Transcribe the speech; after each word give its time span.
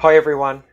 Hi, 0.00 0.16
everyone. 0.16 0.64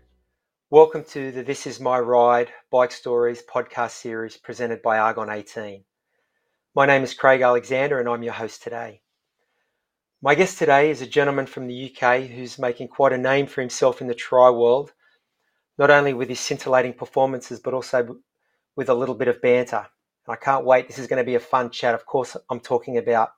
Welcome 0.69 1.03
to 1.09 1.33
the 1.33 1.43
This 1.43 1.67
Is 1.67 1.81
My 1.81 1.99
Ride 1.99 2.47
Bike 2.71 2.93
Stories 2.93 3.43
podcast 3.43 3.91
series 3.91 4.37
presented 4.37 4.81
by 4.81 4.99
Argon 4.99 5.29
18. 5.29 5.83
My 6.73 6.85
name 6.85 7.03
is 7.03 7.13
Craig 7.13 7.41
Alexander 7.41 7.99
and 7.99 8.07
I'm 8.07 8.23
your 8.23 8.31
host 8.31 8.63
today. 8.63 9.01
My 10.21 10.33
guest 10.33 10.57
today 10.57 10.89
is 10.89 11.01
a 11.01 11.05
gentleman 11.05 11.45
from 11.45 11.67
the 11.67 11.93
UK 11.93 12.21
who's 12.21 12.57
making 12.57 12.87
quite 12.87 13.11
a 13.11 13.17
name 13.17 13.47
for 13.47 13.59
himself 13.59 13.99
in 13.99 14.07
the 14.07 14.15
tri 14.15 14.49
world, 14.49 14.93
not 15.77 15.91
only 15.91 16.13
with 16.13 16.29
his 16.29 16.39
scintillating 16.39 16.93
performances, 16.93 17.59
but 17.59 17.73
also 17.73 18.15
with 18.77 18.87
a 18.87 18.93
little 18.93 19.15
bit 19.15 19.27
of 19.27 19.41
banter. 19.41 19.85
I 20.29 20.37
can't 20.37 20.63
wait. 20.63 20.87
This 20.87 20.99
is 20.99 21.07
going 21.07 21.21
to 21.21 21.29
be 21.29 21.35
a 21.35 21.41
fun 21.41 21.69
chat. 21.69 21.93
Of 21.93 22.05
course, 22.05 22.37
I'm 22.49 22.61
talking 22.61 22.97
about 22.97 23.31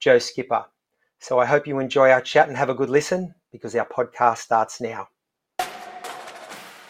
Joe 0.00 0.18
Skipper. 0.18 0.64
So 1.20 1.38
I 1.38 1.46
hope 1.46 1.68
you 1.68 1.78
enjoy 1.78 2.10
our 2.10 2.20
chat 2.20 2.48
and 2.48 2.56
have 2.56 2.68
a 2.68 2.74
good 2.74 2.90
listen 2.90 3.36
because 3.52 3.76
our 3.76 3.86
podcast 3.86 4.38
starts 4.38 4.80
now. 4.80 5.06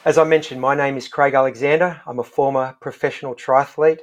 As 0.03 0.17
I 0.17 0.25
mentioned, 0.25 0.63
my 0.63 0.75
name 0.75 0.97
is 0.97 1.09
Craig 1.09 1.35
Alexander. 1.35 2.01
I'm 2.07 2.19
a 2.19 2.25
former 2.25 2.75
professional 2.81 3.35
triathlete, 3.35 4.01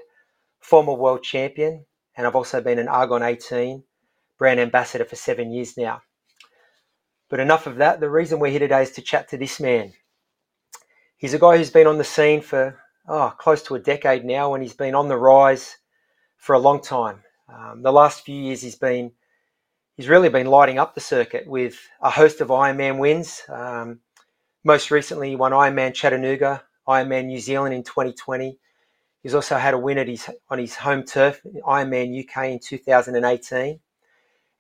former 0.60 0.94
world 0.94 1.24
champion, 1.24 1.88
and 2.16 2.28
I've 2.28 2.36
also 2.36 2.62
been 2.62 2.78
an 2.78 2.88
Argon 2.88 3.24
18 3.24 3.84
brand 4.38 4.60
ambassador 4.60 5.06
for 5.06 5.16
seven 5.16 5.52
years 5.52 5.76
now. 5.76 6.04
But 7.30 7.40
enough 7.40 7.66
of 7.66 7.78
that. 7.78 8.00
The 8.00 8.12
reason 8.12 8.38
we're 8.38 8.52
here 8.52 8.60
today 8.60 8.84
is 8.84 8.92
to 8.92 9.02
chat 9.02 9.28
to 9.30 9.38
this 9.38 9.60
man. 9.60 9.94
He's 11.18 11.34
a 11.34 11.40
guy 11.40 11.58
who's 11.58 11.72
been 11.72 11.88
on 11.88 11.98
the 11.98 12.04
scene 12.04 12.42
for 12.42 12.78
oh, 13.08 13.34
close 13.40 13.64
to 13.64 13.74
a 13.74 13.80
decade 13.80 14.24
now, 14.24 14.54
and 14.54 14.62
he's 14.62 14.76
been 14.76 14.94
on 14.94 15.08
the 15.08 15.18
rise 15.18 15.78
for 16.38 16.54
a 16.54 16.60
long 16.60 16.80
time. 16.80 17.24
Um, 17.52 17.82
the 17.82 17.92
last 17.92 18.24
few 18.24 18.36
years, 18.36 18.62
he's 18.62 18.76
been 18.76 19.14
he's 19.96 20.10
really 20.10 20.30
been 20.30 20.46
lighting 20.46 20.78
up 20.78 20.94
the 20.94 21.02
circuit 21.02 21.48
with 21.48 21.76
a 22.04 22.12
host 22.12 22.40
of 22.40 22.50
Ironman 22.50 23.00
wins. 23.00 23.42
Um, 23.50 24.02
most 24.64 24.92
recently, 24.92 25.30
he 25.30 25.36
won 25.36 25.52
Ironman 25.52 25.94
Chattanooga, 25.94 26.64
Ironman 26.88 27.26
New 27.26 27.40
Zealand 27.40 27.74
in 27.74 27.84
2020. 27.84 28.58
He's 29.24 29.36
also 29.36 29.58
had 29.58 29.74
a 29.74 29.78
win 29.78 29.98
at 29.98 30.08
his 30.08 30.30
on 30.50 30.60
his 30.60 30.76
home 30.76 31.04
turf, 31.04 31.42
Ironman 31.66 32.18
UK 32.18 32.46
in 32.52 32.60
2018, 32.60 33.80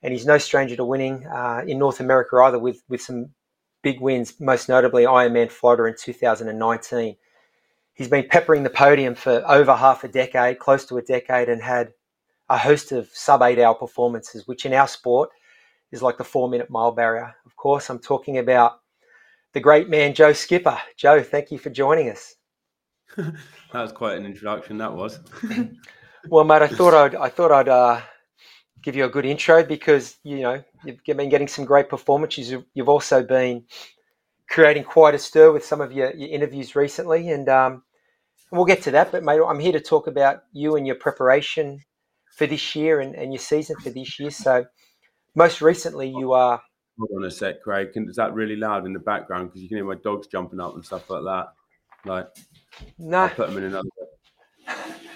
and 0.03 0.13
he's 0.13 0.25
no 0.25 0.37
stranger 0.37 0.75
to 0.75 0.85
winning 0.85 1.25
uh, 1.25 1.63
in 1.65 1.79
North 1.79 1.99
America 1.99 2.35
either, 2.37 2.59
with 2.59 2.83
with 2.89 3.01
some 3.01 3.29
big 3.81 4.01
wins, 4.01 4.39
most 4.39 4.67
notably 4.67 5.03
Ironman 5.03 5.51
Florida 5.51 5.85
in 5.85 5.95
2019. 5.97 7.15
He's 7.93 8.07
been 8.07 8.27
peppering 8.27 8.63
the 8.63 8.69
podium 8.69 9.15
for 9.15 9.43
over 9.47 9.75
half 9.75 10.03
a 10.03 10.07
decade, 10.07 10.59
close 10.59 10.85
to 10.85 10.97
a 10.97 11.01
decade, 11.01 11.49
and 11.49 11.61
had 11.61 11.93
a 12.49 12.57
host 12.57 12.91
of 12.91 13.09
sub 13.13 13.41
eight 13.41 13.59
hour 13.59 13.75
performances, 13.75 14.47
which 14.47 14.65
in 14.65 14.73
our 14.73 14.87
sport 14.87 15.29
is 15.91 16.01
like 16.01 16.17
the 16.17 16.23
four 16.23 16.49
minute 16.49 16.69
mile 16.69 16.91
barrier. 16.91 17.35
Of 17.45 17.55
course, 17.55 17.89
I'm 17.89 17.99
talking 17.99 18.37
about 18.37 18.81
the 19.53 19.59
great 19.59 19.89
man 19.89 20.13
Joe 20.13 20.33
Skipper. 20.33 20.79
Joe, 20.97 21.23
thank 21.23 21.51
you 21.51 21.57
for 21.57 21.69
joining 21.69 22.09
us. 22.09 22.35
that 23.17 23.33
was 23.73 23.91
quite 23.91 24.17
an 24.17 24.25
introduction. 24.25 24.77
That 24.77 24.93
was. 24.93 25.19
well, 26.29 26.43
mate, 26.43 26.61
I 26.61 26.67
thought 26.67 26.93
I'd 26.93 27.15
I 27.15 27.29
thought 27.29 27.51
I'd 27.51 27.69
uh, 27.69 28.01
give 28.81 28.95
you 28.95 29.05
a 29.05 29.09
good 29.09 29.25
intro 29.25 29.63
because 29.63 30.17
you 30.23 30.41
know 30.41 30.63
you've 30.83 31.03
been 31.05 31.29
getting 31.29 31.47
some 31.47 31.65
great 31.65 31.89
performances. 31.89 32.53
You've 32.73 32.89
also 32.89 33.23
been 33.23 33.65
creating 34.49 34.83
quite 34.83 35.15
a 35.15 35.19
stir 35.19 35.51
with 35.51 35.65
some 35.65 35.81
of 35.81 35.91
your, 35.91 36.13
your 36.15 36.29
interviews 36.29 36.75
recently, 36.75 37.29
and 37.29 37.49
um, 37.49 37.83
we'll 38.51 38.65
get 38.65 38.81
to 38.83 38.91
that. 38.91 39.11
But 39.11 39.23
mate, 39.23 39.41
I'm 39.45 39.59
here 39.59 39.73
to 39.73 39.79
talk 39.79 40.07
about 40.07 40.43
you 40.53 40.75
and 40.75 40.85
your 40.85 40.95
preparation 40.95 41.81
for 42.35 42.47
this 42.47 42.75
year 42.75 42.99
and, 42.99 43.15
and 43.15 43.33
your 43.33 43.39
season 43.39 43.75
for 43.77 43.89
this 43.89 44.19
year. 44.19 44.31
So, 44.31 44.65
most 45.35 45.61
recently, 45.61 46.09
you 46.09 46.33
are 46.33 46.61
Hold 46.99 47.11
on 47.15 47.25
a 47.25 47.31
sec, 47.31 47.61
Craig. 47.61 47.89
Is 47.95 48.15
that 48.15 48.33
really 48.33 48.55
loud 48.55 48.85
in 48.85 48.93
the 48.93 48.99
background? 48.99 49.49
Because 49.49 49.61
you 49.61 49.67
can 49.67 49.77
hear 49.77 49.85
my 49.85 49.95
dogs 49.95 50.27
jumping 50.27 50.59
up 50.59 50.75
and 50.75 50.83
stuff 50.83 51.09
like 51.09 51.23
that. 51.23 51.53
Like, 52.05 52.27
no, 52.97 53.19
I'll 53.19 53.29
put 53.29 53.49
them 53.49 53.57
in 53.57 53.65
another. 53.65 53.89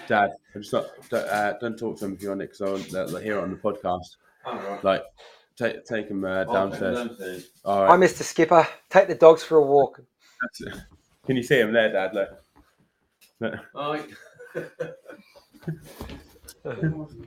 Dad, 0.06 0.30
I 0.54 0.58
just 0.58 0.72
not, 0.72 0.86
don't, 1.10 1.28
uh, 1.28 1.54
don't 1.60 1.78
talk 1.78 1.96
to 1.98 2.04
them 2.04 2.14
if 2.14 2.22
you're 2.22 2.32
on 2.32 2.40
it 2.40 2.50
because 2.52 2.60
I 2.60 2.70
want 2.70 2.84
to 2.88 3.20
hear 3.20 3.38
it 3.38 3.42
on 3.42 3.50
the 3.50 3.56
podcast. 3.56 4.16
right. 4.46 4.84
Like, 4.84 5.04
take 5.56 5.84
take 5.84 6.08
them 6.08 6.24
uh, 6.24 6.44
downstairs. 6.44 6.96
downstairs. 6.96 7.50
All 7.64 7.86
Hi. 7.86 7.96
Mr. 7.96 8.22
Skipper. 8.22 8.66
Take 8.90 9.08
the 9.08 9.14
dogs 9.14 9.42
for 9.42 9.58
a 9.58 9.62
walk. 9.62 10.00
That's 10.42 10.60
it. 10.60 10.82
Can 11.26 11.36
you 11.36 11.42
see 11.42 11.60
him 11.60 11.72
there, 11.72 11.92
Dad? 11.92 12.14
Look. 12.14 12.30
Look. 13.40 13.54
Right. 13.74 14.08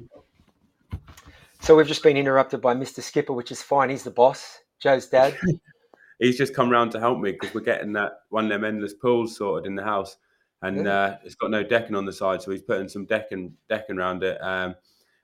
So 1.66 1.76
we've 1.76 1.88
just 1.88 2.04
been 2.04 2.16
interrupted 2.16 2.62
by 2.62 2.76
Mr. 2.76 3.02
Skipper, 3.02 3.34
which 3.34 3.52
is 3.52 3.60
fine. 3.60 3.90
He's 3.90 4.04
the 4.04 4.12
boss. 4.12 4.60
Joe's 4.80 5.08
dad. 5.08 5.36
He's 6.20 6.38
just 6.38 6.54
come 6.54 6.70
round 6.70 6.92
to 6.92 7.00
help 7.00 7.20
me 7.20 7.32
because 7.32 7.56
we're 7.56 7.62
getting 7.62 7.92
that 7.94 8.20
one 8.30 8.44
of 8.44 8.52
them 8.52 8.64
endless 8.64 8.94
pools 8.94 9.36
sorted 9.36 9.66
in 9.66 9.74
the 9.74 9.82
house, 9.82 10.18
and 10.62 10.86
Yeah. 10.86 10.94
uh, 10.94 11.18
it's 11.24 11.34
got 11.34 11.50
no 11.50 11.64
decking 11.64 11.96
on 11.96 12.06
the 12.06 12.14
side, 12.14 12.44
so 12.44 12.52
he's 12.52 12.62
putting 12.62 12.88
some 12.88 13.06
decking 13.06 13.58
decking 13.68 13.98
around 13.98 14.22
it. 14.24 14.38
Um, 14.44 14.76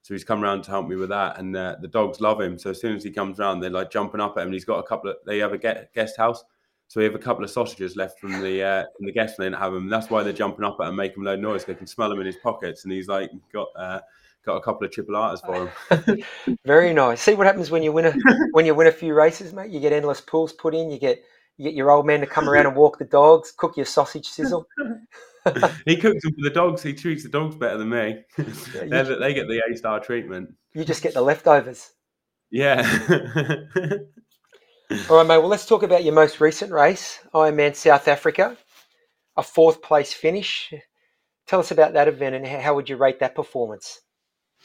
so 0.01 0.15
he's 0.15 0.23
come 0.23 0.41
round 0.41 0.63
to 0.63 0.71
help 0.71 0.87
me 0.87 0.95
with 0.95 1.09
that, 1.09 1.37
and 1.37 1.55
uh, 1.55 1.75
the 1.79 1.87
dogs 1.87 2.21
love 2.21 2.41
him. 2.41 2.57
So 2.57 2.71
as 2.71 2.81
soon 2.81 2.95
as 2.95 3.03
he 3.03 3.11
comes 3.11 3.37
round, 3.37 3.61
they're 3.61 3.69
like 3.69 3.91
jumping 3.91 4.19
up 4.19 4.35
at 4.35 4.41
him. 4.41 4.47
And 4.47 4.53
he's 4.55 4.65
got 4.65 4.79
a 4.79 4.83
couple 4.83 5.11
of. 5.11 5.17
They 5.27 5.37
have 5.37 5.53
a 5.53 5.59
get, 5.59 5.93
guest 5.93 6.17
house, 6.17 6.43
so 6.87 6.99
we 6.99 7.03
have 7.03 7.15
a 7.15 7.19
couple 7.19 7.43
of 7.43 7.51
sausages 7.51 7.95
left 7.95 8.19
from 8.19 8.41
the 8.41 8.63
uh, 8.63 8.83
from 8.97 9.05
the 9.05 9.13
guests. 9.13 9.37
And 9.37 9.53
they 9.53 9.57
have 9.57 9.73
them. 9.73 9.89
That's 9.89 10.09
why 10.09 10.23
they're 10.23 10.33
jumping 10.33 10.65
up 10.65 10.77
at 10.81 10.87
him, 10.87 10.95
making 10.95 11.23
loud 11.23 11.39
noise. 11.39 11.65
They 11.65 11.75
can 11.75 11.85
smell 11.87 12.09
them 12.09 12.19
in 12.19 12.25
his 12.25 12.37
pockets, 12.37 12.83
and 12.83 12.91
he's 12.91 13.07
like 13.07 13.29
got 13.53 13.67
uh, 13.77 14.01
got 14.45 14.55
a 14.55 14.61
couple 14.61 14.85
of 14.85 14.91
chipolatas 14.91 15.45
for 15.45 15.69
him. 16.05 16.57
Very 16.65 16.93
nice. 16.93 17.21
See 17.21 17.33
what 17.33 17.47
happens 17.47 17.71
when 17.71 17.83
you 17.83 17.91
win 17.91 18.05
a 18.05 18.13
when 18.51 18.65
you 18.65 18.75
win 18.75 18.87
a 18.87 18.91
few 18.91 19.13
races, 19.13 19.53
mate. 19.53 19.71
You 19.71 19.79
get 19.79 19.93
endless 19.93 20.21
pools 20.21 20.53
put 20.53 20.73
in. 20.73 20.89
You 20.89 20.99
get 20.99 21.23
you 21.57 21.65
get 21.65 21.73
your 21.73 21.91
old 21.91 22.05
man 22.05 22.21
to 22.21 22.27
come 22.27 22.49
around 22.49 22.65
and 22.65 22.75
walk 22.75 22.97
the 22.97 23.05
dogs, 23.05 23.53
cook 23.55 23.77
your 23.77 23.85
sausage 23.85 24.27
sizzle. 24.27 24.67
he 25.85 25.97
cooks 25.97 26.23
them 26.23 26.33
for 26.33 26.43
the 26.43 26.51
dogs. 26.53 26.81
He 26.81 26.93
treats 26.93 27.23
the 27.23 27.29
dogs 27.29 27.55
better 27.55 27.77
than 27.77 27.89
me. 27.89 28.23
They're 28.37 29.03
they 29.03 29.33
get 29.33 29.47
the 29.47 29.61
A 29.69 29.75
star 29.77 29.99
treatment. 29.99 30.53
You 30.73 30.85
just 30.85 31.03
get 31.03 31.13
the 31.13 31.21
leftovers. 31.21 31.91
Yeah. 32.49 32.81
All 35.09 35.17
right, 35.17 35.27
mate. 35.27 35.37
Well, 35.37 35.47
let's 35.47 35.65
talk 35.65 35.83
about 35.83 36.03
your 36.03 36.13
most 36.13 36.41
recent 36.41 36.71
race, 36.71 37.19
Ironman 37.33 37.75
South 37.75 38.09
Africa, 38.09 38.57
a 39.37 39.43
fourth 39.43 39.81
place 39.81 40.11
finish. 40.11 40.73
Tell 41.47 41.61
us 41.61 41.71
about 41.71 41.93
that 41.93 42.09
event 42.09 42.35
and 42.35 42.45
how 42.45 42.75
would 42.75 42.89
you 42.89 42.97
rate 42.97 43.19
that 43.19 43.35
performance? 43.35 44.01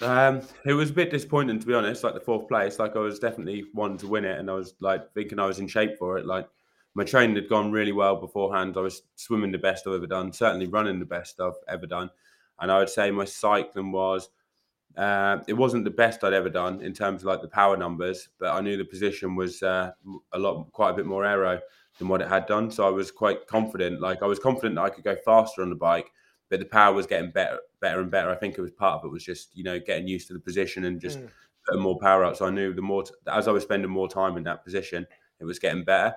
Um, 0.03 0.43
it 0.65 0.75
was 0.75 0.91
a 0.91 0.95
bit 0.95 1.11
disappointing 1.11 1.59
to 1.59 1.67
be 1.67 1.75
honest. 1.75 2.05
Like 2.05 2.15
the 2.15 2.21
fourth 2.21 2.49
place, 2.49 2.79
like 2.79 2.97
I 2.97 3.01
was 3.01 3.19
definitely 3.19 3.65
wanting 3.75 3.99
to 3.99 4.09
win 4.09 4.25
it, 4.25 4.39
and 4.39 4.51
I 4.51 4.55
was 4.55 4.75
like 4.81 5.13
thinking 5.15 5.39
I 5.39 5.47
was 5.47 5.59
in 5.59 5.69
shape 5.69 5.99
for 5.99 6.19
it. 6.19 6.27
Like 6.27 6.49
my 6.95 7.05
training 7.05 7.37
had 7.37 7.49
gone 7.49 7.73
really 7.73 7.93
well 7.93 8.17
beforehand. 8.17 8.77
I 8.77 8.81
was 8.81 9.03
swimming 9.17 9.53
the 9.53 9.59
best 9.59 9.87
I've 9.87 9.95
ever 9.95 10.07
done, 10.07 10.33
certainly 10.33 10.67
running 10.67 10.99
the 10.99 11.07
best 11.07 11.41
I've 11.41 11.53
ever 11.69 11.87
done, 11.87 12.11
and 12.61 12.71
I 12.71 12.79
would 12.79 12.91
say 12.91 13.11
my 13.11 13.25
cycling 13.25 13.93
was. 13.93 14.29
Uh, 14.97 15.43
it 15.47 15.53
wasn't 15.53 15.85
the 15.85 15.91
best 15.91 16.25
I'd 16.25 16.33
ever 16.33 16.49
done 16.49 16.81
in 16.81 16.95
terms 16.95 17.21
of 17.21 17.27
like 17.27 17.43
the 17.43 17.49
power 17.49 17.77
numbers, 17.77 18.31
but 18.39 18.55
I 18.55 18.63
knew 18.63 18.79
the 18.79 18.85
position 18.85 19.37
was 19.37 19.63
uh, 19.63 19.91
a 20.33 20.39
lot, 20.39 20.73
quite 20.73 20.91
a 20.91 20.95
bit 20.95 21.05
more 21.05 21.23
aero 21.23 21.61
than 21.99 22.09
what 22.09 22.23
it 22.23 22.29
had 22.29 22.47
done. 22.47 22.71
So 22.71 22.87
I 22.87 22.91
was 22.91 23.11
quite 23.11 23.47
confident. 23.47 24.01
Like 24.01 24.23
I 24.23 24.27
was 24.27 24.39
confident 24.39 24.77
that 24.77 24.83
I 24.83 24.91
could 24.91 25.05
go 25.05 25.17
faster 25.23 25.63
on 25.63 25.69
the 25.69 25.77
bike, 25.77 26.11
but 26.49 26.61
the 26.61 26.67
power 26.67 26.95
was 26.95 27.07
getting 27.07 27.31
better, 27.33 27.59
better 27.81 28.01
and 28.01 28.11
better. 28.11 28.31
I 28.31 28.37
think 28.37 28.57
it 28.57 28.63
was 28.63 28.71
part 28.73 29.01
of 29.01 29.05
it 29.05 29.13
was 29.13 29.25
just 29.25 29.57
you 29.57 29.65
know 29.65 29.79
getting 29.79 30.09
used 30.09 30.29
to 30.29 30.35
the 30.35 30.41
position 30.41 30.85
and 30.85 31.01
just 31.01 31.21
Mm. 31.21 31.31
putting 31.67 31.83
more 31.83 31.99
power 31.99 32.25
out. 32.25 32.37
So 32.37 32.47
I 32.47 32.51
knew 32.51 32.73
the 32.73 32.83
more 32.83 33.03
t- 33.03 33.15
as 33.27 33.49
I 33.49 33.53
was 33.53 33.65
spending 33.65 33.91
more 33.91 34.09
time 34.09 34.37
in 34.37 34.45
that 34.45 34.65
position, 34.65 35.07
it 35.41 35.45
was 35.45 35.59
getting 35.59 35.85
better. 35.85 36.15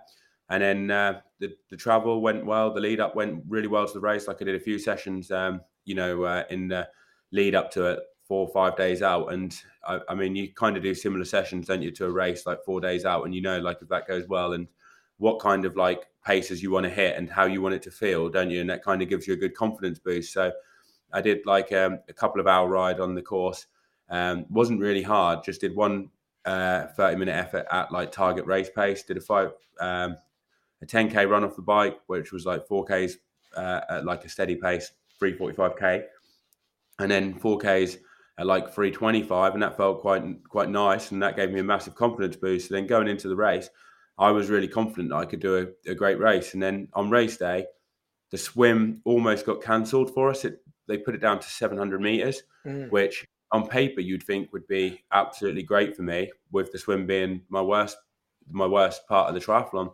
And 0.50 0.64
then 0.64 0.92
uh, 0.92 1.22
the 1.40 1.56
the 1.70 1.78
travel 1.78 2.22
went 2.22 2.46
well. 2.46 2.74
The 2.74 2.82
lead 2.82 3.00
up 3.00 3.16
went 3.16 3.44
really 3.48 3.68
well 3.68 3.86
to 3.88 3.94
the 3.94 4.00
race. 4.00 4.28
Like 4.28 4.42
I 4.42 4.46
did 4.46 4.56
a 4.56 4.60
few 4.60 4.80
sessions, 4.80 5.32
um, 5.32 5.62
you 5.86 5.96
know, 5.96 6.24
uh, 6.24 6.44
in 6.50 6.68
the 6.68 6.90
lead 7.32 7.54
up 7.56 7.70
to 7.72 7.86
it, 7.86 8.00
four 8.28 8.48
or 8.48 8.54
five 8.54 8.76
days 8.76 9.02
out. 9.04 9.32
And 9.32 9.56
I, 9.86 10.00
I 10.10 10.16
mean, 10.16 10.36
you 10.36 10.52
kind 10.54 10.76
of 10.78 10.82
do 10.84 10.96
similar 10.96 11.26
sessions, 11.26 11.68
don't 11.68 11.82
you, 11.84 11.92
to 11.92 12.06
a 12.06 12.12
race 12.12 12.46
like 12.48 12.64
four 12.66 12.82
days 12.82 13.06
out, 13.06 13.24
and 13.26 13.36
you 13.36 13.42
know, 13.42 13.60
like 13.60 13.82
if 13.82 13.90
that 13.90 14.08
goes 14.08 14.28
well 14.28 14.54
and 14.54 14.68
what 15.20 15.40
kind 15.40 15.66
of 15.66 15.76
like 15.76 16.08
paces 16.26 16.64
you 16.64 16.72
want 16.72 16.86
to 16.86 16.90
hit 16.90 17.16
and 17.18 17.30
how 17.30 17.46
you 17.46 17.62
want 17.62 17.76
it 17.76 17.82
to 17.84 17.92
feel, 17.92 18.30
don't 18.30 18.50
you? 18.50 18.62
And 18.62 18.70
that 18.70 18.84
kind 18.84 19.02
of 19.02 19.10
gives 19.10 19.28
you 19.28 19.34
a 19.34 19.38
good 19.38 19.56
confidence 19.56 20.00
boost. 20.00 20.34
So 20.34 20.52
I 21.14 21.22
did 21.22 21.46
like 21.46 21.72
um, 21.72 22.00
a 22.10 22.14
couple 22.14 22.42
of 22.42 22.48
hour 22.48 22.68
ride 22.68 23.00
on 23.00 23.14
the 23.16 23.22
course. 23.22 23.68
Um, 24.10 24.46
wasn't 24.50 24.80
really 24.80 25.04
hard. 25.04 25.44
Just 25.44 25.62
did 25.62 25.76
one 25.76 26.10
uh, 26.46 26.88
30 26.88 27.18
minute 27.18 27.36
effort 27.36 27.66
at 27.72 27.92
like 27.92 28.12
target 28.12 28.46
race 28.46 28.70
pace. 28.70 29.04
Did 29.04 29.18
a 29.18 29.22
five, 29.22 29.52
um, 29.80 30.18
a 30.82 30.86
10k 30.86 31.30
run 31.30 31.44
off 31.44 31.56
the 31.56 31.62
bike, 31.62 32.00
which 32.08 32.32
was 32.32 32.46
like 32.46 32.68
4ks 32.68 33.14
uh, 33.56 33.82
at 33.90 34.06
like 34.06 34.24
a 34.24 34.30
steady 34.30 34.56
pace, 34.56 34.92
345k, 35.22 36.04
and 37.00 37.12
then 37.12 37.40
4ks 37.40 37.98
at 38.38 38.46
like 38.46 38.74
325, 38.74 39.54
and 39.54 39.64
that 39.64 39.76
felt 39.76 40.00
quite 40.00 40.24
quite 40.48 40.70
nice, 40.70 41.12
and 41.12 41.22
that 41.22 41.36
gave 41.36 41.52
me 41.52 41.60
a 41.60 41.64
massive 41.64 41.96
confidence 41.96 42.38
boost. 42.38 42.70
So 42.70 42.76
then 42.76 42.88
going 42.88 43.08
into 43.08 43.28
the 43.28 43.36
race, 43.36 43.70
I 44.20 44.32
was 44.32 44.50
really 44.50 44.68
confident 44.68 45.10
that 45.10 45.16
I 45.16 45.26
could 45.26 45.40
do 45.40 45.58
a, 45.88 45.92
a 45.92 45.96
great 45.96 46.20
race. 46.20 46.54
And 46.54 46.62
then 46.62 46.90
on 46.94 47.10
race 47.10 47.38
day, 47.38 47.66
the 48.32 48.38
swim 48.38 49.02
almost 49.06 49.46
got 49.46 49.64
cancelled 49.64 50.14
for 50.14 50.30
us. 50.30 50.46
It, 50.46 50.62
they 50.88 50.98
put 50.98 51.16
it 51.16 51.22
down 51.22 51.40
to 51.40 51.48
700 51.50 52.02
meters, 52.02 52.44
Mm. 52.66 52.92
which 52.92 53.26
on 53.54 53.68
paper 53.68 54.02
you'd 54.02 54.22
think 54.24 54.52
would 54.52 54.68
be 54.68 55.02
absolutely 55.14 55.64
great 55.64 55.96
for 55.96 56.02
me, 56.04 56.30
with 56.52 56.72
the 56.74 56.78
swim 56.78 57.08
being 57.08 57.42
my 57.50 57.62
worst 57.62 57.98
my 58.52 58.66
worst 58.68 59.08
part 59.08 59.30
of 59.30 59.34
the 59.36 59.40
triathlon. 59.40 59.94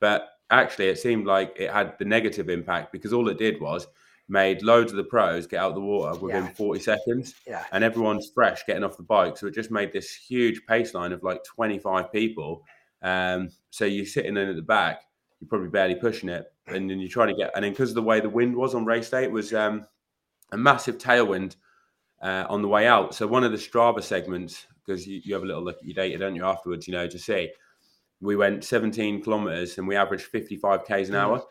But 0.00 0.28
actually 0.50 0.88
it 0.88 0.98
seemed 0.98 1.26
like 1.26 1.54
it 1.58 1.70
had 1.70 1.96
the 1.98 2.04
negative 2.04 2.50
impact 2.50 2.92
because 2.92 3.12
all 3.14 3.28
it 3.28 3.38
did 3.38 3.60
was 3.60 3.86
made 4.28 4.62
loads 4.62 4.92
of 4.92 4.96
the 4.96 5.04
pros 5.04 5.46
get 5.46 5.60
out 5.60 5.70
of 5.70 5.74
the 5.76 5.80
water 5.80 6.18
within 6.18 6.44
Yeah. 6.44 6.52
40 6.52 6.80
seconds 6.80 7.34
Yeah. 7.46 7.64
and 7.72 7.82
everyone's 7.84 8.30
fresh 8.34 8.64
getting 8.66 8.84
off 8.84 8.96
the 8.96 9.02
bike. 9.04 9.36
So 9.38 9.46
it 9.46 9.54
just 9.54 9.70
made 9.70 9.92
this 9.92 10.14
huge 10.14 10.60
pace 10.66 10.92
line 10.94 11.12
of 11.12 11.22
like 11.22 11.42
25 11.44 12.12
people. 12.12 12.64
Um, 13.02 13.50
so 13.70 13.84
you're 13.84 14.06
sitting 14.06 14.36
in 14.36 14.48
at 14.48 14.56
the 14.56 14.62
back, 14.62 15.02
you're 15.40 15.48
probably 15.48 15.68
barely 15.68 15.94
pushing 15.96 16.28
it, 16.28 16.46
and 16.68 16.88
then 16.88 17.00
you're 17.00 17.08
trying 17.08 17.28
to 17.28 17.34
get, 17.34 17.50
and 17.54 17.64
then 17.64 17.72
because 17.72 17.90
of 17.90 17.94
the 17.96 18.02
way 18.02 18.20
the 18.20 18.28
wind 18.28 18.54
was 18.54 18.74
on 18.74 18.84
race 18.84 19.10
day, 19.10 19.24
it 19.24 19.32
was 19.32 19.52
um, 19.52 19.86
a 20.52 20.56
massive 20.56 20.98
tailwind 20.98 21.56
uh, 22.22 22.46
on 22.48 22.62
the 22.62 22.68
way 22.68 22.86
out. 22.86 23.14
So 23.14 23.26
one 23.26 23.42
of 23.44 23.50
the 23.50 23.58
Strava 23.58 24.02
segments, 24.02 24.66
because 24.86 25.06
you, 25.06 25.20
you 25.24 25.34
have 25.34 25.42
a 25.42 25.46
little 25.46 25.64
look 25.64 25.78
at 25.78 25.84
your 25.84 25.94
data, 25.94 26.18
don't 26.18 26.36
you, 26.36 26.44
afterwards, 26.44 26.86
you 26.86 26.92
know, 26.92 27.08
to 27.08 27.18
see, 27.18 27.50
we 28.20 28.36
went 28.36 28.62
17 28.62 29.22
kilometers 29.22 29.78
and 29.78 29.88
we 29.88 29.96
averaged 29.96 30.24
55 30.26 30.84
k's 30.84 31.08
an 31.08 31.16
Mm. 31.16 31.18
hour. 31.18 31.42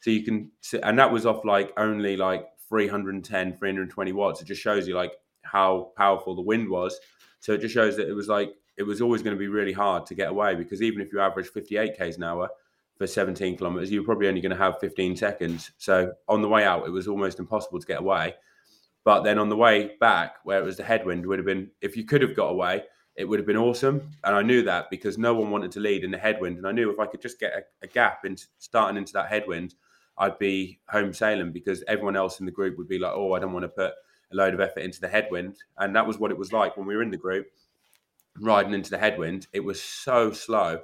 So 0.00 0.10
you 0.10 0.22
can, 0.22 0.50
and 0.82 0.98
that 0.98 1.10
was 1.12 1.26
off 1.26 1.44
like 1.44 1.72
only 1.78 2.16
like 2.16 2.46
310, 2.68 3.56
320 3.56 4.12
watts. 4.12 4.40
It 4.40 4.46
just 4.46 4.60
shows 4.62 4.88
you 4.88 4.94
like 4.94 5.12
how 5.42 5.92
powerful 5.96 6.34
the 6.34 6.42
wind 6.42 6.68
was. 6.68 6.98
So 7.40 7.52
it 7.52 7.60
just 7.60 7.74
shows 7.74 7.96
that 7.96 8.08
it 8.08 8.12
was 8.14 8.28
like 8.28 8.54
it 8.76 8.82
was 8.82 9.00
always 9.00 9.22
going 9.22 9.36
to 9.36 9.38
be 9.38 9.48
really 9.48 9.72
hard 9.72 10.06
to 10.06 10.14
get 10.14 10.28
away 10.28 10.54
because 10.54 10.82
even 10.82 11.00
if 11.00 11.12
you 11.12 11.20
average 11.20 11.48
58 11.48 11.96
k's 11.96 12.16
an 12.16 12.24
hour 12.24 12.48
for 12.96 13.06
17 13.06 13.56
kilometers, 13.56 13.90
you're 13.90 14.04
probably 14.04 14.28
only 14.28 14.40
going 14.40 14.50
to 14.50 14.62
have 14.62 14.78
15 14.80 15.16
seconds. 15.16 15.72
So 15.78 16.12
on 16.28 16.42
the 16.42 16.48
way 16.48 16.64
out, 16.64 16.86
it 16.86 16.90
was 16.90 17.08
almost 17.08 17.38
impossible 17.38 17.80
to 17.80 17.86
get 17.86 18.00
away. 18.00 18.34
But 19.04 19.22
then 19.22 19.38
on 19.38 19.48
the 19.48 19.56
way 19.56 19.92
back, 20.00 20.36
where 20.44 20.60
it 20.60 20.64
was 20.64 20.76
the 20.76 20.84
headwind, 20.84 21.26
would 21.26 21.38
have 21.38 21.46
been 21.46 21.70
if 21.80 21.96
you 21.96 22.04
could 22.04 22.22
have 22.22 22.34
got 22.34 22.48
away, 22.48 22.84
it 23.16 23.26
would 23.26 23.38
have 23.38 23.46
been 23.46 23.56
awesome. 23.56 24.10
And 24.24 24.34
I 24.34 24.42
knew 24.42 24.62
that 24.62 24.90
because 24.90 25.18
no 25.18 25.34
one 25.34 25.50
wanted 25.50 25.72
to 25.72 25.80
lead 25.80 26.04
in 26.04 26.10
the 26.10 26.18
headwind, 26.18 26.56
and 26.56 26.66
I 26.66 26.72
knew 26.72 26.90
if 26.90 26.98
I 26.98 27.06
could 27.06 27.20
just 27.20 27.38
get 27.38 27.52
a, 27.52 27.62
a 27.82 27.86
gap 27.86 28.24
in 28.24 28.36
starting 28.58 28.96
into 28.96 29.12
that 29.12 29.28
headwind, 29.28 29.74
I'd 30.16 30.38
be 30.38 30.80
home 30.88 31.12
sailing 31.12 31.52
because 31.52 31.84
everyone 31.86 32.16
else 32.16 32.40
in 32.40 32.46
the 32.46 32.52
group 32.52 32.78
would 32.78 32.88
be 32.88 32.98
like, 32.98 33.12
"Oh, 33.14 33.34
I 33.34 33.40
don't 33.40 33.52
want 33.52 33.64
to 33.64 33.68
put 33.68 33.92
a 34.32 34.36
load 34.36 34.54
of 34.54 34.60
effort 34.60 34.80
into 34.80 35.00
the 35.00 35.08
headwind," 35.08 35.56
and 35.78 35.94
that 35.94 36.06
was 36.06 36.18
what 36.18 36.30
it 36.30 36.38
was 36.38 36.52
like 36.52 36.76
when 36.76 36.86
we 36.86 36.96
were 36.96 37.02
in 37.02 37.10
the 37.10 37.16
group 37.16 37.46
riding 38.40 38.74
into 38.74 38.90
the 38.90 38.98
headwind. 38.98 39.46
It 39.52 39.60
was 39.60 39.80
so 39.80 40.32
slow 40.32 40.80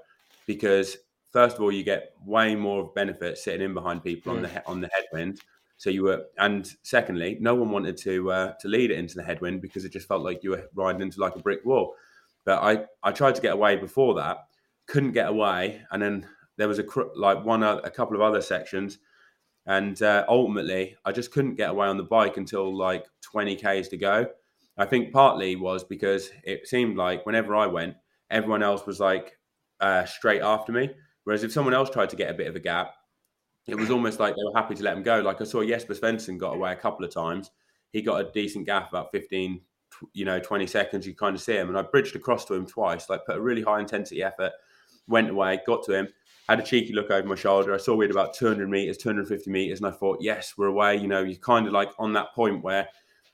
because 0.46 0.96
first 1.30 1.56
of 1.56 1.62
all, 1.62 1.72
you 1.72 1.82
get 1.82 2.12
way 2.24 2.54
more 2.54 2.82
of 2.82 2.94
benefit 2.94 3.38
sitting 3.38 3.62
in 3.62 3.74
behind 3.74 4.04
people 4.04 4.32
on 4.32 4.42
the 4.42 4.66
on 4.66 4.80
the 4.80 4.90
headwind. 4.92 5.40
So 5.76 5.88
you 5.88 6.02
were, 6.02 6.26
and 6.36 6.70
secondly, 6.82 7.38
no 7.40 7.54
one 7.54 7.70
wanted 7.70 7.96
to 7.98 8.30
uh, 8.30 8.52
to 8.60 8.68
lead 8.68 8.90
it 8.90 8.98
into 8.98 9.14
the 9.14 9.22
headwind 9.22 9.62
because 9.62 9.84
it 9.84 9.92
just 9.92 10.08
felt 10.08 10.22
like 10.22 10.42
you 10.42 10.50
were 10.50 10.68
riding 10.74 11.02
into 11.02 11.20
like 11.20 11.36
a 11.36 11.40
brick 11.40 11.64
wall. 11.64 11.94
But 12.44 12.62
I 12.62 12.84
I 13.02 13.12
tried 13.12 13.34
to 13.36 13.42
get 13.42 13.54
away 13.54 13.76
before 13.76 14.14
that, 14.16 14.38
couldn't 14.86 15.12
get 15.12 15.28
away, 15.28 15.82
and 15.90 16.02
then 16.02 16.26
there 16.56 16.68
was 16.68 16.78
a 16.78 16.84
like 17.16 17.44
one 17.44 17.62
other, 17.62 17.80
a 17.84 17.90
couple 17.90 18.14
of 18.14 18.22
other 18.22 18.42
sections, 18.42 18.98
and 19.66 20.02
uh, 20.02 20.24
ultimately 20.28 20.96
I 21.04 21.12
just 21.12 21.32
couldn't 21.32 21.54
get 21.54 21.70
away 21.70 21.86
on 21.86 21.96
the 21.96 22.02
bike 22.02 22.36
until 22.36 22.76
like 22.76 23.06
20 23.22 23.56
k's 23.56 23.88
to 23.88 23.96
go. 23.96 24.26
I 24.80 24.86
think 24.86 25.12
partly 25.12 25.56
was 25.56 25.84
because 25.84 26.30
it 26.42 26.66
seemed 26.66 26.96
like 26.96 27.26
whenever 27.26 27.54
I 27.54 27.66
went, 27.66 27.96
everyone 28.30 28.62
else 28.62 28.86
was 28.86 28.98
like 28.98 29.36
uh, 29.78 30.06
straight 30.06 30.40
after 30.40 30.72
me. 30.72 30.88
Whereas 31.24 31.44
if 31.44 31.52
someone 31.52 31.74
else 31.74 31.90
tried 31.90 32.08
to 32.08 32.16
get 32.16 32.30
a 32.30 32.34
bit 32.34 32.46
of 32.46 32.56
a 32.56 32.60
gap, 32.60 32.94
it 33.66 33.74
was 33.74 33.90
almost 33.90 34.18
like 34.18 34.34
they 34.34 34.42
were 34.42 34.58
happy 34.58 34.74
to 34.74 34.82
let 34.82 34.96
him 34.96 35.02
go. 35.02 35.20
Like 35.20 35.42
I 35.42 35.44
saw 35.44 35.62
Jesper 35.62 35.92
Svensson 35.92 36.38
got 36.38 36.54
away 36.54 36.72
a 36.72 36.76
couple 36.76 37.04
of 37.04 37.12
times. 37.12 37.50
He 37.92 38.00
got 38.00 38.22
a 38.22 38.30
decent 38.32 38.64
gap, 38.64 38.88
about 38.88 39.10
15, 39.12 39.60
you 40.14 40.24
know, 40.24 40.40
20 40.40 40.66
seconds. 40.66 41.06
You 41.06 41.14
kind 41.14 41.36
of 41.36 41.42
see 41.42 41.56
him. 41.56 41.68
And 41.68 41.76
I 41.76 41.82
bridged 41.82 42.16
across 42.16 42.46
to 42.46 42.54
him 42.54 42.64
twice, 42.64 43.10
like 43.10 43.26
put 43.26 43.36
a 43.36 43.40
really 43.40 43.60
high 43.60 43.80
intensity 43.80 44.22
effort, 44.22 44.52
went 45.06 45.28
away, 45.28 45.60
got 45.66 45.84
to 45.84 45.92
him, 45.92 46.08
had 46.48 46.58
a 46.58 46.62
cheeky 46.62 46.94
look 46.94 47.10
over 47.10 47.28
my 47.28 47.34
shoulder. 47.34 47.74
I 47.74 47.76
saw 47.76 47.94
we 47.94 48.06
had 48.06 48.12
about 48.12 48.32
200 48.32 48.66
meters, 48.66 48.96
250 48.96 49.50
meters. 49.50 49.80
And 49.80 49.86
I 49.86 49.90
thought, 49.90 50.22
yes, 50.22 50.54
we're 50.56 50.68
away. 50.68 50.96
You 50.96 51.06
know, 51.06 51.22
you're 51.22 51.36
kind 51.36 51.66
of 51.66 51.74
like 51.74 51.90
on 51.98 52.14
that 52.14 52.34
point 52.34 52.64
where 52.64 52.88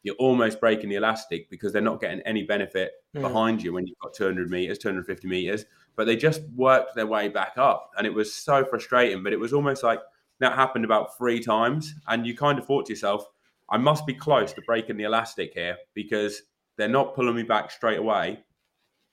you're 0.07 0.15
almost 0.17 0.61
breaking 0.61 0.89
the 0.89 0.95
elastic 0.95 1.51
because 1.51 1.73
they're 1.73 1.83
not 1.83 2.01
getting 2.01 2.21
any 2.21 2.45
benefit 2.45 2.93
Mm. 3.15 3.23
behind 3.23 3.63
you 3.63 3.73
when 3.73 3.87
you've 3.87 3.99
got 3.99 4.15
200 4.15 4.49
meters, 4.51 4.79
250 4.79 5.27
meters. 5.27 5.65
But 5.97 6.07
they 6.07 6.15
just 6.17 6.43
worked 6.55 6.95
their 6.95 7.07
way 7.07 7.29
back 7.29 7.55
up. 7.57 7.91
And 7.99 8.07
it 8.07 8.15
was 8.15 8.33
so 8.33 8.65
frustrating. 8.65 9.23
But 9.23 9.33
it 9.33 9.41
was 9.41 9.53
almost 9.53 9.83
like 9.83 10.01
that 10.39 10.53
happened 10.53 10.85
about 10.85 11.17
three 11.19 11.41
times. 11.41 11.93
And 12.07 12.27
you 12.27 12.37
kind 12.37 12.59
of 12.59 12.67
thought 12.67 12.87
to 12.87 12.93
yourself, 12.93 13.27
I 13.69 13.79
must 13.79 14.07
be 14.07 14.15
close 14.15 14.53
to 14.53 14.63
breaking 14.63 14.97
the 14.97 15.05
elastic 15.05 15.55
here 15.55 15.77
because 15.95 16.43
they're 16.77 16.89
not 16.89 17.15
pulling 17.15 17.35
me 17.35 17.43
back 17.43 17.71
straight 17.71 17.99
away. 17.99 18.45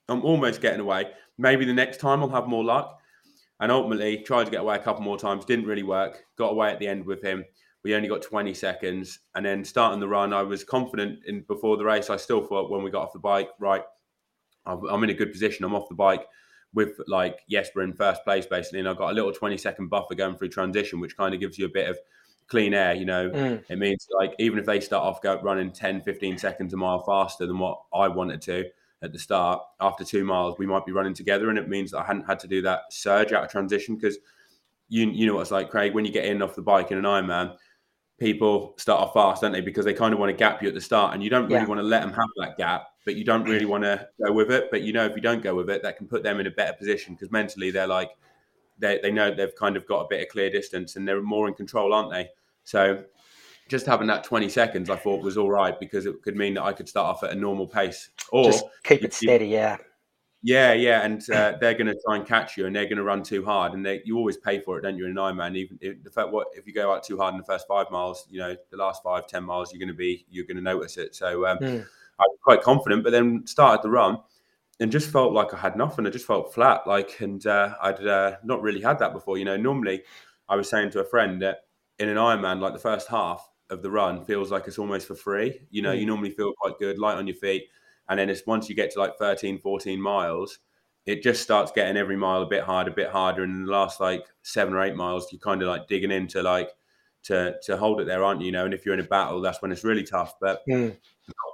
I'm 0.10 0.24
almost 0.24 0.62
getting 0.62 0.82
away. 0.82 1.12
Maybe 1.38 1.66
the 1.66 1.74
next 1.74 2.00
time 2.00 2.22
I'll 2.22 2.30
have 2.30 2.48
more 2.48 2.64
luck. 2.64 3.00
And 3.60 3.72
ultimately, 3.72 4.18
tried 4.18 4.44
to 4.46 4.52
get 4.52 4.60
away 4.62 4.76
a 4.76 4.80
couple 4.80 5.02
more 5.04 5.18
times, 5.18 5.46
didn't 5.46 5.66
really 5.66 5.84
work. 5.84 6.26
Got 6.38 6.52
away 6.52 6.70
at 6.72 6.80
the 6.80 6.88
end 6.88 7.06
with 7.06 7.22
him. 7.24 7.46
We 7.84 7.96
only 7.96 8.08
got 8.08 8.22
20 8.22 8.54
seconds. 8.54 9.20
And 9.36 9.46
then 9.46 9.66
starting 9.66 10.00
the 10.00 10.08
run, 10.08 10.34
I 10.34 10.44
was 10.44 10.64
confident 10.64 11.20
in 11.26 11.42
before 11.42 11.78
the 11.78 11.86
race. 11.86 12.10
I 12.10 12.18
still 12.18 12.42
thought 12.42 12.72
when 12.72 12.84
we 12.84 12.92
got 12.92 13.04
off 13.04 13.14
the 13.14 13.20
bike, 13.20 13.50
right, 13.60 13.84
I'm 14.66 15.04
in 15.04 15.10
a 15.10 15.14
good 15.14 15.32
position. 15.32 15.66
I'm 15.66 15.76
off 15.76 15.90
the 15.90 15.96
bike 15.96 16.26
with 16.74 16.94
like 17.08 17.40
Jesper 17.50 17.82
in 17.82 17.94
first 17.94 18.24
place, 18.24 18.46
basically. 18.46 18.80
And 18.80 18.88
I've 18.88 18.98
got 18.98 19.12
a 19.12 19.14
little 19.14 19.32
20 19.32 19.58
second 19.58 19.90
buffer 19.90 20.16
going 20.16 20.38
through 20.38 20.50
transition, 20.50 21.00
which 21.00 21.18
kind 21.18 21.34
of 21.34 21.40
gives 21.40 21.58
you 21.58 21.66
a 21.66 21.70
bit 21.70 21.90
of 21.90 21.98
clean 22.48 22.74
air, 22.74 22.94
you 22.94 23.06
know. 23.06 23.30
Mm. 23.30 23.64
It 23.70 23.78
means 23.78 24.08
like 24.18 24.34
even 24.40 24.60
if 24.60 24.66
they 24.66 24.80
start 24.80 25.04
off 25.04 25.22
go 25.22 25.40
running 25.42 25.72
10, 25.72 26.02
15 26.02 26.38
seconds 26.38 26.74
a 26.74 26.78
mile 26.78 27.04
faster 27.04 27.46
than 27.46 27.60
what 27.60 27.82
I 27.94 28.08
wanted 28.08 28.42
to 28.44 28.66
at 29.02 29.12
the 29.12 29.20
start, 29.20 29.62
after 29.82 30.06
two 30.06 30.24
miles, 30.24 30.58
we 30.58 30.66
might 30.66 30.86
be 30.86 30.94
running 30.94 31.14
together. 31.14 31.50
And 31.50 31.58
it 31.58 31.68
means 31.68 31.92
that 31.92 32.00
I 32.00 32.06
hadn't 32.06 32.26
had 32.26 32.40
to 32.40 32.48
do 32.48 32.62
that 32.62 32.82
surge 32.90 33.34
out 33.34 33.44
of 33.44 33.52
transition 33.52 33.96
because 33.96 34.18
you 34.90 35.10
you 35.10 35.26
know 35.26 35.36
what 35.36 35.42
it's 35.42 35.52
like, 35.52 35.70
Craig, 35.70 35.94
when 35.94 36.06
you 36.06 36.12
get 36.12 36.26
in 36.26 36.42
off 36.42 36.56
the 36.56 36.62
bike 36.62 36.92
in 36.92 36.98
an 36.98 37.04
Ironman, 37.04 37.56
people 38.20 38.76
start 38.78 39.02
off 39.02 39.14
fast, 39.14 39.42
don't 39.42 39.52
they? 39.52 39.62
Because 39.62 39.86
they 39.86 39.94
kind 39.94 40.14
of 40.14 40.20
want 40.20 40.30
to 40.30 40.34
gap 40.36 40.62
you 40.62 40.68
at 40.68 40.74
the 40.74 40.82
start 40.82 41.14
and 41.14 41.24
you 41.24 41.30
don't 41.30 41.44
really 41.44 41.56
Yeah. 41.56 41.66
want 41.66 41.80
to 41.80 41.84
let 41.84 42.02
them 42.02 42.14
have 42.14 42.30
that 42.38 42.58
gap, 42.58 42.88
but 43.06 43.16
you 43.16 43.24
don't 43.24 43.44
really 43.44 43.66
mm. 43.66 43.70
want 43.70 43.84
to 43.84 44.08
go 44.24 44.32
with 44.32 44.52
it. 44.52 44.70
But 44.72 44.82
you 44.82 44.94
know, 44.94 45.06
if 45.06 45.16
you 45.16 45.22
don't 45.22 45.42
go 45.42 45.56
with 45.56 45.70
it, 45.70 45.82
that 45.84 45.98
can 45.98 46.08
put 46.08 46.24
them 46.24 46.40
in 46.40 46.48
a 46.48 46.52
better 46.52 46.74
position 46.74 47.16
because 47.16 47.32
mentally 47.32 47.72
they're 47.72 47.88
like, 47.88 48.12
they, 48.80 49.00
they 49.02 49.12
know 49.12 49.34
they've 49.34 49.56
kind 49.56 49.78
of 49.78 49.88
got 49.88 50.02
a 50.02 50.08
bit 50.10 50.22
of 50.22 50.30
clear 50.30 50.50
distance 50.50 50.96
and 50.96 51.08
they're 51.08 51.22
more 51.22 51.48
in 51.48 51.54
control, 51.54 51.94
aren't 51.94 52.12
they? 52.12 52.30
So 52.64 53.04
just 53.68 53.86
having 53.86 54.08
that 54.08 54.24
20 54.24 54.50
seconds, 54.50 54.90
I 54.90 54.96
thought 54.96 55.24
was 55.24 55.38
all 55.38 55.50
right 55.50 55.80
because 55.80 56.06
it 56.06 56.22
could 56.22 56.36
mean 56.36 56.54
that 56.56 56.64
I 56.64 56.74
could 56.74 56.88
start 56.88 57.08
off 57.08 57.24
at 57.24 57.32
a 57.32 57.36
normal 57.36 57.68
pace. 57.68 58.10
Or, 58.32 58.46
Just 58.46 58.66
keep 58.84 59.04
it 59.04 59.14
steady. 59.14 59.48
Yeah. 59.48 59.78
Yeah, 60.44 60.74
yeah, 60.74 61.04
and 61.04 61.28
uh, 61.32 61.58
they're 61.60 61.74
going 61.74 61.88
to 61.88 61.98
try 62.06 62.18
and 62.18 62.26
catch 62.28 62.58
you, 62.58 62.68
and 62.68 62.76
they're 62.76 62.86
going 62.86 62.98
to 62.98 63.04
run 63.04 63.24
too 63.24 63.44
hard, 63.44 63.74
and 63.74 63.84
they, 63.86 64.02
you 64.06 64.18
always 64.18 64.38
pay 64.38 64.60
for 64.60 64.78
it, 64.78 64.82
don't 64.82 64.98
you? 64.98 65.06
In 65.06 65.12
an 65.12 65.18
Ironman, 65.18 65.56
even 65.56 65.80
if, 65.82 66.04
the 66.04 66.12
fact 66.12 66.32
what 66.32 66.48
if 66.54 66.68
you 66.68 66.74
go 66.74 66.94
out 66.94 67.04
too 67.04 67.18
hard 67.18 67.34
in 67.34 67.40
the 67.40 67.46
first 67.46 67.68
five 67.68 67.90
miles, 67.90 68.28
you 68.30 68.40
know, 68.40 68.56
the 68.70 68.78
last 68.78 69.02
five, 69.02 69.26
ten 69.26 69.44
miles, 69.44 69.72
you're 69.74 69.80
going 69.80 69.88
to 69.88 69.94
be 69.94 70.26
you're 70.30 70.46
going 70.46 70.58
to 70.58 70.64
notice 70.64 70.98
it. 70.98 71.16
So 71.16 71.46
um, 71.48 71.58
Mm. 71.60 71.86
I 72.20 72.24
was 72.24 72.38
quite 72.44 72.62
confident, 72.62 73.04
but 73.04 73.12
then 73.12 73.48
started 73.48 73.82
the 73.82 73.90
run 73.90 74.20
and 74.80 74.92
just 74.92 75.10
felt 75.12 75.34
like 75.34 75.54
I 75.54 75.58
had 75.58 75.76
nothing. 75.76 76.06
I 76.06 76.10
just 76.12 76.28
felt 76.28 76.54
flat, 76.54 76.86
like, 76.86 77.20
and 77.22 77.46
uh, 77.48 77.76
I'd 77.82 78.06
uh, 78.06 78.36
not 78.44 78.62
really 78.62 78.82
had 78.82 79.00
that 79.00 79.14
before. 79.14 79.38
You 79.38 79.46
know, 79.46 79.58
normally 79.58 80.04
I 80.50 80.56
was 80.56 80.70
saying 80.70 80.92
to 80.92 81.00
a 81.00 81.06
friend 81.06 81.42
that 81.42 81.66
in 82.00 82.10
an 82.10 82.18
Ironman, 82.18 82.60
like 82.60 82.74
the 82.74 82.80
first 82.80 83.08
half 83.08 83.50
of 83.70 83.82
the 83.82 83.90
run 83.90 84.26
feels 84.26 84.52
like 84.52 84.68
it's 84.68 84.78
almost 84.78 85.08
for 85.08 85.16
free. 85.16 85.62
You 85.72 85.82
know, 85.82 85.92
you 85.92 86.04
Mm. 86.04 86.10
normally 86.10 86.30
feel 86.32 86.54
quite 86.60 86.78
good, 86.80 87.00
light 87.00 87.16
on 87.18 87.28
your 87.28 87.36
feet. 87.38 87.64
And 88.10 88.20
then 88.20 88.30
it's 88.30 88.46
once 88.46 88.70
you 88.70 88.76
get 88.76 88.92
to 88.92 89.00
like 89.00 89.18
13, 89.18 89.60
14 89.60 90.00
miles, 90.02 90.60
it 91.06 91.22
just 91.22 91.42
starts 91.42 91.72
getting 91.72 91.98
every 91.98 92.16
mile 92.18 92.42
a 92.42 92.46
bit 92.48 92.64
harder, 92.64 92.92
a 92.92 92.94
bit 92.94 93.10
harder. 93.10 93.44
And 93.44 93.54
in 93.54 93.66
the 93.66 93.72
last 93.72 94.00
like 94.00 94.26
seven 94.42 94.74
or 94.74 94.82
eight 94.82 94.96
miles, 94.96 95.32
you're 95.32 95.40
kind 95.40 95.62
of 95.62 95.68
like 95.68 95.88
digging 95.88 96.12
into 96.12 96.42
like 96.44 96.70
to 97.24 97.56
to 97.64 97.78
hold 97.78 98.02
it 98.02 98.06
there, 98.06 98.24
aren't 98.24 98.42
you? 98.42 98.48
You 98.48 98.52
know, 98.54 98.66
and 98.66 98.74
if 98.74 98.86
you're 98.86 98.94
in 98.94 99.00
a 99.00 99.04
battle, 99.04 99.42
that's 99.42 99.62
when 99.62 99.72
it's 99.72 99.84
really 99.84 100.04
tough. 100.04 100.36
But 100.40 100.62
Mm. 100.68 100.98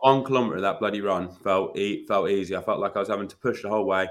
one 0.02 0.24
kilometer 0.24 0.56
of 0.56 0.62
that 0.64 0.80
bloody 0.80 1.02
run 1.02 1.30
felt 1.30 1.78
e- 1.78 2.06
felt 2.08 2.30
easy. 2.30 2.56
I 2.56 2.62
felt 2.62 2.80
like 2.80 2.96
I 2.96 3.00
was 3.00 3.10
having 3.10 3.28
to 3.28 3.38
push 3.38 3.62
the 3.62 3.70
whole 3.70 3.86
way. 3.86 4.08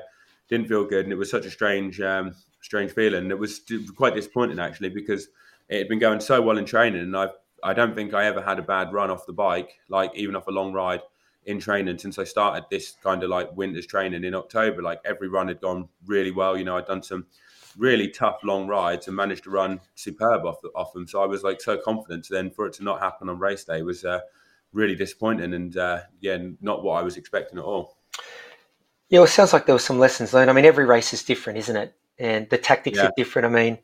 Didn't 0.49 0.69
feel 0.69 0.85
good, 0.85 1.05
and 1.05 1.13
it 1.13 1.17
was 1.17 1.31
such 1.31 1.47
a 1.47 1.51
strange 1.51 2.01
um, 2.01 2.35
strange 2.61 2.93
feeling. 2.93 3.31
It 3.31 3.39
was 3.39 3.61
quite 3.97 4.15
disappointing 4.15 4.59
actually 4.59 4.91
because 4.91 5.29
it 5.69 5.79
had 5.79 5.89
been 5.89 5.99
going 5.99 6.21
so 6.21 6.41
well 6.41 6.59
in 6.59 6.65
training, 6.65 7.03
and 7.03 7.17
I 7.17 7.29
I 7.63 7.75
don't 7.75 7.95
think 7.95 8.15
I 8.15 8.27
ever 8.27 8.41
had 8.41 8.59
a 8.59 8.63
bad 8.63 8.93
run 8.93 9.11
off 9.11 9.27
the 9.27 9.33
bike, 9.33 9.79
like 9.89 10.15
even 10.15 10.37
off 10.37 10.47
a 10.47 10.53
long 10.53 10.73
ride 10.73 11.03
in 11.49 11.59
training 11.59 11.97
since 11.97 12.19
I 12.19 12.25
started 12.25 12.65
this 12.71 12.97
kind 13.03 13.23
of 13.23 13.31
like 13.31 13.57
winter's 13.57 13.87
training 13.87 14.23
in 14.23 14.35
October. 14.35 14.83
Like 14.83 15.01
every 15.07 15.29
run 15.29 15.49
had 15.49 15.63
gone 15.63 15.89
really 16.05 16.31
well. 16.31 16.59
You 16.59 16.65
know, 16.65 16.77
I'd 16.77 16.85
done 16.85 17.03
some 17.03 17.27
really 17.79 18.09
tough 18.09 18.41
long 18.45 18.67
rides 18.67 19.07
and 19.07 19.17
managed 19.17 19.45
to 19.45 19.51
run 19.51 19.81
superb 19.95 20.45
off 20.45 20.59
off 20.75 20.93
them. 20.93 21.09
So 21.09 21.23
I 21.23 21.27
was 21.27 21.43
like 21.43 21.63
so 21.63 21.79
confident. 21.79 22.27
So 22.27 22.35
then 22.35 22.51
for 22.51 22.67
it 22.67 22.75
to 22.75 22.85
not 22.85 23.01
happen 23.01 23.31
on 23.31 23.39
race 23.39 23.65
day 23.65 23.81
was 23.81 24.05
uh, 24.05 24.21
really 24.75 24.95
disappointing 24.95 25.55
and 25.55 25.75
uh, 25.77 26.01
yeah, 26.21 26.37
not 26.61 26.83
what 26.83 27.01
I 27.01 27.03
was 27.03 27.17
expecting 27.17 27.59
at 27.59 27.65
all. 27.65 27.97
Yeah, 29.09 29.21
well, 29.21 29.25
it 29.25 29.29
sounds 29.31 29.55
like 29.55 29.65
there 29.65 29.75
were 29.75 29.79
some 29.79 29.99
lessons 29.99 30.35
learned. 30.35 30.51
I 30.51 30.53
mean, 30.53 30.67
every 30.67 30.85
race 30.85 31.15
is 31.15 31.25
different, 31.25 31.59
isn't 31.61 31.77
it? 31.77 31.95
And 32.19 32.47
the 32.51 32.59
tactics 32.59 32.99
Yeah. 32.99 33.07
are 33.07 33.13
different. 33.17 33.47
I 33.47 33.49
mean, 33.49 33.79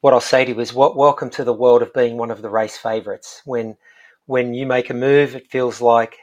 what 0.00 0.14
I'll 0.14 0.20
say 0.22 0.46
to 0.46 0.52
you 0.52 0.60
is, 0.60 0.72
what, 0.72 0.96
welcome 0.96 1.28
to 1.30 1.44
the 1.44 1.52
world 1.52 1.82
of 1.82 1.92
being 1.92 2.16
one 2.16 2.30
of 2.30 2.40
the 2.40 2.48
race 2.48 2.78
favourites. 2.78 3.42
When 3.44 3.76
when 4.24 4.54
you 4.54 4.66
make 4.66 4.88
a 4.88 4.94
move, 4.94 5.36
it 5.36 5.50
feels 5.50 5.82
like 5.82 6.16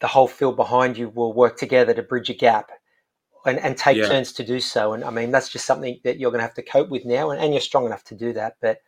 the 0.00 0.08
whole 0.08 0.28
field 0.28 0.56
behind 0.56 0.98
you 0.98 1.08
will 1.10 1.32
work 1.32 1.56
together 1.56 1.94
to 1.94 2.02
bridge 2.02 2.30
a 2.30 2.34
gap. 2.34 2.70
and, 3.46 3.58
and 3.58 3.76
take 3.76 3.96
yeah. 3.96 4.06
turns 4.06 4.32
to 4.34 4.44
do 4.44 4.60
so. 4.60 4.92
And 4.92 5.04
I 5.04 5.10
mean, 5.10 5.30
that's 5.30 5.48
just 5.48 5.64
something 5.64 5.98
that 6.04 6.18
you're 6.18 6.30
going 6.30 6.40
to 6.40 6.46
have 6.46 6.54
to 6.54 6.62
cope 6.62 6.90
with 6.90 7.04
now, 7.04 7.30
and, 7.30 7.40
and 7.40 7.52
you're 7.52 7.60
strong 7.60 7.86
enough 7.86 8.04
to 8.04 8.14
do 8.14 8.32
that. 8.34 8.56
But 8.60 8.78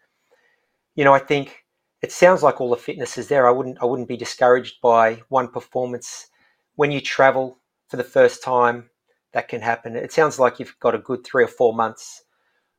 you 0.95 1.05
know, 1.05 1.15
I 1.15 1.19
think 1.19 1.65
it 2.03 2.13
sounds 2.13 2.43
like 2.43 2.61
all 2.61 2.71
the 2.71 2.77
fitness 2.77 3.17
is 3.17 3.29
there. 3.29 3.49
I 3.49 3.51
wouldn't 3.51 3.79
I 3.81 3.87
wouldn't 3.87 4.09
be 4.09 4.17
discouraged 4.17 4.81
by 4.83 5.23
one 5.29 5.49
performance 5.49 6.29
when 6.77 6.91
you 6.91 7.01
travel 7.01 7.59
for 7.89 7.97
the 7.97 8.05
first 8.05 8.43
time. 8.43 8.91
That 9.33 9.49
can 9.49 9.63
happen. 9.63 9.97
It 9.97 10.13
sounds 10.13 10.39
like 10.39 10.59
you've 10.59 10.79
got 10.79 10.95
a 10.95 10.99
good 10.99 11.25
three 11.25 11.43
or 11.43 11.49
four 11.49 11.73
months 11.73 12.23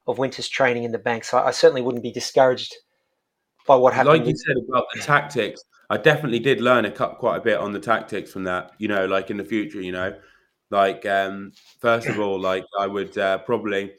of 0.06 0.20
winter's 0.20 0.48
training 0.48 0.84
in 0.84 0.92
the 0.92 1.00
bank. 1.00 1.24
So 1.24 1.40
I 1.40 1.50
certainly 1.50 1.82
wouldn't 1.82 2.04
be 2.04 2.12
discouraged 2.12 2.76
by 3.66 3.76
what 3.76 3.92
happened. 3.96 4.20
Like 4.20 4.28
you 4.28 4.36
said 4.36 4.58
about 4.70 4.86
the 4.94 5.02
tactics, 5.02 5.64
I 5.90 5.98
definitely 5.98 6.40
did 6.40 6.62
learn 6.62 6.86
a 6.86 6.92
cut 6.92 7.18
quite 7.18 7.38
a 7.38 7.42
bit 7.42 7.60
on 7.60 7.74
the 7.74 7.80
tactics 7.80 8.32
from 8.32 8.44
that. 8.46 8.72
You 8.78 8.88
know, 8.88 9.06
like 9.06 9.30
in 9.30 9.38
the 9.38 9.46
future, 9.46 9.82
you 9.82 9.92
know, 9.92 10.16
like 10.72 11.06
um, 11.06 11.52
first 11.80 12.08
of 12.08 12.20
all, 12.20 12.40
like 12.40 12.66
I 12.80 12.88
would 12.88 13.18
uh, 13.18 13.40
probably 13.40 13.94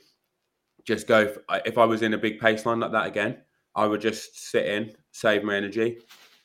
just 0.85 1.07
go 1.07 1.29
for, 1.29 1.43
if 1.65 1.79
I 1.79 1.85
was 1.85 2.03
in 2.03 2.15
a 2.15 2.19
big 2.19 2.41
pace 2.41 2.67
line 2.67 2.81
like 2.81 2.93
that 2.93 3.07
again. 3.07 3.39
I 3.77 3.87
would 3.87 4.01
just 4.01 4.51
sit 4.51 4.67
in, 4.67 4.93
save 5.11 5.43
my 5.43 5.57
energy, 5.57 5.99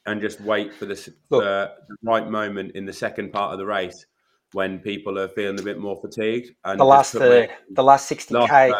and 0.07 0.19
just 0.19 0.41
wait 0.41 0.73
for 0.73 0.87
the, 0.87 1.13
the 1.29 1.71
right 2.01 2.27
moment 2.27 2.71
in 2.75 2.85
the 2.85 2.93
second 2.93 3.31
part 3.31 3.53
of 3.53 3.59
the 3.59 3.65
race 3.67 4.05
when 4.53 4.79
people 4.79 5.19
are 5.19 5.27
feeling 5.27 5.59
a 5.59 5.63
bit 5.63 5.77
more 5.77 5.99
fatigued. 6.01 6.51
And 6.65 6.79
the 6.79 6.85
last 6.85 7.13
third, 7.13 7.51
the 7.69 7.83
last 7.83 8.07
sixty 8.07 8.33
k, 8.47 8.73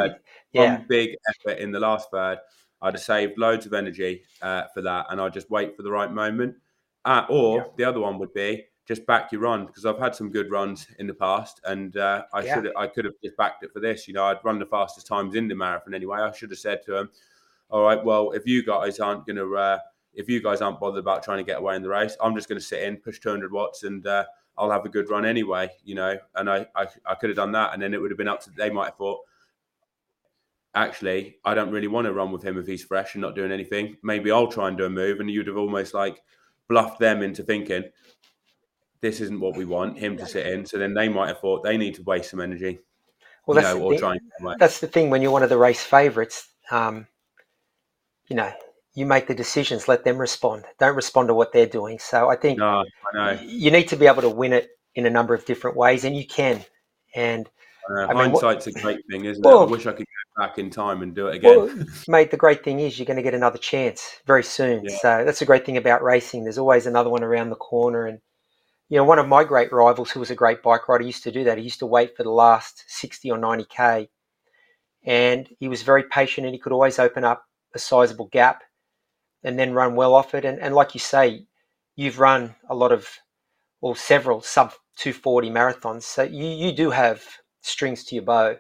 yeah, 0.52 0.78
one 0.78 0.86
big 0.90 1.12
effort 1.30 1.60
in 1.60 1.72
the 1.72 1.80
last 1.80 2.10
third. 2.12 2.40
I'd 2.82 2.94
have 2.94 3.02
saved 3.02 3.38
loads 3.38 3.66
of 3.66 3.74
energy 3.74 4.24
uh, 4.42 4.64
for 4.74 4.82
that, 4.82 5.08
and 5.10 5.20
I'd 5.20 5.34
just 5.34 5.50
wait 5.50 5.76
for 5.76 5.84
the 5.84 5.92
right 5.92 6.12
moment. 6.12 6.56
Uh, 7.06 7.26
or 7.30 7.58
yeah. 7.58 7.64
the 7.78 7.84
other 7.86 8.00
one 8.00 8.20
would 8.20 8.34
be 8.34 8.66
just 8.90 9.06
back 9.06 9.32
your 9.32 9.42
run 9.42 9.68
because 9.68 9.86
I've 9.86 10.00
had 10.00 10.16
some 10.16 10.32
good 10.32 10.50
runs 10.50 10.88
in 10.98 11.06
the 11.06 11.14
past, 11.14 11.62
and 11.64 11.96
uh, 11.96 12.24
I 12.34 12.42
yeah. 12.42 12.56
should 12.56 12.72
I 12.76 12.88
could 12.88 13.06
have 13.06 13.14
just 13.24 13.38
backed 13.38 13.64
it 13.64 13.72
for 13.72 13.80
this. 13.80 14.08
You 14.08 14.16
know, 14.16 14.26
I'd 14.26 14.44
run 14.44 14.58
the 14.58 14.66
fastest 14.66 15.06
times 15.06 15.36
in 15.36 15.48
the 15.48 15.54
marathon 15.54 15.94
anyway. 15.94 16.18
I 16.18 16.32
should 16.32 16.50
have 16.50 16.60
said 16.60 16.82
to 16.86 16.92
them, 16.92 17.10
"All 17.70 17.84
right, 17.84 18.04
well, 18.04 18.32
if 18.32 18.48
you 18.48 18.66
guys 18.66 19.00
aren't 19.00 19.28
going 19.28 19.36
to, 19.36 19.56
uh, 19.56 19.78
if 20.16 20.28
you 20.28 20.42
guys 20.42 20.62
aren't 20.62 20.80
bothered 20.80 21.00
about 21.00 21.22
trying 21.22 21.38
to 21.38 21.44
get 21.44 21.60
away 21.60 21.76
in 21.76 21.84
the 21.84 21.90
race, 21.90 22.18
I'm 22.20 22.36
just 22.36 22.50
going 22.50 22.60
to 22.60 22.66
sit 22.66 22.82
in, 22.82 22.98
push 22.98 23.20
200 23.20 23.52
watts, 23.52 23.84
and 23.84 24.08
uh, 24.08 24.26
I'll 24.58 24.72
have 24.72 24.86
a 24.86 24.90
good 24.90 25.08
run 25.12 25.24
anyway." 25.24 25.70
You 25.84 25.94
know, 25.94 26.18
and 26.34 26.50
I, 26.50 26.66
I 26.76 26.88
I 27.06 27.14
could 27.14 27.30
have 27.30 27.38
done 27.38 27.52
that, 27.52 27.74
and 27.74 27.82
then 27.82 27.94
it 27.94 28.02
would 28.02 28.10
have 28.10 28.18
been 28.18 28.28
up 28.28 28.42
to 28.46 28.50
they 28.52 28.72
might 28.72 28.86
have 28.86 28.96
thought 28.96 29.20
actually, 30.76 31.38
I 31.44 31.54
don't 31.54 31.72
really 31.72 31.88
want 31.88 32.06
to 32.06 32.14
run 32.14 32.32
with 32.32 32.44
him 32.44 32.58
if 32.58 32.68
he's 32.68 32.84
fresh 32.84 33.16
and 33.16 33.22
not 33.22 33.36
doing 33.36 33.52
anything. 33.52 33.98
Maybe 34.04 34.32
I'll 34.32 34.48
try 34.48 34.68
and 34.68 34.78
do 34.78 34.86
a 34.86 34.90
move. 34.90 35.20
And 35.20 35.30
you'd 35.30 35.48
have 35.48 35.58
almost 35.58 35.94
like 35.94 36.22
bluffed 36.68 37.00
them 37.00 37.22
into 37.22 37.44
thinking, 37.44 37.86
this 39.02 39.22
isn't 39.22 39.40
what 39.40 39.56
we 39.56 39.66
want 39.66 39.98
him 39.98 40.18
to 40.18 40.26
sit 40.26 40.46
in. 40.46 40.66
So 40.66 40.78
then 40.78 40.94
they 40.94 41.10
might 41.10 41.30
have 41.30 41.40
thought 41.40 41.64
they 41.64 41.78
need 41.78 41.96
to 41.96 42.04
waste 42.04 42.32
some 42.32 42.42
energy. 42.42 42.80
Well, 43.46 43.56
that's, 43.56 43.76
know, 43.76 43.92
the, 43.92 43.98
thing. 43.98 44.56
that's 44.60 44.80
the 44.80 44.88
thing 44.88 45.10
when 45.10 45.22
you're 45.22 45.32
one 45.32 45.44
of 45.44 45.50
the 45.50 45.58
race 45.58 45.84
favourites. 45.84 46.50
Um, 46.70 47.08
you 48.28 48.36
know, 48.36 48.52
you 48.94 49.06
make 49.06 49.28
the 49.28 49.34
decisions, 49.34 49.88
let 49.88 50.04
them 50.04 50.18
respond. 50.18 50.66
Don't 50.80 50.96
respond 50.96 51.30
to 51.30 51.34
what 51.34 51.52
they're 51.52 51.66
doing. 51.66 51.98
So 52.00 52.30
I 52.30 52.36
think 52.36 52.60
no, 52.60 52.84
I 53.16 53.40
you 53.42 53.72
need 53.72 53.88
to 53.88 53.96
be 53.96 54.06
able 54.06 54.22
to 54.22 54.30
win 54.30 54.54
it 54.54 54.70
in 54.94 55.06
a 55.06 55.10
number 55.10 55.34
of 55.34 55.46
different 55.46 55.78
ways, 55.78 56.04
and 56.04 56.16
you 56.16 56.28
can. 56.28 56.64
And 57.16 57.50
uh, 57.90 58.06
I 58.06 58.08
mean, 58.08 58.18
hindsight's 58.18 58.68
what, 58.68 58.76
a 58.76 58.82
great 58.82 59.00
thing, 59.10 59.26
isn't 59.26 59.44
well, 59.44 59.64
it? 59.64 59.68
I 59.68 59.72
wish 59.72 59.86
I 59.88 59.94
could 59.94 60.06
go 60.06 60.46
back 60.46 60.60
in 60.60 60.70
time 60.70 61.02
and 61.02 61.16
do 61.16 61.28
it 61.28 61.36
again. 61.38 61.58
Well, 61.58 61.86
mate, 62.08 62.30
the 62.30 62.38
great 62.38 62.64
thing 62.64 62.80
is 62.80 63.00
you're 63.00 63.06
going 63.06 63.18
to 63.18 63.24
get 63.24 63.34
another 63.34 63.58
chance 63.58 64.20
very 64.28 64.44
soon. 64.44 64.84
Yeah. 64.84 64.98
So 65.02 65.24
that's 65.26 65.42
a 65.42 65.46
great 65.46 65.66
thing 65.66 65.78
about 65.78 66.04
racing. 66.04 66.44
There's 66.44 66.58
always 66.58 66.86
another 66.86 67.10
one 67.10 67.24
around 67.24 67.50
the 67.50 67.56
corner. 67.56 68.06
And, 68.06 68.20
you 68.90 68.98
know, 68.98 69.04
one 69.04 69.18
of 69.18 69.28
my 69.28 69.44
great 69.44 69.72
rivals 69.72 70.12
who 70.12 70.20
was 70.20 70.30
a 70.30 70.36
great 70.36 70.62
bike 70.62 70.88
rider 70.88 71.04
used 71.04 71.24
to 71.24 71.32
do 71.32 71.44
that. 71.46 71.58
He 71.58 71.64
used 71.64 71.80
to 71.80 71.88
wait 71.88 72.16
for 72.16 72.24
the 72.24 72.32
last 72.32 72.84
60 72.88 73.32
or 73.32 73.38
90K. 73.38 74.10
And 75.04 75.50
he 75.60 75.68
was 75.68 75.82
very 75.82 76.04
patient 76.04 76.46
and 76.46 76.54
he 76.54 76.60
could 76.60 76.74
always 76.74 77.00
open 77.00 77.24
up 77.24 77.46
a 77.74 77.80
sizable 77.80 78.28
gap 78.28 78.62
and 79.44 79.58
then 79.58 79.74
run 79.74 79.96
well 79.96 80.14
off 80.14 80.36
it. 80.36 80.46
And, 80.46 80.60
and 80.60 80.76
like 80.76 80.94
you 80.94 81.00
say, 81.00 81.46
you've 81.96 82.20
run 82.20 82.56
a 82.70 82.76
lot 82.76 82.92
of, 82.92 83.08
or 83.82 83.96
several 83.96 84.42
sub 84.42 84.74
240 84.98 85.50
marathons. 85.50 86.04
So 86.04 86.24
you, 86.24 86.46
you 86.46 86.72
do 86.72 86.92
have 86.92 87.24
strings 87.70 88.04
to 88.06 88.16
your 88.16 88.24
bow. 88.24 88.58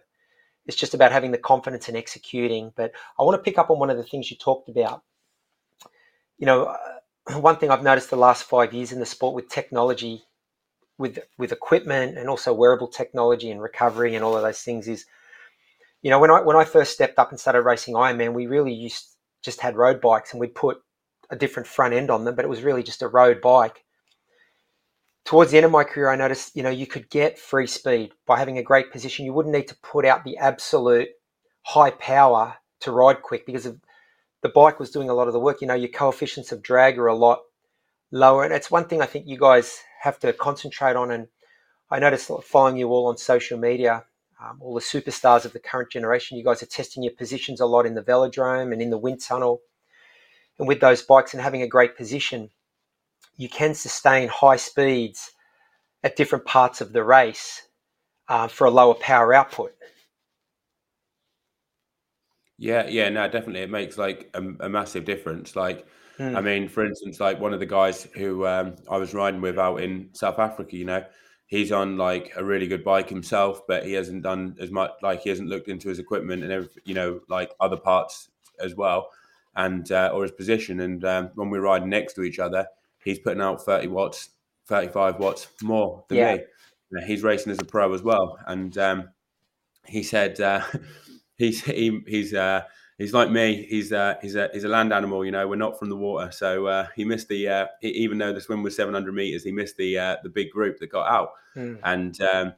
It's 0.65 0.77
just 0.77 0.93
about 0.93 1.11
having 1.11 1.31
the 1.31 1.37
confidence 1.37 1.87
and 1.87 1.97
executing. 1.97 2.71
But 2.75 2.91
I 3.19 3.23
want 3.23 3.37
to 3.37 3.43
pick 3.43 3.57
up 3.57 3.69
on 3.69 3.79
one 3.79 3.89
of 3.89 3.97
the 3.97 4.03
things 4.03 4.29
you 4.29 4.37
talked 4.37 4.69
about. 4.69 5.03
You 6.37 6.45
know, 6.45 6.75
uh, 7.27 7.39
one 7.39 7.57
thing 7.57 7.71
I've 7.71 7.83
noticed 7.83 8.09
the 8.09 8.15
last 8.15 8.43
five 8.43 8.73
years 8.73 8.91
in 8.91 8.99
the 8.99 9.05
sport 9.05 9.35
with 9.35 9.49
technology, 9.49 10.23
with 10.97 11.19
with 11.37 11.51
equipment 11.51 12.17
and 12.17 12.29
also 12.29 12.53
wearable 12.53 12.87
technology 12.87 13.51
and 13.51 13.61
recovery 13.61 14.15
and 14.15 14.23
all 14.23 14.35
of 14.35 14.43
those 14.43 14.61
things 14.61 14.87
is, 14.87 15.05
you 16.01 16.09
know, 16.09 16.19
when 16.19 16.31
I 16.31 16.41
when 16.41 16.55
I 16.55 16.65
first 16.65 16.93
stepped 16.93 17.19
up 17.19 17.31
and 17.31 17.39
started 17.39 17.61
racing 17.61 17.95
Ironman, 17.95 18.33
we 18.33 18.47
really 18.47 18.73
used 18.73 19.15
just 19.41 19.61
had 19.61 19.77
road 19.77 20.01
bikes 20.01 20.31
and 20.31 20.41
we'd 20.41 20.55
put 20.55 20.81
a 21.31 21.35
different 21.35 21.67
front 21.67 21.93
end 21.93 22.09
on 22.09 22.25
them, 22.25 22.35
but 22.35 22.43
it 22.43 22.49
was 22.49 22.63
really 22.63 22.83
just 22.83 23.01
a 23.01 23.07
road 23.07 23.39
bike 23.41 23.85
towards 25.29 25.51
the 25.51 25.57
end 25.57 25.65
of 25.67 25.71
my 25.71 25.83
career, 25.83 26.09
I 26.09 26.15
noticed, 26.15 26.55
you 26.55 26.63
know, 26.63 26.71
you 26.71 26.87
could 26.87 27.07
get 27.11 27.37
free 27.37 27.67
speed 27.67 28.13
by 28.25 28.39
having 28.39 28.57
a 28.57 28.63
great 28.63 28.91
position. 28.91 29.25
You 29.27 29.33
wouldn't 29.33 29.53
need 29.53 29.67
to 29.67 29.77
put 29.83 30.03
out 30.03 30.23
the 30.23 30.37
absolute 30.37 31.09
high 31.61 31.91
power 31.91 32.55
to 32.79 32.91
ride 32.91 33.21
quick 33.21 33.45
because 33.45 33.67
of, 33.67 33.79
the 34.41 34.49
bike 34.49 34.79
was 34.79 34.89
doing 34.89 35.07
a 35.07 35.13
lot 35.13 35.27
of 35.27 35.33
the 35.33 35.39
work. 35.39 35.61
You 35.61 35.67
know, 35.67 35.75
your 35.75 35.89
coefficients 35.89 36.51
of 36.51 36.63
drag 36.63 36.97
are 36.97 37.05
a 37.05 37.13
lot 37.13 37.41
lower. 38.11 38.43
And 38.43 38.51
it's 38.51 38.71
one 38.71 38.85
thing 38.87 39.03
I 39.03 39.05
think 39.05 39.27
you 39.27 39.37
guys 39.37 39.83
have 40.01 40.17
to 40.21 40.33
concentrate 40.33 40.95
on. 40.95 41.11
And 41.11 41.27
I 41.91 41.99
noticed 41.99 42.31
following 42.45 42.77
you 42.77 42.89
all 42.89 43.05
on 43.05 43.17
social 43.17 43.59
media, 43.59 44.05
um, 44.43 44.57
all 44.59 44.73
the 44.73 44.81
superstars 44.81 45.45
of 45.45 45.53
the 45.53 45.59
current 45.59 45.91
generation, 45.91 46.39
you 46.39 46.43
guys 46.43 46.63
are 46.63 46.65
testing 46.65 47.03
your 47.03 47.13
positions 47.13 47.59
a 47.59 47.67
lot 47.67 47.85
in 47.85 47.93
the 47.93 48.01
velodrome 48.01 48.73
and 48.73 48.81
in 48.81 48.89
the 48.89 48.97
wind 48.97 49.21
tunnel. 49.21 49.61
And 50.57 50.67
with 50.67 50.79
those 50.79 51.03
bikes 51.03 51.35
and 51.35 51.43
having 51.43 51.61
a 51.61 51.67
great 51.67 51.95
position, 51.95 52.49
you 53.39 53.47
can 53.47 53.73
sustain 53.73 54.27
high 54.27 54.57
speeds 54.57 55.31
at 56.03 56.17
different 56.17 56.43
parts 56.43 56.81
of 56.81 56.91
the 56.91 57.03
race 57.03 57.67
uh, 58.27 58.49
for 58.49 58.67
a 58.67 58.69
lower 58.69 58.93
power 58.95 59.33
output. 59.33 59.73
Yeah, 62.57 62.85
yeah, 62.87 63.07
no, 63.07 63.29
definitely, 63.29 63.61
it 63.61 63.69
makes 63.69 63.97
like 63.97 64.29
a, 64.33 64.43
a 64.59 64.67
massive 64.67 65.05
difference. 65.05 65.55
Like, 65.55 65.87
mm. 66.17 66.35
I 66.35 66.41
mean, 66.41 66.67
for 66.67 66.85
instance, 66.85 67.21
like 67.21 67.39
one 67.39 67.53
of 67.53 67.61
the 67.61 67.65
guys 67.65 68.03
who 68.13 68.45
um, 68.45 68.75
I 68.91 68.97
was 68.97 69.13
riding 69.13 69.39
with 69.39 69.57
out 69.57 69.77
in 69.77 70.09
South 70.11 70.37
Africa, 70.37 70.75
you 70.75 70.83
know, 70.83 71.05
he's 71.47 71.71
on 71.71 71.95
like 71.95 72.33
a 72.35 72.43
really 72.43 72.67
good 72.67 72.83
bike 72.83 73.07
himself, 73.07 73.65
but 73.65 73.85
he 73.85 73.93
hasn't 73.93 74.23
done 74.23 74.57
as 74.59 74.69
much. 74.69 74.91
Like, 75.01 75.21
he 75.21 75.29
hasn't 75.29 75.47
looked 75.47 75.69
into 75.69 75.87
his 75.87 75.99
equipment 75.99 76.43
and 76.43 76.51
every, 76.51 76.69
you 76.83 76.93
know, 76.93 77.21
like 77.29 77.53
other 77.61 77.77
parts 77.77 78.29
as 78.61 78.75
well, 78.75 79.11
and 79.55 79.89
uh, 79.93 80.11
or 80.13 80.23
his 80.23 80.33
position. 80.33 80.81
And 80.81 81.05
um, 81.05 81.29
when 81.35 81.49
we're 81.49 81.61
riding 81.61 81.89
next 81.89 82.15
to 82.15 82.23
each 82.23 82.39
other, 82.39 82.67
he's 83.09 83.19
putting 83.19 83.41
out 83.41 83.63
30 83.63 83.87
watts, 83.87 84.29
35 84.67 85.19
watts 85.19 85.47
more 85.61 86.05
than 86.07 86.17
yeah. 86.17 86.37
me. 86.91 87.03
he's 87.05 87.23
racing 87.23 87.51
as 87.51 87.59
a 87.59 87.65
pro 87.65 87.93
as 87.93 88.01
well. 88.01 88.37
And 88.47 88.77
um, 88.77 89.09
he 89.85 90.03
said 90.03 90.39
uh, 90.39 90.63
he's 91.37 91.63
he, 91.63 92.01
he's 92.07 92.33
uh, 92.33 92.63
he's 92.97 93.13
like 93.13 93.31
me. 93.31 93.65
He's 93.67 93.91
uh, 93.91 94.15
he's 94.21 94.35
a 94.35 94.49
he's 94.53 94.63
a 94.63 94.69
land 94.69 94.93
animal. 94.93 95.25
You 95.25 95.31
know, 95.31 95.47
we're 95.47 95.55
not 95.55 95.79
from 95.79 95.89
the 95.89 95.95
water. 95.95 96.31
So 96.31 96.67
uh, 96.67 96.87
he 96.95 97.03
missed 97.03 97.27
the 97.27 97.47
uh, 97.47 97.65
even 97.81 98.19
though 98.19 98.33
the 98.33 98.41
swim 98.41 98.61
was 98.61 98.75
700 98.75 99.13
meters, 99.13 99.43
he 99.43 99.51
missed 99.51 99.77
the 99.77 99.97
uh, 99.97 100.17
the 100.23 100.29
big 100.29 100.51
group 100.51 100.77
that 100.79 100.91
got 100.91 101.09
out. 101.09 101.31
Mm. 101.55 101.79
And 101.83 102.21
um, 102.21 102.53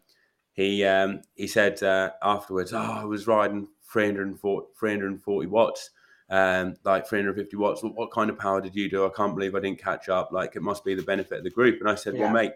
he 0.54 0.84
um, 0.84 1.22
he 1.36 1.48
said 1.48 1.82
uh, 1.82 2.12
afterwards, 2.22 2.74
"Oh, 2.74 2.80
I 3.02 3.06
was 3.06 3.28
riding 3.28 3.68
340, 3.92 4.68
340 4.78 5.48
watts." 5.48 5.92
Um, 6.32 6.76
like 6.86 7.06
350 7.08 7.56
watts. 7.58 7.84
What, 7.84 7.96
what, 7.96 8.12
kind 8.12 8.30
of 8.30 8.40
power 8.40 8.62
did 8.62 8.74
you 8.74 8.90
do? 8.90 9.06
I 9.06 9.10
can't 9.10 9.36
believe 9.36 9.54
I 9.54 9.60
didn't 9.60 9.82
catch 9.82 10.10
up. 10.10 10.32
Like 10.32 10.56
it 10.56 10.62
must 10.62 10.84
be 10.84 10.96
the 10.96 11.04
benefit 11.04 11.40
of 11.40 11.44
the 11.44 11.50
group. 11.52 11.80
And 11.82 11.90
I 11.90 11.96
said, 11.96 12.16
yeah. 12.16 12.22
well, 12.22 12.32
mate, 12.32 12.54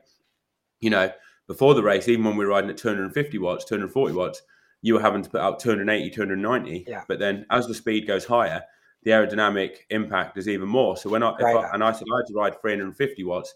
you 0.79 0.89
know, 0.89 1.11
before 1.45 1.75
the 1.75 1.83
race, 1.83 2.07
even 2.07 2.23
when 2.23 2.37
we 2.37 2.45
were 2.45 2.51
riding 2.51 2.69
at 2.69 2.77
250 2.77 3.37
watts, 3.37 3.65
240 3.65 4.13
watts, 4.15 4.41
you 4.81 4.93
were 4.93 5.01
having 5.01 5.21
to 5.21 5.29
put 5.29 5.41
out 5.41 5.59
280, 5.59 6.09
290. 6.09 6.85
Yeah. 6.87 7.03
But 7.07 7.19
then 7.19 7.45
as 7.51 7.67
the 7.67 7.73
speed 7.73 8.07
goes 8.07 8.23
higher, 8.23 8.63
the 9.03 9.11
aerodynamic 9.11 9.79
impact 9.89 10.37
is 10.37 10.47
even 10.47 10.69
more. 10.69 10.95
So 10.95 11.09
when 11.09 11.21
I, 11.21 11.31
I 11.31 11.69
and 11.73 11.83
I 11.83 11.91
said 11.91 12.07
I 12.11 12.17
had 12.17 12.27
to 12.27 12.33
ride 12.33 12.61
350 12.61 13.23
watts 13.25 13.55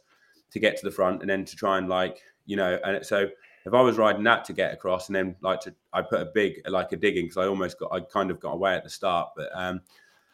to 0.52 0.60
get 0.60 0.78
to 0.78 0.86
the 0.86 0.92
front 0.92 1.22
and 1.22 1.30
then 1.30 1.46
to 1.46 1.56
try 1.56 1.78
and 1.78 1.88
like, 1.88 2.22
you 2.46 2.58
know, 2.58 2.78
and 2.84 3.06
so 3.06 3.30
if 3.66 3.74
I 3.74 3.82
was 3.82 3.98
riding 3.98 4.24
that 4.24 4.44
to 4.46 4.54
get 4.54 4.74
across 4.74 5.08
and 5.08 5.16
then 5.16 5.36
like 5.42 5.62
to, 5.62 5.74
I 5.94 6.02
put 6.02 6.22
a 6.22 6.26
big, 6.26 6.62
like 6.68 6.92
a 6.92 6.98
digging 6.98 7.26
because 7.26 7.38
I 7.38 7.48
almost 7.48 7.80
got, 7.80 7.92
I 7.92 8.02
kind 8.02 8.32
of 8.32 8.40
got 8.40 8.54
away 8.54 8.74
at 8.76 8.84
the 8.84 8.90
start, 8.90 9.30
but, 9.36 9.50
um, 9.54 9.82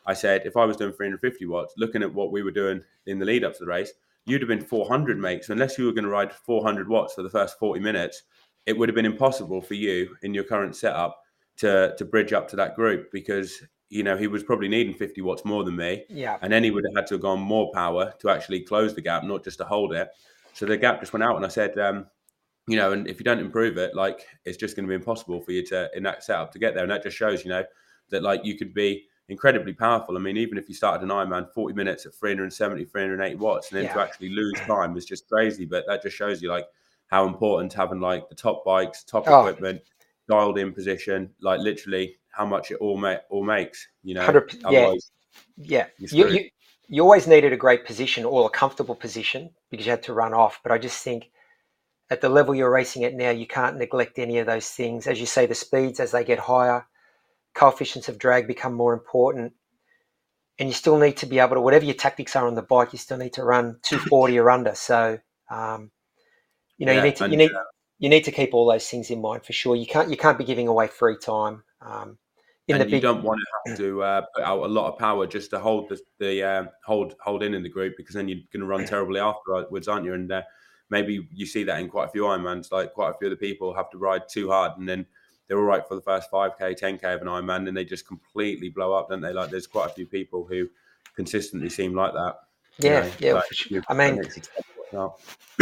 I 0.05 0.13
said, 0.13 0.43
if 0.45 0.57
I 0.57 0.65
was 0.65 0.77
doing 0.77 0.93
350 0.93 1.45
watts, 1.45 1.73
looking 1.77 2.03
at 2.03 2.13
what 2.13 2.31
we 2.31 2.43
were 2.43 2.51
doing 2.51 2.81
in 3.07 3.19
the 3.19 3.25
lead 3.25 3.43
up 3.43 3.53
to 3.53 3.59
the 3.59 3.65
race, 3.65 3.91
you'd 4.25 4.41
have 4.41 4.49
been 4.49 4.61
400, 4.61 5.17
mate. 5.17 5.45
So 5.45 5.53
unless 5.53 5.77
you 5.77 5.85
were 5.85 5.93
going 5.93 6.05
to 6.05 6.09
ride 6.09 6.33
400 6.33 6.87
watts 6.87 7.13
for 7.13 7.23
the 7.23 7.29
first 7.29 7.59
40 7.59 7.79
minutes, 7.79 8.23
it 8.65 8.77
would 8.77 8.89
have 8.89 8.95
been 8.95 9.05
impossible 9.05 9.61
for 9.61 9.75
you 9.75 10.15
in 10.23 10.33
your 10.33 10.43
current 10.43 10.75
setup 10.75 11.21
to 11.57 11.95
to 11.97 12.05
bridge 12.05 12.33
up 12.33 12.47
to 12.49 12.55
that 12.57 12.75
group 12.75 13.09
because 13.11 13.63
you 13.89 14.03
know 14.03 14.17
he 14.17 14.27
was 14.27 14.43
probably 14.43 14.67
needing 14.67 14.93
50 14.93 15.21
watts 15.21 15.45
more 15.45 15.63
than 15.63 15.75
me. 15.75 16.03
Yeah. 16.09 16.37
And 16.41 16.51
then 16.51 16.63
he 16.63 16.71
would 16.71 16.83
have 16.89 16.95
had 16.95 17.07
to 17.07 17.13
have 17.15 17.21
gone 17.21 17.39
more 17.39 17.71
power 17.73 18.13
to 18.19 18.29
actually 18.29 18.61
close 18.61 18.93
the 18.93 19.01
gap, 19.01 19.23
not 19.23 19.43
just 19.43 19.59
to 19.59 19.65
hold 19.65 19.93
it. 19.93 20.09
So 20.53 20.65
the 20.65 20.77
gap 20.77 20.99
just 21.01 21.13
went 21.13 21.23
out, 21.23 21.35
and 21.35 21.45
I 21.45 21.49
said, 21.49 21.77
um, 21.77 22.07
you 22.67 22.77
know, 22.77 22.93
and 22.93 23.07
if 23.07 23.19
you 23.19 23.23
don't 23.23 23.39
improve 23.39 23.77
it, 23.77 23.95
like 23.95 24.25
it's 24.45 24.57
just 24.57 24.75
going 24.75 24.85
to 24.85 24.89
be 24.89 24.95
impossible 24.95 25.41
for 25.41 25.51
you 25.51 25.63
to 25.67 25.89
in 25.95 26.03
that 26.03 26.23
setup 26.23 26.51
to 26.53 26.59
get 26.59 26.73
there. 26.73 26.83
And 26.83 26.91
that 26.91 27.03
just 27.03 27.17
shows, 27.17 27.43
you 27.43 27.49
know, 27.49 27.63
that 28.09 28.23
like 28.23 28.43
you 28.43 28.57
could 28.57 28.73
be 28.73 29.05
incredibly 29.29 29.73
powerful. 29.73 30.17
I 30.17 30.19
mean, 30.19 30.37
even 30.37 30.57
if 30.57 30.69
you 30.69 30.75
started 30.75 31.03
an 31.03 31.09
Ironman 31.09 31.51
40 31.51 31.73
minutes 31.73 32.05
at 32.05 32.13
370, 32.13 32.85
380 32.85 33.35
watts, 33.35 33.71
and 33.71 33.77
then 33.77 33.85
yeah. 33.85 33.93
to 33.93 34.01
actually 34.01 34.29
lose 34.29 34.59
time 34.61 34.95
is 34.97 35.05
just 35.05 35.27
crazy. 35.27 35.65
But 35.65 35.85
that 35.87 36.03
just 36.03 36.15
shows 36.15 36.41
you 36.41 36.49
like 36.49 36.65
how 37.07 37.27
important 37.27 37.73
having 37.73 37.99
like 37.99 38.29
the 38.29 38.35
top 38.35 38.63
bikes, 38.65 39.03
top 39.03 39.25
oh. 39.27 39.39
equipment, 39.39 39.81
dialed 40.29 40.57
in 40.57 40.73
position, 40.73 41.31
like 41.41 41.59
literally 41.59 42.15
how 42.31 42.45
much 42.45 42.71
it 42.71 42.75
all 42.75 42.97
ma- 42.97 43.17
all 43.29 43.43
makes. 43.43 43.87
You 44.03 44.15
know, 44.15 44.25
yeah, 44.69 44.93
yeah. 45.57 45.87
You, 45.97 46.27
you, 46.29 46.49
you 46.87 47.03
always 47.03 47.27
needed 47.27 47.53
a 47.53 47.57
great 47.57 47.85
position 47.85 48.25
or 48.25 48.45
a 48.45 48.49
comfortable 48.49 48.95
position 48.95 49.51
because 49.71 49.85
you 49.85 49.91
had 49.91 50.03
to 50.03 50.13
run 50.13 50.33
off. 50.33 50.59
But 50.63 50.71
I 50.71 50.77
just 50.77 51.03
think 51.03 51.31
at 52.09 52.21
the 52.21 52.29
level 52.29 52.53
you're 52.53 52.71
racing 52.71 53.03
at 53.03 53.13
now, 53.13 53.31
you 53.31 53.47
can't 53.47 53.77
neglect 53.77 54.19
any 54.19 54.37
of 54.37 54.45
those 54.45 54.69
things. 54.69 55.07
As 55.07 55.19
you 55.19 55.25
say, 55.25 55.45
the 55.45 55.55
speeds 55.55 55.99
as 55.99 56.11
they 56.11 56.23
get 56.23 56.39
higher, 56.39 56.85
coefficients 57.55 58.09
of 58.09 58.19
drag 58.19 58.47
become 58.47 58.73
more 58.73 58.93
important. 58.93 59.53
And 60.59 60.69
you 60.69 60.73
still 60.73 60.97
need 60.97 61.17
to 61.17 61.25
be 61.25 61.39
able 61.39 61.55
to, 61.55 61.61
whatever 61.61 61.83
your 61.83 61.95
tactics 61.95 62.35
are 62.35 62.47
on 62.47 62.55
the 62.55 62.61
bike, 62.61 62.93
you 62.93 62.99
still 62.99 63.17
need 63.17 63.33
to 63.33 63.43
run 63.43 63.79
240 63.81 64.39
or 64.39 64.49
under. 64.49 64.75
So, 64.75 65.17
um, 65.49 65.91
you 66.77 66.85
know, 66.85 66.93
yeah, 66.93 66.99
you 66.99 67.03
need 67.03 67.15
to, 67.17 67.29
you 67.29 67.37
need, 67.37 67.51
you 67.99 68.09
need 68.09 68.23
to 68.25 68.31
keep 68.31 68.53
all 68.53 68.69
those 68.69 68.87
things 68.87 69.09
in 69.09 69.21
mind 69.21 69.45
for 69.45 69.53
sure. 69.53 69.75
You 69.75 69.85
can't, 69.85 70.09
you 70.09 70.15
can't 70.15 70.37
be 70.37 70.45
giving 70.45 70.67
away 70.67 70.87
free 70.87 71.17
time. 71.17 71.63
Um, 71.81 72.19
in 72.67 72.75
and 72.75 72.81
the 72.81 72.85
big... 72.85 72.93
you 72.95 73.01
don't 73.01 73.23
want 73.23 73.39
to 73.39 73.71
have 73.71 73.77
to 73.79 74.03
uh, 74.03 74.21
put 74.33 74.43
out 74.43 74.63
a 74.63 74.67
lot 74.67 74.91
of 74.91 74.97
power 74.97 75.27
just 75.27 75.49
to 75.51 75.59
hold 75.59 75.89
the, 75.89 75.99
the 76.19 76.43
uh, 76.43 76.63
hold 76.85 77.15
hold 77.19 77.43
in 77.43 77.53
in 77.53 77.63
the 77.63 77.69
group 77.69 77.93
because 77.97 78.15
then 78.15 78.27
you're 78.27 78.39
going 78.51 78.61
to 78.61 78.65
run 78.65 78.85
terribly 78.87 79.19
afterwards, 79.19 79.87
aren't 79.87 80.05
you? 80.05 80.13
And 80.13 80.31
uh, 80.31 80.41
maybe 80.89 81.27
you 81.31 81.45
see 81.45 81.63
that 81.65 81.79
in 81.79 81.89
quite 81.89 82.07
a 82.07 82.11
few 82.11 82.23
Ironmans. 82.23 82.71
Like 82.71 82.93
quite 82.93 83.11
a 83.11 83.17
few 83.17 83.27
of 83.27 83.31
the 83.31 83.45
people 83.45 83.75
have 83.75 83.89
to 83.91 83.97
ride 83.97 84.23
too 84.29 84.49
hard, 84.49 84.73
and 84.77 84.87
then 84.87 85.05
they're 85.47 85.57
all 85.57 85.63
right 85.63 85.87
for 85.87 85.95
the 85.95 86.01
first 86.01 86.29
five 86.29 86.57
k, 86.57 86.73
ten 86.73 86.97
k 86.97 87.13
of 87.13 87.21
an 87.21 87.27
Ironman, 87.27 87.67
and 87.67 87.75
they 87.75 87.85
just 87.85 88.07
completely 88.07 88.69
blow 88.69 88.93
up, 88.93 89.09
don't 89.09 89.21
they? 89.21 89.33
Like 89.33 89.49
there's 89.49 89.67
quite 89.67 89.91
a 89.91 89.93
few 89.93 90.05
people 90.05 90.45
who 90.45 90.67
consistently 91.15 91.69
seem 91.69 91.93
like 91.93 92.13
that. 92.13 92.35
Yeah, 92.79 93.05
you 93.05 93.09
know, 93.09 93.15
yeah. 93.19 93.33
Like, 93.33 93.85
I 93.89 93.93
mean, 93.93 94.21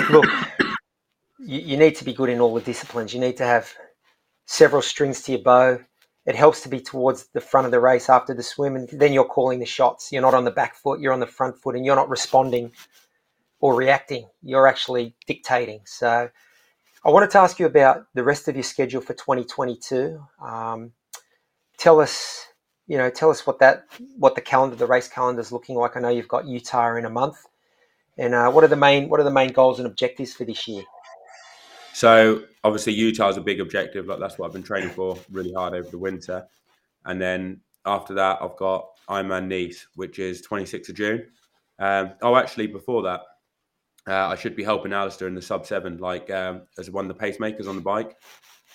look, 0.09 0.25
you, 1.39 1.59
you 1.59 1.77
need 1.77 1.95
to 1.97 2.05
be 2.05 2.13
good 2.13 2.29
in 2.29 2.39
all 2.39 2.53
the 2.53 2.61
disciplines. 2.61 3.13
You 3.13 3.19
need 3.19 3.37
to 3.37 3.45
have 3.45 3.73
several 4.45 4.81
strings 4.81 5.21
to 5.23 5.33
your 5.33 5.41
bow 5.41 5.79
it 6.25 6.35
helps 6.35 6.61
to 6.61 6.69
be 6.69 6.79
towards 6.79 7.27
the 7.27 7.41
front 7.41 7.65
of 7.65 7.71
the 7.71 7.81
race 7.81 8.09
after 8.09 8.33
the 8.33 8.43
swim, 8.43 8.75
and 8.75 8.87
then 8.89 9.11
you're 9.11 9.25
calling 9.25 9.59
the 9.59 9.65
shots. 9.65 10.11
You're 10.11 10.21
not 10.21 10.33
on 10.33 10.45
the 10.45 10.51
back 10.51 10.75
foot, 10.75 11.01
you're 11.01 11.11
on 11.11 11.19
the 11.19 11.27
front 11.27 11.57
foot, 11.57 11.75
and 11.75 11.85
you're 11.85 11.97
not 11.97 12.09
responding 12.09 12.71
or 13.59 13.75
reacting. 13.75 14.29
You're 14.41 14.67
actually 14.67 15.15
dictating. 15.27 15.81
So, 15.85 16.29
I 17.05 17.09
wanted 17.09 17.31
to 17.31 17.39
ask 17.39 17.59
you 17.59 17.65
about 17.65 18.05
the 18.13 18.23
rest 18.23 18.47
of 18.47 18.55
your 18.55 18.63
schedule 18.63 19.01
for 19.01 19.13
2022. 19.13 20.25
Um, 20.41 20.93
tell 21.77 21.99
us, 21.99 22.47
you 22.87 22.97
know, 22.97 23.09
tell 23.09 23.29
us 23.29 23.45
what 23.45 23.59
that, 23.59 23.85
what 24.17 24.35
the 24.35 24.41
calendar, 24.41 24.77
the 24.77 24.87
race 24.87 25.09
calendar 25.09 25.41
is 25.41 25.51
looking 25.51 25.75
like. 25.75 25.97
I 25.97 25.99
know 25.99 26.09
you've 26.09 26.29
got 26.29 26.45
Utah 26.45 26.95
in 26.95 27.05
a 27.05 27.09
month, 27.09 27.37
and 28.17 28.33
uh, 28.33 28.49
what 28.51 28.63
are 28.63 28.69
the 28.69 28.77
main, 28.77 29.09
what 29.09 29.19
are 29.19 29.23
the 29.23 29.31
main 29.31 29.51
goals 29.51 29.79
and 29.79 29.87
objectives 29.87 30.33
for 30.33 30.45
this 30.45 30.65
year? 30.65 30.83
So 31.93 32.43
obviously 32.63 32.93
Utah 32.93 33.29
is 33.29 33.37
a 33.37 33.41
big 33.41 33.59
objective. 33.59 34.07
Like 34.07 34.19
that's 34.19 34.39
what 34.39 34.47
I've 34.47 34.53
been 34.53 34.63
training 34.63 34.89
for 34.89 35.17
really 35.29 35.53
hard 35.53 35.73
over 35.73 35.89
the 35.89 35.97
winter. 35.97 36.47
And 37.05 37.21
then 37.21 37.59
after 37.85 38.13
that, 38.13 38.39
I've 38.41 38.55
got 38.55 38.87
Ironman 39.09 39.47
Nice, 39.47 39.87
which 39.95 40.19
is 40.19 40.41
26th 40.41 40.89
of 40.89 40.95
June. 40.95 41.27
Um, 41.79 42.13
oh, 42.21 42.35
actually, 42.37 42.67
before 42.67 43.03
that, 43.03 43.21
uh, 44.07 44.27
I 44.27 44.35
should 44.35 44.55
be 44.55 44.63
helping 44.63 44.93
Alistair 44.93 45.27
in 45.27 45.35
the 45.35 45.41
sub 45.41 45.65
seven, 45.65 45.97
like 45.97 46.29
um, 46.29 46.63
as 46.77 46.89
one 46.89 47.09
of 47.09 47.17
the 47.17 47.23
pacemakers 47.23 47.67
on 47.67 47.75
the 47.75 47.81
bike, 47.81 48.17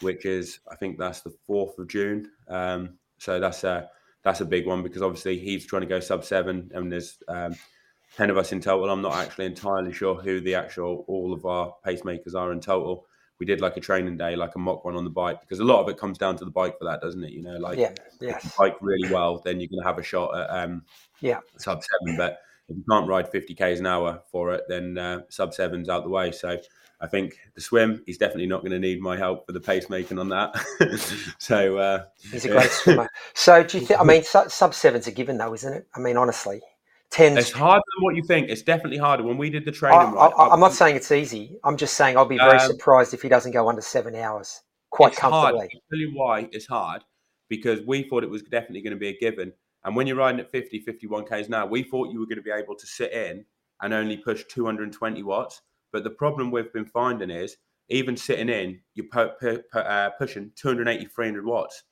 which 0.00 0.24
is 0.24 0.60
I 0.70 0.76
think 0.76 0.98
that's 0.98 1.20
the 1.20 1.34
fourth 1.46 1.78
of 1.78 1.88
June. 1.88 2.30
Um, 2.48 2.98
so 3.18 3.38
that's 3.40 3.64
a 3.64 3.90
that's 4.24 4.40
a 4.40 4.46
big 4.46 4.66
one 4.66 4.82
because 4.82 5.02
obviously 5.02 5.38
he's 5.38 5.66
trying 5.66 5.82
to 5.82 5.88
go 5.88 6.00
sub 6.00 6.24
seven, 6.24 6.70
and 6.74 6.90
there's 6.90 7.18
um, 7.28 7.54
ten 8.16 8.30
of 8.30 8.38
us 8.38 8.52
in 8.52 8.60
total. 8.60 8.90
I'm 8.90 9.02
not 9.02 9.14
actually 9.14 9.46
entirely 9.46 9.92
sure 9.92 10.14
who 10.14 10.40
the 10.40 10.54
actual 10.54 11.04
all 11.08 11.32
of 11.32 11.44
our 11.44 11.74
pacemakers 11.86 12.34
are 12.34 12.52
in 12.52 12.60
total 12.60 13.06
we 13.38 13.46
did 13.46 13.60
like 13.60 13.76
a 13.76 13.80
training 13.80 14.16
day, 14.16 14.34
like 14.34 14.56
a 14.56 14.58
mock 14.58 14.84
one 14.84 14.96
on 14.96 15.04
the 15.04 15.10
bike, 15.10 15.40
because 15.40 15.60
a 15.60 15.64
lot 15.64 15.80
of 15.80 15.88
it 15.88 15.96
comes 15.96 16.18
down 16.18 16.36
to 16.36 16.44
the 16.44 16.50
bike 16.50 16.78
for 16.78 16.84
that, 16.84 17.00
doesn't 17.00 17.22
it? 17.22 17.30
You 17.30 17.42
know, 17.42 17.56
like 17.56 17.78
yeah, 17.78 17.92
yeah. 18.20 18.38
bike 18.58 18.76
really 18.80 19.12
well, 19.12 19.40
then 19.44 19.60
you're 19.60 19.68
going 19.68 19.80
to 19.80 19.86
have 19.86 19.98
a 19.98 20.02
shot 20.02 20.36
at 20.36 20.50
um, 20.50 20.82
yeah 21.20 21.40
sub 21.56 21.82
seven. 21.82 22.16
But 22.16 22.40
if 22.68 22.76
you 22.76 22.84
can't 22.90 23.08
ride 23.08 23.30
50 23.30 23.54
k's 23.54 23.80
an 23.80 23.86
hour 23.86 24.22
for 24.30 24.52
it, 24.54 24.64
then 24.68 24.98
uh, 24.98 25.22
sub 25.28 25.54
seven's 25.54 25.88
out 25.88 26.04
the 26.04 26.10
way. 26.10 26.32
So 26.32 26.58
I 27.00 27.06
think 27.06 27.38
the 27.54 27.60
swim, 27.60 28.02
he's 28.06 28.18
definitely 28.18 28.46
not 28.46 28.60
going 28.60 28.72
to 28.72 28.78
need 28.78 29.00
my 29.00 29.16
help 29.16 29.46
for 29.46 29.52
the 29.52 29.60
pacemaking 29.60 30.18
on 30.18 30.28
that. 30.30 30.54
so 31.38 31.78
uh, 31.78 32.04
he's 32.30 32.44
a 32.44 32.48
great 32.48 32.70
swimmer. 32.70 33.08
So 33.34 33.62
do 33.62 33.78
you 33.78 33.86
think? 33.86 34.00
I 34.00 34.04
mean, 34.04 34.22
sub 34.24 34.74
seven's 34.74 35.06
a 35.06 35.12
given, 35.12 35.38
though, 35.38 35.54
isn't 35.54 35.72
it? 35.72 35.86
I 35.94 36.00
mean, 36.00 36.16
honestly, 36.16 36.60
tends. 37.10 37.38
It's 37.38 37.52
harder 37.52 37.82
than 37.96 38.04
what 38.04 38.16
you 38.16 38.22
think. 38.24 38.48
It's 38.48 38.62
definitely 38.62 38.98
harder. 38.98 39.22
When 39.22 39.38
we 39.38 39.48
did 39.48 39.64
the 39.64 39.72
training, 39.72 39.98
I, 39.98 40.12
right, 40.12 40.32
I, 40.36 40.52
am 40.52 40.60
not 40.60 40.72
saying 40.72 40.96
it's 40.96 41.12
easy. 41.12 41.56
I'm 41.64 41.76
just 41.76 41.94
saying 41.94 42.16
I'll 42.16 42.26
be 42.26 42.38
very 42.38 42.58
um, 42.58 42.66
surprised 42.66 43.14
if 43.14 43.22
he 43.22 43.28
doesn't 43.28 43.52
go 43.52 43.68
under 43.68 43.82
seven 43.82 44.14
hours 44.16 44.62
quite 44.90 45.14
comfortably. 45.14 45.58
Hard. 45.58 45.70
I'll 45.74 45.80
tell 45.90 45.98
you 45.98 46.10
why 46.14 46.48
it's 46.52 46.66
hard 46.66 47.04
because 47.48 47.80
we 47.86 48.02
thought 48.02 48.24
it 48.24 48.30
was 48.30 48.42
definitely 48.42 48.82
going 48.82 48.92
to 48.92 48.98
be 48.98 49.08
a 49.08 49.18
given. 49.18 49.52
And 49.84 49.94
when 49.94 50.06
you're 50.06 50.16
riding 50.16 50.40
at 50.40 50.50
50, 50.50 50.80
51 50.80 51.26
k's 51.26 51.48
now, 51.48 51.66
we 51.66 51.82
thought 51.82 52.10
you 52.10 52.20
were 52.20 52.26
going 52.26 52.36
to 52.36 52.42
be 52.42 52.50
able 52.50 52.74
to 52.74 52.86
sit 52.86 53.12
in 53.12 53.44
and 53.80 53.94
only 53.94 54.16
push 54.16 54.44
220 54.48 55.22
watts. 55.22 55.62
But 55.92 56.04
the 56.04 56.10
problem 56.10 56.50
we've 56.50 56.72
been 56.72 56.86
finding 56.86 57.30
is 57.30 57.56
even 57.88 58.16
sitting 58.16 58.48
in, 58.48 58.80
you're 58.94 59.06
pu- 59.06 59.30
pu- 59.40 59.62
pu- 59.72 59.78
uh, 59.78 60.10
pushing 60.10 60.52
280, 60.56 61.06
300 61.06 61.44
watts. 61.44 61.84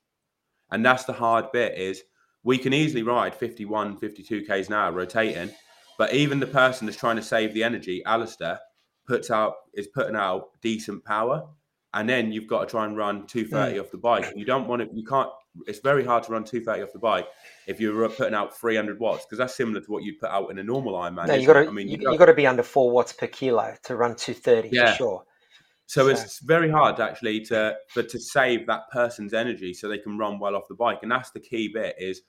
And 0.70 0.84
that's 0.84 1.04
the 1.04 1.12
hard 1.12 1.52
bit 1.52 1.78
is 1.78 2.02
we 2.42 2.58
can 2.58 2.72
easily 2.72 3.02
ride 3.02 3.34
51, 3.34 3.96
52 3.98 4.44
k's 4.44 4.68
an 4.68 4.74
hour 4.74 4.92
rotating, 4.92 5.50
but 5.98 6.12
even 6.12 6.40
the 6.40 6.46
person 6.46 6.86
that's 6.86 6.98
trying 6.98 7.16
to 7.16 7.22
save 7.22 7.54
the 7.54 7.64
energy, 7.64 8.04
Alistair, 8.04 8.60
puts 9.06 9.30
out 9.30 9.54
is 9.74 9.86
putting 9.88 10.16
out 10.16 10.50
decent 10.60 11.04
power, 11.04 11.46
and 11.94 12.08
then 12.08 12.32
you've 12.32 12.46
got 12.46 12.60
to 12.60 12.66
try 12.66 12.84
and 12.84 12.96
run 12.96 13.26
230 13.26 13.76
mm. 13.76 13.80
off 13.80 13.90
the 13.90 13.98
bike. 13.98 14.32
You 14.36 14.44
don't 14.44 14.66
want 14.66 14.82
to, 14.82 14.88
you 14.94 15.04
can't. 15.04 15.30
It's 15.66 15.80
very 15.80 16.04
hard 16.04 16.22
to 16.24 16.32
run 16.32 16.44
230 16.44 16.82
off 16.82 16.92
the 16.92 16.98
bike 16.98 17.26
if 17.66 17.80
you're 17.80 18.04
uh, 18.04 18.08
putting 18.08 18.34
out 18.34 18.56
300 18.56 18.98
watts 19.00 19.24
because 19.24 19.38
that's 19.38 19.54
similar 19.54 19.80
to 19.80 19.90
what 19.90 20.02
you'd 20.02 20.18
put 20.18 20.30
out 20.30 20.50
in 20.50 20.58
a 20.58 20.62
normal 20.62 20.94
Ironman. 20.94 21.28
No, 21.28 21.34
you 21.34 21.46
got 21.46 21.54
to. 21.54 21.68
I 21.68 21.70
mean, 21.70 21.88
you, 21.88 21.98
you 22.00 22.18
got 22.18 22.26
to 22.26 22.34
be 22.34 22.46
under 22.46 22.62
four 22.62 22.90
watts 22.90 23.12
per 23.12 23.26
kilo 23.26 23.74
to 23.84 23.96
run 23.96 24.16
230 24.16 24.70
yeah. 24.72 24.90
for 24.90 24.96
sure. 24.96 25.22
So, 25.86 26.02
so, 26.02 26.08
it's 26.08 26.40
very 26.40 26.68
hard 26.68 26.98
actually 26.98 27.40
to 27.46 27.76
but 27.94 28.08
to 28.08 28.18
save 28.18 28.66
that 28.66 28.90
person's 28.90 29.32
energy 29.32 29.72
so 29.72 29.88
they 29.88 29.98
can 29.98 30.18
run 30.18 30.38
well 30.38 30.56
off 30.56 30.64
the 30.68 30.74
bike, 30.74 30.98
and 31.02 31.10
that's 31.10 31.30
the 31.30 31.40
key 31.40 31.70
bit 31.72 31.94
is 31.98 32.22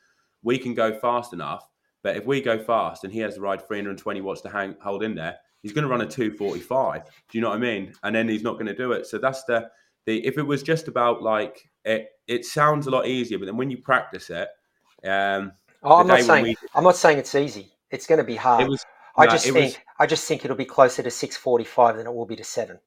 we 0.44 0.58
can 0.58 0.74
go 0.74 0.98
fast 1.00 1.34
enough. 1.34 1.68
But 2.04 2.16
if 2.16 2.26
we 2.26 2.42
go 2.42 2.60
fast 2.64 3.04
and 3.04 3.12
he 3.12 3.20
has 3.20 3.36
to 3.36 3.42
ride 3.42 3.68
320 3.68 4.22
watts 4.22 4.42
to 4.42 4.50
hang, 4.50 4.76
hold 4.80 5.04
in 5.04 5.16
there, 5.16 5.38
he's 5.62 5.74
going 5.74 5.84
to 5.84 5.90
run 5.90 6.02
a 6.02 6.06
245. 6.06 7.04
Do 7.04 7.12
you 7.32 7.42
know 7.42 7.50
what 7.50 7.56
I 7.56 7.60
mean? 7.60 7.94
And 8.04 8.16
then 8.16 8.30
he's 8.30 8.44
not 8.44 8.54
going 8.54 8.68
to 8.68 8.76
do 8.76 8.92
it. 8.92 9.08
So 9.08 9.18
that's 9.18 9.44
the 9.46 9.70
the. 10.06 10.26
If 10.26 10.38
it 10.38 10.44
was 10.44 10.62
just 10.62 10.88
about 10.88 11.24
like 11.24 11.70
it, 11.84 12.10
it 12.28 12.46
sounds 12.46 12.88
a 12.88 12.90
lot 12.90 13.08
easier, 13.08 13.40
but 13.40 13.46
then 13.46 13.58
when 13.58 13.70
you 13.70 13.78
practice 13.78 14.30
it, 14.30 14.50
um, 15.08 15.52
oh, 15.84 15.98
I'm 15.98 16.08
not 16.08 16.22
saying 16.22 16.44
we, 16.44 16.56
I'm 16.76 16.84
not 16.84 16.96
saying 16.96 17.18
it's 17.18 17.36
easy. 17.36 17.72
It's 17.90 18.06
going 18.06 18.20
to 18.20 18.24
be 18.24 18.36
hard. 18.36 18.68
Was, 18.68 18.86
I 19.16 19.26
no, 19.26 19.32
just 19.32 19.46
think 19.46 19.56
was, 19.56 19.78
I 20.00 20.06
just 20.06 20.28
think 20.28 20.44
it'll 20.44 20.58
be 20.58 20.66
closer 20.66 21.02
to 21.02 21.12
645 21.12 21.98
than 21.98 22.08
it 22.08 22.14
will 22.14 22.26
be 22.26 22.36
to 22.36 22.44
seven. 22.44 22.80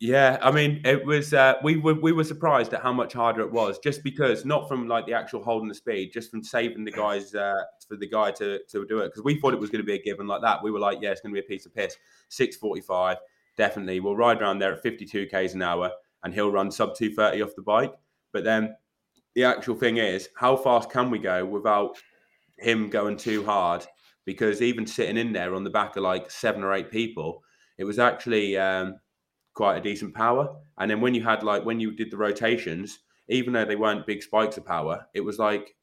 Yeah, 0.00 0.38
I 0.42 0.52
mean, 0.52 0.80
it 0.84 1.04
was. 1.04 1.34
Uh, 1.34 1.54
we 1.64 1.76
were 1.76 1.94
we 1.94 2.12
were 2.12 2.22
surprised 2.22 2.72
at 2.72 2.82
how 2.82 2.92
much 2.92 3.14
harder 3.14 3.40
it 3.40 3.50
was, 3.50 3.80
just 3.80 4.04
because 4.04 4.44
not 4.44 4.68
from 4.68 4.86
like 4.86 5.06
the 5.06 5.12
actual 5.12 5.42
holding 5.42 5.68
the 5.68 5.74
speed, 5.74 6.12
just 6.12 6.30
from 6.30 6.40
saving 6.40 6.84
the 6.84 6.92
guys 6.92 7.34
uh, 7.34 7.62
for 7.88 7.96
the 7.96 8.06
guy 8.06 8.30
to 8.32 8.60
to 8.68 8.86
do 8.86 9.00
it. 9.00 9.06
Because 9.08 9.24
we 9.24 9.40
thought 9.40 9.54
it 9.54 9.60
was 9.60 9.70
going 9.70 9.82
to 9.82 9.86
be 9.86 9.94
a 9.94 10.02
given 10.02 10.28
like 10.28 10.40
that. 10.42 10.62
We 10.62 10.70
were 10.70 10.78
like, 10.78 10.98
yeah, 11.00 11.10
it's 11.10 11.20
going 11.20 11.34
to 11.34 11.40
be 11.40 11.44
a 11.44 11.48
piece 11.48 11.66
of 11.66 11.74
piss. 11.74 11.96
Six 12.28 12.54
forty 12.54 12.80
five, 12.80 13.16
definitely. 13.56 13.98
We'll 13.98 14.14
ride 14.14 14.40
around 14.40 14.60
there 14.60 14.72
at 14.72 14.82
fifty 14.82 15.04
two 15.04 15.26
k's 15.26 15.54
an 15.54 15.62
hour, 15.62 15.90
and 16.22 16.32
he'll 16.32 16.52
run 16.52 16.70
sub 16.70 16.94
two 16.94 17.12
thirty 17.12 17.42
off 17.42 17.56
the 17.56 17.62
bike. 17.62 17.92
But 18.32 18.44
then 18.44 18.76
the 19.34 19.44
actual 19.44 19.76
thing 19.76 19.98
is, 19.98 20.28
how 20.36 20.56
fast 20.56 20.90
can 20.90 21.10
we 21.10 21.18
go 21.18 21.44
without 21.44 21.96
him 22.58 22.90
going 22.90 23.16
too 23.16 23.44
hard? 23.44 23.86
Because 24.24 24.60
even 24.60 24.86
sitting 24.86 25.16
in 25.16 25.32
there 25.32 25.54
on 25.54 25.64
the 25.64 25.70
back 25.70 25.96
of 25.96 26.02
like 26.02 26.30
seven 26.30 26.62
or 26.62 26.72
eight 26.74 26.90
people, 26.90 27.42
it 27.78 27.84
was 27.84 27.98
actually. 27.98 28.56
Um, 28.56 28.96
quite 29.58 29.76
a 29.76 29.80
decent 29.80 30.14
power. 30.14 30.54
And 30.78 30.88
then 30.88 31.00
when 31.00 31.14
you 31.14 31.24
had 31.24 31.42
like 31.42 31.64
when 31.64 31.80
you 31.80 31.90
did 31.90 32.12
the 32.12 32.16
rotations, 32.16 33.00
even 33.28 33.52
though 33.52 33.64
they 33.64 33.74
weren't 33.74 34.06
big 34.06 34.22
spikes 34.22 34.56
of 34.56 34.64
power, 34.64 35.04
it 35.14 35.20
was 35.20 35.40
like 35.40 35.74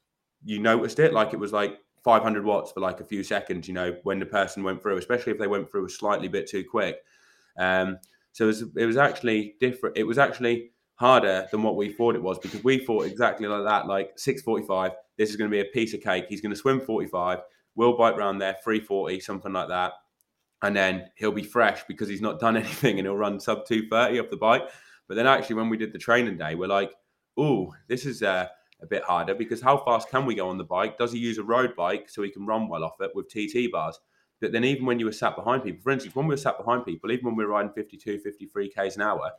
you 0.42 0.58
noticed 0.58 0.98
it, 0.98 1.12
like 1.12 1.34
it 1.34 1.38
was 1.38 1.52
like 1.52 1.76
500 2.02 2.42
watts 2.42 2.72
for 2.72 2.80
like 2.80 3.00
a 3.00 3.04
few 3.04 3.22
seconds. 3.22 3.68
You 3.68 3.74
know, 3.74 3.98
when 4.04 4.18
the 4.18 4.24
person 4.24 4.62
went 4.62 4.80
through, 4.80 4.96
especially 4.96 5.32
if 5.32 5.38
they 5.38 5.46
went 5.46 5.70
through 5.70 5.84
a 5.84 5.90
slightly 5.90 6.26
bit 6.26 6.48
too 6.48 6.64
quick. 6.64 6.96
Um, 7.58 7.98
so 8.32 8.44
it 8.44 8.46
was, 8.46 8.62
it 8.76 8.86
was 8.86 8.96
actually 8.96 9.56
different. 9.60 9.98
It 9.98 10.04
was 10.04 10.16
actually 10.16 10.70
harder 10.96 11.46
than 11.50 11.62
what 11.62 11.76
we 11.76 11.92
thought 11.92 12.14
it 12.14 12.22
was 12.22 12.38
because 12.38 12.62
we 12.64 12.78
thought 12.78 13.06
exactly 13.06 13.46
like 13.46 13.64
that, 13.64 13.86
like 13.86 14.12
645. 14.16 14.92
This 15.16 15.30
is 15.30 15.36
going 15.36 15.50
to 15.50 15.54
be 15.54 15.60
a 15.60 15.72
piece 15.72 15.94
of 15.94 16.00
cake. 16.00 16.26
He's 16.28 16.40
going 16.40 16.52
to 16.52 16.58
swim 16.58 16.80
45. 16.80 17.40
We'll 17.74 17.96
bike 17.96 18.16
round 18.16 18.40
there 18.40 18.56
340, 18.64 19.20
something 19.20 19.52
like 19.52 19.68
that 19.68 19.92
and 20.62 20.74
then 20.74 21.10
he'll 21.16 21.32
be 21.32 21.42
fresh 21.42 21.84
because 21.86 22.08
he's 22.08 22.20
not 22.20 22.40
done 22.40 22.56
anything 22.62 22.98
and 22.98 23.06
he'll 23.06 23.16
run 23.16 23.40
sub 23.40 23.66
230 23.66 24.20
off 24.20 24.30
the 24.30 24.36
bike 24.36 24.62
But 25.08 25.14
then 25.14 25.26
actually, 25.26 25.56
when 25.56 25.68
we 25.68 25.76
did 25.76 25.92
the 25.92 25.98
training 25.98 26.38
day, 26.38 26.54
we're 26.54 26.66
like, 26.66 26.92
oh, 27.36 27.74
this 27.88 28.06
is 28.06 28.22
uh, 28.22 28.48
a 28.82 28.86
bit 28.86 29.04
harder 29.04 29.34
because 29.34 29.60
how 29.60 29.78
fast 29.78 30.10
can 30.10 30.26
we 30.26 30.34
go 30.34 30.48
on 30.48 30.58
the 30.58 30.64
bike? 30.64 30.98
Does 30.98 31.12
he 31.12 31.18
use 31.18 31.38
a 31.38 31.44
road 31.44 31.76
bike 31.76 32.08
so 32.08 32.22
he 32.22 32.30
can 32.30 32.46
run 32.46 32.68
well 32.68 32.84
off 32.84 33.00
it 33.00 33.12
with 33.14 33.28
TT 33.28 33.70
bars? 33.70 33.98
But 34.40 34.52
then 34.52 34.64
even 34.64 34.84
when 34.84 34.98
you 34.98 35.06
were 35.06 35.12
sat 35.12 35.36
behind 35.36 35.62
people, 35.62 35.80
for 35.82 35.92
instance, 35.92 36.14
when 36.14 36.26
we 36.26 36.32
were 36.32 36.38
sat 36.38 36.58
behind 36.58 36.84
people, 36.84 37.10
even 37.10 37.26
when 37.26 37.36
we 37.36 37.44
were 37.44 37.52
riding 37.52 37.72
52, 37.72 38.18
53 38.18 38.68
Ks 38.70 38.96
an 38.96 39.02
hour, 39.02 39.30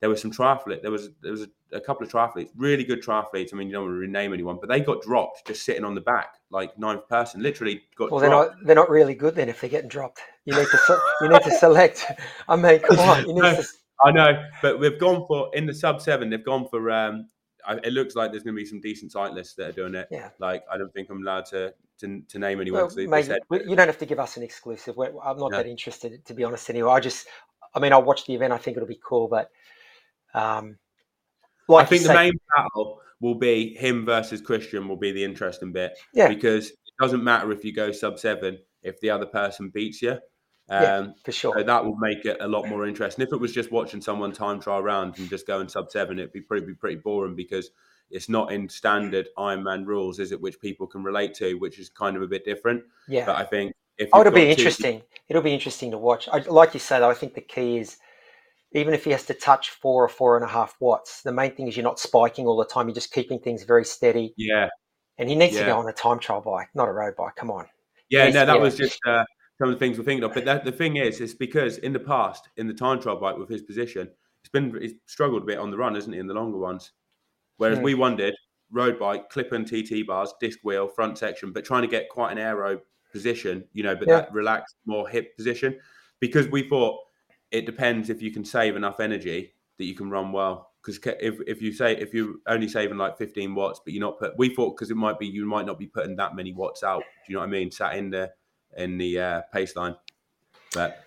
there 0.00 0.08
was 0.08 0.20
some 0.20 0.30
triathletes. 0.30 0.82
There 0.82 0.90
was 0.90 1.10
there 1.20 1.30
was 1.30 1.42
a, 1.42 1.76
a, 1.76 1.80
couple 1.80 2.06
of 2.06 2.12
triathletes, 2.12 2.48
really 2.56 2.84
good 2.84 3.02
triathletes. 3.02 3.52
I 3.52 3.56
mean, 3.56 3.68
you 3.68 3.74
don't 3.74 3.84
want 3.84 3.94
to 3.94 3.98
rename 3.98 4.32
anyone, 4.32 4.58
but 4.58 4.68
they 4.68 4.80
got 4.80 5.02
dropped 5.02 5.46
just 5.46 5.64
sitting 5.64 5.84
on 5.84 5.94
the 5.94 6.00
back, 6.00 6.34
like 6.50 6.76
ninth 6.78 7.06
person, 7.08 7.42
literally 7.42 7.82
got. 7.96 8.10
Well, 8.10 8.20
they're 8.20 8.30
not 8.30 8.52
they're 8.64 8.76
not 8.76 8.90
really 8.90 9.14
good 9.14 9.34
then 9.34 9.48
if 9.48 9.60
they're 9.60 9.70
getting 9.70 9.88
dropped. 9.88 10.20
You 10.46 10.56
need 10.56 10.66
to 10.66 11.00
you 11.20 11.28
need 11.28 11.42
to 11.42 11.50
select. 11.50 12.06
I 12.48 12.56
mean, 12.56 12.80
come 12.80 12.98
on, 12.98 13.26
you 13.26 13.34
need 13.34 13.40
no, 13.42 13.54
to. 13.54 13.64
I 14.02 14.10
know, 14.10 14.44
but 14.62 14.80
we've 14.80 14.98
gone 14.98 15.26
for 15.26 15.50
in 15.54 15.66
the 15.66 15.74
sub 15.74 16.00
seven. 16.00 16.30
They've 16.30 16.44
gone 16.44 16.66
for. 16.68 16.90
um 16.90 17.28
It 17.68 17.92
looks 17.92 18.16
like 18.16 18.30
there's 18.30 18.42
going 18.42 18.56
to 18.56 18.60
be 18.60 18.66
some 18.66 18.80
decent 18.80 19.12
cyclists 19.12 19.54
that 19.56 19.68
are 19.68 19.72
doing 19.72 19.94
it. 19.94 20.08
Yeah. 20.10 20.30
Like 20.38 20.64
I 20.72 20.78
don't 20.78 20.92
think 20.94 21.10
I'm 21.10 21.20
allowed 21.20 21.44
to 21.46 21.74
to, 22.00 22.22
to 22.28 22.38
name 22.38 22.60
anyone. 22.60 22.80
Well, 22.80 23.08
they 23.08 23.22
said, 23.22 23.40
you 23.50 23.76
don't 23.76 23.86
have 23.86 23.98
to 23.98 24.06
give 24.06 24.18
us 24.18 24.38
an 24.38 24.42
exclusive. 24.42 24.98
I'm 24.98 25.36
not 25.36 25.50
No. 25.50 25.58
that 25.58 25.66
interested, 25.66 26.24
to 26.24 26.34
be 26.34 26.44
honest. 26.44 26.70
Anyway, 26.70 26.90
I 26.90 26.98
just, 26.98 27.26
I 27.74 27.78
mean, 27.78 27.92
I'll 27.92 28.02
watch 28.02 28.26
the 28.26 28.34
event. 28.34 28.54
I 28.54 28.56
think 28.56 28.78
it'll 28.78 28.88
be 28.88 29.00
cool, 29.04 29.28
but 29.28 29.50
um, 30.34 30.76
like 31.68 31.84
I 31.86 31.88
think 31.88 32.02
the 32.02 32.08
say- 32.08 32.14
main 32.14 32.32
battle 32.56 33.00
will 33.20 33.34
be 33.34 33.74
him 33.74 34.04
versus 34.06 34.40
Christian 34.40 34.88
will 34.88 34.96
be 34.96 35.12
the 35.12 35.22
interesting 35.24 35.72
bit. 35.72 35.92
Yeah. 36.14 36.28
Because 36.28 36.70
it 36.70 36.76
doesn't 37.00 37.22
matter 37.22 37.52
if 37.52 37.64
you 37.64 37.72
go 37.74 37.92
sub 37.92 38.18
seven 38.18 38.58
if 38.82 38.98
the 39.00 39.10
other 39.10 39.26
person 39.26 39.68
beats 39.68 40.00
you. 40.02 40.12
Um, 40.12 40.82
Yeah, 40.82 41.06
for 41.24 41.32
sure. 41.32 41.54
So 41.58 41.62
that 41.62 41.84
will 41.84 41.96
make 41.96 42.24
it 42.24 42.38
a 42.40 42.48
lot 42.48 42.66
more 42.68 42.86
interesting. 42.86 43.22
If 43.26 43.32
it 43.32 43.40
was 43.40 43.52
just 43.52 43.70
watching 43.72 44.00
someone 44.00 44.32
time 44.32 44.58
trial 44.60 44.78
around 44.80 45.18
and 45.18 45.28
just 45.28 45.46
going 45.46 45.68
sub 45.68 45.90
seven, 45.90 46.18
it'd 46.18 46.32
be 46.32 46.40
pretty 46.40 46.64
be 46.64 46.74
pretty 46.74 46.96
boring 46.96 47.34
because 47.36 47.70
it's 48.10 48.28
not 48.28 48.52
in 48.52 48.68
standard 48.68 49.28
Ironman 49.36 49.84
rules, 49.86 50.18
is 50.18 50.32
it? 50.32 50.40
Which 50.40 50.58
people 50.60 50.86
can 50.86 51.02
relate 51.04 51.34
to, 51.34 51.54
which 51.54 51.78
is 51.78 51.88
kind 51.90 52.16
of 52.16 52.22
a 52.22 52.26
bit 52.26 52.44
different. 52.44 52.82
yeah. 53.06 53.26
But 53.26 53.36
I 53.36 53.44
think 53.44 53.72
if 53.98 54.08
Oh, 54.12 54.20
it'll 54.20 54.32
be 54.32 54.40
got 54.40 54.44
two- 54.44 54.50
interesting. 54.62 55.02
It'll 55.28 55.42
be 55.42 55.52
interesting 55.54 55.90
to 55.90 55.98
watch. 55.98 56.26
I, 56.32 56.38
like 56.38 56.72
you 56.74 56.80
say, 56.80 56.98
though, 57.00 57.10
I 57.10 57.14
think 57.14 57.34
the 57.34 57.40
key 57.42 57.76
is 57.78 57.98
even 58.72 58.94
if 58.94 59.04
he 59.04 59.10
has 59.10 59.24
to 59.26 59.34
touch 59.34 59.70
four 59.70 60.04
or 60.04 60.08
four 60.08 60.36
and 60.36 60.44
a 60.44 60.48
half 60.48 60.76
watts, 60.80 61.22
the 61.22 61.32
main 61.32 61.54
thing 61.54 61.66
is 61.68 61.76
you're 61.76 61.84
not 61.84 61.98
spiking 61.98 62.46
all 62.46 62.56
the 62.56 62.64
time. 62.64 62.88
You're 62.88 62.94
just 62.94 63.12
keeping 63.12 63.38
things 63.38 63.64
very 63.64 63.84
steady. 63.84 64.32
yeah, 64.36 64.68
And 65.18 65.28
he 65.28 65.34
needs 65.34 65.56
to 65.56 65.64
go 65.64 65.78
on 65.78 65.88
a 65.88 65.92
time 65.92 66.18
trial 66.20 66.40
bike, 66.40 66.68
not 66.74 66.88
a 66.88 66.92
road 66.92 67.14
bike. 67.16 67.34
Come 67.36 67.50
on. 67.50 67.66
Yeah, 68.08 68.28
no, 68.30 68.46
that 68.46 68.56
yeah. 68.56 68.60
was 68.60 68.76
just 68.76 68.98
uh, 69.06 69.24
some 69.58 69.68
of 69.68 69.74
the 69.74 69.78
things 69.78 69.98
we're 69.98 70.04
thinking 70.04 70.24
of. 70.24 70.34
But 70.34 70.44
that, 70.44 70.64
the 70.64 70.72
thing 70.72 70.96
is, 70.96 71.20
it's 71.20 71.34
because 71.34 71.78
in 71.78 71.92
the 71.92 72.00
past, 72.00 72.48
in 72.56 72.66
the 72.66 72.74
time 72.74 73.00
trial 73.00 73.16
bike 73.20 73.36
with 73.36 73.48
his 73.48 73.62
position, 73.62 74.08
it's 74.42 74.50
been 74.50 74.76
he's 74.80 74.94
struggled 75.06 75.42
a 75.42 75.46
bit 75.46 75.58
on 75.58 75.70
the 75.70 75.76
run, 75.76 75.96
isn't 75.96 76.12
he, 76.12 76.18
in 76.18 76.26
the 76.26 76.34
longer 76.34 76.58
ones? 76.58 76.92
Whereas 77.56 77.78
Hmm. 77.78 77.84
we 77.84 77.94
wondered 77.94 78.34
road 78.72 78.98
bike, 78.98 79.28
clip 79.30 79.52
and 79.52 79.66
TT 79.66 80.06
bars, 80.06 80.32
disc 80.40 80.60
wheel, 80.62 80.88
front 80.88 81.18
section, 81.18 81.52
but 81.52 81.64
trying 81.64 81.82
to 81.82 81.88
get 81.88 82.08
quite 82.08 82.32
an 82.32 82.38
aero 82.38 82.80
position, 83.12 83.64
you 83.72 83.82
know, 83.82 83.96
but 83.96 84.06
Yeah. 84.08 84.20
that 84.20 84.32
relaxed, 84.32 84.76
more 84.86 85.08
hip 85.08 85.36
position, 85.36 85.78
because 86.20 86.48
we 86.48 86.68
thought 86.68 87.00
it 87.50 87.66
depends 87.66 88.10
if 88.10 88.22
you 88.22 88.30
can 88.30 88.44
save 88.44 88.76
enough 88.76 89.00
energy 89.00 89.52
that 89.78 89.84
you 89.84 89.94
can 89.94 90.10
run 90.10 90.32
well. 90.32 90.70
Because 90.82 90.98
if, 91.20 91.34
if 91.46 91.60
you 91.60 91.72
say 91.72 91.96
if 91.96 92.14
you're 92.14 92.36
only 92.46 92.68
saving 92.68 92.96
like 92.96 93.18
15 93.18 93.54
watts, 93.54 93.80
but 93.84 93.92
you're 93.92 94.00
not 94.00 94.18
put, 94.18 94.38
we 94.38 94.54
thought 94.54 94.76
because 94.76 94.90
it 94.90 94.96
might 94.96 95.18
be 95.18 95.26
you 95.26 95.44
might 95.44 95.66
not 95.66 95.78
be 95.78 95.86
putting 95.86 96.16
that 96.16 96.34
many 96.34 96.54
watts 96.54 96.82
out. 96.82 97.00
Do 97.00 97.32
you 97.32 97.34
know 97.34 97.40
what 97.40 97.48
I 97.48 97.50
mean? 97.50 97.70
Sat 97.70 97.96
in 97.96 98.10
the 98.10 98.30
in 98.76 98.96
the 98.96 99.18
uh, 99.20 99.40
pace 99.52 99.76
line, 99.76 99.96
but 100.72 101.04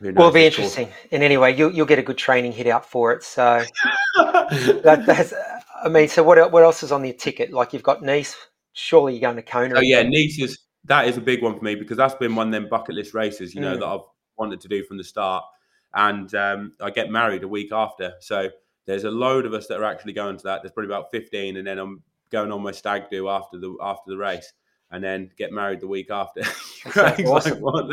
who 0.00 0.12
Well, 0.12 0.28
it'll 0.28 0.34
be 0.34 0.46
interesting. 0.46 0.88
And 1.10 1.22
anyway, 1.22 1.56
you'll, 1.56 1.72
you'll 1.72 1.86
get 1.86 1.98
a 1.98 2.02
good 2.02 2.18
training 2.18 2.52
hit 2.52 2.66
out 2.66 2.88
for 2.88 3.12
it. 3.12 3.22
So 3.22 3.64
that, 4.16 5.02
that's, 5.06 5.32
I 5.82 5.88
mean, 5.88 6.08
so 6.08 6.22
what, 6.22 6.52
what 6.52 6.62
else 6.62 6.82
is 6.82 6.92
on 6.92 7.02
the 7.02 7.12
ticket? 7.12 7.52
Like 7.52 7.72
you've 7.72 7.82
got 7.82 8.02
Nice. 8.02 8.36
Surely 8.74 9.14
you're 9.14 9.22
going 9.22 9.36
to 9.36 9.42
Kona. 9.42 9.76
Oh 9.76 9.80
yeah. 9.80 10.02
Nice 10.02 10.38
is 10.38 10.58
that 10.84 11.08
is 11.08 11.16
a 11.16 11.20
big 11.20 11.42
one 11.42 11.56
for 11.56 11.64
me 11.64 11.74
because 11.74 11.96
that's 11.96 12.14
been 12.14 12.34
one 12.34 12.48
of 12.48 12.52
them 12.52 12.68
bucket 12.68 12.94
list 12.94 13.14
races, 13.14 13.54
you 13.54 13.60
know, 13.62 13.74
Mm. 13.74 13.80
that 13.80 13.86
I've 13.86 14.00
wanted 14.36 14.60
to 14.60 14.68
do 14.68 14.84
from 14.84 14.98
the 14.98 15.04
start. 15.04 15.44
And 15.96 16.32
um, 16.34 16.72
I 16.80 16.90
get 16.90 17.10
married 17.10 17.42
a 17.42 17.48
week 17.48 17.72
after, 17.72 18.12
so 18.20 18.48
there's 18.86 19.04
a 19.04 19.10
load 19.10 19.46
of 19.46 19.54
us 19.54 19.66
that 19.66 19.80
are 19.80 19.84
actually 19.84 20.12
going 20.12 20.36
to 20.36 20.44
that. 20.44 20.62
There's 20.62 20.70
probably 20.72 20.94
about 20.94 21.10
15, 21.10 21.56
and 21.56 21.66
then 21.66 21.78
I'm 21.78 22.02
going 22.30 22.52
on 22.52 22.62
my 22.62 22.70
stag 22.72 23.10
do 23.10 23.28
after 23.28 23.58
the 23.58 23.74
after 23.80 24.10
the 24.10 24.16
race, 24.18 24.52
and 24.90 25.02
then 25.02 25.30
get 25.38 25.52
married 25.52 25.80
the 25.80 25.88
week 25.88 26.10
after. 26.10 26.42
like, 26.96 27.20
awesome. 27.20 27.60
"What 27.60 27.86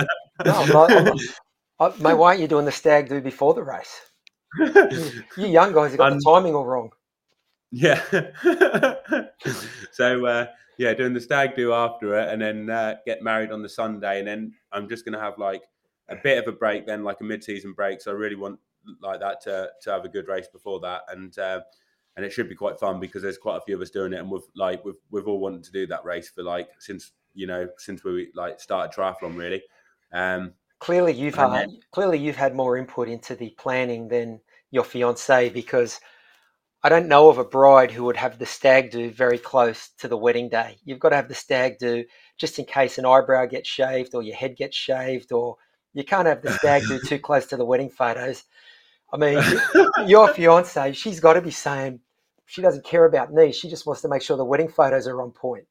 No, 0.46 0.52
I'm 0.54 0.70
not- 0.70 0.92
I'm 0.92 1.04
not- 1.06 1.18
Uh, 1.80 1.92
mate, 2.00 2.14
why 2.14 2.28
aren't 2.28 2.40
you 2.40 2.48
doing 2.48 2.66
the 2.66 2.72
stag 2.72 3.10
do 3.10 3.20
before 3.20 3.54
the 3.56 3.64
race? 3.64 4.00
You 5.38 5.48
young 5.48 5.74
guys 5.74 5.92
have 5.92 5.98
got 5.98 6.12
Um, 6.12 6.20
the 6.20 6.24
timing 6.24 6.54
all 6.56 6.66
wrong. 6.66 6.92
Yeah. 7.72 8.00
so 9.92 10.26
uh, 10.26 10.46
yeah, 10.78 10.94
doing 10.94 11.14
the 11.14 11.22
stag 11.22 11.56
do 11.56 11.74
after 11.74 12.18
it, 12.20 12.30
and 12.30 12.42
then 12.42 12.70
uh, 12.70 12.96
get 13.06 13.22
married 13.24 13.52
on 13.52 13.62
the 13.64 13.70
Sunday, 13.70 14.20
and 14.20 14.28
then 14.28 14.54
I'm 14.72 14.88
just 14.88 15.06
gonna 15.06 15.20
have 15.20 15.38
like 15.38 15.64
a 16.14 16.22
bit 16.22 16.38
of 16.38 16.48
a 16.48 16.58
break, 16.58 16.86
then 16.86 17.04
like 17.04 17.22
a 17.22 17.24
mid-season 17.24 17.74
break. 17.74 18.02
So 18.02 18.12
I 18.12 18.16
really 18.16 18.36
want 18.36 18.60
like 19.02 19.20
that 19.20 19.42
to 19.42 19.70
to 19.82 19.92
have 19.92 20.06
a 20.06 20.10
good 20.10 20.28
race 20.28 20.48
before 20.48 20.80
that, 20.82 21.02
and 21.10 21.38
uh, 21.38 21.62
and 22.16 22.26
it 22.26 22.32
should 22.32 22.50
be 22.50 22.56
quite 22.56 22.80
fun 22.80 23.00
because 23.00 23.22
there's 23.22 23.38
quite 23.38 23.58
a 23.58 23.62
few 23.62 23.76
of 23.76 23.82
us 23.82 23.90
doing 23.90 24.14
it, 24.14 24.20
and 24.20 24.30
we've 24.30 24.42
like 24.56 24.84
we've 24.86 24.96
we've 25.12 25.28
all 25.28 25.40
wanted 25.40 25.64
to 25.64 25.72
do 25.72 25.88
that 25.88 26.06
race 26.06 26.30
for 26.30 26.44
like 26.44 26.70
since 26.80 27.12
you 27.34 27.48
know 27.48 27.68
since 27.78 28.04
we 28.04 28.32
like 28.36 28.60
started 28.60 28.96
triathlon 28.96 29.38
really. 29.38 29.64
Um, 30.12 30.54
Clearly, 30.80 31.14
you've 31.14 31.36
had 31.36 31.70
clearly 31.92 32.18
you've 32.18 32.36
had 32.36 32.56
more 32.56 32.78
input 32.78 33.08
into 33.08 33.36
the 33.36 33.52
planning 33.52 34.10
than 34.10 34.42
your 34.70 34.84
fiance 34.84 35.48
because 35.48 36.02
I 36.84 36.90
don't 36.90 37.08
know 37.08 37.30
of 37.30 37.38
a 37.38 37.46
bride 37.46 37.90
who 37.90 38.04
would 38.04 38.18
have 38.18 38.38
the 38.38 38.46
stag 38.46 38.92
do 38.92 39.10
very 39.10 39.38
close 39.38 39.92
to 40.00 40.10
the 40.10 40.18
wedding 40.18 40.50
day. 40.50 40.78
You've 40.84 41.00
got 41.00 41.10
to 41.10 41.16
have 41.16 41.30
the 41.30 41.36
stag 41.36 41.78
do 41.80 42.04
just 42.38 42.60
in 42.60 42.66
case 42.66 42.98
an 42.98 43.06
eyebrow 43.06 43.46
gets 43.46 43.70
shaved 43.70 44.14
or 44.14 44.24
your 44.24 44.36
head 44.36 44.58
gets 44.58 44.76
shaved, 44.76 45.32
or 45.32 45.56
you 45.94 46.04
can't 46.04 46.28
have 46.28 46.42
the 46.42 46.52
stag 46.54 46.84
do 46.88 47.00
too 47.00 47.20
close 47.28 47.46
to 47.48 47.58
the 47.58 47.66
wedding 47.66 47.90
photos. 47.90 48.44
I 49.12 49.18
mean, 49.18 49.44
your 50.08 50.28
fiance, 50.34 50.94
she's 50.94 51.20
got 51.20 51.34
to 51.34 51.42
be 51.42 51.52
saying 51.52 52.00
she 52.46 52.62
doesn't 52.62 52.84
care 52.84 53.06
about 53.06 53.32
me. 53.32 53.52
She 53.52 53.70
just 53.70 53.86
wants 53.86 54.02
to 54.02 54.10
make 54.10 54.22
sure 54.22 54.38
the 54.38 54.46
wedding 54.46 54.70
photos 54.70 55.08
are 55.08 55.22
on 55.22 55.32
point. 55.32 55.66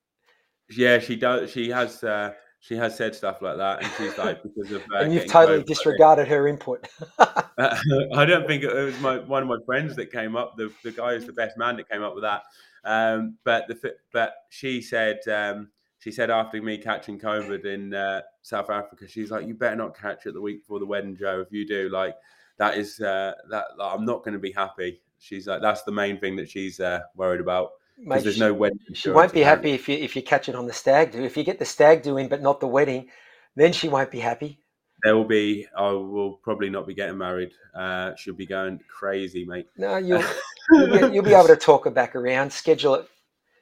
yeah, 0.70 0.98
she 0.98 1.16
does. 1.16 1.50
She 1.50 1.70
has. 1.70 2.02
Uh, 2.04 2.32
she 2.60 2.76
has 2.76 2.96
said 2.96 3.12
stuff 3.12 3.42
like 3.42 3.56
that, 3.56 3.82
and 3.82 3.92
she's 3.98 4.16
like 4.16 4.40
because 4.40 4.70
of. 4.70 4.82
Uh, 4.82 4.98
and 4.98 5.12
you've 5.12 5.26
totally 5.26 5.64
disregarded 5.64 6.28
her 6.28 6.46
input. 6.46 6.86
Uh, 7.18 7.32
I 8.14 8.24
don't 8.24 8.46
think 8.46 8.62
it 8.62 8.72
was 8.72 8.98
my 9.00 9.18
one 9.18 9.42
of 9.42 9.48
my 9.48 9.58
friends 9.66 9.96
that 9.96 10.12
came 10.12 10.36
up. 10.36 10.56
The 10.56 10.72
the 10.84 10.92
guy 10.92 11.14
is 11.14 11.26
the 11.26 11.32
best 11.32 11.58
man 11.58 11.76
that 11.76 11.88
came 11.90 12.04
up 12.04 12.14
with 12.14 12.22
that. 12.22 12.42
Um, 12.84 13.38
but 13.42 13.66
the 13.66 13.94
but 14.12 14.34
she 14.48 14.80
said 14.80 15.18
um, 15.26 15.70
she 16.02 16.10
said 16.10 16.30
after 16.30 16.60
me 16.60 16.78
catching 16.78 17.16
COVID 17.16 17.64
in 17.64 17.94
uh, 17.94 18.22
South 18.42 18.70
Africa, 18.70 19.06
she's 19.06 19.30
like, 19.30 19.46
you 19.46 19.54
better 19.54 19.76
not 19.76 19.96
catch 19.96 20.26
it 20.26 20.34
the 20.34 20.40
week 20.40 20.62
before 20.62 20.80
the 20.80 20.86
wedding, 20.86 21.16
Joe. 21.16 21.40
If 21.40 21.52
you 21.52 21.64
do, 21.64 21.90
like 21.90 22.16
that 22.58 22.76
is 22.76 22.98
uh, 22.98 23.34
that 23.50 23.66
like, 23.78 23.94
I'm 23.94 24.04
not 24.04 24.24
going 24.24 24.32
to 24.32 24.40
be 24.40 24.50
happy. 24.50 25.00
She's 25.20 25.46
like 25.46 25.62
that's 25.62 25.82
the 25.82 25.92
main 25.92 26.18
thing 26.18 26.34
that 26.36 26.50
she's 26.50 26.80
uh, 26.80 27.02
worried 27.14 27.40
about 27.40 27.70
because 27.96 28.24
there's 28.24 28.34
she- 28.34 28.40
no 28.40 28.52
wedding. 28.52 28.80
She 28.94 29.10
won't 29.10 29.32
be 29.32 29.42
happy 29.42 29.70
if 29.70 29.88
you 29.88 29.96
if 29.96 30.16
you 30.16 30.22
catch 30.22 30.48
it 30.48 30.56
on 30.56 30.66
the 30.66 30.72
stag 30.72 31.12
do. 31.12 31.22
If 31.22 31.36
you 31.36 31.44
get 31.44 31.60
the 31.60 31.64
stag 31.64 32.02
do 32.02 32.16
in 32.16 32.26
but 32.26 32.42
not 32.42 32.58
the 32.58 32.66
wedding, 32.66 33.08
then 33.54 33.72
she 33.72 33.88
won't 33.88 34.10
be 34.10 34.18
happy. 34.18 34.58
There 35.04 35.14
will 35.14 35.24
be. 35.24 35.68
I 35.76 35.90
will 35.90 36.32
probably 36.42 36.68
not 36.68 36.84
be 36.84 36.94
getting 36.94 37.18
married. 37.18 37.52
Uh, 37.76 38.16
she'll 38.16 38.34
be 38.34 38.46
going 38.46 38.80
crazy, 38.88 39.44
mate. 39.44 39.68
No, 39.76 39.96
you'll 39.98 40.24
you'll 40.72 41.08
be, 41.08 41.14
you'll 41.14 41.24
be 41.24 41.34
able 41.34 41.46
to 41.46 41.56
talk 41.56 41.84
her 41.84 41.90
back 41.92 42.16
around, 42.16 42.52
schedule 42.52 42.94
it 42.96 43.08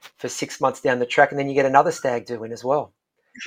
for 0.00 0.28
six 0.28 0.60
months 0.60 0.80
down 0.80 0.98
the 0.98 1.06
track, 1.06 1.30
and 1.30 1.38
then 1.38 1.48
you 1.48 1.54
get 1.54 1.66
another 1.66 1.92
stag 1.92 2.26
do 2.26 2.44
in 2.44 2.52
as 2.52 2.64
well. 2.64 2.92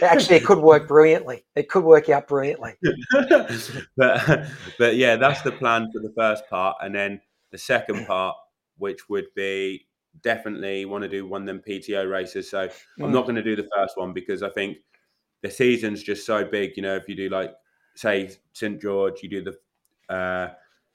Actually, 0.02 0.38
it 0.38 0.46
could 0.46 0.60
work 0.60 0.88
brilliantly. 0.88 1.46
It 1.56 1.70
could 1.70 1.84
work 1.84 2.10
out 2.10 2.28
brilliantly. 2.28 2.74
but 3.98 4.48
but 4.78 4.96
yeah, 4.96 5.16
that's 5.16 5.42
the 5.42 5.52
plan 5.52 5.90
for 5.92 6.00
the 6.00 6.14
first 6.16 6.50
part, 6.50 6.78
and 6.82 6.94
then 6.94 7.22
the 7.52 7.58
second 7.58 8.06
part, 8.08 8.36
which 8.78 9.10
would 9.10 9.26
be 9.36 9.86
definitely 10.22 10.86
want 10.86 11.04
to 11.04 11.10
do 11.10 11.28
one 11.28 11.42
of 11.42 11.48
them 11.48 11.62
PTO 11.68 12.10
races. 12.10 12.50
So 12.50 12.62
I'm 13.00 13.10
Mm. 13.10 13.12
not 13.12 13.24
going 13.24 13.36
to 13.36 13.44
do 13.44 13.56
the 13.56 13.68
first 13.76 13.98
one 13.98 14.14
because 14.14 14.44
I 14.44 14.50
think 14.50 14.78
the 15.42 15.50
season's 15.50 16.04
just 16.04 16.26
so 16.26 16.46
big. 16.46 16.76
You 16.76 16.84
know, 16.84 16.96
if 16.96 17.08
you 17.10 17.16
do 17.16 17.30
like 17.30 17.54
say 17.96 18.36
St 18.54 18.82
George, 18.82 19.24
you 19.24 19.30
do 19.30 19.44
the, 19.44 20.14
uh, 20.14 20.54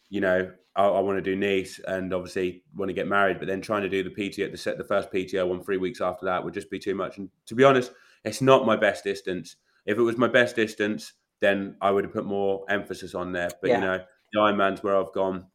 you 0.09 0.21
know, 0.21 0.53
I, 0.79 0.87
I 0.87 1.01
want 1.01 1.19
to 1.19 1.23
do 1.23 1.37
Nice, 1.37 1.81
and 1.87 2.15
obviously 2.15 2.63
want 2.75 2.89
to 2.89 2.95
get 2.95 3.09
married, 3.09 3.39
but 3.39 3.49
then 3.49 3.61
trying 3.61 3.83
to 3.83 3.89
do 3.89 4.03
the 4.05 4.11
PTO, 4.11 4.51
the 4.51 4.57
set 4.57 4.79
the 4.79 4.85
first 4.85 5.13
PTO 5.13 5.49
one 5.49 5.63
three 5.63 5.77
weeks 5.77 6.01
after 6.01 6.25
that 6.27 6.43
would 6.43 6.55
just 6.55 6.71
be 6.71 6.79
too 6.79 6.95
much. 6.95 7.19
And 7.19 7.29
to 7.47 7.55
be 7.55 7.65
honest, 7.65 7.93
it's 8.25 8.41
not 8.41 8.65
my 8.65 8.77
best 8.77 9.05
distance. 9.05 9.57
If 9.85 9.99
it 9.99 10.03
was 10.03 10.17
my 10.17 10.29
best 10.29 10.57
distance, 10.57 11.13
then 11.41 11.77
I 11.81 11.91
would 11.91 12.05
have 12.05 12.13
put 12.13 12.25
more 12.25 12.65
emphasis 12.69 13.15
on 13.15 13.33
there. 13.33 13.51
But 13.61 13.71
Yeah. 13.71 13.75
you 13.77 13.81
know, 13.85 14.05
the 14.33 14.39
Ironman's 14.41 14.83
where 14.83 14.97
I've 14.97 15.13
gone 15.13 15.47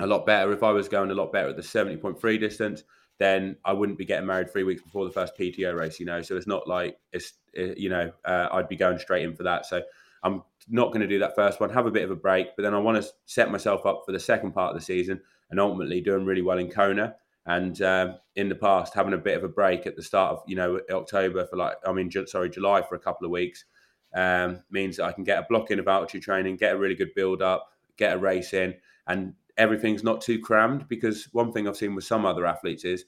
a 0.00 0.06
lot 0.06 0.26
better. 0.26 0.52
If 0.52 0.62
I 0.62 0.72
was 0.72 0.88
going 0.88 1.10
a 1.10 1.14
lot 1.14 1.32
better 1.32 1.48
at 1.48 1.56
the 1.56 1.62
seventy 1.62 1.96
point 1.96 2.20
three 2.20 2.38
distance, 2.38 2.82
then 3.18 3.56
I 3.64 3.72
wouldn't 3.72 3.98
be 3.98 4.04
getting 4.04 4.26
married 4.26 4.50
three 4.50 4.64
weeks 4.64 4.82
before 4.82 5.04
the 5.04 5.12
first 5.12 5.36
PTO 5.38 5.76
race. 5.76 6.00
You 6.00 6.06
know, 6.06 6.20
so 6.22 6.36
it's 6.36 6.48
not 6.48 6.66
like 6.66 6.98
it's 7.12 7.34
uh, 7.56 7.74
you 7.76 7.90
know 7.90 8.12
uh, 8.24 8.48
I'd 8.50 8.68
be 8.68 8.76
going 8.76 8.98
straight 8.98 9.22
in 9.24 9.36
for 9.36 9.44
that. 9.44 9.66
So 9.66 9.82
I'm 10.24 10.42
not 10.68 10.88
going 10.88 11.02
to 11.02 11.06
do 11.06 11.18
that 11.20 11.36
first 11.36 11.60
one. 11.60 11.70
Have 11.70 11.86
a 11.86 11.90
bit 11.90 12.02
of 12.02 12.10
a 12.10 12.16
break, 12.16 12.56
but 12.56 12.62
then 12.62 12.74
I 12.74 12.78
want 12.78 13.02
to 13.02 13.08
set 13.26 13.50
myself 13.50 13.86
up 13.86 14.02
for 14.04 14.12
the 14.12 14.20
second 14.20 14.52
part 14.52 14.74
of 14.74 14.80
the 14.80 14.84
season 14.84 15.20
and 15.50 15.60
ultimately 15.60 16.00
doing 16.00 16.24
really 16.24 16.42
well 16.42 16.58
in 16.58 16.70
Kona. 16.70 17.14
And 17.46 17.80
uh, 17.82 18.14
in 18.36 18.48
the 18.48 18.54
past, 18.54 18.94
having 18.94 19.12
a 19.12 19.18
bit 19.18 19.36
of 19.36 19.44
a 19.44 19.48
break 19.48 19.86
at 19.86 19.96
the 19.96 20.02
start 20.02 20.32
of 20.32 20.42
you 20.46 20.56
know 20.56 20.80
October 20.90 21.46
for 21.46 21.56
like 21.56 21.76
I 21.86 21.92
mean 21.92 22.10
sorry 22.26 22.48
July 22.48 22.80
for 22.82 22.94
a 22.94 22.98
couple 22.98 23.26
of 23.26 23.30
weeks 23.30 23.66
um, 24.14 24.62
means 24.70 24.96
that 24.96 25.04
I 25.04 25.12
can 25.12 25.24
get 25.24 25.38
a 25.38 25.46
block 25.48 25.70
in 25.70 25.78
of 25.78 25.88
altitude 25.88 26.22
training, 26.22 26.56
get 26.56 26.74
a 26.74 26.78
really 26.78 26.94
good 26.94 27.14
build 27.14 27.42
up, 27.42 27.68
get 27.98 28.14
a 28.14 28.18
race 28.18 28.54
in, 28.54 28.74
and 29.06 29.34
everything's 29.58 30.02
not 30.02 30.22
too 30.22 30.38
crammed. 30.38 30.88
Because 30.88 31.28
one 31.32 31.52
thing 31.52 31.68
I've 31.68 31.76
seen 31.76 31.94
with 31.94 32.04
some 32.04 32.24
other 32.24 32.46
athletes 32.46 32.84
is 32.84 33.04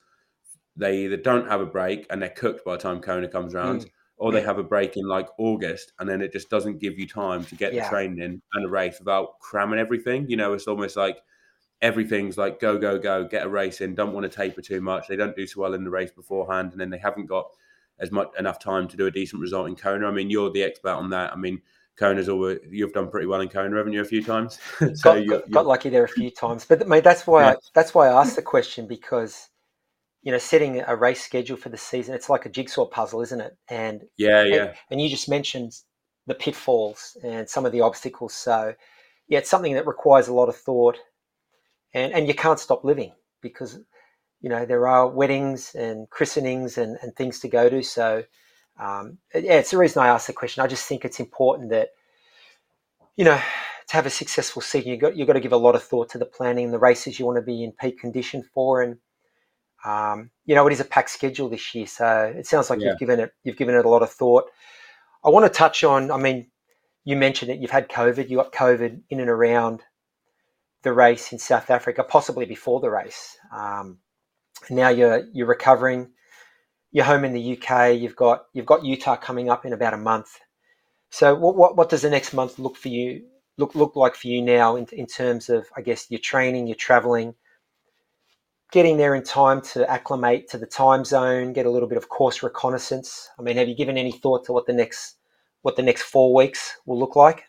they 0.77 1.05
either 1.05 1.17
don't 1.17 1.49
have 1.49 1.61
a 1.61 1.67
break 1.67 2.07
and 2.11 2.21
they're 2.21 2.29
cooked 2.29 2.65
by 2.65 2.73
the 2.73 2.83
time 2.83 3.01
Kona 3.01 3.29
comes 3.29 3.55
around, 3.55 3.83
mm. 3.83 3.91
Or 4.19 4.33
they 4.33 4.41
have 4.41 4.59
a 4.59 4.63
break 4.63 4.97
in 4.97 5.07
like 5.07 5.29
August 5.39 5.93
and 5.99 6.09
then 6.09 6.23
it 6.23 6.33
just 6.33 6.49
doesn't 6.49 6.79
give 6.79 6.99
you 6.99 7.07
time 7.07 7.45
to 7.45 7.55
get 7.55 7.75
yeah. 7.75 7.85
the 7.85 7.91
training 7.91 8.19
in 8.19 8.41
and 8.55 8.65
a 8.65 8.69
race 8.69 8.99
without 8.99 9.39
cramming 9.41 9.79
everything. 9.79 10.29
You 10.29 10.37
know, 10.37 10.55
it's 10.55 10.67
almost 10.67 10.97
like 10.97 11.19
everything's 11.83 12.39
like 12.39 12.59
go 12.59 12.79
go 12.79 12.99
go 12.99 13.25
get 13.25 13.45
a 13.45 13.49
race 13.49 13.81
in 13.81 13.95
don't 13.95 14.15
want 14.15 14.25
to 14.25 14.35
taper 14.35 14.63
too 14.63 14.81
much 14.81 15.09
they 15.09 15.17
don't 15.17 15.37
do 15.37 15.47
so 15.47 15.61
well 15.61 15.75
in 15.75 15.85
the 15.85 15.91
race 15.91 16.11
beforehand 16.11 16.73
and 16.73 16.81
then 16.81 16.89
they 16.89 16.99
haven't 16.99 17.27
got 17.27 17.47
as 17.99 18.11
much 18.11 18.29
enough 18.39 18.59
time 18.59 18.89
to 18.89 18.97
do 18.97 19.07
a 19.07 19.11
decent 19.11 19.41
result 19.43 19.69
in 19.69 19.77
kona 19.77 20.07
i 20.07 20.11
mean 20.11 20.31
you're 20.31 20.51
the 20.51 20.63
expert 20.63 20.93
on 20.93 21.11
that 21.11 21.33
i 21.33 21.37
mean 21.37 21.61
kona's 21.97 22.31
always 22.31 22.59
you've 22.71 22.95
done 22.95 23.11
pretty 23.11 23.27
well 23.27 23.43
in 23.43 23.49
kona 23.49 23.77
haven't 23.77 23.93
you 23.93 24.01
a 24.01 24.05
few 24.05 24.23
times 24.23 24.59
so 24.79 24.95
got, 25.03 25.25
you're, 25.25 25.39
got, 25.41 25.51
got, 25.51 25.67
lucky 25.67 25.91
there 25.91 26.05
a 26.05 26.09
few 26.09 26.31
times 26.31 26.65
but 26.65 26.89
mate 26.89 27.05
that's 27.05 27.27
why 27.27 27.43
yeah. 27.43 27.51
I, 27.51 27.57
that's 27.75 27.95
why 27.95 28.09
i 28.09 28.21
asked 28.21 28.37
the 28.37 28.43
question 28.43 28.87
because 28.87 29.51
you 30.27 30.33
know 30.33 30.39
setting 30.39 30.83
a 30.87 30.97
race 30.97 31.23
schedule 31.23 31.57
for 31.57 31.69
the 31.69 31.77
season 31.77 32.15
it's 32.15 32.29
like 32.29 32.45
a 32.45 32.51
jigsaw 32.51 32.85
puzzle 32.85 33.23
isn't 33.23 33.41
it 33.41 33.57
and 33.71 34.03
yeah 34.19 34.43
yeah 34.43 34.57
and, 34.57 34.75
and 34.91 35.01
you 35.01 35.09
just 35.09 35.29
mentioned 35.29 35.73
the 36.27 36.35
pitfalls 36.35 37.17
and 37.23 37.49
some 37.49 37.65
of 37.65 37.71
the 37.71 37.81
obstacles 37.81 38.35
so 38.35 38.75
yeah 39.29 39.39
it's 39.39 39.49
something 39.49 39.75
that 39.75 39.87
requires 39.87 40.27
a 40.27 40.35
lot 40.35 40.49
of 40.49 40.57
thought 40.57 40.99
and 41.95 42.13
and 42.13 42.29
you 42.29 42.35
can't 42.35 42.61
stop 42.61 42.85
living 42.85 43.13
because 43.41 43.79
you 44.41 44.51
know 44.51 44.67
there 44.67 44.87
are 44.87 45.09
weddings 45.09 45.75
and 45.75 46.09
christenings 46.11 46.79
and, 46.79 46.99
and 47.03 47.15
things 47.17 47.41
to 47.41 47.49
go 47.49 47.69
to. 47.69 47.83
So 47.83 48.25
um, 48.79 49.19
yeah, 49.35 49.55
it's 49.55 49.71
the 49.71 49.79
reason 49.79 50.03
I 50.03 50.09
asked 50.09 50.27
the 50.27 50.33
question. 50.33 50.63
I 50.63 50.67
just 50.67 50.87
think 50.87 51.05
it's 51.05 51.21
important 51.21 51.71
that 51.71 51.89
you 53.17 53.25
know 53.25 53.41
to 53.89 53.97
have 53.97 54.07
a 54.07 54.11
successful 54.11 54.63
season, 54.63 54.91
you 54.91 54.99
got 54.99 55.17
you've 55.17 55.27
got 55.27 55.35
to 55.35 55.41
give 55.41 55.53
a 55.53 55.57
lot 55.57 55.75
of 55.75 55.83
thought 55.83 56.11
to 56.11 56.19
the 56.19 56.27
planning, 56.27 56.67
and 56.67 56.75
the 56.75 56.79
races 56.79 57.19
you 57.19 57.27
want 57.27 57.37
to 57.37 57.43
be 57.43 57.65
in 57.65 57.73
peak 57.73 57.99
condition 57.99 58.45
for, 58.55 58.83
and 58.83 58.99
um, 59.87 60.31
you 60.45 60.55
know 60.55 60.67
it 60.67 60.73
is 60.73 60.81
a 60.81 60.85
packed 60.85 61.11
schedule 61.11 61.49
this 61.49 61.75
year. 61.75 61.87
So 61.87 62.35
it 62.37 62.47
sounds 62.47 62.71
like 62.71 62.81
yeah. 62.81 62.91
you've 62.91 62.99
given 62.99 63.21
it 63.21 63.33
you've 63.45 63.57
given 63.57 63.75
it 63.75 63.85
a 63.85 63.89
lot 63.89 64.03
of 64.03 64.11
thought. 64.11 64.45
I 65.25 65.31
want 65.31 65.45
to 65.47 65.59
touch 65.59 65.85
on. 65.85 66.11
I 66.11 66.17
mean, 66.17 66.49
you 67.05 67.17
mentioned 67.17 67.51
that 67.51 67.61
you've 67.61 67.71
had 67.71 67.89
COVID. 67.89 68.29
You 68.29 68.39
got 68.39 68.53
COVID 68.53 69.03
in 69.11 69.21
and 69.21 69.31
around 69.31 69.83
the 70.83 70.93
race 70.93 71.33
in 71.33 71.39
South 71.39 71.71
Africa, 71.71 72.05
possibly 72.05 72.47
before 72.47 72.81
the 72.81 72.91
race. 72.91 73.37
Um, 73.57 73.99
now 74.71 74.89
you're 74.89 75.25
you're 75.33 75.47
recovering. 75.47 76.11
You're 76.91 77.05
home 77.05 77.25
in 77.25 77.33
the 77.33 77.59
UK. 77.59 77.97
You've 77.97 78.17
got 78.17 78.47
you've 78.53 78.67
got 78.67 78.85
Utah 78.85 79.17
coming 79.17 79.51
up 79.51 79.65
in 79.65 79.73
about 79.73 79.95
a 79.95 79.99
month. 79.99 80.39
So 81.11 81.35
what 81.35 81.57
what, 81.57 81.77
what 81.77 81.89
does 81.91 82.03
the 82.03 82.11
next 82.11 82.33
month 82.35 82.59
look 82.59 82.77
for 82.77 82.89
you 82.89 83.25
look 83.59 83.75
look 83.75 83.97
like 83.97 84.15
for 84.15 84.29
you 84.29 84.43
now 84.43 84.77
in, 84.77 84.87
in 84.93 85.07
terms 85.07 85.49
of 85.49 85.67
I 85.77 85.83
guess 85.83 86.11
your 86.11 86.21
training, 86.21 86.67
your 86.67 86.77
traveling, 86.77 87.35
getting 88.73 88.97
there 88.97 89.15
in 89.15 89.23
time 89.23 89.61
to 89.61 89.89
acclimate 89.91 90.49
to 90.49 90.59
the 90.59 90.67
time 90.67 91.05
zone, 91.05 91.53
get 91.53 91.67
a 91.67 91.71
little 91.71 91.89
bit 91.89 91.99
of 91.99 92.09
course 92.09 92.43
reconnaissance. 92.43 93.29
I 93.39 93.43
mean, 93.43 93.57
have 93.57 93.69
you 93.69 93.77
given 93.77 93.97
any 93.97 94.13
thought 94.13 94.45
to 94.47 94.53
what 94.53 94.67
the 94.67 94.73
next 94.73 95.17
what 95.63 95.77
the 95.77 95.83
next 95.83 96.03
four 96.03 96.35
weeks 96.35 96.77
will 96.87 96.99
look 96.99 97.17
like? 97.17 97.45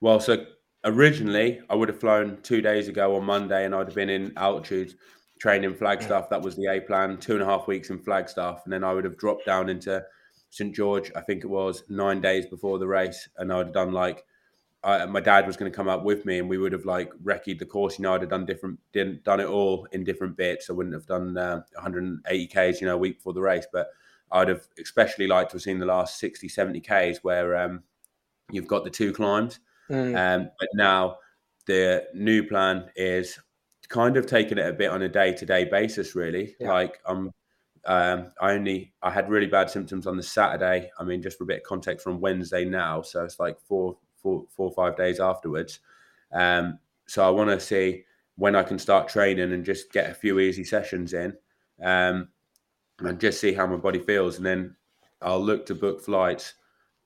Well, 0.00 0.20
so 0.20 0.44
originally 0.84 1.60
I 1.68 1.74
would 1.74 1.88
have 1.88 2.00
flown 2.00 2.38
two 2.42 2.60
days 2.60 2.88
ago 2.88 3.16
on 3.16 3.24
Monday, 3.24 3.64
and 3.64 3.74
I'd 3.74 3.88
have 3.88 3.94
been 3.94 4.10
in 4.10 4.32
altitude 4.36 4.94
training 5.40 5.74
Flagstaff. 5.74 6.30
That 6.30 6.42
was 6.42 6.56
the 6.56 6.66
A 6.66 6.80
plan. 6.80 7.18
Two 7.18 7.34
and 7.34 7.42
a 7.42 7.46
half 7.46 7.66
weeks 7.66 7.90
in 7.90 7.98
Flagstaff, 7.98 8.62
and 8.64 8.72
then 8.72 8.84
I 8.84 8.92
would 8.92 9.04
have 9.04 9.18
dropped 9.18 9.46
down 9.46 9.68
into 9.68 10.02
St 10.50 10.74
George. 10.74 11.10
I 11.14 11.20
think 11.20 11.44
it 11.44 11.50
was 11.50 11.82
nine 11.88 12.20
days 12.20 12.46
before 12.46 12.78
the 12.78 12.86
race, 12.86 13.28
and 13.36 13.52
I 13.52 13.56
would 13.56 13.66
have 13.68 13.74
done 13.74 13.92
like. 13.92 14.24
I, 14.84 15.04
my 15.06 15.20
dad 15.20 15.46
was 15.46 15.56
going 15.56 15.70
to 15.70 15.76
come 15.76 15.88
up 15.88 16.04
with 16.04 16.24
me, 16.24 16.38
and 16.38 16.48
we 16.48 16.58
would 16.58 16.72
have 16.72 16.84
like 16.84 17.12
recceed 17.22 17.58
the 17.58 17.66
course. 17.66 17.98
You 17.98 18.04
know, 18.04 18.14
I'd 18.14 18.20
have 18.20 18.30
done 18.30 18.46
different, 18.46 18.78
didn't 18.92 19.24
done 19.24 19.40
it 19.40 19.46
all 19.46 19.88
in 19.92 20.04
different 20.04 20.36
bits. 20.36 20.70
I 20.70 20.74
wouldn't 20.74 20.94
have 20.94 21.06
done 21.06 21.36
uh, 21.36 21.62
180 21.74 22.46
k's, 22.46 22.80
you 22.80 22.86
know, 22.86 22.94
a 22.94 22.98
week 22.98 23.18
before 23.18 23.32
the 23.32 23.40
race, 23.40 23.66
but 23.72 23.88
I'd 24.30 24.48
have 24.48 24.66
especially 24.80 25.26
liked 25.26 25.50
to 25.50 25.56
have 25.56 25.62
seen 25.62 25.78
the 25.78 25.86
last 25.86 26.18
60, 26.18 26.48
70 26.48 26.80
k's 26.80 27.18
where 27.22 27.56
um, 27.56 27.82
you've 28.50 28.68
got 28.68 28.84
the 28.84 28.90
two 28.90 29.12
climbs 29.12 29.60
Mm. 29.90 30.16
Um, 30.16 30.50
but 30.58 30.68
now 30.74 31.18
the 31.66 32.06
new 32.14 32.42
plan 32.44 32.90
is 32.96 33.38
kind 33.88 34.16
of 34.16 34.26
taking 34.26 34.58
it 34.58 34.66
a 34.66 34.72
bit 34.72 34.90
on 34.90 35.02
a 35.02 35.08
day 35.08 35.32
to 35.32 35.46
day 35.46 35.64
basis, 35.64 36.14
really. 36.14 36.56
Yeah. 36.58 36.72
Like 36.72 37.00
I'm, 37.06 37.32
um, 37.84 38.32
I 38.40 38.52
only 38.52 38.92
I 39.02 39.10
had 39.10 39.30
really 39.30 39.46
bad 39.46 39.70
symptoms 39.70 40.06
on 40.06 40.16
the 40.16 40.22
Saturday. 40.22 40.90
I 40.98 41.04
mean, 41.04 41.22
just 41.22 41.38
for 41.38 41.44
a 41.44 41.46
bit 41.46 41.58
of 41.58 41.62
context, 41.64 42.02
from 42.02 42.20
Wednesday 42.20 42.64
now, 42.64 43.02
so 43.02 43.24
it's 43.24 43.38
like 43.38 43.60
four, 43.60 43.96
four, 44.26 44.44
four, 44.56 44.72
five 44.72 44.96
days 44.96 45.20
afterwards. 45.20 45.78
Um, 46.32 46.80
so 47.06 47.24
I 47.24 47.30
want 47.30 47.50
to 47.50 47.60
see 47.60 48.04
when 48.36 48.56
I 48.56 48.64
can 48.64 48.78
start 48.78 49.08
training 49.08 49.52
and 49.52 49.64
just 49.64 49.92
get 49.92 50.10
a 50.10 50.14
few 50.14 50.40
easy 50.40 50.64
sessions 50.64 51.12
in, 51.14 51.32
um, 51.82 52.28
and 52.98 53.20
just 53.20 53.40
see 53.40 53.52
how 53.52 53.66
my 53.66 53.76
body 53.76 54.00
feels, 54.00 54.38
and 54.38 54.46
then 54.46 54.74
I'll 55.22 55.42
look 55.42 55.64
to 55.66 55.74
book 55.74 56.00
flights 56.00 56.54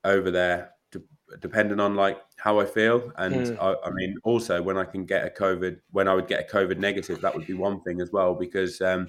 over 0.03 0.31
there 0.31 0.71
depending 1.39 1.79
on 1.79 1.95
like 1.95 2.19
how 2.35 2.59
I 2.59 2.65
feel. 2.65 3.11
And 3.17 3.33
mm. 3.33 3.57
I, 3.61 3.87
I, 3.87 3.91
mean, 3.91 4.17
also 4.23 4.61
when 4.61 4.77
I 4.77 4.83
can 4.83 5.05
get 5.05 5.25
a 5.25 5.29
COVID, 5.29 5.79
when 5.91 6.09
I 6.09 6.13
would 6.13 6.27
get 6.27 6.41
a 6.41 6.53
COVID 6.53 6.77
negative, 6.77 7.21
that 7.21 7.33
would 7.33 7.47
be 7.47 7.53
one 7.53 7.79
thing 7.81 8.01
as 8.01 8.11
well, 8.11 8.35
because 8.35 8.81
um, 8.81 9.07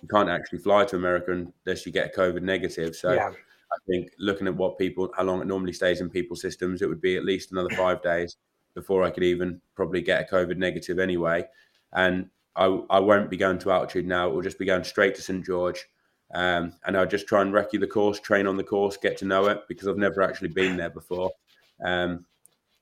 you 0.00 0.08
can't 0.08 0.30
actually 0.30 0.60
fly 0.60 0.86
to 0.86 0.96
America 0.96 1.32
unless 1.32 1.84
you 1.84 1.92
get 1.92 2.14
a 2.14 2.18
COVID 2.18 2.40
negative. 2.42 2.96
So 2.96 3.12
yeah. 3.12 3.32
I 3.72 3.78
think 3.88 4.10
looking 4.18 4.46
at 4.46 4.56
what 4.56 4.78
people, 4.78 5.10
how 5.16 5.22
long 5.22 5.40
it 5.40 5.46
normally 5.46 5.72
stays 5.72 6.00
in 6.00 6.10
people's 6.10 6.40
systems, 6.40 6.82
it 6.82 6.88
would 6.88 7.00
be 7.00 7.16
at 7.16 7.24
least 7.24 7.52
another 7.52 7.70
five 7.70 8.02
days 8.02 8.36
before 8.74 9.02
I 9.04 9.10
could 9.10 9.22
even 9.22 9.60
probably 9.74 10.02
get 10.02 10.22
a 10.22 10.34
COVID 10.34 10.56
negative 10.56 10.98
anyway. 10.98 11.44
And 11.92 12.30
I, 12.56 12.64
I 12.90 12.98
won't 12.98 13.30
be 13.30 13.36
going 13.36 13.58
to 13.60 13.72
altitude 13.72 14.06
now. 14.06 14.28
It 14.28 14.34
will 14.34 14.42
just 14.42 14.58
be 14.58 14.66
going 14.66 14.84
straight 14.84 15.14
to 15.16 15.22
St. 15.22 15.44
George. 15.44 15.86
Um, 16.32 16.74
and 16.84 16.96
I'll 16.96 17.06
just 17.06 17.26
try 17.26 17.42
and 17.42 17.52
recce 17.52 17.78
the 17.78 17.86
course, 17.86 18.20
train 18.20 18.46
on 18.46 18.56
the 18.56 18.64
course, 18.64 18.96
get 18.96 19.16
to 19.18 19.24
know 19.24 19.46
it 19.46 19.62
because 19.68 19.88
I've 19.88 19.96
never 19.96 20.22
actually 20.22 20.50
been 20.50 20.76
there 20.76 20.90
before 20.90 21.32
um, 21.84 22.24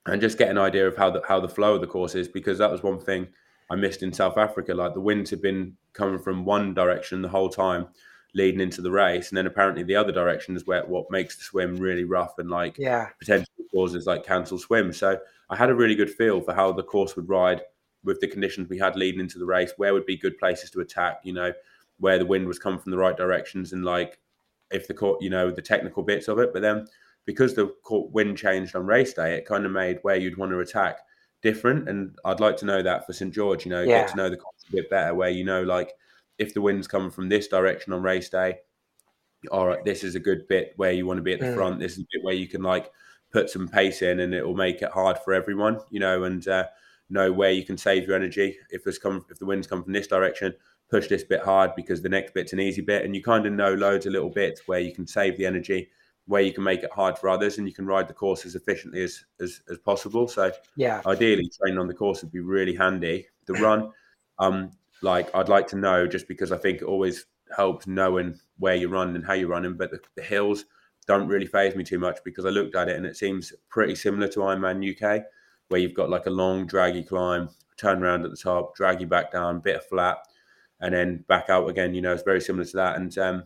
and 0.06 0.20
just 0.20 0.38
get 0.38 0.50
an 0.50 0.58
idea 0.58 0.86
of 0.86 0.96
how 0.96 1.10
the 1.10 1.22
how 1.26 1.40
the 1.40 1.48
flow 1.48 1.74
of 1.74 1.80
the 1.80 1.86
course 1.86 2.14
is 2.14 2.28
because 2.28 2.58
that 2.58 2.70
was 2.70 2.82
one 2.82 2.98
thing 2.98 3.28
I 3.70 3.76
missed 3.76 4.02
in 4.02 4.12
South 4.12 4.38
Africa. 4.38 4.74
Like 4.74 4.94
the 4.94 5.00
winds 5.00 5.30
had 5.30 5.42
been 5.42 5.76
coming 5.92 6.18
from 6.18 6.44
one 6.44 6.74
direction 6.74 7.22
the 7.22 7.28
whole 7.28 7.48
time 7.48 7.88
leading 8.34 8.60
into 8.60 8.82
the 8.82 8.90
race, 8.90 9.30
and 9.30 9.38
then 9.38 9.46
apparently 9.46 9.82
the 9.82 9.96
other 9.96 10.12
direction 10.12 10.56
is 10.56 10.66
where 10.66 10.84
what 10.84 11.10
makes 11.10 11.36
the 11.36 11.42
swim 11.42 11.76
really 11.76 12.04
rough 12.04 12.38
and 12.38 12.50
like 12.50 12.76
yeah 12.78 13.08
potentially 13.18 13.66
causes 13.72 14.06
like 14.06 14.24
cancel 14.24 14.58
swim. 14.58 14.92
So 14.92 15.18
I 15.50 15.56
had 15.56 15.70
a 15.70 15.74
really 15.74 15.94
good 15.94 16.10
feel 16.10 16.40
for 16.40 16.54
how 16.54 16.72
the 16.72 16.82
course 16.82 17.16
would 17.16 17.28
ride 17.28 17.62
with 18.04 18.20
the 18.20 18.28
conditions 18.28 18.68
we 18.68 18.78
had 18.78 18.96
leading 18.96 19.20
into 19.20 19.38
the 19.38 19.46
race. 19.46 19.72
Where 19.76 19.92
would 19.92 20.06
be 20.06 20.16
good 20.16 20.38
places 20.38 20.70
to 20.70 20.80
attack? 20.80 21.20
You 21.24 21.32
know, 21.32 21.52
where 21.98 22.18
the 22.18 22.26
wind 22.26 22.46
was 22.46 22.58
coming 22.58 22.78
from 22.78 22.90
the 22.90 22.98
right 22.98 23.16
directions 23.16 23.72
and 23.72 23.84
like 23.84 24.18
if 24.70 24.86
the 24.86 24.94
court, 24.94 25.22
you 25.22 25.30
know, 25.30 25.50
the 25.50 25.62
technical 25.62 26.02
bits 26.02 26.28
of 26.28 26.38
it. 26.38 26.52
But 26.52 26.62
then 26.62 26.86
because 27.24 27.54
the 27.54 27.68
court 27.82 28.10
wind 28.12 28.38
changed 28.38 28.74
on 28.74 28.86
race 28.86 29.12
day, 29.12 29.34
it 29.34 29.46
kind 29.46 29.66
of 29.66 29.72
made 29.72 29.98
where 30.02 30.16
you'd 30.16 30.36
want 30.36 30.52
to 30.52 30.60
attack 30.60 31.00
different. 31.42 31.88
And 31.88 32.16
I'd 32.24 32.40
like 32.40 32.56
to 32.58 32.66
know 32.66 32.82
that 32.82 33.06
for 33.06 33.12
St 33.12 33.32
George, 33.32 33.64
you 33.64 33.70
know, 33.70 33.82
yeah. 33.82 34.00
get 34.00 34.08
to 34.08 34.16
know 34.16 34.30
the 34.30 34.36
course 34.36 34.64
a 34.68 34.72
bit 34.72 34.90
better, 34.90 35.14
where 35.14 35.30
you 35.30 35.44
know, 35.44 35.62
like 35.62 35.92
if 36.38 36.54
the 36.54 36.60
wind's 36.60 36.88
coming 36.88 37.10
from 37.10 37.28
this 37.28 37.48
direction 37.48 37.92
on 37.92 38.02
race 38.02 38.28
day, 38.28 38.58
all 39.50 39.66
right, 39.66 39.84
this 39.84 40.02
is 40.02 40.14
a 40.14 40.20
good 40.20 40.46
bit 40.48 40.72
where 40.76 40.92
you 40.92 41.06
want 41.06 41.18
to 41.18 41.22
be 41.22 41.32
at 41.32 41.40
the 41.40 41.46
mm. 41.46 41.54
front. 41.54 41.78
This 41.78 41.92
is 41.92 41.98
a 41.98 42.06
bit 42.12 42.24
where 42.24 42.34
you 42.34 42.48
can 42.48 42.62
like 42.62 42.90
put 43.32 43.50
some 43.50 43.68
pace 43.68 44.02
in, 44.02 44.20
and 44.20 44.34
it 44.34 44.44
will 44.44 44.56
make 44.56 44.82
it 44.82 44.90
hard 44.90 45.18
for 45.18 45.32
everyone, 45.32 45.80
you 45.90 46.00
know, 46.00 46.24
and 46.24 46.46
uh, 46.48 46.64
know 47.10 47.32
where 47.32 47.52
you 47.52 47.64
can 47.64 47.76
save 47.76 48.06
your 48.06 48.16
energy. 48.16 48.56
If 48.70 48.86
it's 48.86 48.98
come, 48.98 49.24
if 49.30 49.38
the 49.38 49.46
wind's 49.46 49.66
come 49.66 49.82
from 49.84 49.92
this 49.92 50.06
direction, 50.06 50.54
push 50.90 51.08
this 51.08 51.24
bit 51.24 51.42
hard 51.42 51.72
because 51.76 52.02
the 52.02 52.08
next 52.08 52.34
bit's 52.34 52.52
an 52.52 52.60
easy 52.60 52.82
bit, 52.82 53.04
and 53.04 53.14
you 53.14 53.22
kind 53.22 53.46
of 53.46 53.52
know 53.52 53.74
loads 53.74 54.06
of 54.06 54.12
little 54.12 54.30
bits 54.30 54.66
where 54.66 54.80
you 54.80 54.92
can 54.92 55.06
save 55.06 55.36
the 55.36 55.46
energy 55.46 55.88
where 56.28 56.42
you 56.42 56.52
can 56.52 56.62
make 56.62 56.82
it 56.82 56.92
hard 56.92 57.18
for 57.18 57.30
others 57.30 57.56
and 57.56 57.66
you 57.66 57.72
can 57.72 57.86
ride 57.86 58.06
the 58.06 58.14
course 58.14 58.44
as 58.44 58.54
efficiently 58.54 59.02
as 59.02 59.24
as, 59.40 59.62
as 59.70 59.78
possible. 59.78 60.28
So 60.28 60.52
yeah, 60.76 61.00
ideally 61.06 61.50
training 61.58 61.78
on 61.78 61.88
the 61.88 61.94
course 61.94 62.22
would 62.22 62.30
be 62.30 62.40
really 62.40 62.74
handy. 62.74 63.26
The 63.46 63.54
run, 63.54 63.90
um, 64.38 64.70
like 65.02 65.34
I'd 65.34 65.48
like 65.48 65.66
to 65.68 65.76
know 65.76 66.06
just 66.06 66.28
because 66.28 66.52
I 66.52 66.58
think 66.58 66.78
it 66.78 66.84
always 66.84 67.26
helps 67.56 67.86
knowing 67.86 68.38
where 68.58 68.74
you 68.74 68.88
run 68.88 69.14
and 69.14 69.24
how 69.24 69.34
you're 69.34 69.48
running. 69.48 69.76
But 69.76 69.90
the, 69.90 70.00
the 70.16 70.22
hills 70.22 70.64
don't 71.06 71.28
really 71.28 71.46
faze 71.46 71.74
me 71.74 71.84
too 71.84 71.98
much 71.98 72.18
because 72.24 72.44
I 72.44 72.50
looked 72.50 72.76
at 72.76 72.88
it 72.88 72.96
and 72.96 73.06
it 73.06 73.16
seems 73.16 73.52
pretty 73.68 73.94
similar 73.94 74.28
to 74.28 74.40
Ironman 74.40 74.84
UK, 74.92 75.24
where 75.68 75.80
you've 75.80 75.94
got 75.94 76.10
like 76.10 76.26
a 76.26 76.30
long 76.30 76.66
draggy 76.66 77.02
climb, 77.02 77.48
turn 77.76 78.02
around 78.02 78.24
at 78.24 78.30
the 78.30 78.36
top, 78.36 78.74
drag 78.76 79.00
you 79.00 79.06
back 79.06 79.32
down, 79.32 79.60
bit 79.60 79.76
of 79.76 79.86
flat, 79.86 80.18
and 80.80 80.94
then 80.94 81.24
back 81.28 81.48
out 81.48 81.68
again. 81.68 81.94
You 81.94 82.02
know, 82.02 82.12
it's 82.12 82.22
very 82.22 82.40
similar 82.40 82.64
to 82.66 82.76
that. 82.76 82.96
And 82.96 83.16
um, 83.18 83.44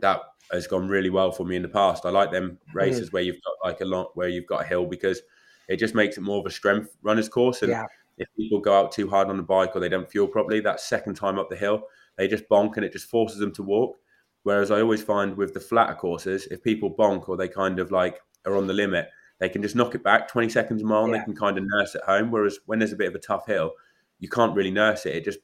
that 0.00 0.20
has 0.52 0.66
gone 0.66 0.88
really 0.88 1.10
well 1.10 1.32
for 1.32 1.44
me 1.44 1.56
in 1.56 1.62
the 1.62 1.68
past. 1.68 2.04
I 2.04 2.10
like 2.10 2.30
them 2.30 2.58
races 2.74 3.08
mm. 3.08 3.12
where 3.14 3.22
you've 3.22 3.42
got 3.42 3.68
like 3.68 3.80
a 3.80 3.86
lot 3.86 4.10
where 4.14 4.28
you've 4.28 4.46
got 4.46 4.62
a 4.62 4.66
hill 4.66 4.86
because 4.86 5.22
it 5.68 5.76
just 5.76 5.94
makes 5.94 6.18
it 6.18 6.20
more 6.20 6.40
of 6.40 6.46
a 6.46 6.50
strength 6.50 6.94
runners 7.02 7.28
course. 7.28 7.62
And 7.62 7.70
yeah. 7.70 7.86
If 8.18 8.28
people 8.36 8.60
go 8.60 8.78
out 8.78 8.92
too 8.92 9.08
hard 9.08 9.28
on 9.28 9.36
the 9.36 9.42
bike 9.42 9.70
or 9.74 9.80
they 9.80 9.88
don't 9.88 10.10
fuel 10.10 10.28
properly, 10.28 10.60
that 10.60 10.80
second 10.80 11.14
time 11.14 11.38
up 11.38 11.50
the 11.50 11.56
hill, 11.56 11.82
they 12.16 12.28
just 12.28 12.48
bonk 12.48 12.76
and 12.76 12.84
it 12.84 12.92
just 12.92 13.10
forces 13.10 13.38
them 13.38 13.52
to 13.52 13.62
walk. 13.62 13.96
Whereas 14.44 14.70
I 14.70 14.80
always 14.80 15.02
find 15.02 15.36
with 15.36 15.54
the 15.54 15.60
flatter 15.60 15.94
courses, 15.94 16.46
if 16.46 16.62
people 16.62 16.94
bonk 16.94 17.28
or 17.28 17.36
they 17.36 17.48
kind 17.48 17.78
of 17.78 17.90
like 17.90 18.20
are 18.44 18.56
on 18.56 18.66
the 18.66 18.74
limit, 18.74 19.08
they 19.40 19.48
can 19.48 19.62
just 19.62 19.74
knock 19.74 19.94
it 19.94 20.04
back 20.04 20.28
20 20.28 20.48
seconds 20.48 20.82
a 20.82 20.84
mile 20.84 21.04
and 21.04 21.12
yeah. 21.12 21.20
they 21.20 21.24
can 21.24 21.34
kind 21.34 21.58
of 21.58 21.64
nurse 21.66 21.94
it 21.94 22.02
home. 22.06 22.30
Whereas 22.30 22.58
when 22.66 22.78
there's 22.78 22.92
a 22.92 22.96
bit 22.96 23.08
of 23.08 23.14
a 23.14 23.20
tough 23.20 23.46
hill, 23.46 23.72
you 24.20 24.28
can't 24.28 24.54
really 24.54 24.70
nurse 24.70 25.06
it. 25.06 25.16
It 25.16 25.24
just 25.24 25.40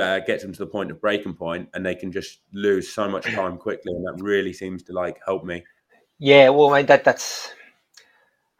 uh, 0.00 0.20
gets 0.20 0.42
them 0.42 0.52
to 0.52 0.58
the 0.60 0.66
point 0.66 0.90
of 0.90 1.00
breaking 1.00 1.34
point 1.34 1.68
and 1.74 1.84
they 1.84 1.94
can 1.94 2.12
just 2.12 2.40
lose 2.52 2.88
so 2.92 3.08
much 3.08 3.24
time 3.34 3.58
quickly. 3.58 3.92
And 3.92 4.06
that 4.06 4.22
really 4.22 4.52
seems 4.52 4.82
to 4.84 4.92
like 4.92 5.18
help 5.26 5.44
me. 5.44 5.64
Yeah, 6.18 6.48
well, 6.48 6.72
I 6.72 6.78
mean, 6.78 6.86
that 6.86 7.04
that's, 7.04 7.52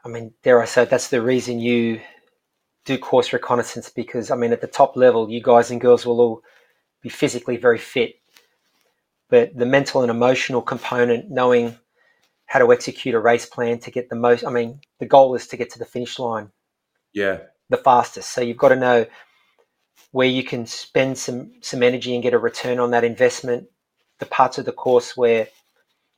I 0.05 0.09
mean, 0.09 0.35
dare 0.42 0.61
I 0.61 0.66
say, 0.66 0.85
that's 0.85 1.09
the 1.09 1.23
reason 1.23 1.59
you 1.59 2.01
do 2.87 2.96
course 2.96 3.33
reconnaissance 3.33 3.90
because, 3.90 4.31
I 4.31 4.37
mean, 4.37 4.53
at 4.53 4.62
the 4.62 4.66
top 4.66 4.96
level, 4.96 5.29
you 5.29 5.42
guys 5.42 5.70
and 5.70 5.81
girls 5.81 6.07
will 6.07 6.20
all 6.20 6.42
be 7.03 7.09
physically 7.09 7.57
very 7.57 7.79
fit. 7.79 8.14
But 9.29 9.57
the 9.57 9.66
mental 9.66 10.03
and 10.03 10.11
emotional 10.11 10.62
component, 10.62 11.29
knowing 11.29 11.77
how 12.46 12.61
to 12.61 12.72
execute 12.72 13.14
a 13.14 13.18
race 13.18 13.44
plan 13.44 13.81
to 13.81 13.90
get 13.90 14.09
the 14.09 14.14
most, 14.14 14.44
I 14.44 14.51
mean, 14.51 14.81
the 15.01 15.07
goal 15.07 15.35
is 15.35 15.49
to 15.49 15.57
get 15.57 15.70
to 15.70 15.81
the 15.81 15.85
finish 15.85 16.18
line. 16.18 16.53
Yeah. 17.12 17.40
The 17.68 17.77
fastest. 17.77 18.31
So 18.31 18.40
you've 18.40 18.57
got 18.57 18.68
to 18.68 18.77
know 18.77 19.07
where 20.12 20.29
you 20.29 20.44
can 20.44 20.64
spend 20.64 21.18
some 21.18 21.53
some 21.61 21.83
energy 21.83 22.14
and 22.14 22.22
get 22.22 22.35
a 22.35 22.38
return 22.38 22.79
on 22.79 22.92
that 22.92 23.05
investment. 23.05 23.68
The 24.20 24.27
parts 24.27 24.59
of 24.59 24.64
the 24.64 24.72
course 24.72 25.16
where 25.16 25.49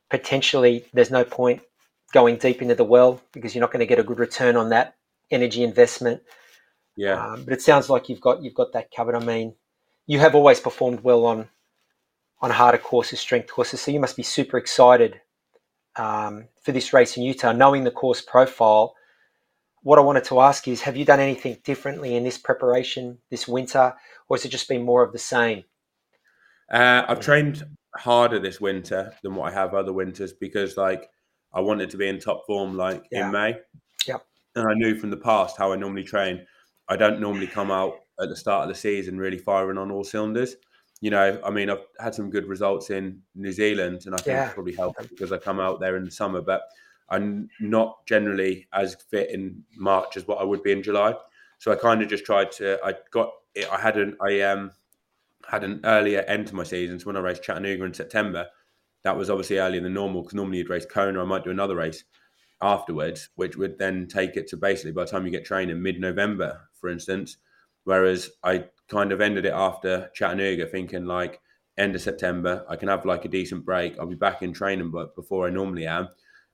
potentially 0.09 0.85
there's 0.93 1.11
no 1.11 1.23
point 1.23 1.61
going 2.13 2.37
deep 2.37 2.61
into 2.61 2.75
the 2.75 2.83
well 2.83 3.21
because 3.31 3.55
you're 3.55 3.61
not 3.61 3.71
going 3.71 3.79
to 3.79 3.85
get 3.85 3.99
a 3.99 4.03
good 4.03 4.19
return 4.19 4.55
on 4.55 4.69
that 4.69 4.95
energy 5.31 5.63
investment. 5.63 6.21
Yeah. 6.99 7.33
Um, 7.33 7.43
but 7.43 7.53
it 7.53 7.61
sounds 7.61 7.89
like 7.89 8.09
you've 8.09 8.21
got 8.21 8.43
you've 8.43 8.53
got 8.53 8.73
that 8.73 8.91
covered. 8.91 9.15
I 9.15 9.23
mean, 9.23 9.55
you 10.05 10.19
have 10.19 10.35
always 10.35 10.59
performed 10.59 11.01
well 11.01 11.25
on 11.25 11.47
on 12.41 12.51
harder 12.51 12.77
courses, 12.77 13.19
strength 13.19 13.49
courses, 13.49 13.81
so 13.81 13.91
you 13.91 13.99
must 13.99 14.17
be 14.17 14.23
super 14.23 14.57
excited 14.57 15.21
um, 15.95 16.47
for 16.61 16.71
this 16.71 16.93
race 16.93 17.17
in 17.17 17.23
Utah, 17.23 17.51
knowing 17.51 17.83
the 17.83 17.91
course 17.91 18.21
profile 18.21 18.95
what 19.81 19.99
I 19.99 20.01
wanted 20.01 20.25
to 20.25 20.41
ask 20.41 20.67
is 20.67 20.81
have 20.81 20.97
you 20.97 21.05
done 21.05 21.19
anything 21.19 21.57
differently 21.63 22.15
in 22.15 22.23
this 22.23 22.37
preparation 22.37 23.17
this 23.29 23.47
winter, 23.47 23.93
or 24.27 24.37
has 24.37 24.45
it 24.45 24.49
just 24.49 24.67
been 24.67 24.83
more 24.83 25.03
of 25.03 25.13
the 25.13 25.19
same? 25.19 25.63
Uh, 26.71 27.03
I've 27.07 27.19
trained 27.19 27.65
harder 27.95 28.39
this 28.39 28.61
winter 28.61 29.13
than 29.23 29.35
what 29.35 29.51
I 29.51 29.55
have 29.55 29.73
other 29.73 29.93
winters 29.93 30.33
because, 30.33 30.77
like, 30.77 31.09
I 31.53 31.61
wanted 31.61 31.89
to 31.91 31.97
be 31.97 32.07
in 32.07 32.19
top 32.19 32.45
form, 32.45 32.77
like 32.77 33.03
yeah. 33.11 33.25
in 33.25 33.31
May. 33.31 33.57
Yep. 34.05 34.25
And 34.55 34.69
I 34.69 34.73
knew 34.75 34.95
from 34.95 35.09
the 35.09 35.17
past 35.17 35.57
how 35.57 35.71
I 35.71 35.75
normally 35.75 36.03
train. 36.03 36.45
I 36.89 36.95
don't 36.95 37.21
normally 37.21 37.47
come 37.47 37.71
out 37.71 37.99
at 38.19 38.29
the 38.29 38.35
start 38.35 38.63
of 38.63 38.69
the 38.69 38.79
season 38.79 39.17
really 39.17 39.37
firing 39.37 39.77
on 39.77 39.91
all 39.91 40.03
cylinders. 40.03 40.55
You 41.01 41.11
know, 41.11 41.39
I 41.45 41.49
mean, 41.49 41.69
I've 41.69 41.85
had 41.99 42.13
some 42.13 42.29
good 42.29 42.47
results 42.47 42.89
in 42.89 43.21
New 43.35 43.53
Zealand, 43.53 44.01
and 44.05 44.13
I 44.13 44.17
think 44.17 44.35
yeah. 44.35 44.51
probably 44.51 44.75
helped 44.75 45.07
because 45.09 45.31
I 45.31 45.37
come 45.37 45.59
out 45.59 45.79
there 45.79 45.95
in 45.95 46.03
the 46.03 46.11
summer. 46.11 46.41
But 46.41 46.63
I'm 47.09 47.49
not 47.61 48.05
generally 48.05 48.67
as 48.73 48.95
fit 49.09 49.29
in 49.31 49.63
March 49.77 50.17
as 50.17 50.27
what 50.27 50.41
I 50.41 50.43
would 50.43 50.61
be 50.61 50.73
in 50.73 50.83
July. 50.83 51.15
So 51.59 51.71
I 51.71 51.75
kind 51.75 52.01
of 52.01 52.09
just 52.09 52.25
tried 52.25 52.51
to. 52.53 52.79
I 52.83 52.95
got. 53.11 53.31
I 53.71 53.79
had 53.79 53.97
an. 53.97 54.17
I 54.21 54.41
um 54.41 54.71
had 55.47 55.63
an 55.63 55.79
earlier 55.85 56.21
end 56.21 56.47
to 56.47 56.55
my 56.55 56.63
season. 56.63 56.99
So 56.99 57.07
when 57.07 57.15
I 57.15 57.21
raced 57.21 57.43
Chattanooga 57.43 57.85
in 57.85 57.93
September, 57.93 58.47
that 59.03 59.15
was 59.15 59.29
obviously 59.29 59.57
earlier 59.57 59.81
than 59.81 59.93
normal 59.93 60.21
because 60.21 60.35
normally 60.35 60.57
you'd 60.57 60.69
race 60.69 60.85
Kona. 60.85 61.21
I 61.21 61.25
might 61.25 61.45
do 61.45 61.51
another 61.51 61.75
race 61.75 62.03
afterwards, 62.61 63.29
which 63.35 63.55
would 63.55 63.77
then 63.77 64.07
take 64.07 64.35
it 64.35 64.47
to 64.49 64.57
basically 64.57 64.91
by 64.91 65.05
the 65.05 65.11
time 65.11 65.25
you 65.25 65.31
get 65.31 65.45
training 65.45 65.81
mid-November, 65.81 66.61
for 66.73 66.89
instance. 66.89 67.37
Whereas 67.85 68.29
I 68.43 68.65
kind 68.87 69.11
of 69.11 69.21
ended 69.21 69.45
it 69.45 69.53
after 69.53 70.09
Chattanooga, 70.13 70.67
thinking 70.67 71.05
like 71.05 71.39
end 71.77 71.95
of 71.95 72.01
September, 72.01 72.65
I 72.69 72.75
can 72.75 72.89
have 72.89 73.05
like 73.05 73.25
a 73.25 73.29
decent 73.29 73.65
break. 73.65 73.97
I'll 73.97 74.05
be 74.05 74.15
back 74.15 74.41
in 74.41 74.53
training, 74.53 74.91
but 74.91 75.15
before 75.15 75.47
I 75.47 75.49
normally 75.49 75.87
am 75.87 76.09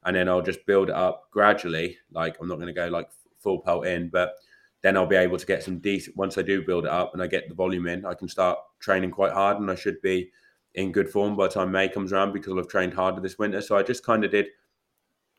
and 0.05 0.15
then 0.15 0.29
I'll 0.29 0.41
just 0.41 0.65
build 0.65 0.89
it 0.89 0.95
up 0.95 1.29
gradually. 1.31 1.97
Like 2.11 2.37
I'm 2.39 2.47
not 2.47 2.55
going 2.55 2.67
to 2.67 2.73
go 2.73 2.87
like 2.87 3.09
full 3.39 3.59
pelt 3.59 3.87
in, 3.87 4.09
but 4.09 4.35
then 4.81 4.95
I'll 4.95 5.07
be 5.07 5.15
able 5.15 5.37
to 5.37 5.45
get 5.45 5.63
some 5.63 5.79
decent. 5.79 6.15
Once 6.15 6.37
I 6.37 6.43
do 6.43 6.63
build 6.63 6.85
it 6.85 6.91
up 6.91 7.13
and 7.13 7.21
I 7.21 7.27
get 7.27 7.49
the 7.49 7.55
volume 7.55 7.87
in, 7.87 8.05
I 8.05 8.13
can 8.13 8.29
start 8.29 8.59
training 8.79 9.11
quite 9.11 9.33
hard, 9.33 9.59
and 9.59 9.69
I 9.69 9.75
should 9.75 9.99
be 10.01 10.31
in 10.75 10.91
good 10.91 11.09
form 11.09 11.35
by 11.35 11.47
the 11.47 11.53
time 11.53 11.71
May 11.71 11.89
comes 11.89 12.13
around 12.13 12.33
because 12.33 12.53
I've 12.55 12.67
trained 12.67 12.93
harder 12.93 13.19
this 13.19 13.39
winter. 13.39 13.61
So 13.61 13.77
I 13.77 13.83
just 13.83 14.05
kind 14.05 14.23
of 14.23 14.31
did 14.31 14.47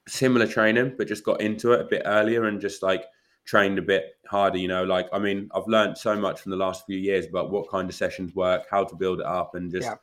similar 0.08 0.46
training, 0.46 0.94
but 0.96 1.08
just 1.08 1.24
got 1.24 1.40
into 1.40 1.72
it 1.72 1.80
a 1.80 1.84
bit 1.84 2.02
earlier 2.04 2.44
and 2.44 2.60
just 2.60 2.82
like 2.82 3.04
trained 3.44 3.78
a 3.78 3.82
bit 3.82 4.16
harder. 4.26 4.58
You 4.58 4.68
know, 4.68 4.84
like 4.84 5.08
I 5.12 5.18
mean, 5.18 5.48
I've 5.54 5.66
learned 5.66 5.98
so 5.98 6.16
much 6.16 6.40
from 6.40 6.50
the 6.50 6.56
last 6.56 6.86
few 6.86 6.98
years 6.98 7.26
about 7.26 7.50
what 7.50 7.70
kind 7.70 7.88
of 7.88 7.94
sessions 7.94 8.34
work, 8.34 8.66
how 8.70 8.84
to 8.84 8.94
build 8.94 9.20
it 9.20 9.26
up, 9.26 9.54
and 9.54 9.70
just 9.70 9.86
yeah. 9.86 9.96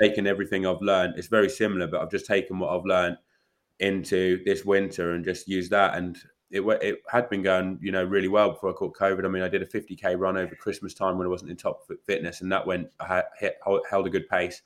taking 0.00 0.26
everything 0.26 0.66
I've 0.66 0.82
learned. 0.82 1.14
It's 1.16 1.28
very 1.28 1.48
similar, 1.48 1.86
but 1.86 2.00
I've 2.00 2.10
just 2.10 2.26
taken 2.26 2.58
what 2.58 2.76
I've 2.76 2.84
learned 2.84 3.16
into 3.78 4.42
this 4.44 4.64
winter 4.64 5.12
and 5.12 5.24
just 5.24 5.48
used 5.48 5.70
that. 5.70 5.94
And 5.96 6.18
it 6.50 6.60
it 6.82 7.02
had 7.10 7.30
been 7.30 7.42
going, 7.42 7.78
you 7.80 7.92
know, 7.92 8.04
really 8.04 8.28
well 8.28 8.50
before 8.50 8.70
I 8.70 8.74
caught 8.74 8.96
COVID. 8.96 9.24
I 9.24 9.28
mean, 9.28 9.42
I 9.42 9.48
did 9.48 9.62
a 9.62 9.66
50k 9.66 10.18
run 10.18 10.36
over 10.36 10.54
Christmas 10.54 10.94
time 10.94 11.16
when 11.16 11.26
I 11.26 11.30
wasn't 11.30 11.50
in 11.50 11.56
top 11.56 11.82
fitness, 12.06 12.40
and 12.40 12.52
that 12.52 12.66
went 12.66 12.88
I 13.00 13.22
hit, 13.38 13.58
held 13.88 14.06
a 14.06 14.10
good 14.10 14.28
pace 14.28 14.62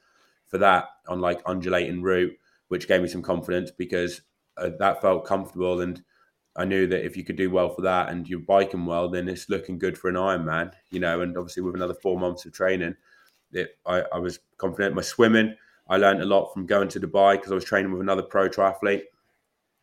for 0.47 0.59
that 0.59 0.89
on 1.09 1.21
like 1.21 1.41
undulating 1.47 2.03
route, 2.03 2.33
which 2.69 2.89
gave 2.89 3.03
me 3.03 3.09
some 3.09 3.23
confidence 3.23 3.71
because 3.71 4.23
uh, 4.57 4.71
that 4.79 5.03
felt 5.03 5.27
comfortable 5.27 5.81
and. 5.81 6.03
I 6.57 6.65
knew 6.65 6.87
that 6.87 7.05
if 7.05 7.17
you 7.17 7.25
could 7.25 7.35
do 7.35 7.51
well 7.51 7.69
for 7.69 7.83
that 7.83 8.11
and 8.11 8.29
you're 8.29 8.39
biking 8.39 8.87
well, 8.87 9.09
then 9.09 9.29
it's 9.29 9.49
looking 9.49 9.77
good 9.77 9.99
for 9.99 10.09
an 10.09 10.15
Ironman, 10.15 10.73
you 10.91 11.01
know. 11.01 11.21
And 11.23 11.37
obviously, 11.37 11.65
with 11.65 11.75
another 11.75 11.95
four 11.95 12.17
months 12.17 12.45
of 12.45 12.53
training, 12.53 12.95
it, 13.51 13.77
I, 13.85 14.03
I 14.13 14.19
was 14.19 14.39
confident. 14.57 14.95
My 14.95 15.03
swimming, 15.03 15.57
I 15.89 15.97
learned 15.97 16.23
a 16.23 16.27
lot 16.27 16.53
from 16.53 16.67
going 16.67 16.89
to 16.91 17.01
Dubai 17.01 17.33
because 17.33 17.51
I 17.51 17.57
was 17.57 17.65
training 17.65 17.91
with 17.91 18.01
another 18.01 18.23
pro 18.23 18.49
triathlete, 18.49 19.05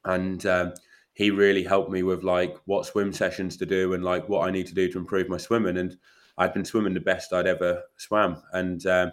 and 0.05 0.45
um, 0.45 0.73
he 1.13 1.29
really 1.29 1.63
helped 1.63 1.91
me 1.91 2.03
with 2.03 2.23
like 2.23 2.55
what 2.65 2.85
swim 2.85 3.11
sessions 3.11 3.57
to 3.57 3.65
do 3.65 3.93
and 3.93 4.03
like 4.03 4.29
what 4.29 4.47
I 4.47 4.51
need 4.51 4.67
to 4.67 4.73
do 4.73 4.89
to 4.91 4.97
improve 4.97 5.27
my 5.27 5.37
swimming. 5.37 5.77
And 5.77 5.97
I'd 6.37 6.53
been 6.53 6.65
swimming 6.65 6.93
the 6.93 7.01
best 7.01 7.33
I'd 7.33 7.47
ever 7.47 7.83
swam, 7.97 8.41
and 8.53 8.85
um, 8.85 9.11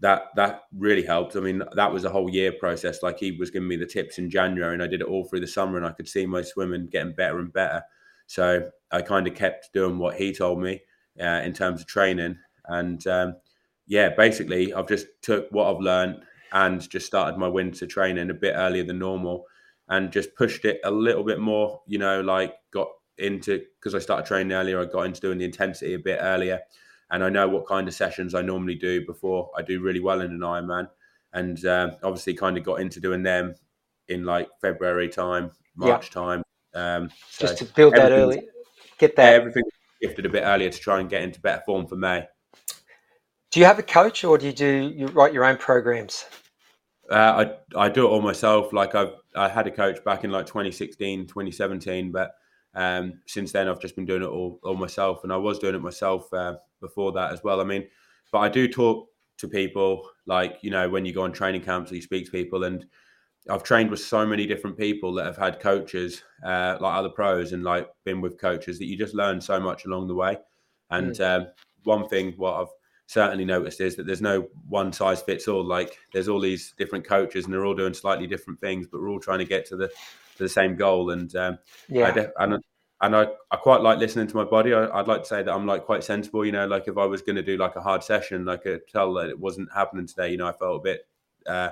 that 0.00 0.24
that 0.36 0.62
really 0.76 1.04
helped. 1.04 1.36
I 1.36 1.40
mean, 1.40 1.62
that 1.74 1.92
was 1.92 2.04
a 2.04 2.10
whole 2.10 2.30
year 2.30 2.52
process. 2.52 3.02
Like 3.02 3.18
he 3.18 3.32
was 3.32 3.50
giving 3.50 3.68
me 3.68 3.76
the 3.76 3.86
tips 3.86 4.18
in 4.18 4.30
January, 4.30 4.74
and 4.74 4.82
I 4.82 4.86
did 4.86 5.00
it 5.00 5.06
all 5.06 5.24
through 5.24 5.40
the 5.40 5.46
summer, 5.46 5.76
and 5.76 5.86
I 5.86 5.92
could 5.92 6.08
see 6.08 6.26
my 6.26 6.42
swimming 6.42 6.88
getting 6.88 7.14
better 7.14 7.38
and 7.38 7.52
better. 7.52 7.82
So 8.26 8.70
I 8.90 9.02
kind 9.02 9.26
of 9.26 9.34
kept 9.34 9.72
doing 9.72 9.98
what 9.98 10.16
he 10.16 10.34
told 10.34 10.60
me 10.60 10.82
uh, 11.20 11.40
in 11.44 11.52
terms 11.52 11.80
of 11.80 11.86
training, 11.86 12.38
and 12.66 13.06
um, 13.06 13.36
yeah, 13.86 14.10
basically, 14.10 14.74
I've 14.74 14.88
just 14.88 15.06
took 15.22 15.48
what 15.50 15.72
I've 15.72 15.80
learned 15.80 16.22
and 16.52 16.88
just 16.88 17.06
started 17.06 17.38
my 17.38 17.48
winter 17.48 17.86
training 17.86 18.30
a 18.30 18.34
bit 18.34 18.54
earlier 18.56 18.84
than 18.84 18.98
normal, 18.98 19.46
and 19.88 20.12
just 20.12 20.34
pushed 20.34 20.64
it 20.64 20.80
a 20.84 20.90
little 20.90 21.24
bit 21.24 21.40
more. 21.40 21.80
You 21.86 21.98
know, 21.98 22.20
like 22.20 22.54
got 22.70 22.88
into 23.18 23.62
because 23.78 23.94
I 23.94 23.98
started 24.00 24.26
training 24.26 24.52
earlier. 24.52 24.80
I 24.80 24.84
got 24.84 25.06
into 25.06 25.20
doing 25.22 25.38
the 25.38 25.46
intensity 25.46 25.94
a 25.94 25.98
bit 25.98 26.18
earlier, 26.20 26.60
and 27.10 27.22
I 27.22 27.28
know 27.28 27.48
what 27.48 27.66
kind 27.66 27.86
of 27.86 27.94
sessions 27.94 28.34
I 28.34 28.42
normally 28.42 28.74
do 28.74 29.04
before 29.06 29.50
I 29.56 29.62
do 29.62 29.80
really 29.80 30.00
well 30.00 30.20
in 30.20 30.30
an 30.30 30.40
Ironman, 30.40 30.88
and 31.32 31.64
um, 31.66 31.92
obviously 32.02 32.34
kind 32.34 32.56
of 32.56 32.64
got 32.64 32.80
into 32.80 33.00
doing 33.00 33.22
them 33.22 33.54
in 34.08 34.24
like 34.24 34.48
February 34.60 35.08
time, 35.08 35.50
March 35.76 36.08
yeah. 36.08 36.20
time. 36.20 36.42
Um, 36.74 37.10
so 37.30 37.46
just 37.46 37.58
to 37.58 37.64
build 37.64 37.94
that 37.94 38.12
early, 38.12 38.42
get 38.98 39.16
that 39.16 39.34
everything 39.34 39.62
shifted 40.02 40.26
a 40.26 40.28
bit 40.28 40.42
earlier 40.42 40.70
to 40.70 40.78
try 40.78 41.00
and 41.00 41.08
get 41.08 41.22
into 41.22 41.40
better 41.40 41.62
form 41.64 41.86
for 41.86 41.96
May. 41.96 42.26
Do 43.50 43.60
you 43.60 43.66
have 43.66 43.78
a 43.78 43.82
coach, 43.82 44.24
or 44.24 44.36
do 44.38 44.46
you 44.46 44.52
do 44.52 44.92
you 44.94 45.06
write 45.06 45.32
your 45.32 45.44
own 45.44 45.56
programs? 45.56 46.26
Uh, 47.10 47.54
I 47.74 47.84
I 47.84 47.88
do 47.88 48.06
it 48.06 48.10
all 48.10 48.20
myself. 48.20 48.72
Like 48.72 48.94
I've 48.94 49.14
I 49.34 49.48
had 49.48 49.66
a 49.66 49.70
coach 49.70 50.02
back 50.04 50.24
in 50.24 50.30
like 50.30 50.46
2016, 50.46 51.26
2017, 51.26 52.10
but 52.10 52.34
um, 52.76 53.14
since 53.26 53.52
then 53.52 53.68
I've 53.68 53.80
just 53.80 53.96
been 53.96 54.04
doing 54.04 54.22
it 54.22 54.26
all, 54.28 54.60
all 54.62 54.76
myself, 54.76 55.24
and 55.24 55.32
I 55.32 55.36
was 55.36 55.58
doing 55.58 55.74
it 55.74 55.82
myself 55.82 56.32
uh, 56.32 56.56
before 56.80 57.10
that 57.12 57.32
as 57.32 57.42
well. 57.42 57.60
I 57.60 57.64
mean, 57.64 57.88
but 58.30 58.38
I 58.38 58.48
do 58.48 58.68
talk 58.68 59.08
to 59.38 59.48
people 59.48 60.08
like 60.26 60.58
you 60.62 60.70
know 60.70 60.88
when 60.88 61.04
you 61.04 61.12
go 61.12 61.22
on 61.22 61.32
training 61.32 61.62
camps, 61.62 61.90
you 61.90 62.02
speak 62.02 62.26
to 62.26 62.30
people, 62.30 62.64
and 62.64 62.86
I've 63.48 63.62
trained 63.62 63.90
with 63.90 64.00
so 64.00 64.26
many 64.26 64.46
different 64.46 64.76
people 64.76 65.14
that 65.14 65.24
have 65.24 65.36
had 65.36 65.58
coaches 65.58 66.22
uh, 66.44 66.76
like 66.80 66.94
other 66.94 67.08
pros 67.08 67.52
and 67.52 67.64
like 67.64 67.88
been 68.04 68.20
with 68.20 68.38
coaches 68.38 68.78
that 68.78 68.86
you 68.86 68.96
just 68.96 69.14
learn 69.14 69.40
so 69.40 69.58
much 69.58 69.86
along 69.86 70.08
the 70.08 70.14
way. 70.14 70.36
And 70.90 71.12
mm. 71.12 71.40
um, 71.40 71.46
one 71.84 72.08
thing 72.08 72.34
what 72.36 72.60
I've 72.60 72.72
certainly 73.06 73.44
noticed 73.44 73.80
is 73.80 73.96
that 73.96 74.06
there's 74.06 74.20
no 74.20 74.48
one 74.68 74.92
size 74.92 75.22
fits 75.22 75.48
all. 75.48 75.64
Like 75.64 75.96
there's 76.12 76.28
all 76.28 76.40
these 76.40 76.74
different 76.76 77.06
coaches 77.06 77.44
and 77.44 77.54
they're 77.54 77.64
all 77.64 77.74
doing 77.74 77.94
slightly 77.94 78.26
different 78.26 78.60
things, 78.60 78.86
but 78.90 79.00
we're 79.00 79.10
all 79.10 79.20
trying 79.20 79.38
to 79.38 79.44
get 79.44 79.64
to 79.66 79.76
the 79.76 79.90
to 80.36 80.42
the 80.42 80.48
same 80.48 80.76
goal. 80.76 81.10
And 81.10 81.34
um, 81.36 81.58
yeah, 81.88 82.08
I 82.08 82.10
def- 82.12 82.32
and 82.38 82.64
and 83.02 83.14
I, 83.14 83.26
I 83.50 83.56
quite 83.56 83.82
like 83.82 83.98
listening 83.98 84.26
to 84.26 84.36
my 84.36 84.44
body. 84.44 84.72
I, 84.72 84.96
would 84.96 85.08
like 85.08 85.22
to 85.22 85.26
say 85.26 85.42
that 85.42 85.52
I'm 85.52 85.66
like 85.66 85.84
quite 85.84 86.02
sensible. 86.02 86.46
You 86.46 86.52
know, 86.52 86.66
like 86.66 86.88
if 86.88 86.96
I 86.96 87.04
was 87.04 87.22
going 87.22 87.36
to 87.36 87.42
do 87.42 87.56
like 87.56 87.76
a 87.76 87.80
hard 87.80 88.02
session, 88.02 88.48
I 88.48 88.56
could 88.56 88.88
tell 88.88 89.12
that 89.14 89.28
it 89.28 89.38
wasn't 89.38 89.72
happening 89.74 90.06
today. 90.06 90.30
You 90.30 90.38
know, 90.38 90.48
I 90.48 90.52
felt 90.52 90.76
a 90.76 90.82
bit. 90.82 91.06
Uh, 91.46 91.70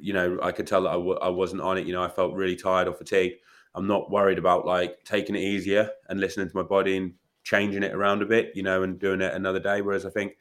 you 0.00 0.12
know, 0.12 0.38
I 0.42 0.52
could 0.52 0.66
tell 0.66 0.82
that 0.82 0.90
I 0.90 0.94
w- 0.94 1.18
I 1.20 1.28
wasn't 1.28 1.62
on 1.62 1.76
it. 1.76 1.86
You 1.86 1.92
know, 1.92 2.02
I 2.02 2.08
felt 2.08 2.34
really 2.34 2.56
tired 2.56 2.88
or 2.88 2.94
fatigued. 2.94 3.36
I'm 3.74 3.86
not 3.86 4.10
worried 4.10 4.38
about 4.38 4.66
like 4.66 5.04
taking 5.04 5.36
it 5.36 5.40
easier 5.40 5.90
and 6.08 6.18
listening 6.18 6.48
to 6.48 6.56
my 6.56 6.62
body 6.62 6.96
and 6.96 7.14
changing 7.44 7.82
it 7.82 7.94
around 7.94 8.22
a 8.22 8.26
bit, 8.26 8.52
you 8.54 8.62
know, 8.62 8.82
and 8.82 8.98
doing 8.98 9.20
it 9.20 9.34
another 9.34 9.60
day. 9.60 9.82
Whereas 9.82 10.06
I 10.06 10.10
think 10.10 10.36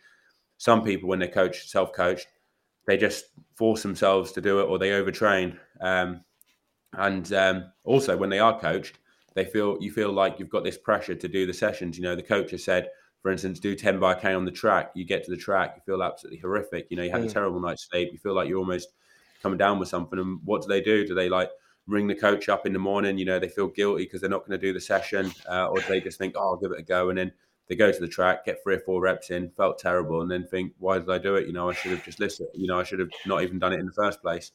some 0.58 0.84
people, 0.84 1.10
when 1.10 1.20
they're 1.20 1.28
coach 1.28 1.68
self 1.68 1.94
coached, 1.94 2.28
they 2.86 2.98
just 2.98 3.26
force 3.56 3.84
themselves 3.84 4.32
to 4.34 4.42
do 4.42 4.60
it 4.62 4.66
or 4.66 4.80
they 4.80 4.90
overtrain. 4.90 5.58
Um, 5.82 6.22
and 6.98 7.32
um, 7.34 7.72
also, 7.84 8.18
when 8.18 8.30
they 8.30 8.40
are 8.40 8.60
coached, 8.60 9.00
they 9.36 9.46
feel 9.46 9.78
you 9.80 9.92
feel 9.92 10.12
like 10.12 10.40
you've 10.40 10.50
got 10.50 10.64
this 10.64 10.78
pressure 10.78 11.16
to 11.16 11.28
do 11.28 11.46
the 11.46 11.54
sessions. 11.54 11.98
You 11.98 12.04
know, 12.04 12.16
the 12.16 12.24
coach 12.24 12.52
has 12.52 12.64
said, 12.64 12.90
for 13.22 13.32
instance, 13.32 13.60
do 13.60 13.76
10 13.76 14.00
by 14.00 14.16
K 14.16 14.34
on 14.34 14.46
the 14.46 14.52
track. 14.52 14.92
You 14.96 15.06
get 15.06 15.24
to 15.26 15.32
the 15.32 15.38
track, 15.38 15.76
you 15.76 15.82
feel 15.86 16.04
absolutely 16.04 16.40
horrific. 16.40 16.88
You 16.90 16.98
know, 16.98 17.04
you 17.04 17.12
have 17.12 17.22
mm. 17.22 17.30
a 17.30 17.34
terrible 17.34 17.62
night's 17.62 17.88
sleep. 17.88 18.10
You 18.12 18.18
feel 18.18 18.34
like 18.34 18.50
you're 18.50 18.58
almost 18.58 18.90
coming 19.44 19.60
down 19.60 19.78
with 19.78 19.90
something. 19.90 20.18
And 20.18 20.40
what 20.44 20.64
do 20.64 20.68
they 20.68 20.82
do? 20.82 21.06
Do 21.06 21.14
they 21.14 21.30
like 21.30 21.52
ring 21.86 22.08
the 22.08 22.16
coach 22.16 22.50
up 22.50 22.66
in 22.66 22.74
the 22.74 22.80
morning? 22.80 23.20
You 23.20 23.26
know, 23.26 23.38
they 23.38 23.48
feel 23.48 23.68
guilty 23.68 24.06
because 24.06 24.22
they're 24.22 24.30
not 24.30 24.48
going 24.48 24.60
to 24.60 24.68
do 24.68 24.74
the 24.74 24.82
session, 24.82 25.32
uh, 25.48 25.68
or 25.68 25.80
do 25.80 25.86
they 25.88 26.02
just 26.02 26.18
think, 26.18 26.34
oh, 26.36 26.52
I'll 26.52 26.58
give 26.58 26.72
it 26.72 26.80
a 26.80 26.84
go, 26.84 27.10
and 27.10 27.18
then 27.18 27.32
they 27.68 27.76
go 27.76 27.92
to 27.92 28.00
the 28.00 28.08
track, 28.08 28.46
get 28.46 28.64
three 28.64 28.76
or 28.76 28.80
four 28.80 29.02
reps 29.02 29.30
in, 29.30 29.52
felt 29.52 29.78
terrible, 29.78 30.22
and 30.22 30.32
then 30.32 30.48
think, 30.48 30.74
why 30.80 30.98
did 30.98 31.10
I 31.10 31.18
do 31.18 31.36
it? 31.36 31.46
You 31.46 31.54
know, 31.54 31.70
I 31.70 31.74
should 31.74 31.92
have 31.92 32.04
just 32.04 32.20
listened. 32.20 32.50
You 32.54 32.68
know, 32.68 32.80
I 32.80 32.84
should 32.84 33.00
have 33.00 33.10
not 33.26 33.44
even 33.44 33.60
done 33.60 33.74
it 33.74 33.80
in 33.80 33.86
the 33.86 33.92
first 33.92 34.22
place. 34.22 34.52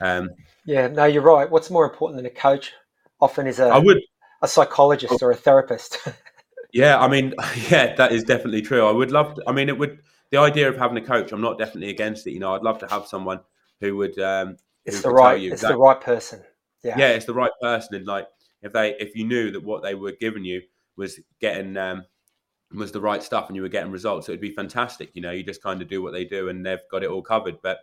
Um, 0.00 0.30
yeah, 0.64 0.88
no, 0.88 1.04
you're 1.04 1.22
right. 1.22 1.50
What's 1.50 1.70
more 1.70 1.84
important 1.84 2.18
than 2.18 2.26
a 2.26 2.34
coach 2.34 2.72
often 3.20 3.46
is 3.46 3.58
a 3.58 3.66
I 3.68 3.78
would 3.78 4.00
a 4.42 4.48
psychologist 4.48 5.22
or 5.22 5.30
a 5.30 5.36
therapist. 5.36 5.98
yeah, 6.72 6.98
I 6.98 7.08
mean, 7.08 7.34
yeah, 7.70 7.94
that 7.94 8.12
is 8.12 8.24
definitely 8.24 8.62
true. 8.62 8.86
I 8.86 8.92
would 8.92 9.10
love. 9.10 9.34
To, 9.34 9.42
I 9.46 9.52
mean, 9.52 9.68
it 9.68 9.78
would 9.78 10.00
the 10.30 10.38
idea 10.38 10.68
of 10.68 10.76
having 10.76 10.96
a 10.96 11.06
coach. 11.06 11.32
I'm 11.32 11.40
not 11.40 11.58
definitely 11.58 11.90
against 11.90 12.26
it. 12.26 12.32
You 12.32 12.40
know, 12.40 12.54
I'd 12.54 12.62
love 12.62 12.78
to 12.80 12.88
have 12.88 13.06
someone 13.06 13.40
who 13.80 13.96
would. 13.96 14.18
Um, 14.18 14.56
it's 14.84 15.02
the 15.02 15.10
right. 15.10 15.40
It's 15.40 15.54
exactly, 15.54 15.74
the 15.74 15.80
right 15.80 16.00
person. 16.00 16.42
Yeah. 16.82 16.96
Yeah, 16.98 17.08
it's 17.08 17.26
the 17.26 17.34
right 17.34 17.50
person, 17.60 17.96
and 17.96 18.06
like 18.06 18.28
if 18.62 18.72
they 18.72 18.94
if 18.98 19.14
you 19.16 19.24
knew 19.24 19.50
that 19.50 19.62
what 19.62 19.82
they 19.82 19.94
were 19.94 20.12
giving 20.12 20.44
you 20.44 20.62
was 20.96 21.18
getting 21.40 21.76
um, 21.76 22.04
was 22.72 22.92
the 22.92 23.00
right 23.00 23.22
stuff 23.22 23.48
and 23.48 23.56
you 23.56 23.62
were 23.62 23.68
getting 23.68 23.90
results, 23.90 24.28
it 24.28 24.32
would 24.32 24.40
be 24.40 24.54
fantastic. 24.54 25.10
You 25.14 25.22
know, 25.22 25.30
you 25.30 25.42
just 25.42 25.62
kind 25.62 25.80
of 25.80 25.88
do 25.88 26.02
what 26.02 26.12
they 26.12 26.24
do 26.24 26.48
and 26.48 26.64
they've 26.64 26.78
got 26.90 27.02
it 27.02 27.10
all 27.10 27.22
covered. 27.22 27.60
But 27.62 27.78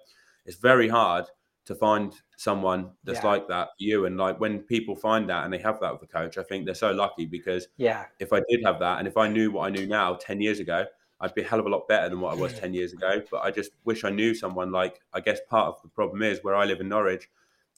it's 0.46 0.58
very 0.58 0.88
hard 0.88 1.26
to 1.66 1.76
find 1.76 2.14
someone 2.38 2.92
that's 3.04 3.24
yeah. 3.24 3.30
like 3.30 3.48
that 3.48 3.70
for 3.70 3.84
you. 3.84 4.06
And 4.06 4.18
like 4.18 4.40
when 4.40 4.60
people 4.60 4.96
find 4.96 5.30
that 5.30 5.44
and 5.44 5.54
they 5.54 5.58
have 5.58 5.80
that 5.82 5.94
with 5.94 6.04
a 6.04 6.12
coach, 6.12 6.38
I 6.38 6.44
think 6.44 6.66
they're 6.66 6.76
so 6.76 6.92
lucky 6.92 7.26
because 7.26 7.68
yeah, 7.78 8.06
if 8.20 8.32
I 8.32 8.42
did 8.50 8.62
have 8.64 8.80
that 8.80 9.00
and 9.00 9.08
if 9.08 9.18
I 9.18 9.28
knew 9.28 9.52
what 9.52 9.66
I 9.66 9.70
knew 9.70 9.88
now 9.88 10.16
10 10.16 10.42
years 10.42 10.60
ago, 10.60 10.86
I'd 11.22 11.34
be 11.34 11.42
a 11.42 11.46
hell 11.46 11.60
of 11.60 11.66
a 11.66 11.70
lot 11.70 11.88
better 11.88 12.10
than 12.10 12.20
what 12.20 12.38
I 12.38 12.40
was 12.40 12.60
10 12.60 12.74
years 12.74 12.94
ago. 12.94 13.22
But 13.32 13.44
I 13.44 13.52
just 13.52 13.72
wish 13.84 14.04
I 14.04 14.10
knew 14.10 14.36
someone 14.36 14.72
like, 14.72 15.02
I 15.14 15.22
guess 15.22 15.40
part 15.50 15.68
of 15.68 15.82
the 15.82 15.90
problem 15.90 16.22
is 16.22 16.44
where 16.44 16.56
I 16.56 16.66
live 16.66 16.82
in 16.82 16.90
Norwich, 16.90 17.30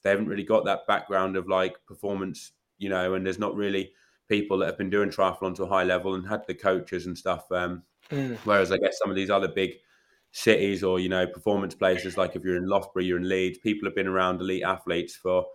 they 0.02 0.10
haven't 0.10 0.28
really 0.28 0.44
got 0.44 0.64
that 0.66 0.86
background 0.86 1.36
of 1.36 1.48
like 1.48 1.76
performance, 1.86 2.52
you 2.78 2.88
know, 2.88 3.14
and 3.14 3.24
there's 3.24 3.38
not 3.38 3.54
really 3.54 3.92
people 4.28 4.58
that 4.58 4.66
have 4.66 4.78
been 4.78 4.90
doing 4.90 5.08
triathlon 5.08 5.54
to 5.56 5.64
a 5.64 5.68
high 5.68 5.84
level 5.84 6.14
and 6.14 6.28
had 6.28 6.46
the 6.46 6.54
coaches 6.54 7.06
and 7.06 7.16
stuff. 7.16 7.50
Um, 7.50 7.82
mm. 8.10 8.36
Whereas 8.44 8.70
I 8.70 8.76
guess 8.76 8.98
some 8.98 9.08
of 9.08 9.16
these 9.16 9.30
other 9.30 9.48
big 9.48 9.76
cities 10.30 10.84
or 10.84 11.00
you 11.00 11.08
know 11.08 11.26
performance 11.26 11.74
places 11.74 12.16
like 12.16 12.36
if 12.36 12.44
you're 12.44 12.56
in 12.56 12.68
Loughborough, 12.68 13.02
you're 13.02 13.18
in 13.18 13.28
Leeds, 13.28 13.58
people 13.58 13.88
have 13.88 13.96
been 13.96 14.06
around 14.06 14.40
elite 14.40 14.62
athletes 14.62 15.16
for 15.16 15.46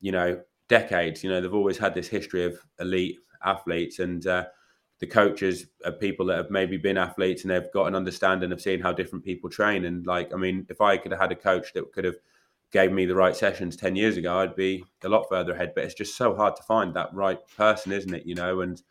you 0.00 0.12
know 0.12 0.40
decades. 0.68 1.24
You 1.24 1.30
know 1.30 1.40
they've 1.40 1.54
always 1.54 1.78
had 1.78 1.94
this 1.94 2.08
history 2.08 2.44
of 2.44 2.58
elite 2.80 3.18
athletes 3.44 3.98
and. 3.98 4.26
Uh, 4.26 4.44
the 5.00 5.06
coaches 5.06 5.66
are 5.84 5.92
people 5.92 6.26
that 6.26 6.36
have 6.36 6.50
maybe 6.50 6.76
been 6.76 6.98
athletes 6.98 7.42
and 7.42 7.50
they've 7.50 7.72
got 7.72 7.86
an 7.86 7.94
understanding 7.94 8.50
of 8.50 8.60
seeing 8.60 8.80
how 8.80 8.92
different 8.92 9.24
people 9.24 9.48
train. 9.48 9.84
And 9.84 10.04
like, 10.06 10.32
I 10.34 10.36
mean, 10.36 10.66
if 10.68 10.80
I 10.80 10.96
could 10.96 11.12
have 11.12 11.20
had 11.20 11.32
a 11.32 11.36
coach 11.36 11.72
that 11.74 11.92
could 11.92 12.04
have 12.04 12.16
gave 12.72 12.92
me 12.92 13.06
the 13.06 13.14
right 13.14 13.36
sessions 13.36 13.76
10 13.76 13.94
years 13.94 14.16
ago, 14.16 14.38
I'd 14.38 14.56
be 14.56 14.84
a 15.04 15.08
lot 15.08 15.28
further 15.28 15.52
ahead. 15.52 15.72
But 15.74 15.84
it's 15.84 15.94
just 15.94 16.16
so 16.16 16.34
hard 16.34 16.56
to 16.56 16.62
find 16.64 16.94
that 16.94 17.14
right 17.14 17.38
person, 17.56 17.92
isn't 17.92 18.12
it? 18.12 18.26
You 18.26 18.34
know, 18.34 18.60
and, 18.60 18.82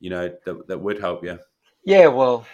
you 0.00 0.08
know, 0.08 0.34
that, 0.46 0.66
that 0.66 0.80
would 0.80 0.98
help 0.98 1.22
you. 1.24 1.38
Yeah, 1.84 2.06
well, 2.06 2.46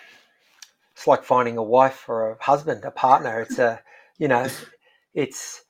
it's 0.97 1.07
like 1.07 1.25
finding 1.25 1.59
a 1.59 1.63
wife 1.63 2.09
or 2.09 2.33
a 2.33 2.43
husband, 2.43 2.85
a 2.85 2.91
partner. 2.91 3.43
It's 3.43 3.59
a, 3.59 3.81
you 4.19 4.29
know, 4.29 4.49
it's 5.15 5.63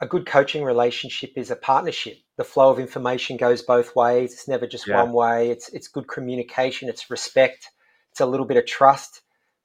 a 0.00 0.06
good 0.06 0.26
coaching 0.26 0.62
relationship 0.62 1.32
is 1.36 1.50
a 1.50 1.56
partnership. 1.56 2.18
The 2.36 2.44
flow 2.44 2.70
of 2.70 2.78
information 2.78 3.38
goes 3.38 3.62
both 3.62 3.96
ways. 3.96 4.32
It's 4.32 4.46
never 4.46 4.66
just 4.66 4.86
yeah. 4.86 5.02
one 5.02 5.12
way. 5.12 5.50
It's 5.50 5.70
it's 5.70 5.88
good 5.88 6.06
communication. 6.06 6.88
It's 6.88 7.10
respect. 7.10 7.70
It's 8.10 8.20
a 8.20 8.26
little 8.26 8.46
bit 8.46 8.58
of 8.58 8.66
trust, 8.66 9.22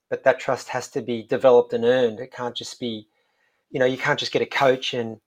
but 0.10 0.24
that 0.24 0.40
trust 0.40 0.70
has 0.70 0.90
to 0.92 1.02
be 1.02 1.24
developed 1.28 1.74
and 1.74 1.84
earned. 1.84 2.20
It 2.20 2.32
can't 2.32 2.56
just 2.56 2.80
be 2.80 3.08
you 3.74 3.80
know, 3.80 3.86
you 3.86 3.98
can't 3.98 4.20
just 4.20 4.32
get 4.32 4.42
a 4.42 4.46
coach 4.46 4.94
and 4.94 5.18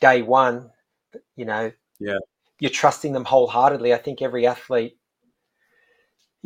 day 0.00 0.22
one, 0.22 0.70
you 1.34 1.44
know, 1.44 1.72
yeah, 1.98 2.18
you're 2.60 2.70
trusting 2.70 3.12
them 3.12 3.24
wholeheartedly. 3.24 3.92
I 3.92 3.98
think 3.98 4.22
every 4.22 4.46
athlete, 4.46 4.96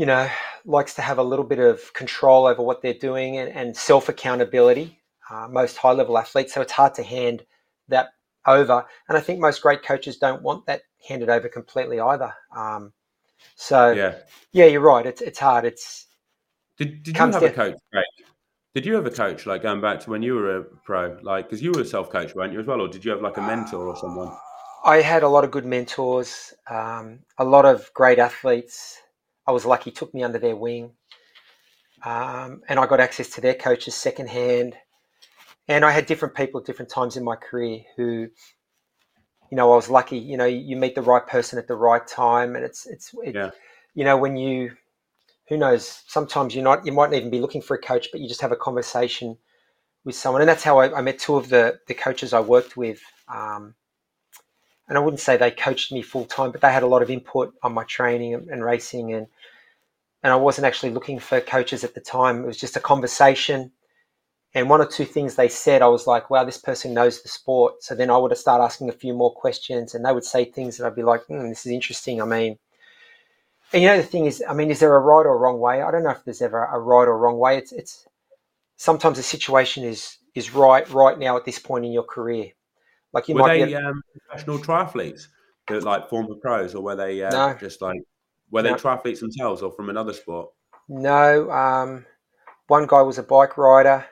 you 0.01 0.07
know, 0.07 0.27
likes 0.65 0.95
to 0.95 1.03
have 1.03 1.19
a 1.19 1.23
little 1.23 1.45
bit 1.45 1.59
of 1.59 1.93
control 1.93 2.47
over 2.47 2.63
what 2.63 2.81
they're 2.81 2.95
doing 2.95 3.37
and, 3.37 3.51
and 3.51 3.77
self 3.77 4.09
accountability. 4.09 4.99
Uh, 5.31 5.47
most 5.47 5.77
high 5.77 5.93
level 5.93 6.17
athletes, 6.17 6.55
so 6.55 6.63
it's 6.63 6.73
hard 6.73 6.95
to 6.95 7.03
hand 7.03 7.45
that 7.89 8.09
over. 8.47 8.87
And 9.11 9.19
I 9.19 9.21
think 9.21 9.41
most 9.41 9.61
great 9.61 9.83
coaches 9.83 10.17
don't 10.17 10.41
want 10.43 10.65
that 10.65 10.81
handed 11.07 11.29
over 11.29 11.51
completely 11.51 12.01
either. 12.01 12.33
Um, 12.57 12.95
so 13.57 13.93
yeah, 13.93 14.15
yeah, 14.53 14.65
you're 14.65 14.81
right. 14.81 15.05
It's 15.05 15.21
it's 15.21 15.39
hard. 15.39 15.67
It's 15.67 16.07
did, 16.79 17.03
did 17.03 17.15
you 17.15 17.21
have 17.21 17.33
down, 17.33 17.45
a 17.45 17.53
coach? 17.53 17.75
Right. 17.93 18.05
Did 18.75 18.87
you 18.87 18.97
ever 18.97 19.11
coach, 19.11 19.45
like 19.45 19.61
going 19.61 19.83
back 19.83 20.01
to 20.01 20.11
when 20.11 20.23
you 20.23 20.35
were 20.35 20.57
a 20.61 20.63
pro, 20.63 21.19
like 21.21 21.45
because 21.45 21.61
you 21.61 21.73
were 21.73 21.83
a 21.83 21.85
self-coach, 21.85 22.35
weren't 22.35 22.55
you 22.55 22.61
as 22.61 22.67
well, 22.67 22.81
or 22.81 22.89
did 22.89 23.05
you 23.05 23.11
have 23.11 23.21
like 23.21 23.37
a 23.37 23.43
mentor 23.43 23.87
or 23.87 23.97
someone? 23.99 24.35
I 24.83 25.03
had 25.03 25.25
a 25.25 25.29
lot 25.29 25.45
of 25.45 25.51
good 25.51 25.67
mentors, 25.67 26.55
um, 26.71 27.19
a 27.37 27.45
lot 27.45 27.67
of 27.67 27.93
great 27.93 28.19
athletes. 28.19 28.97
I 29.51 29.53
was 29.53 29.67
lucky, 29.67 29.91
took 29.91 30.15
me 30.15 30.23
under 30.23 30.39
their 30.39 30.55
wing, 30.55 30.93
um, 32.05 32.63
and 32.69 32.79
I 32.79 32.87
got 32.87 33.01
access 33.01 33.31
to 33.31 33.41
their 33.41 33.55
coaches 33.55 33.97
secondhand. 33.97 34.77
And 35.67 35.85
I 35.85 35.91
had 35.91 36.07
different 36.07 36.35
people 36.35 36.61
at 36.61 36.67
different 36.67 36.91
times 36.91 37.17
in 37.17 37.25
my 37.25 37.35
career 37.35 37.81
who, 37.97 38.29
you 39.51 39.57
know, 39.57 39.73
I 39.73 39.75
was 39.77 39.89
lucky. 39.89 40.19
You 40.19 40.37
know, 40.37 40.47
you 40.47 40.77
meet 40.77 40.95
the 40.95 41.03
right 41.03 41.27
person 41.27 41.59
at 41.59 41.67
the 41.67 41.75
right 41.75 42.07
time, 42.07 42.55
and 42.55 42.65
it's 42.65 42.87
it's 42.87 43.13
it, 43.25 43.35
yeah. 43.35 43.51
you 43.95 44.05
know 44.05 44.17
when 44.17 44.37
you 44.37 44.71
who 45.49 45.57
knows? 45.57 46.05
Sometimes 46.07 46.55
you're 46.55 46.65
not, 46.65 46.87
you 46.87 46.93
might 46.93 47.11
not 47.11 47.17
even 47.17 47.31
be 47.31 47.41
looking 47.41 47.61
for 47.61 47.75
a 47.75 47.81
coach, 47.81 48.09
but 48.13 48.21
you 48.21 48.29
just 48.29 48.41
have 48.41 48.53
a 48.53 48.57
conversation 48.57 49.37
with 50.05 50.15
someone. 50.15 50.43
And 50.43 50.49
that's 50.49 50.63
how 50.63 50.79
I, 50.79 50.99
I 50.99 51.03
met 51.03 51.19
two 51.19 51.35
of 51.35 51.49
the, 51.49 51.81
the 51.89 51.95
coaches 51.95 52.33
I 52.33 52.39
worked 52.39 52.77
with. 52.77 53.03
Um, 53.29 53.75
and 54.89 54.97
I 54.97 55.01
wouldn't 55.01 55.21
say 55.21 55.37
they 55.37 55.51
coached 55.51 55.91
me 55.91 56.03
full 56.03 56.25
time, 56.25 56.53
but 56.53 56.61
they 56.61 56.73
had 56.73 56.85
a 56.85 56.87
lot 56.87 57.03
of 57.03 57.11
input 57.11 57.53
on 57.65 57.75
my 57.75 57.83
training 57.85 58.35
and, 58.35 58.49
and 58.49 58.65
racing. 58.65 59.13
And, 59.13 59.27
and 60.23 60.33
I 60.33 60.37
wasn't 60.37 60.67
actually 60.67 60.93
looking 60.93 61.19
for 61.19 61.41
coaches 61.41 61.85
at 61.85 61.95
the 61.95 62.01
time. 62.01 62.43
It 62.43 62.47
was 62.47 62.59
just 62.59 62.77
a 62.77 62.81
conversation. 62.81 63.73
And 64.53 64.69
one 64.69 64.81
or 64.81 64.87
two 64.87 65.05
things 65.05 65.35
they 65.35 65.49
said, 65.49 65.81
I 65.81 65.87
was 65.87 66.07
like, 66.07 66.29
wow, 66.29 66.45
this 66.45 66.59
person 66.59 66.93
knows 66.93 67.23
the 67.23 67.29
sport. 67.29 67.83
So 67.83 67.95
then 67.95 68.11
I 68.11 68.17
would 68.17 68.33
have 68.33 68.39
started 68.39 68.65
asking 68.65 68.89
a 68.89 68.93
few 68.93 69.15
more 69.15 69.33
questions 69.33 69.95
and 69.95 70.05
they 70.05 70.13
would 70.13 70.25
say 70.25 70.45
things 70.45 70.77
that 70.77 70.87
I'd 70.87 70.97
be 70.97 71.03
like, 71.03 71.25
hmm, 71.27 71.49
this 71.49 71.65
is 71.65 71.73
interesting. 71.73 72.21
I 72.21 72.25
mean, 72.25 72.59
and 73.73 73.83
you 73.83 73.89
know 73.89 73.97
the 73.97 74.03
thing 74.03 74.27
is, 74.27 74.43
I 74.49 74.53
mean, 74.53 74.71
is 74.71 74.81
there 74.81 74.95
a 74.95 74.99
right 74.99 75.27
or 75.27 75.39
wrong 75.39 75.61
way? 75.61 75.83
I 75.83 75.91
don't 75.91 76.03
know 76.03 76.11
if 76.11 76.25
there's 76.25 76.43
ever 76.43 76.65
a 76.65 76.79
right 76.79 77.07
or 77.07 77.17
wrong 77.17 77.39
way. 77.39 77.57
It's 77.57 77.73
it's 77.73 78.09
sometimes 78.77 79.17
the 79.17 79.23
situation 79.23 79.85
is 79.85 80.19
is 80.35 80.53
right 80.53 80.89
right 80.91 81.19
now 81.19 81.37
at 81.37 81.45
this 81.45 81.59
point 81.59 81.85
in 81.85 81.93
your 81.93 82.03
career. 82.03 82.51
Like 83.13 83.29
you 83.29 83.37
were 83.37 83.43
might 83.43 83.59
they 83.59 83.67
be 83.67 83.75
a, 83.75 83.81
um, 83.81 84.03
professional 84.27 84.59
triathletes, 84.59 85.29
that 85.69 85.85
like 85.85 86.09
former 86.09 86.35
pros, 86.35 86.75
or 86.75 86.83
were 86.83 86.97
they 86.97 87.23
uh, 87.23 87.31
no, 87.31 87.57
just 87.61 87.81
like 87.81 88.01
were 88.51 88.63
they 88.63 88.71
no. 88.71 88.77
triathletes 88.77 89.21
themselves, 89.21 89.63
or 89.63 89.73
from 89.73 89.91
another 89.91 90.13
sport? 90.13 90.51
No, 90.89 91.51
um, 91.51 92.07
one 92.67 92.87
guy 92.87 93.03
was 93.03 93.19
a 93.19 93.23
bike 93.23 93.57
rider. 93.57 94.07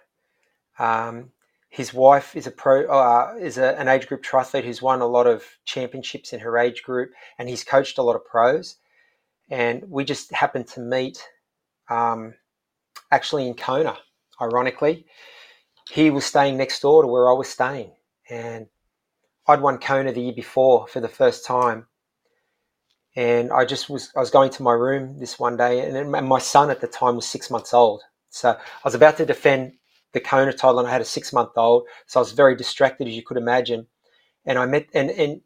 Um, 0.79 1.33
his 1.71 1.93
wife 1.93 2.35
is 2.37 2.47
a 2.47 2.51
pro, 2.51 2.87
uh, 2.87 3.35
is 3.41 3.59
a, 3.59 3.79
an 3.79 3.89
age 3.89 4.07
group 4.07 4.23
triathlete 4.23 4.65
who's 4.65 4.81
won 4.81 5.01
a 5.01 5.07
lot 5.07 5.27
of 5.27 5.45
championships 5.65 6.33
in 6.33 6.41
her 6.41 6.57
age 6.57 6.83
group, 6.83 7.11
and 7.39 7.49
he's 7.49 7.65
coached 7.65 7.99
a 7.99 8.03
lot 8.03 8.17
of 8.17 8.25
pros 8.25 8.77
and 9.51 9.85
we 9.89 10.05
just 10.05 10.33
happened 10.33 10.67
to 10.69 10.81
meet 10.81 11.27
um, 11.89 12.35
actually 13.11 13.47
in 13.47 13.55
Kona. 13.55 13.97
Ironically, 14.41 15.07
he 15.91 16.11
was 16.11 16.25
staying 16.25 16.57
next 16.57 16.81
door 16.81 17.03
to 17.03 17.09
where 17.09 17.31
I 17.31 17.33
was 17.33 17.49
staying, 17.49 17.93
and 18.29 18.67
I'd 19.47 19.61
won 19.61 19.79
Kona 19.79 20.13
the 20.13 20.21
year 20.21 20.33
before 20.33 20.87
for 20.87 21.01
the 21.01 21.09
first 21.09 21.45
time. 21.45 21.87
And 23.19 23.51
I 23.53 23.65
just 23.65 23.91
was 23.91 24.13
I 24.17 24.21
was 24.21 24.31
going 24.31 24.51
to 24.51 24.63
my 24.63 24.73
room 24.73 25.19
this 25.19 25.39
one 25.39 25.57
day, 25.57 25.81
and, 25.81 25.97
and 26.15 26.29
my 26.29 26.39
son 26.39 26.71
at 26.71 26.81
the 26.81 26.87
time 26.87 27.17
was 27.17 27.27
six 27.27 27.51
months 27.51 27.75
old. 27.75 28.03
So 28.31 28.51
I 28.51 28.57
was 28.85 28.95
about 28.95 29.17
to 29.17 29.27
defend 29.27 29.73
the 30.13 30.21
Kona 30.21 30.53
title, 30.53 30.79
and 30.79 30.89
I 30.89 30.93
had 30.93 31.01
a 31.01 31.05
six 31.05 31.33
month 31.33 31.51
old, 31.57 31.85
so 32.07 32.21
I 32.21 32.23
was 32.23 32.33
very 32.33 32.55
distracted 32.55 33.09
as 33.09 33.15
you 33.15 33.23
could 33.23 33.37
imagine. 33.37 33.87
And 34.47 34.59
I 34.59 34.67
met 34.67 34.87
and 34.95 35.11
and 35.11 35.41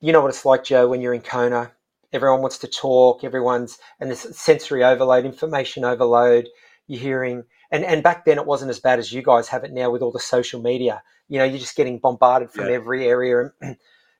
you 0.00 0.12
know 0.12 0.20
what 0.20 0.30
it's 0.30 0.44
like, 0.44 0.64
Joe, 0.64 0.88
when 0.88 1.00
you're 1.00 1.14
in 1.14 1.22
Kona 1.22 1.72
everyone 2.12 2.40
wants 2.40 2.58
to 2.58 2.68
talk 2.68 3.24
everyone's 3.24 3.78
and 4.00 4.10
this 4.10 4.26
sensory 4.32 4.84
overload 4.84 5.24
information 5.24 5.84
overload 5.84 6.48
you're 6.86 7.00
hearing 7.00 7.44
and 7.70 7.84
and 7.84 8.02
back 8.02 8.24
then 8.24 8.38
it 8.38 8.46
wasn't 8.46 8.70
as 8.70 8.80
bad 8.80 8.98
as 8.98 9.12
you 9.12 9.22
guys 9.22 9.48
have 9.48 9.64
it 9.64 9.72
now 9.72 9.90
with 9.90 10.02
all 10.02 10.12
the 10.12 10.20
social 10.20 10.60
media 10.60 11.02
you 11.28 11.38
know 11.38 11.44
you're 11.44 11.58
just 11.58 11.76
getting 11.76 11.98
bombarded 11.98 12.50
from 12.50 12.66
yeah. 12.66 12.72
every 12.72 13.06
area 13.06 13.50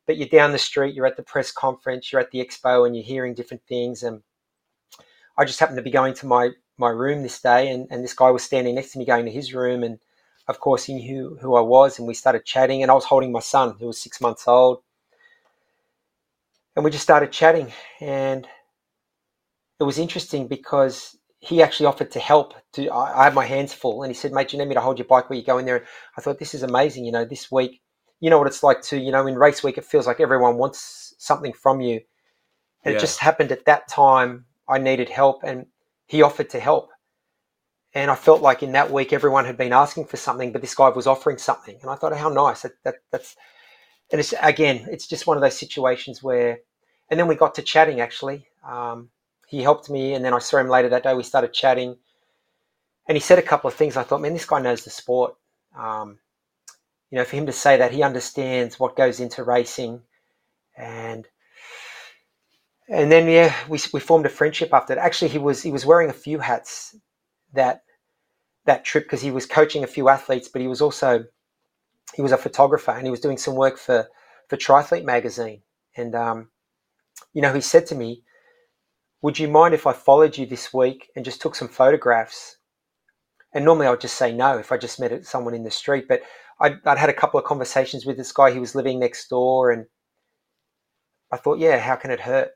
but 0.07 0.16
you're 0.16 0.28
down 0.28 0.53
the 0.53 0.59
street 0.59 0.94
you're 0.94 1.07
at 1.07 1.16
the 1.16 1.22
press 1.22 1.53
conference 1.53 2.12
you're 2.12 2.20
at 2.20 2.30
the 2.32 2.44
expo 2.44 2.86
and 2.86 2.96
you're 2.96 3.05
hearing 3.05 3.34
different 3.34 3.62
things 3.68 4.03
and 4.03 4.22
I 5.38 5.44
just 5.44 5.61
happened 5.61 5.78
to 5.78 5.82
be 5.82 5.90
going 5.90 6.14
to 6.14 6.26
my 6.26 6.50
my 6.78 6.90
room 6.90 7.22
this 7.22 7.40
day, 7.40 7.70
and, 7.70 7.86
and 7.90 8.03
this 8.05 8.14
guy 8.14 8.30
was 8.30 8.42
standing 8.42 8.74
next 8.74 8.92
to 8.92 8.98
me 8.98 9.05
going 9.05 9.24
to 9.26 9.32
his 9.32 9.55
room, 9.55 9.82
and 9.84 9.98
of 10.48 10.61
course 10.61 10.84
he 10.84 10.94
knew 10.94 11.38
who 11.40 11.55
I 11.55 11.61
was, 11.61 11.98
and 11.98 12.09
we 12.09 12.14
started 12.14 12.44
chatting, 12.44 12.82
and 12.82 12.90
I 12.90 12.94
was 12.94 13.05
holding 13.05 13.32
my 13.32 13.40
son 13.40 13.76
who 13.78 13.88
was 13.88 14.00
six 14.00 14.20
months 14.20 14.48
old, 14.48 14.82
and 16.76 16.84
we 16.84 16.90
just 16.90 17.05
started 17.05 17.32
chatting, 17.32 17.72
and 18.00 18.46
it 19.80 19.84
was 19.84 19.98
interesting 19.98 20.48
because 20.48 21.16
he 21.40 21.62
actually 21.62 21.86
offered 21.86 22.11
to 22.12 22.20
help. 22.20 22.55
To 22.74 22.88
I, 22.90 23.22
I 23.22 23.24
had 23.24 23.34
my 23.34 23.46
hands 23.46 23.74
full, 23.74 24.03
and 24.03 24.11
he 24.11 24.14
said, 24.14 24.32
"Mate, 24.32 24.53
you 24.53 24.59
need 24.59 24.68
me 24.68 24.74
to 24.74 24.80
hold 24.80 24.98
your 24.98 25.09
bike 25.09 25.30
while 25.30 25.38
you 25.38 25.44
go 25.44 25.59
in 25.59 25.66
there?" 25.66 25.78
And 25.78 25.86
I 26.18 26.22
thought 26.22 26.38
this 26.38 26.55
is 26.55 26.62
amazing. 26.62 27.05
You 27.05 27.12
know, 27.12 27.24
this 27.24 27.50
week, 27.53 27.82
you 28.23 28.31
know 28.31 28.39
what 28.39 28.47
it's 28.47 28.62
like 28.62 28.81
to, 28.83 28.97
you 28.97 29.11
know, 29.11 29.27
in 29.27 29.35
race 29.35 29.64
week, 29.64 29.79
it 29.79 29.85
feels 29.85 30.07
like 30.07 30.20
everyone 30.20 30.57
wants 30.57 31.12
something 31.18 31.53
from 31.53 31.81
you, 31.81 32.01
and 32.85 32.93
yeah. 32.93 32.97
it 32.97 33.01
just 33.01 33.18
happened 33.18 33.51
at 33.51 33.64
that 33.64 33.89
time. 33.89 34.45
I 34.68 34.79
needed 34.79 35.09
help, 35.09 35.43
and 35.43 35.66
he 36.07 36.23
offered 36.23 36.49
to 36.51 36.61
help. 36.61 36.91
And 37.95 38.12
I 38.12 38.14
felt 38.14 38.41
like 38.41 38.62
in 38.62 38.73
that 38.73 38.93
week, 38.93 39.12
everyone 39.12 39.45
had 39.45 39.57
been 39.57 39.73
asking 39.73 40.07
for 40.07 40.16
something, 40.16 40.53
but 40.53 40.61
this 40.62 40.75
guy 40.75 40.89
was 40.89 41.09
offering 41.09 41.37
something. 41.37 41.77
And 41.83 41.91
I 41.91 41.97
thought, 41.97 42.16
how 42.16 42.29
nice. 42.29 42.62
That, 42.62 42.73
that, 42.85 42.95
that's, 43.11 43.37
and 44.12 44.20
it's, 44.20 44.33
again, 44.41 44.87
it's 44.89 45.09
just 45.09 45.27
one 45.27 45.37
of 45.37 45.43
those 45.43 45.59
situations 45.59 46.23
where, 46.23 46.61
and 47.11 47.18
then 47.18 47.27
we 47.27 47.35
got 47.35 47.57
to 47.57 47.62
chatting 47.62 48.01
actually. 48.01 48.47
Um, 48.64 49.11
he 49.49 49.62
helped 49.62 49.91
me, 49.91 50.14
and 50.14 50.25
then 50.25 50.33
I 50.33 50.39
saw 50.39 50.59
him 50.59 50.68
later 50.68 50.89
that 50.91 51.03
day. 51.03 51.12
We 51.12 51.25
started 51.25 51.53
chatting, 51.53 51.97
and 53.09 53.16
he 53.16 53.20
said 53.20 53.41
a 53.41 53.43
couple 53.43 53.66
of 53.66 53.75
things. 53.75 53.97
I 53.97 54.05
thought, 54.05 54.20
man, 54.20 54.33
this 54.33 54.47
guy 54.47 54.61
knows 54.61 54.85
the 54.85 54.91
sport. 54.91 55.35
Um, 55.77 56.18
you 57.13 57.19
know, 57.19 57.25
for 57.25 57.37
him 57.37 57.45
to 57.45 57.53
say 57.53 57.77
that 57.77 57.93
he 57.93 58.03
understands 58.03 58.81
what 58.81 58.97
goes 58.97 59.21
into 59.21 59.45
racing, 59.45 60.01
and 60.79 61.29
and 62.89 63.13
then 63.13 63.29
yeah, 63.29 63.55
we, 63.69 63.79
we 63.93 64.01
formed 64.01 64.25
a 64.25 64.31
friendship 64.31 64.73
after 64.73 64.95
that. 64.95 65.05
Actually, 65.05 65.29
he 65.29 65.39
was 65.39 65.63
he 65.63 65.71
was 65.71 65.85
wearing 65.85 66.09
a 66.09 66.15
few 66.15 66.39
hats 66.39 66.97
that 67.53 67.83
that 68.65 68.87
trip 68.87 69.05
because 69.05 69.21
he 69.21 69.31
was 69.31 69.45
coaching 69.45 69.85
a 69.85 69.87
few 69.89 70.09
athletes, 70.09 70.49
but 70.49 70.63
he 70.63 70.69
was 70.69 70.81
also 70.81 71.27
he 72.15 72.23
was 72.23 72.33
a 72.33 72.39
photographer 72.39 72.93
and 72.93 73.05
he 73.05 73.11
was 73.11 73.21
doing 73.21 73.37
some 73.37 73.57
work 73.57 73.77
for 73.77 74.09
for 74.49 74.57
Triathlete 74.57 75.05
magazine. 75.05 75.61
And 75.95 76.15
um, 76.15 76.49
you 77.35 77.43
know, 77.43 77.53
he 77.53 77.61
said 77.61 77.87
to 77.89 77.95
me, 77.95 78.23
"Would 79.21 79.39
you 79.39 79.49
mind 79.49 79.75
if 79.75 79.87
I 79.87 79.93
followed 79.93 80.39
you 80.39 80.47
this 80.47 80.73
week 80.73 81.11
and 81.15 81.27
just 81.27 81.43
took 81.43 81.57
some 81.57 81.69
photographs?" 81.69 82.57
And 83.53 83.67
normally 83.67 83.87
I 83.87 83.91
would 83.91 84.01
just 84.01 84.17
say 84.17 84.33
no 84.33 84.57
if 84.57 84.73
I 84.73 84.79
just 84.79 84.99
met 84.99 85.27
someone 85.27 85.53
in 85.53 85.63
the 85.63 85.71
street, 85.71 86.09
but 86.09 86.23
I'd, 86.63 86.79
I'd 86.87 86.99
had 86.99 87.11
a 87.11 87.15
couple 87.15 87.41
of 87.41 87.45
conversations 87.45 88.07
with 88.07 88.17
this 88.17 88.33
guy. 88.33 88.53
He 88.53 88.61
was 88.61 88.75
living 88.75 89.01
next 89.01 89.29
door, 89.29 89.73
and 89.73 89.87
I 91.33 91.37
thought, 91.37 91.59
yeah, 91.59 91.79
how 91.79 91.97
can 91.97 92.11
it 92.11 92.21
hurt? 92.21 92.53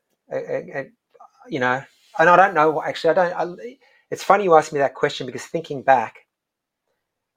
you 1.49 1.61
know, 1.61 1.83
and 2.19 2.29
I 2.29 2.37
don't 2.37 2.55
know. 2.55 2.83
Actually, 2.83 3.11
I 3.11 3.15
don't. 3.15 3.61
I, 3.61 3.77
it's 4.11 4.25
funny 4.25 4.45
you 4.45 4.55
asked 4.55 4.73
me 4.73 4.79
that 4.79 4.95
question 4.95 5.27
because 5.27 5.45
thinking 5.45 5.83
back, 5.83 6.27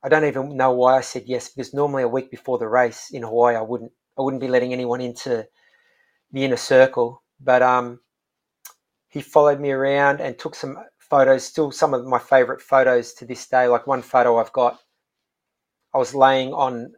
I 0.03 0.09
don't 0.09 0.25
even 0.25 0.55
know 0.55 0.71
why 0.71 0.97
I 0.97 1.01
said 1.01 1.23
yes. 1.25 1.49
Because 1.49 1.73
normally 1.73 2.03
a 2.03 2.07
week 2.07 2.31
before 2.31 2.57
the 2.57 2.67
race 2.67 3.09
in 3.11 3.23
Hawaii, 3.23 3.55
I 3.55 3.61
wouldn't. 3.61 3.91
I 4.17 4.21
wouldn't 4.21 4.41
be 4.41 4.47
letting 4.47 4.73
anyone 4.73 5.01
into 5.01 5.47
the 6.31 6.43
inner 6.43 6.57
circle. 6.57 7.23
But 7.39 7.61
um, 7.61 7.99
he 9.07 9.21
followed 9.21 9.59
me 9.59 9.71
around 9.71 10.21
and 10.21 10.37
took 10.37 10.55
some 10.55 10.77
photos. 10.97 11.43
Still, 11.43 11.71
some 11.71 11.93
of 11.93 12.05
my 12.05 12.19
favorite 12.19 12.61
photos 12.61 13.13
to 13.13 13.25
this 13.25 13.47
day. 13.47 13.67
Like 13.67 13.87
one 13.87 14.01
photo 14.01 14.37
I've 14.37 14.53
got. 14.53 14.79
I 15.93 15.97
was 15.97 16.13
laying 16.13 16.53
on 16.53 16.93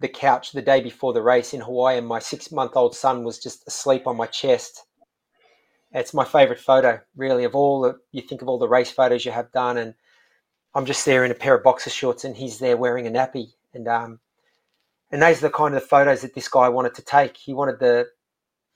the 0.00 0.08
couch 0.08 0.52
the 0.52 0.62
day 0.62 0.80
before 0.80 1.12
the 1.12 1.22
race 1.22 1.52
in 1.52 1.60
Hawaii, 1.60 1.98
and 1.98 2.06
my 2.06 2.18
six-month-old 2.18 2.94
son 2.94 3.24
was 3.24 3.38
just 3.38 3.66
asleep 3.66 4.06
on 4.06 4.16
my 4.16 4.26
chest 4.26 4.84
it's 5.92 6.14
my 6.14 6.24
favorite 6.24 6.58
photo, 6.58 7.00
really, 7.16 7.44
of 7.44 7.54
all 7.54 7.80
the, 7.80 7.98
you 8.12 8.22
think 8.22 8.42
of 8.42 8.48
all 8.48 8.58
the 8.58 8.68
race 8.68 8.90
photos 8.90 9.24
you 9.24 9.32
have 9.32 9.52
done. 9.52 9.78
And 9.78 9.94
I'm 10.74 10.86
just 10.86 11.04
there 11.04 11.24
in 11.24 11.30
a 11.30 11.34
pair 11.34 11.54
of 11.54 11.64
boxer 11.64 11.90
shorts 11.90 12.24
and 12.24 12.36
he's 12.36 12.58
there 12.58 12.76
wearing 12.76 13.06
a 13.06 13.10
nappy. 13.10 13.52
And, 13.72 13.88
um, 13.88 14.20
and 15.10 15.22
those 15.22 15.38
are 15.38 15.48
the 15.48 15.50
kind 15.50 15.74
of 15.74 15.80
the 15.80 15.86
photos 15.86 16.20
that 16.20 16.34
this 16.34 16.48
guy 16.48 16.68
wanted 16.68 16.94
to 16.94 17.02
take. 17.02 17.36
He 17.36 17.54
wanted 17.54 17.80
the, 17.80 18.08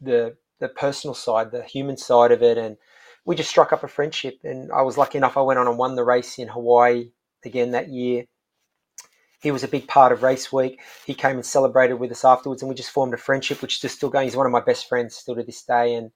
the, 0.00 0.36
the 0.58 0.68
personal 0.68 1.14
side, 1.14 1.50
the 1.50 1.62
human 1.62 1.98
side 1.98 2.32
of 2.32 2.42
it. 2.42 2.56
And 2.56 2.78
we 3.26 3.36
just 3.36 3.50
struck 3.50 3.72
up 3.72 3.84
a 3.84 3.88
friendship. 3.88 4.38
And 4.42 4.72
I 4.72 4.82
was 4.82 4.96
lucky 4.96 5.18
enough, 5.18 5.36
I 5.36 5.42
went 5.42 5.58
on 5.58 5.68
and 5.68 5.78
won 5.78 5.96
the 5.96 6.04
race 6.04 6.38
in 6.38 6.48
Hawaii 6.48 7.10
again 7.44 7.72
that 7.72 7.88
year. 7.88 8.24
He 9.42 9.50
was 9.50 9.64
a 9.64 9.68
big 9.68 9.88
part 9.88 10.12
of 10.12 10.22
race 10.22 10.52
week. 10.52 10.80
He 11.04 11.14
came 11.14 11.36
and 11.36 11.44
celebrated 11.44 11.94
with 11.94 12.12
us 12.12 12.24
afterwards, 12.24 12.62
and 12.62 12.68
we 12.68 12.76
just 12.76 12.92
formed 12.92 13.12
a 13.12 13.16
friendship, 13.16 13.60
which 13.60 13.84
is 13.84 13.92
still 13.92 14.08
going. 14.08 14.26
He's 14.26 14.36
one 14.36 14.46
of 14.46 14.52
my 14.52 14.60
best 14.60 14.88
friends 14.88 15.16
still 15.16 15.34
to 15.34 15.42
this 15.42 15.62
day, 15.62 15.94
and 15.94 16.12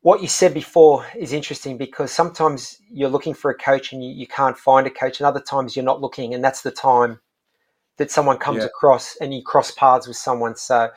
what 0.00 0.20
you 0.20 0.28
said 0.28 0.52
before 0.52 1.06
is 1.16 1.32
interesting 1.32 1.78
because 1.78 2.12
sometimes 2.12 2.78
you're 2.90 3.08
looking 3.08 3.32
for 3.32 3.50
a 3.50 3.56
coach 3.56 3.92
and 3.92 4.04
you, 4.04 4.10
you 4.10 4.26
can't 4.26 4.56
find 4.56 4.86
a 4.86 4.90
coach, 4.90 5.20
and 5.20 5.26
other 5.26 5.40
times 5.40 5.76
you're 5.76 5.84
not 5.84 6.00
looking, 6.00 6.34
and 6.34 6.42
that's 6.42 6.62
the 6.62 6.70
time 6.70 7.20
that 7.96 8.10
someone 8.10 8.38
comes 8.38 8.58
yeah. 8.58 8.64
across 8.64 9.16
and 9.16 9.34
you 9.34 9.42
cross 9.42 9.70
paths 9.70 10.06
with 10.06 10.16
someone. 10.16 10.56
So 10.56 10.90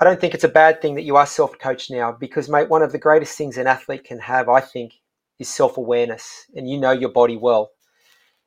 I 0.00 0.04
don't 0.04 0.20
think 0.20 0.34
it's 0.34 0.44
a 0.44 0.48
bad 0.48 0.80
thing 0.80 0.94
that 0.94 1.02
you 1.02 1.16
are 1.16 1.26
self 1.26 1.58
coached 1.58 1.90
now 1.90 2.12
because, 2.12 2.48
mate, 2.48 2.68
one 2.68 2.82
of 2.82 2.92
the 2.92 2.98
greatest 2.98 3.36
things 3.36 3.58
an 3.58 3.66
athlete 3.66 4.04
can 4.04 4.20
have, 4.20 4.48
I 4.48 4.60
think, 4.60 4.94
is 5.38 5.48
self 5.48 5.76
awareness, 5.76 6.46
and 6.54 6.68
you 6.68 6.78
know 6.78 6.92
your 6.92 7.10
body 7.10 7.36
well. 7.36 7.70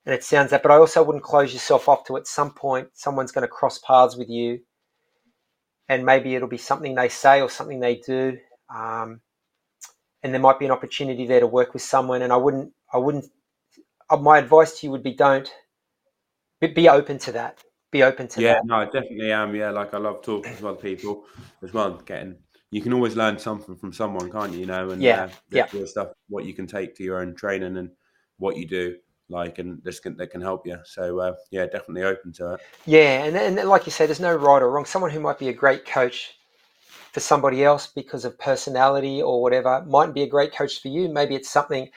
And 0.05 0.15
it 0.15 0.23
sounds 0.23 0.49
that, 0.49 0.63
but 0.63 0.71
I 0.71 0.77
also 0.77 1.03
wouldn't 1.03 1.23
close 1.23 1.53
yourself 1.53 1.87
off 1.87 2.05
to 2.05 2.17
at 2.17 2.25
some 2.25 2.51
point 2.51 2.89
someone's 2.93 3.31
going 3.31 3.43
to 3.43 3.47
cross 3.47 3.77
paths 3.77 4.17
with 4.17 4.29
you, 4.29 4.61
and 5.87 6.05
maybe 6.05 6.33
it'll 6.33 6.47
be 6.47 6.57
something 6.57 6.95
they 6.95 7.09
say 7.09 7.41
or 7.41 7.49
something 7.49 7.79
they 7.79 7.97
do. 7.97 8.37
Um, 8.73 9.21
and 10.23 10.33
there 10.33 10.41
might 10.41 10.59
be 10.59 10.65
an 10.65 10.71
opportunity 10.71 11.27
there 11.27 11.39
to 11.39 11.47
work 11.47 11.73
with 11.73 11.83
someone. 11.83 12.21
And 12.21 12.33
I 12.33 12.37
wouldn't, 12.37 12.73
I 12.91 12.97
wouldn't. 12.97 13.25
Uh, 14.09 14.17
my 14.17 14.39
advice 14.39 14.79
to 14.79 14.87
you 14.87 14.91
would 14.91 15.03
be 15.03 15.13
don't 15.13 15.49
be 16.59 16.89
open 16.89 17.17
to 17.19 17.31
that. 17.33 17.59
Be 17.91 18.03
open 18.03 18.27
to 18.29 18.41
yeah, 18.41 18.53
that. 18.53 18.65
no, 18.65 18.75
I 18.75 18.85
definitely 18.85 19.31
am. 19.31 19.53
Yeah, 19.55 19.69
like 19.71 19.93
I 19.93 19.97
love 19.97 20.21
talking 20.23 20.55
to 20.55 20.67
other 20.69 20.81
people 20.81 21.25
as 21.61 21.73
well. 21.73 21.97
Getting 21.97 22.37
you 22.71 22.81
can 22.81 22.93
always 22.93 23.15
learn 23.15 23.37
something 23.37 23.75
from 23.75 23.93
someone, 23.93 24.31
can't 24.31 24.53
you? 24.53 24.61
You 24.61 24.65
know, 24.65 24.89
and 24.89 25.01
yeah, 25.01 25.23
uh, 25.23 25.29
yeah, 25.51 25.85
stuff 25.85 26.07
what 26.29 26.45
you 26.45 26.53
can 26.53 26.65
take 26.65 26.95
to 26.95 27.03
your 27.03 27.19
own 27.19 27.35
training 27.35 27.77
and 27.77 27.91
what 28.37 28.57
you 28.57 28.65
do 28.67 28.95
like 29.31 29.57
and 29.59 29.81
this 29.83 29.99
can 29.99 30.15
that 30.17 30.27
can 30.27 30.41
help 30.41 30.67
you 30.67 30.77
so 30.83 31.19
uh, 31.19 31.33
yeah 31.49 31.65
definitely 31.65 32.03
open 32.03 32.31
to 32.31 32.53
it 32.53 32.61
yeah 32.85 33.23
and, 33.23 33.35
and 33.35 33.69
like 33.69 33.85
you 33.85 33.91
said 33.91 34.07
there's 34.07 34.19
no 34.19 34.35
right 34.35 34.61
or 34.61 34.69
wrong 34.69 34.85
someone 34.85 35.09
who 35.09 35.19
might 35.19 35.39
be 35.39 35.49
a 35.49 35.53
great 35.53 35.85
coach 35.85 36.35
for 37.11 37.19
somebody 37.19 37.63
else 37.63 37.87
because 37.87 38.25
of 38.25 38.39
personality 38.39 39.21
or 39.21 39.41
whatever 39.41 39.83
mightn't 39.85 40.15
be 40.15 40.23
a 40.23 40.27
great 40.27 40.53
coach 40.53 40.81
for 40.81 40.87
you. 40.87 41.09
Maybe 41.09 41.35
it's 41.35 41.49
something 41.49 41.89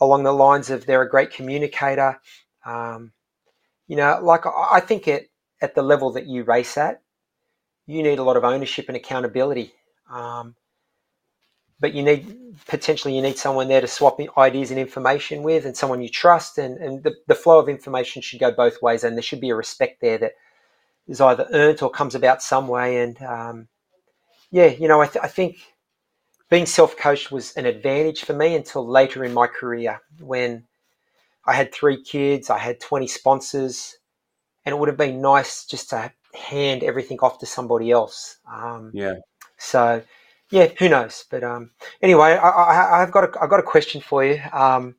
along 0.00 0.24
the 0.24 0.32
lines 0.32 0.70
of 0.70 0.84
they're 0.84 1.02
a 1.02 1.08
great 1.08 1.30
communicator. 1.30 2.20
Um, 2.66 3.12
you 3.88 3.96
know, 3.96 4.18
like 4.22 4.44
I 4.46 4.80
think 4.80 5.08
at, 5.08 5.24
at 5.60 5.74
the 5.74 5.82
level 5.82 6.12
that 6.12 6.26
you 6.26 6.44
race 6.44 6.76
at, 6.76 7.02
you 7.86 8.02
need 8.02 8.18
a 8.18 8.22
lot 8.22 8.36
of 8.36 8.44
ownership 8.44 8.86
and 8.88 8.96
accountability. 8.96 9.72
Um, 10.10 10.54
but 11.82 11.92
you 11.92 12.02
need 12.02 12.56
potentially 12.66 13.14
you 13.14 13.20
need 13.20 13.36
someone 13.36 13.68
there 13.68 13.82
to 13.82 13.86
swap 13.86 14.18
ideas 14.38 14.70
and 14.70 14.80
information 14.80 15.42
with 15.42 15.66
and 15.66 15.76
someone 15.76 16.00
you 16.00 16.08
trust 16.08 16.56
and, 16.56 16.78
and 16.78 17.02
the, 17.02 17.14
the 17.26 17.34
flow 17.34 17.58
of 17.58 17.68
information 17.68 18.22
should 18.22 18.40
go 18.40 18.50
both 18.50 18.80
ways 18.80 19.04
and 19.04 19.16
there 19.16 19.22
should 19.22 19.40
be 19.40 19.50
a 19.50 19.54
respect 19.54 20.00
there 20.00 20.16
that 20.16 20.32
is 21.08 21.20
either 21.20 21.46
earned 21.52 21.82
or 21.82 21.90
comes 21.90 22.14
about 22.14 22.42
some 22.42 22.68
way 22.68 23.02
and 23.02 23.20
um, 23.20 23.68
yeah, 24.52 24.66
you 24.66 24.86
know, 24.86 25.00
I, 25.00 25.06
th- 25.06 25.24
I 25.24 25.28
think 25.28 25.56
being 26.50 26.66
self 26.66 26.96
coached 26.96 27.32
was 27.32 27.52
an 27.54 27.66
advantage 27.66 28.22
for 28.22 28.34
me 28.34 28.54
until 28.54 28.86
later 28.86 29.24
in 29.24 29.32
my 29.32 29.46
career 29.46 30.00
when 30.20 30.64
I 31.46 31.54
had 31.54 31.74
three 31.74 32.00
kids, 32.00 32.50
I 32.50 32.58
had 32.58 32.78
20 32.78 33.08
sponsors, 33.08 33.96
and 34.64 34.74
it 34.74 34.78
would 34.78 34.88
have 34.88 34.98
been 34.98 35.22
nice 35.22 35.64
just 35.64 35.90
to 35.90 36.12
hand 36.34 36.84
everything 36.84 37.18
off 37.20 37.38
to 37.40 37.46
somebody 37.46 37.90
else. 37.90 38.36
Um, 38.52 38.92
yeah. 38.94 39.14
So, 39.58 40.02
yeah, 40.52 40.68
who 40.78 40.88
knows? 40.90 41.24
But 41.30 41.42
um, 41.42 41.70
anyway, 42.02 42.36
I, 42.36 43.00
have 43.00 43.10
got 43.10 43.24
a, 43.24 43.42
I've 43.42 43.48
got 43.48 43.58
a 43.58 43.64
question 43.64 44.02
for 44.02 44.22
you. 44.22 44.40
Um, 44.52 44.94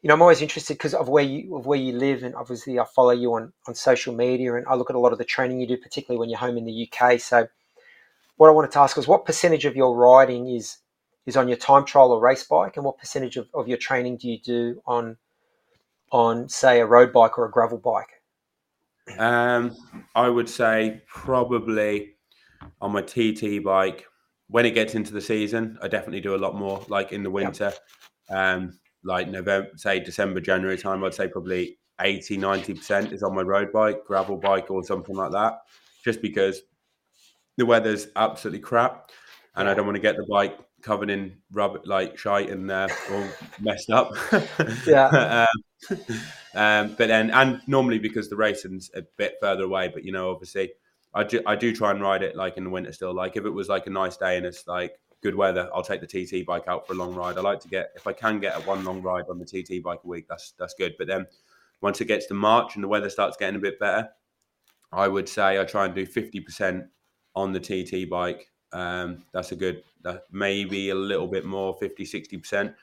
you 0.00 0.08
know, 0.08 0.14
I'm 0.14 0.22
always 0.22 0.40
interested 0.40 0.74
because 0.74 0.94
of 0.94 1.08
where 1.08 1.22
you 1.22 1.54
of 1.54 1.66
where 1.66 1.78
you 1.78 1.92
live, 1.92 2.22
and 2.22 2.34
obviously 2.34 2.78
I 2.78 2.84
follow 2.84 3.10
you 3.10 3.34
on 3.34 3.52
on 3.66 3.74
social 3.74 4.14
media, 4.14 4.54
and 4.54 4.66
I 4.66 4.74
look 4.74 4.88
at 4.88 4.96
a 4.96 4.98
lot 4.98 5.12
of 5.12 5.18
the 5.18 5.24
training 5.24 5.60
you 5.60 5.66
do, 5.66 5.76
particularly 5.76 6.18
when 6.18 6.30
you're 6.30 6.38
home 6.38 6.56
in 6.56 6.64
the 6.64 6.88
UK. 6.90 7.20
So, 7.20 7.46
what 8.36 8.48
I 8.48 8.52
wanted 8.52 8.70
to 8.72 8.78
ask 8.78 8.96
was 8.96 9.06
what 9.06 9.26
percentage 9.26 9.66
of 9.66 9.76
your 9.76 9.94
riding 9.94 10.48
is 10.48 10.78
is 11.26 11.36
on 11.36 11.46
your 11.46 11.58
time 11.58 11.84
trial 11.84 12.10
or 12.10 12.20
race 12.20 12.44
bike, 12.44 12.76
and 12.76 12.86
what 12.86 12.96
percentage 12.96 13.36
of, 13.36 13.48
of 13.52 13.68
your 13.68 13.76
training 13.76 14.16
do 14.16 14.30
you 14.30 14.38
do 14.38 14.80
on 14.86 15.18
on 16.10 16.48
say 16.48 16.80
a 16.80 16.86
road 16.86 17.12
bike 17.12 17.38
or 17.38 17.44
a 17.44 17.50
gravel 17.50 17.76
bike? 17.78 18.22
Um, 19.18 19.76
I 20.14 20.30
would 20.30 20.48
say 20.48 21.02
probably 21.06 22.14
on 22.80 22.92
my 22.92 23.02
TT 23.02 23.62
bike. 23.62 24.06
When 24.50 24.64
it 24.64 24.70
gets 24.70 24.94
into 24.94 25.12
the 25.12 25.20
season, 25.20 25.78
I 25.82 25.88
definitely 25.88 26.20
do 26.20 26.34
a 26.34 26.36
lot 26.36 26.54
more. 26.54 26.84
Like 26.88 27.12
in 27.12 27.22
the 27.22 27.30
winter, 27.30 27.72
yep. 28.30 28.38
um, 28.38 28.78
like 29.04 29.28
November, 29.28 29.68
say 29.76 30.00
December, 30.00 30.40
January 30.40 30.78
time, 30.78 31.04
I'd 31.04 31.14
say 31.14 31.28
probably 31.28 31.78
80, 32.00 32.38
90% 32.38 33.12
is 33.12 33.22
on 33.22 33.34
my 33.34 33.42
road 33.42 33.72
bike, 33.72 34.04
gravel 34.06 34.36
bike, 34.36 34.70
or 34.70 34.82
something 34.84 35.14
like 35.14 35.32
that. 35.32 35.58
Just 36.04 36.22
because 36.22 36.62
the 37.56 37.66
weather's 37.66 38.06
absolutely 38.16 38.60
crap, 38.60 39.10
and 39.56 39.66
yeah. 39.66 39.72
I 39.72 39.74
don't 39.74 39.86
want 39.86 39.96
to 39.96 40.02
get 40.02 40.16
the 40.16 40.26
bike 40.30 40.58
covered 40.82 41.10
in 41.10 41.38
rubber, 41.52 41.80
like 41.84 42.16
shite 42.16 42.50
and 42.50 42.70
uh, 42.70 42.88
all 43.10 43.24
messed 43.60 43.90
up. 43.90 44.12
yeah. 44.86 45.46
um, 45.90 45.98
um, 46.54 46.94
but 46.96 47.08
then, 47.08 47.30
and 47.30 47.60
normally 47.66 47.98
because 47.98 48.28
the 48.28 48.36
racing's 48.36 48.90
a 48.94 49.02
bit 49.16 49.34
further 49.40 49.64
away, 49.64 49.88
but 49.92 50.04
you 50.04 50.12
know, 50.12 50.30
obviously, 50.30 50.70
I 51.14 51.24
do, 51.24 51.40
I 51.46 51.56
do 51.56 51.74
try 51.74 51.90
and 51.90 52.00
ride 52.00 52.22
it 52.22 52.36
like 52.36 52.56
in 52.56 52.64
the 52.64 52.70
winter 52.70 52.92
still. 52.92 53.14
Like 53.14 53.36
if 53.36 53.44
it 53.44 53.50
was 53.50 53.68
like 53.68 53.86
a 53.86 53.90
nice 53.90 54.16
day 54.16 54.36
and 54.36 54.44
it's 54.46 54.66
like 54.66 54.98
good 55.22 55.34
weather, 55.34 55.68
I'll 55.74 55.82
take 55.82 56.00
the 56.00 56.06
TT 56.06 56.46
bike 56.46 56.68
out 56.68 56.86
for 56.86 56.92
a 56.92 56.96
long 56.96 57.14
ride. 57.14 57.38
I 57.38 57.40
like 57.40 57.60
to 57.60 57.68
get 57.68 57.90
if 57.96 58.06
I 58.06 58.12
can 58.12 58.40
get 58.40 58.56
a 58.56 58.60
one 58.60 58.84
long 58.84 59.02
ride 59.02 59.24
on 59.30 59.38
the 59.38 59.44
TT 59.44 59.82
bike 59.82 60.00
a 60.04 60.06
week, 60.06 60.26
that's 60.28 60.52
that's 60.58 60.74
good. 60.74 60.94
But 60.98 61.06
then 61.06 61.26
once 61.80 62.00
it 62.00 62.06
gets 62.06 62.26
to 62.26 62.34
March 62.34 62.74
and 62.74 62.84
the 62.84 62.88
weather 62.88 63.10
starts 63.10 63.36
getting 63.36 63.56
a 63.56 63.60
bit 63.60 63.78
better, 63.78 64.08
I 64.92 65.08
would 65.08 65.28
say 65.28 65.60
I 65.60 65.64
try 65.64 65.86
and 65.86 65.94
do 65.94 66.04
fifty 66.06 66.40
percent 66.40 66.84
on 67.34 67.52
the 67.52 67.60
TT 67.60 68.08
bike. 68.10 68.50
Um, 68.72 69.24
that's 69.32 69.52
a 69.52 69.56
good, 69.56 69.82
that 70.02 70.24
maybe 70.30 70.90
a 70.90 70.94
little 70.94 71.26
bit 71.26 71.44
more, 71.44 71.76
50, 71.78 72.04
60%. 72.04 72.74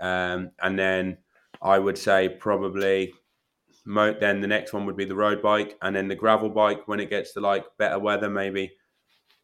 Um, 0.00 0.50
and 0.62 0.78
then 0.78 1.18
I 1.62 1.78
would 1.78 1.98
say 1.98 2.28
probably 2.28 3.12
mo- 3.84 4.16
then 4.18 4.40
the 4.40 4.46
next 4.46 4.72
one 4.72 4.86
would 4.86 4.96
be 4.96 5.04
the 5.04 5.14
road 5.14 5.42
bike 5.42 5.76
and 5.82 5.94
then 5.94 6.08
the 6.08 6.14
gravel 6.14 6.48
bike 6.48 6.86
when 6.86 7.00
it 7.00 7.10
gets 7.10 7.32
to 7.32 7.40
like 7.40 7.64
better 7.78 7.98
weather 7.98 8.28
maybe 8.28 8.72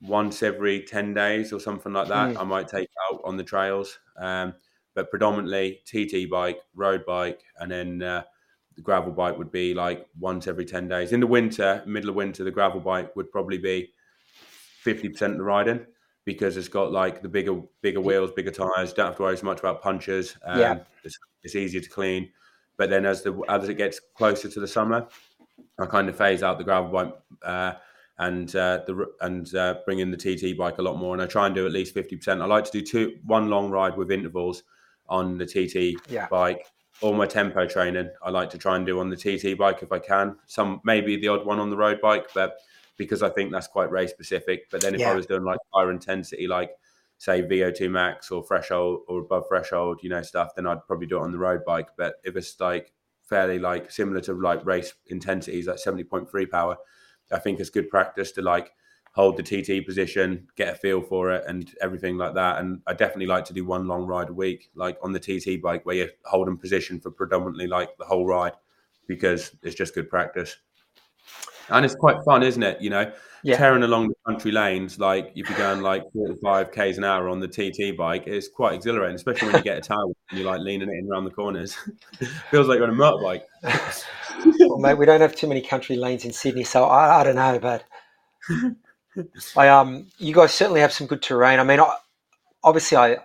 once 0.03 0.43
every 0.43 0.83
10 0.83 1.15
days 1.15 1.53
or 1.53 1.61
something 1.61 1.93
like 1.93 2.09
that 2.09 2.35
mm. 2.35 2.41
i 2.41 2.45
might 2.45 2.69
take 2.69 2.89
out 3.11 3.21
on 3.25 3.37
the 3.37 3.45
trails 3.45 3.99
um, 4.19 4.53
but 4.95 5.11
predominantly 5.11 5.81
tt 5.87 6.29
bike 6.31 6.61
road 6.75 7.05
bike 7.07 7.43
and 7.61 7.71
then 7.71 8.03
uh, 8.03 8.23
the 8.75 8.83
gravel 8.83 9.13
bike 9.13 9.39
would 9.39 9.51
be 9.51 9.73
like 9.73 10.07
once 10.19 10.47
every 10.47 10.67
10 10.67 10.87
days 10.87 11.13
in 11.13 11.21
the 11.21 11.27
winter 11.27 11.83
middle 11.87 12.11
of 12.11 12.17
winter 12.17 12.45
the 12.45 12.51
gravel 12.51 12.81
bike 12.81 13.15
would 13.17 13.31
probably 13.31 13.59
be 13.59 13.91
50% 14.85 15.21
of 15.23 15.37
the 15.39 15.43
riding 15.43 15.85
because 16.27 16.57
it's 16.57 16.69
got 16.69 16.93
like 16.93 17.23
the 17.23 17.29
bigger 17.29 17.63
bigger 17.81 18.01
wheels, 18.01 18.31
bigger 18.33 18.51
tires. 18.51 18.93
Don't 18.93 19.07
have 19.07 19.17
to 19.17 19.23
worry 19.23 19.37
so 19.37 19.47
much 19.47 19.61
about 19.61 19.83
punches. 19.83 20.37
Um, 20.45 20.61
yeah. 20.61 20.79
It's, 21.05 21.19
it's 21.43 21.55
easier 21.55 21.81
to 21.81 21.89
clean. 21.89 22.31
But 22.77 22.91
then 22.91 23.07
as 23.07 23.23
the 23.23 23.41
as 23.49 23.69
it 23.69 23.75
gets 23.75 24.01
closer 24.01 24.49
to 24.49 24.61
the 24.61 24.69
summer, 24.69 25.09
I 25.79 25.87
kind 25.87 26.09
of 26.09 26.17
phase 26.17 26.43
out 26.43 26.59
the 26.59 26.65
gravel 26.65 26.91
bike 26.91 27.15
uh, 27.43 27.73
and 28.19 28.55
uh, 28.55 28.81
the 28.87 29.07
and 29.21 29.55
uh, 29.55 29.77
bring 29.85 30.01
in 30.01 30.11
the 30.11 30.17
TT 30.17 30.57
bike 30.57 30.79
a 30.79 30.83
lot 30.83 30.97
more. 30.97 31.15
And 31.15 31.23
I 31.23 31.27
try 31.27 31.47
and 31.47 31.55
do 31.55 31.67
at 31.67 31.73
least 31.73 31.95
fifty 31.95 32.17
percent. 32.17 32.43
I 32.43 32.47
like 32.47 32.65
to 32.65 32.71
do 32.71 32.83
two 32.83 33.19
one 33.25 33.49
long 33.49 33.71
ride 33.71 33.97
with 33.97 34.11
intervals 34.11 34.63
on 35.09 35.39
the 35.39 35.47
TT 35.47 36.01
yeah. 36.11 36.29
bike. 36.29 36.67
All 37.03 37.13
my 37.13 37.27
tempo 37.27 37.67
training, 37.67 38.09
I 38.23 38.31
like 38.31 38.49
to 38.51 38.59
try 38.59 38.77
and 38.77 38.87
do 38.87 39.01
on 39.01 39.11
the 39.11 39.17
TT 39.17 39.59
bike 39.59 39.83
if 39.83 39.93
I 39.93 39.99
can. 39.99 40.37
Some 40.47 40.81
maybe 40.83 41.17
the 41.17 41.29
odd 41.29 41.45
one 41.45 41.59
on 41.59 41.69
the 41.69 41.77
road 41.77 42.01
bike, 42.01 42.29
but 42.35 42.57
because 42.97 43.23
I 43.23 43.29
think 43.29 43.53
that's 43.53 43.67
quite 43.67 43.91
race 43.91 44.11
specific. 44.11 44.71
But 44.71 44.81
then 44.81 44.95
if 44.95 45.01
yeah. 45.01 45.13
I 45.13 45.15
was 45.15 45.27
doing 45.27 45.45
like 45.45 45.59
higher 45.75 45.91
intensity, 45.91 46.47
like 46.47 46.71
say 47.19 47.43
VO2 47.43 47.91
max 47.91 48.31
or 48.31 48.45
threshold 48.45 49.01
or 49.09 49.21
above 49.21 49.45
threshold, 49.49 50.01
you 50.03 50.11
know, 50.11 50.23
stuff, 50.23 50.55
then 50.55 50.67
I'd 50.67 50.87
probably 50.87 51.07
do 51.07 51.19
it 51.19 51.23
on 51.23 51.33
the 51.33 51.39
road 51.39 51.65
bike. 51.65 51.89
But 51.97 52.17
if 52.25 52.37
it's 52.37 52.59
like 52.61 52.93
fairly 53.23 53.59
like 53.59 53.91
similar 53.91 54.21
to 54.23 54.35
like 54.35 54.65
race 54.65 54.93
intensities, 55.07 55.67
like 55.67 55.79
70.3 55.79 56.51
power, 56.51 56.77
I 57.33 57.39
think 57.39 57.59
it's 57.59 57.71
good 57.71 57.91
practice 57.91 58.33
to 58.33 58.43
like 58.43 58.73
hold 59.13 59.39
the 59.39 59.43
TT 59.43 59.87
position, 59.87 60.47
get 60.57 60.75
a 60.75 60.77
feel 60.77 61.01
for 61.01 61.33
it, 61.33 61.43
and 61.47 61.73
everything 61.81 62.19
like 62.19 62.35
that. 62.35 62.59
And 62.59 62.83
I 62.87 62.93
definitely 62.93 63.27
like 63.27 63.47
to 63.47 63.55
do 63.55 63.65
one 63.65 63.89
long 63.89 64.07
ride 64.07 64.29
a 64.29 64.35
week, 64.35 64.71
like 64.75 64.99
on 65.03 65.13
the 65.13 65.19
TT 65.19 65.63
bike, 65.63 65.87
where 65.87 65.97
you're 65.97 66.09
holding 66.27 66.59
position 66.59 67.01
for 67.01 67.11
predominantly 67.11 67.67
like 67.67 67.97
the 67.99 68.05
whole 68.05 68.27
ride, 68.27 68.53
because 69.09 69.57
it's 69.63 69.75
just 69.75 69.95
good 69.95 70.11
practice 70.11 70.59
and 71.71 71.85
it's 71.85 71.95
quite 71.95 72.17
fun, 72.25 72.43
isn't 72.43 72.63
it? 72.63 72.81
You 72.81 72.91
know, 72.91 73.13
yeah. 73.43 73.57
tearing 73.57 73.83
along 73.83 74.09
the 74.09 74.15
country 74.27 74.51
lanes, 74.53 74.99
like 74.99 75.31
you're 75.35 75.47
going 75.57 75.81
like 75.81 76.03
45 76.13 76.73
k's 76.73 76.99
an 76.99 77.05
hour 77.05 77.29
on 77.29 77.41
the 77.41 77.49
TT 77.49 77.97
bike, 77.97 78.25
it's 78.27 78.49
quite 78.49 78.75
exhilarating, 78.75 79.15
especially 79.17 79.49
when 79.49 79.57
you 79.59 79.63
get 79.63 79.79
a 79.79 79.81
towel 79.81 80.17
and 80.31 80.39
you're 80.39 80.51
like 80.51 80.61
leaning 80.61 80.89
it 80.89 80.99
in 80.99 81.09
around 81.11 81.25
the 81.25 81.31
corners. 81.31 81.77
Feels 82.51 82.67
like 82.69 82.79
you're 82.79 82.91
on 82.91 82.95
a 82.95 82.95
motorbike. 82.95 83.43
well, 84.69 84.79
mate, 84.79 84.95
we 84.95 85.07
don't 85.07 85.21
have 85.21 85.37
too 85.37 85.47
many 85.47 85.61
country 85.61 85.97
lanes 85.97 86.25
in 86.25 86.33
Sydney, 86.33 86.65
so 86.65 86.85
I, 86.85 87.21
I 87.21 87.25
don't 87.25 87.37
know, 87.37 87.59
but 87.59 87.85
I 89.57 89.69
um, 89.69 90.07
you 90.19 90.35
guys 90.35 90.53
certainly 90.53 90.81
have 90.81 90.93
some 90.93 91.07
good 91.07 91.23
terrain. 91.23 91.59
I 91.59 91.65
mean, 91.65 91.81
I, 91.81 91.95
obviously, 92.63 92.97
I 92.97 93.19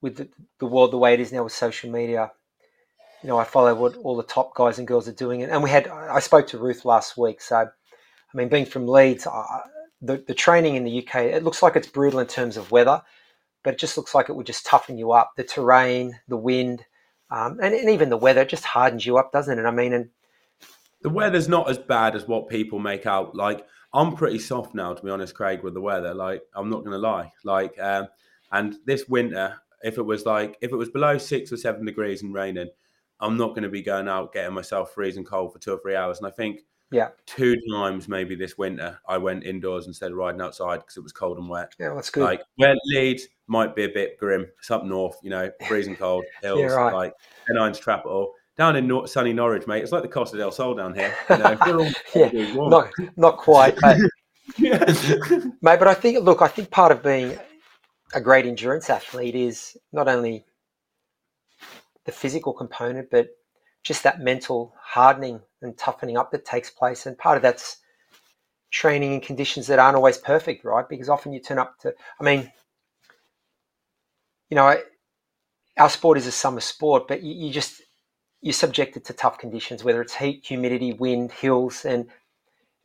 with 0.00 0.16
the, 0.16 0.28
the 0.58 0.66
world 0.66 0.92
the 0.92 0.98
way 0.98 1.14
it 1.14 1.20
is 1.20 1.32
now 1.32 1.44
with 1.44 1.52
social 1.52 1.90
media, 1.90 2.32
you 3.22 3.28
know, 3.28 3.38
I 3.38 3.44
follow 3.44 3.74
what 3.74 3.96
all 3.96 4.16
the 4.16 4.22
top 4.22 4.54
guys 4.54 4.78
and 4.78 4.88
girls 4.88 5.08
are 5.08 5.12
doing. 5.12 5.42
And 5.42 5.62
we 5.62 5.70
had, 5.70 5.88
I 5.88 6.20
spoke 6.20 6.46
to 6.48 6.58
Ruth 6.58 6.84
last 6.84 7.16
week. 7.16 7.40
So, 7.40 7.56
I 7.56 8.36
mean, 8.36 8.48
being 8.48 8.64
from 8.66 8.86
Leeds, 8.86 9.26
uh, 9.26 9.44
the, 10.00 10.24
the 10.26 10.34
training 10.34 10.76
in 10.76 10.84
the 10.84 11.06
UK, 11.06 11.16
it 11.24 11.42
looks 11.42 11.62
like 11.62 11.76
it's 11.76 11.88
brutal 11.88 12.20
in 12.20 12.26
terms 12.26 12.56
of 12.56 12.70
weather, 12.70 13.02
but 13.62 13.74
it 13.74 13.80
just 13.80 13.96
looks 13.96 14.14
like 14.14 14.28
it 14.28 14.34
would 14.34 14.46
just 14.46 14.64
toughen 14.64 14.96
you 14.96 15.12
up. 15.12 15.32
The 15.36 15.44
terrain, 15.44 16.18
the 16.28 16.36
wind, 16.36 16.84
um, 17.30 17.58
and, 17.62 17.74
and 17.74 17.90
even 17.90 18.08
the 18.08 18.16
weather, 18.16 18.42
it 18.42 18.48
just 18.48 18.64
hardens 18.64 19.04
you 19.04 19.18
up, 19.18 19.32
doesn't 19.32 19.58
it? 19.58 19.64
I 19.64 19.70
mean, 19.70 19.92
and 19.92 20.10
the 21.02 21.10
weather's 21.10 21.48
not 21.48 21.70
as 21.70 21.78
bad 21.78 22.16
as 22.16 22.26
what 22.26 22.48
people 22.48 22.78
make 22.78 23.06
out. 23.06 23.34
Like, 23.34 23.66
I'm 23.92 24.16
pretty 24.16 24.38
soft 24.38 24.74
now, 24.74 24.94
to 24.94 25.02
be 25.02 25.10
honest, 25.10 25.34
Craig, 25.34 25.62
with 25.62 25.74
the 25.74 25.80
weather. 25.80 26.14
Like, 26.14 26.42
I'm 26.54 26.70
not 26.70 26.80
going 26.80 26.92
to 26.92 26.98
lie. 26.98 27.32
Like, 27.44 27.78
um, 27.78 28.08
and 28.52 28.76
this 28.84 29.08
winter, 29.08 29.56
if 29.82 29.98
it 29.98 30.02
was 30.02 30.26
like, 30.26 30.56
if 30.60 30.72
it 30.72 30.76
was 30.76 30.90
below 30.90 31.18
six 31.18 31.52
or 31.52 31.56
seven 31.56 31.84
degrees 31.84 32.22
and 32.22 32.34
raining, 32.34 32.70
I'm 33.20 33.36
not 33.36 33.50
going 33.50 33.62
to 33.62 33.68
be 33.68 33.82
going 33.82 34.08
out 34.08 34.32
getting 34.32 34.54
myself 34.54 34.92
freezing 34.92 35.24
cold 35.24 35.52
for 35.52 35.58
two 35.58 35.72
or 35.72 35.80
three 35.80 35.96
hours. 35.96 36.18
And 36.18 36.26
I 36.26 36.30
think 36.30 36.60
yeah, 36.90 37.08
two 37.26 37.56
times 37.72 38.08
maybe 38.08 38.34
this 38.34 38.58
winter 38.58 38.98
I 39.06 39.16
went 39.18 39.44
indoors 39.44 39.86
instead 39.86 40.10
of 40.10 40.16
riding 40.16 40.40
outside 40.40 40.78
because 40.78 40.96
it 40.96 41.02
was 41.02 41.12
cold 41.12 41.38
and 41.38 41.48
wet. 41.48 41.74
Yeah, 41.78 41.94
that's 41.94 42.10
good. 42.10 42.24
Like 42.24 42.42
where 42.56 42.74
Leeds 42.86 43.28
might 43.46 43.76
be 43.76 43.84
a 43.84 43.88
bit 43.88 44.18
grim. 44.18 44.46
It's 44.58 44.70
up 44.70 44.84
north, 44.84 45.16
you 45.22 45.30
know, 45.30 45.50
freezing 45.68 45.96
cold 45.96 46.24
hills, 46.42 46.60
yeah, 46.60 46.66
right. 46.66 46.94
like 46.94 47.14
Pennines 47.46 47.78
Trap 47.78 48.02
it 48.04 48.08
all. 48.08 48.34
Down 48.56 48.76
in 48.76 48.86
Nor- 48.86 49.06
sunny 49.06 49.32
Norwich, 49.32 49.66
mate, 49.66 49.82
it's 49.82 49.92
like 49.92 50.02
the 50.02 50.08
Costa 50.08 50.36
del 50.36 50.52
Sol 50.52 50.74
down 50.74 50.94
here. 50.94 51.14
You 51.30 51.38
know, 51.38 51.90
yeah, 52.14 52.54
not 52.54 52.90
not 53.16 53.38
quite, 53.38 53.76
but, 53.80 53.96
yeah. 54.58 54.84
mate. 55.62 55.78
But 55.78 55.88
I 55.88 55.94
think, 55.94 56.22
look, 56.22 56.42
I 56.42 56.48
think 56.48 56.70
part 56.70 56.92
of 56.92 57.02
being 57.02 57.38
a 58.12 58.20
great 58.20 58.46
endurance 58.46 58.90
athlete 58.90 59.34
is 59.34 59.78
not 59.92 60.08
only 60.08 60.44
the 62.06 62.12
physical 62.12 62.52
component, 62.52 63.10
but 63.10 63.28
just 63.82 64.02
that 64.02 64.20
mental 64.20 64.74
hardening 64.80 65.40
and 65.62 65.76
toughening 65.76 66.16
up 66.16 66.30
that 66.32 66.44
takes 66.44 66.70
place. 66.70 67.06
And 67.06 67.16
part 67.16 67.36
of 67.36 67.42
that's 67.42 67.78
training 68.70 69.12
in 69.12 69.20
conditions 69.20 69.66
that 69.66 69.78
aren't 69.78 69.96
always 69.96 70.18
perfect, 70.18 70.64
right? 70.64 70.88
Because 70.88 71.08
often 71.08 71.32
you 71.32 71.40
turn 71.40 71.58
up 71.58 71.78
to, 71.80 71.94
I 72.20 72.24
mean, 72.24 72.50
you 74.48 74.54
know, 74.54 74.76
our 75.78 75.90
sport 75.90 76.18
is 76.18 76.26
a 76.26 76.32
summer 76.32 76.60
sport, 76.60 77.08
but 77.08 77.22
you, 77.22 77.46
you 77.46 77.52
just, 77.52 77.82
you're 78.40 78.52
subjected 78.52 79.04
to 79.06 79.12
tough 79.12 79.38
conditions, 79.38 79.84
whether 79.84 80.00
it's 80.00 80.14
heat, 80.14 80.44
humidity, 80.46 80.92
wind, 80.92 81.32
hills, 81.32 81.84
and 81.84 82.08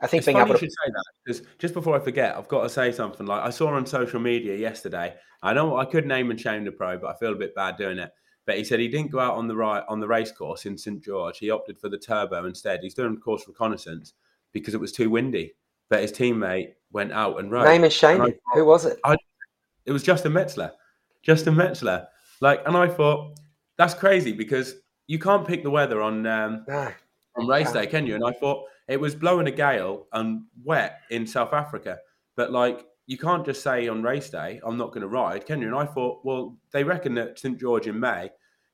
I 0.01 0.07
think 0.07 0.20
it's 0.20 0.26
being 0.26 0.38
funny 0.38 0.49
able 0.49 0.59
to... 0.59 0.66
you 0.66 0.70
should 0.70 0.78
say 0.86 0.91
that 0.91 1.03
because 1.26 1.41
just 1.57 1.74
before 1.74 1.95
I 1.95 1.99
forget, 1.99 2.36
I've 2.36 2.49
got 2.49 2.63
to 2.63 2.70
say 2.70 2.91
something. 2.91 3.26
Like 3.26 3.43
I 3.43 3.49
saw 3.49 3.70
on 3.70 3.86
social 3.86 4.20
media 4.20 4.55
yesterday. 4.57 5.16
I 5.41 5.53
know 5.53 5.78
I 5.78 5.86
could 5.86 6.05
name 6.05 6.32
and 6.32 6.39
shame 6.39 6.66
the 6.66 6.72
pro, 6.72 6.97
but 6.97 7.16
I 7.16 7.18
feel 7.18 7.32
a 7.32 7.36
bit 7.36 7.55
bad 7.55 7.78
doing 7.78 7.99
it. 7.99 8.11
But 8.46 8.58
he 8.58 8.64
said 8.64 8.80
he 8.80 8.88
didn't 8.88 9.12
go 9.12 9.20
out 9.20 9.36
on 9.36 9.48
the 9.48 9.56
right 9.56 9.84
on 9.89 10.00
the 10.00 10.08
race 10.08 10.32
course 10.32 10.66
in 10.66 10.78
St 10.78 11.04
George. 11.04 11.39
He 11.39 11.50
opted 11.50 11.80
for 11.80 11.89
the 11.89 11.98
turbo 11.98 12.46
instead. 12.46 12.82
He's 12.82 12.93
doing 12.93 13.18
course 13.18 13.48
reconnaissance 13.48 14.14
because 14.52 14.74
it 14.74 14.80
was 14.80 14.91
too 14.91 15.10
windy. 15.10 15.54
But 15.89 16.02
his 16.02 16.12
teammate 16.12 16.74
went 16.91 17.12
out 17.12 17.39
and 17.39 17.52
rode. 17.52 17.66
Name 17.66 17.84
is 17.84 17.93
Shane. 17.93 18.34
Who 18.54 18.66
was 18.66 18.86
it? 18.86 19.00
I, 19.04 19.18
it 19.86 19.91
was 19.91 20.04
Justin 20.04 20.34
Metzler. 20.34 20.72
Justin 21.22 21.56
Metzler. 21.56 22.08
Like, 22.41 22.62
and 22.68 22.76
I 22.76 22.88
thought 22.88 23.39
that's 23.78 23.93
crazy 23.93 24.32
because 24.32 24.76
you 25.08 25.20
can't 25.20 25.48
pick 25.48 25.64
the 25.64 25.70
weather 25.70 26.02
on 26.02 26.26
um, 26.26 26.66
no, 26.68 26.91
on 27.38 27.48
race 27.48 27.72
day, 27.72 27.88
can 27.88 28.08
you? 28.08 28.16
And 28.16 28.26
I 28.26 28.32
thought 28.32 28.66
it 28.88 29.00
was 29.00 29.16
blowing 29.16 29.48
a 29.48 29.52
gale 29.52 30.08
and 30.14 30.43
wet 30.64 31.02
in 31.10 31.26
South 31.28 31.54
Africa, 31.54 32.00
but 32.36 32.52
like 32.52 32.86
you 33.08 33.18
can't 33.18 33.45
just 33.45 33.62
say 33.62 33.88
on 33.88 34.01
race 34.01 34.30
day, 34.30 34.60
I'm 34.66 34.78
not 34.78 34.89
going 34.89 35.01
to 35.01 35.08
ride, 35.08 35.45
can 35.45 35.62
you? 35.62 35.68
And 35.68 35.76
I 35.76 35.86
thought, 35.86 36.22
well, 36.24 36.58
they 36.72 36.84
reckon 36.84 37.14
that 37.16 37.38
St 37.38 37.60
George 37.60 37.88
in 37.88 37.99
May 37.99 38.32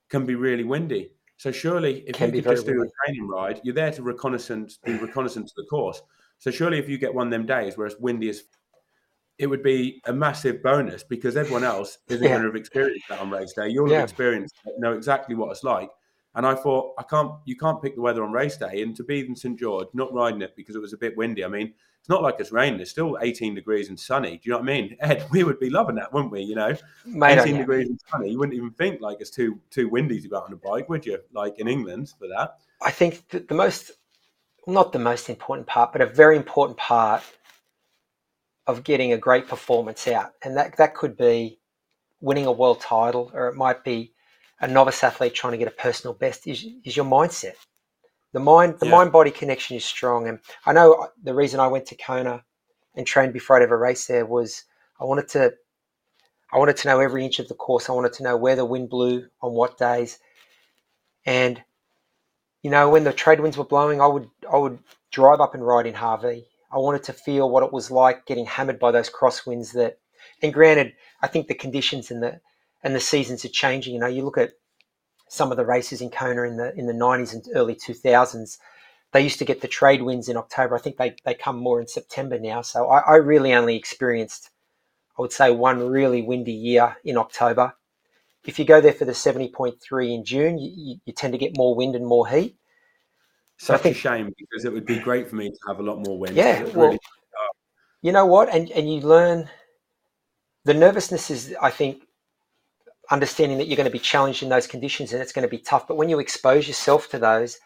can 0.10 0.26
be 0.26 0.36
really 0.36 0.64
windy. 0.64 1.12
So 1.38 1.52
surely, 1.52 2.04
if 2.08 2.16
can 2.16 2.34
you 2.34 2.42
could 2.42 2.52
just 2.52 2.68
do 2.68 2.84
a 2.84 3.06
training 3.06 3.28
ride, 3.28 3.62
you're 3.64 3.74
there 3.74 3.92
to 3.92 4.04
reconnaissance, 4.04 4.78
do 4.86 4.98
reconnaissance 5.00 5.52
to 5.54 5.62
the 5.62 5.68
course. 5.68 6.02
So 6.38 6.52
surely, 6.52 6.78
if 6.78 6.88
you 6.88 6.98
get 6.98 7.14
one 7.14 7.28
of 7.28 7.32
them 7.32 7.46
days 7.46 7.78
where 7.78 7.88
it's 7.88 7.98
windy 8.00 8.30
as, 8.30 8.44
it 9.38 9.48
would 9.48 9.64
be 9.64 10.02
a 10.06 10.14
massive 10.14 10.62
bonus 10.62 11.04
because 11.04 11.36
everyone 11.36 11.64
else 11.64 11.98
isn't 12.10 12.24
yeah. 12.24 12.30
going 12.30 12.42
to 12.44 12.48
have 12.48 12.56
experienced 12.56 13.06
that 13.10 13.20
on 13.20 13.32
race 13.32 13.54
day. 13.54 13.70
You'll 13.70 13.90
yeah. 13.90 13.98
have 13.98 14.10
experienced, 14.10 14.56
know 14.78 14.94
exactly 14.94 15.36
what 15.36 15.50
it's 15.52 15.64
like. 15.64 15.90
And 16.34 16.46
I 16.46 16.56
thought, 16.56 16.94
I 16.98 17.04
can't, 17.04 17.34
you 17.46 17.58
can't 17.58 17.82
pick 17.82 17.96
the 17.96 18.02
weather 18.02 18.24
on 18.24 18.32
race 18.32 18.56
day, 18.56 18.82
and 18.82 18.96
to 18.96 19.04
be 19.04 19.20
in 19.20 19.36
St 19.36 19.60
George, 19.60 19.88
not 19.94 20.14
riding 20.14 20.42
it 20.42 20.56
because 20.56 20.76
it 20.76 20.82
was 20.82 20.94
a 20.94 20.98
bit 20.98 21.18
windy. 21.18 21.44
I 21.44 21.50
mean, 21.50 21.74
it's 22.00 22.10
not 22.10 22.24
like 22.24 22.40
it's 22.40 22.52
raining. 22.52 22.80
It's 22.80 22.90
still 22.90 23.18
18 23.22 23.54
degrees 23.54 23.90
and 23.90 24.00
sunny. 24.00 24.38
Do 24.38 24.40
you 24.44 24.52
know 24.54 24.60
what 24.60 24.70
I 24.70 24.74
mean? 24.74 24.98
Ed, 25.02 25.28
we 25.30 25.44
would 25.44 25.60
be 25.60 25.70
loving 25.70 25.96
that, 25.96 26.12
wouldn't 26.12 26.32
we? 26.32 26.42
You 26.42 26.56
know, 26.56 26.76
Mate, 27.06 27.38
18 27.38 27.58
degrees 27.58 27.90
and 27.90 28.00
sunny. 28.10 28.32
You 28.32 28.40
wouldn't 28.40 28.56
even 28.56 28.72
think 28.72 29.02
like 29.02 29.18
it's 29.20 29.30
too 29.30 29.60
too 29.70 29.88
windy 29.88 30.20
to 30.20 30.28
go 30.28 30.38
out 30.38 30.46
on 30.46 30.54
a 30.54 30.56
bike, 30.56 30.90
would 30.90 31.06
you? 31.06 31.20
Like 31.32 31.60
in 31.60 31.68
England 31.68 32.14
for 32.18 32.28
that. 32.30 32.58
I 32.82 32.90
think 32.90 33.28
the 33.30 33.54
most, 33.54 33.92
not 34.66 34.94
the 34.94 35.00
most 35.00 35.30
important 35.30 35.68
part, 35.68 35.92
but 35.92 36.02
a 36.02 36.08
very 36.08 36.38
important 36.38 36.78
part 36.78 37.22
of 38.66 38.84
getting 38.84 39.14
a 39.14 39.18
great 39.18 39.48
performance 39.48 40.08
out, 40.08 40.34
and 40.44 40.58
that 40.58 40.78
that 40.78 40.96
could 40.96 41.16
be 41.16 41.60
winning 42.20 42.48
a 42.48 42.52
world 42.52 42.80
title, 42.80 43.30
or 43.34 43.48
it 43.48 43.56
might 43.56 43.84
be 43.84 44.14
a 44.62 44.68
novice 44.68 45.04
athlete 45.04 45.34
trying 45.34 45.52
to 45.52 45.58
get 45.58 45.68
a 45.68 45.72
personal 45.72 46.14
best. 46.14 46.48
Is, 46.48 46.66
is 46.86 46.96
your 46.96 47.06
mindset. 47.06 47.56
The 48.34 48.40
mind, 48.40 48.80
the 48.80 48.86
yeah. 48.86 48.92
mind 48.92 49.12
body 49.12 49.32
connection 49.32 49.76
is 49.76 49.84
strong. 49.84 50.28
And 50.28 50.40
I 50.66 50.72
know 50.72 50.94
uh, 50.94 51.08
the 51.22 51.34
reason 51.34 51.60
I 51.60 51.68
went 51.68 51.88
to 51.88 51.96
Kona 51.96 52.44
and 52.96 53.06
trained 53.06 53.34
before 53.34 53.58
I'd 53.58 53.64
ever 53.64 53.78
race 53.78 54.08
there 54.08 54.26
was 54.26 54.64
I 55.00 55.04
wanted 55.04 55.28
to, 55.30 55.54
I 56.54 56.58
wanted 56.58 56.78
to 56.78 56.88
know 56.88 57.00
every 57.00 57.26
inch 57.26 57.40
of 57.40 57.48
the 57.48 57.56
course. 57.56 57.90
I 57.90 57.94
wanted 57.94 58.14
to 58.14 58.24
know 58.24 58.38
where 58.38 58.56
the 58.56 58.66
wind 58.66 58.90
blew 58.90 59.28
on 59.42 59.54
what 59.54 59.78
days, 59.78 60.20
and 61.26 61.62
you 62.62 62.70
know 62.70 62.90
when 62.90 63.04
the 63.04 63.14
trade 63.14 63.40
winds 63.40 63.58
were 63.58 63.66
blowing, 63.66 64.00
I 64.00 64.08
would 64.08 64.30
I 64.52 64.58
would 64.58 64.80
drive 65.12 65.42
up 65.42 65.56
and 65.56 65.66
ride 65.66 65.88
in 65.88 65.96
Hawi. 65.96 66.46
I 66.72 66.78
wanted 66.78 67.04
to 67.04 67.14
feel 67.14 67.50
what 67.50 67.64
it 67.64 67.74
was 67.74 67.90
like 67.90 68.26
getting 68.26 68.46
hammered 68.46 68.80
by 68.80 68.92
those 68.92 69.10
crosswinds. 69.10 69.74
That, 69.74 69.98
and 70.42 70.54
granted, 70.54 70.94
I 71.22 71.28
think 71.28 71.48
the 71.48 71.56
conditions 71.56 72.12
and 72.12 72.22
the 72.22 72.40
and 72.84 72.96
the 72.96 73.00
seasons 73.00 73.46
are 73.46 73.50
changing. 73.50 73.94
You 73.94 74.00
know, 74.00 74.08
you 74.08 74.24
look 74.24 74.38
at 74.38 74.54
some 75.28 75.52
of 75.52 75.58
the 75.58 75.66
races 75.66 76.02
in 76.02 76.10
Kona 76.10 76.44
in 76.44 76.58
the 76.58 76.74
in 76.76 76.88
the 76.88 76.94
90s 76.94 77.34
and 77.34 77.46
early 77.56 77.76
2000s, 77.76 78.58
they 79.12 79.22
used 79.22 79.40
to 79.40 79.46
get 79.46 79.62
the 79.62 79.68
trade 79.68 80.02
winds 80.02 80.30
in 80.30 80.38
October. 80.38 80.76
I 80.76 80.80
think 80.80 80.98
they, 80.98 81.16
they 81.26 81.34
come 81.34 81.58
more 81.58 81.80
in 81.80 81.88
September 81.88 82.40
now. 82.40 82.62
So 82.62 82.88
I, 82.88 83.00
I 83.00 83.16
really 83.16 83.54
only 83.54 83.76
experienced, 83.76 84.50
I 85.18 85.22
would 85.22 85.34
say, 85.34 85.52
one 85.52 85.88
really 85.88 86.22
windy 86.22 86.54
year 86.54 86.98
in 87.04 87.18
October. 87.18 87.74
If 88.44 88.58
you 88.58 88.66
go 88.66 88.82
there 88.82 88.94
for 88.94 89.06
the 89.06 89.12
70.3 89.12 90.14
in 90.14 90.26
June, 90.26 90.58
you, 90.58 91.00
you 91.06 91.14
tend 91.14 91.34
to 91.34 91.38
get 91.38 91.58
more 91.58 91.76
wind 91.76 91.96
and 91.96 92.08
more 92.08 92.28
heat. 92.28 92.56
Such 93.58 93.78
so 93.78 93.84
think, 93.84 93.96
a 93.96 94.00
shame 94.00 94.34
because 94.38 94.66
it 94.66 94.74
would 94.74 94.88
be 94.88 94.98
great 94.98 95.30
for 95.30 95.36
me 95.36 95.52
to 95.52 95.58
have 95.68 95.80
a 95.80 95.84
lot 95.84 96.00
more 96.00 96.18
wind. 96.18 96.36
Yeah, 96.36 96.64
well, 96.64 96.88
really, 96.88 97.00
you 98.02 98.12
know 98.12 98.26
what, 98.26 98.50
and 98.50 98.72
and 98.72 98.92
you 98.92 99.02
learn. 99.02 99.50
The 100.64 100.74
nervousness 100.74 101.30
is, 101.30 101.56
I 101.62 101.70
think, 101.70 102.04
understanding 103.12 103.58
that 103.58 103.68
you're 103.68 103.78
going 103.78 103.86
to 103.86 103.92
be 103.92 104.00
challenged 104.00 104.42
in 104.42 104.50
those 104.50 104.66
conditions 104.66 105.12
and 105.12 105.22
it's 105.22 105.34
going 105.34 105.48
to 105.48 105.50
be 105.50 105.58
tough. 105.58 105.88
But 105.88 105.98
when 105.98 106.10
you 106.10 106.20
expose 106.20 106.68
yourself 106.68 107.10
to 107.10 107.20
those 107.20 107.60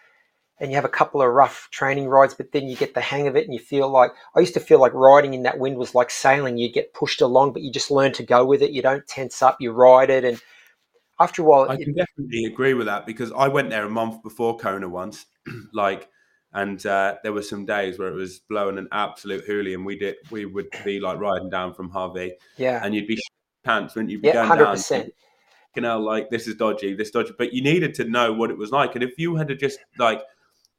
and 0.59 0.71
you 0.71 0.75
have 0.75 0.85
a 0.85 0.89
couple 0.89 1.21
of 1.21 1.31
rough 1.31 1.69
training 1.71 2.07
rides, 2.07 2.33
but 2.33 2.51
then 2.51 2.67
you 2.67 2.75
get 2.75 2.95
the 2.95 3.01
hang 3.01 3.27
of 3.27 3.35
it 3.35 3.45
and 3.45 3.53
you 3.53 3.59
feel 3.59 3.87
like 3.87 4.11
I 4.35 4.39
used 4.39 4.55
to 4.55 4.59
feel 4.59 4.79
like 4.79 4.93
riding 4.93 5.35
in 5.35 5.43
that 5.43 5.59
wind 5.59 5.77
was 5.77 5.93
like 5.93 6.09
sailing. 6.09 6.57
You 6.57 6.71
get 6.71 6.93
pushed 6.93 7.21
along, 7.21 7.53
but 7.53 7.61
you 7.61 7.71
just 7.71 7.91
learn 7.91 8.11
to 8.13 8.23
go 8.23 8.43
with 8.43 8.63
it. 8.63 8.71
You 8.71 8.81
don't 8.81 9.07
tense 9.07 9.41
up, 9.43 9.57
you 9.59 9.71
ride 9.71 10.09
it. 10.09 10.25
And 10.25 10.41
after 11.19 11.43
a 11.43 11.45
while, 11.45 11.69
I 11.69 11.77
can 11.77 11.93
definitely 11.93 12.45
agree 12.45 12.73
with 12.73 12.87
that 12.87 13.05
because 13.05 13.31
I 13.31 13.47
went 13.47 13.69
there 13.69 13.85
a 13.85 13.89
month 13.89 14.23
before 14.23 14.57
Kona 14.57 14.89
once, 14.89 15.27
like, 15.73 16.09
and 16.53 16.83
uh, 16.85 17.17
there 17.21 17.33
were 17.33 17.43
some 17.43 17.65
days 17.65 17.99
where 17.99 18.07
it 18.07 18.15
was 18.15 18.39
blowing 18.39 18.79
an 18.79 18.87
absolute 18.91 19.47
hoolie, 19.47 19.75
and 19.75 19.85
we 19.85 19.97
did 19.97 20.15
we 20.31 20.45
would 20.45 20.69
be 20.83 20.99
like 20.99 21.19
riding 21.19 21.49
down 21.49 21.73
from 21.73 21.91
Hawi, 21.91 22.33
yeah, 22.57 22.81
and 22.83 22.95
you'd 22.95 23.07
be 23.07 23.19
pants, 23.63 23.93
wouldn't 23.93 24.09
you? 24.09 24.19
Be 24.19 24.29
yeah, 24.29 24.45
hundred 24.45 24.67
percent 24.67 25.11
you 25.75 25.83
like 25.83 26.29
this 26.29 26.47
is 26.47 26.55
dodgy, 26.55 26.93
this 26.93 27.11
dodgy. 27.11 27.33
But 27.37 27.53
you 27.53 27.61
needed 27.61 27.93
to 27.95 28.05
know 28.05 28.33
what 28.33 28.51
it 28.51 28.57
was 28.57 28.71
like. 28.71 28.95
And 28.95 29.03
if 29.03 29.17
you 29.17 29.35
had 29.35 29.47
to 29.49 29.55
just 29.55 29.79
like 29.97 30.21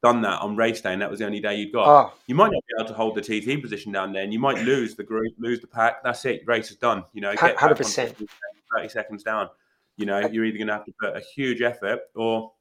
done 0.02 0.22
that 0.22 0.40
on 0.42 0.56
race 0.56 0.80
day 0.80 0.92
and 0.92 1.02
that 1.02 1.10
was 1.10 1.18
the 1.18 1.26
only 1.26 1.40
day 1.40 1.56
you'd 1.56 1.72
got, 1.72 1.88
oh. 1.88 2.12
you 2.26 2.34
might 2.34 2.52
not 2.52 2.62
be 2.66 2.74
able 2.78 2.88
to 2.88 2.94
hold 2.94 3.14
the 3.14 3.20
TT 3.20 3.60
position 3.62 3.92
down 3.92 4.12
there 4.12 4.22
and 4.22 4.32
you 4.32 4.38
might 4.38 4.58
lose 4.64 4.94
the 4.94 5.04
group, 5.04 5.32
lose 5.38 5.60
the 5.60 5.66
pack. 5.66 6.02
That's 6.02 6.24
it. 6.24 6.42
Race 6.46 6.70
is 6.70 6.76
done. 6.76 7.04
You 7.12 7.20
know, 7.20 7.34
get 7.34 7.56
100%. 7.56 8.28
30 8.76 8.88
seconds 8.88 9.22
down. 9.22 9.48
You 9.96 10.06
know, 10.06 10.20
you're 10.26 10.44
either 10.44 10.58
going 10.58 10.68
to 10.68 10.74
have 10.74 10.84
to 10.84 10.92
put 11.00 11.16
a 11.16 11.20
huge 11.20 11.62
effort 11.62 12.00
or 12.14 12.52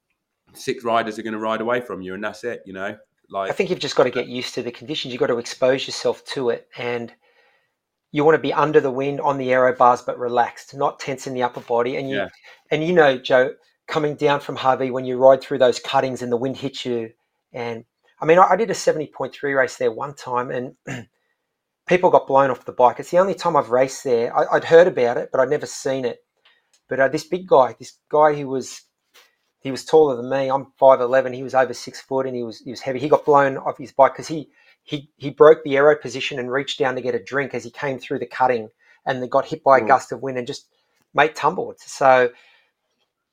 six 0.54 0.84
riders 0.84 1.20
are 1.20 1.24
going 1.24 1.34
to 1.34 1.40
ride 1.40 1.62
away 1.62 1.82
from 1.82 2.02
you 2.02 2.14
and 2.14 2.24
that's 2.24 2.44
it, 2.44 2.62
you 2.66 2.74
know. 2.74 2.96
Like 3.30 3.50
I 3.50 3.54
think 3.54 3.72
you've 3.72 3.80
just 3.80 3.96
got 3.96 4.04
to 4.04 4.12
get 4.12 4.28
used 4.28 4.54
to 4.54 4.62
the 4.62 4.72
conditions. 4.72 5.12
You've 5.12 5.20
got 5.20 5.28
to 5.28 5.40
expose 5.40 5.88
yourself 5.88 6.24
to 6.26 6.50
it 6.50 6.68
and– 6.78 7.14
you 8.16 8.24
want 8.24 8.36
to 8.36 8.42
be 8.42 8.54
under 8.54 8.80
the 8.80 8.90
wind 8.90 9.20
on 9.20 9.38
the 9.38 9.52
aero 9.52 9.76
bars 9.76 10.02
but 10.02 10.18
relaxed, 10.18 10.74
not 10.74 11.02
tense 11.02 11.28
in 11.28 11.34
the 11.34 11.44
upper 11.44 11.60
body. 11.60 11.98
And 11.98 12.10
you 12.10 12.16
yeah. 12.16 12.30
and 12.72 12.82
you 12.82 12.94
know, 12.94 13.18
Joe, 13.18 13.56
coming 13.88 14.16
down 14.16 14.40
from 14.40 14.56
Hawi 14.56 14.90
when 14.90 15.04
you 15.04 15.18
ride 15.18 15.42
through 15.42 15.58
those 15.58 15.82
cuttings 15.82 16.22
and 16.22 16.32
the 16.32 16.38
wind 16.38 16.56
hits 16.56 16.86
you. 16.86 17.12
And 17.52 17.84
I 18.22 18.26
mean, 18.26 18.40
I, 18.40 18.52
I 18.52 18.56
did 18.56 18.72
a 18.72 18.74
seventy 18.74 19.08
point 19.08 19.34
three 19.34 19.52
race 19.52 19.76
there 19.76 19.92
one 19.92 20.16
time, 20.16 20.50
and 20.50 20.78
people 21.90 22.10
got 22.10 22.26
blown 22.26 22.52
off 22.52 22.64
the 22.64 22.72
bike. 22.72 23.02
It's 23.02 23.12
the 23.12 23.20
only 23.20 23.34
time 23.34 23.58
I've 23.58 23.72
raced 23.72 24.06
there. 24.06 24.34
I, 24.34 24.46
would 24.54 24.64
heard 24.64 24.88
about 24.88 25.18
it, 25.18 25.28
but 25.30 25.42
I'd 25.42 25.50
never 25.50 25.66
seen 25.66 26.06
it. 26.06 26.20
But 26.88 27.02
uh, 27.02 27.10
this 27.10 27.26
big 27.26 27.46
guy, 27.46 27.76
this 27.78 27.98
guy 28.10 28.34
who 28.34 28.48
was 28.48 28.84
he 29.60 29.72
was 29.72 29.84
taller 29.84 30.16
than 30.16 30.30
me. 30.30 30.50
I'm 30.50 30.68
five 30.78 31.02
eleven. 31.02 31.34
He 31.34 31.44
was 31.44 31.54
over 31.54 31.74
six 31.74 32.00
foot, 32.00 32.28
and 32.28 32.36
he 32.38 32.44
was 32.44 32.60
he 32.60 32.72
was 32.72 32.80
heavy. 32.80 33.00
He 33.00 33.10
got 33.10 33.26
blown 33.26 33.58
off 33.58 33.78
his 33.78 33.92
bike 33.92 34.14
because 34.14 34.30
he 34.30 34.48
he 34.86 35.10
he 35.18 35.32
broke 35.32 35.64
the 35.64 35.76
aero 35.76 35.98
position 35.98 36.40
and 36.40 36.52
reached 36.52 36.80
down 36.80 36.96
to 36.96 37.02
get 37.02 37.16
a 37.16 37.24
drink 37.24 37.54
as 37.54 37.64
he 37.64 37.72
came 37.72 38.00
through 38.00 38.20
the 38.20 38.26
cutting 38.28 38.70
and 39.06 39.22
then 39.22 39.30
got 39.30 39.46
hit 39.46 39.64
by 39.64 39.80
a 39.80 39.82
mm. 39.82 39.88
gust 39.88 40.12
of 40.12 40.22
wind 40.22 40.38
and 40.38 40.48
just 40.48 40.68
mate 41.14 41.36
tumbled. 41.36 41.80
So, 41.80 42.30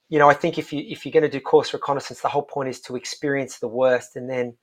you 0.09 0.19
know, 0.19 0.29
I 0.29 0.35
think 0.35 0.59
if 0.59 0.73
you 0.73 0.83
if 0.89 1.05
you're 1.05 1.13
going 1.13 1.23
to 1.23 1.29
do 1.29 1.41
course 1.41 1.73
reconnaissance, 1.75 2.21
the 2.21 2.29
whole 2.29 2.43
point 2.43 2.71
is 2.71 2.81
to 2.83 2.97
experience 2.97 3.59
the 3.59 3.69
worst, 3.69 4.17
and 4.17 4.31
then 4.31 4.57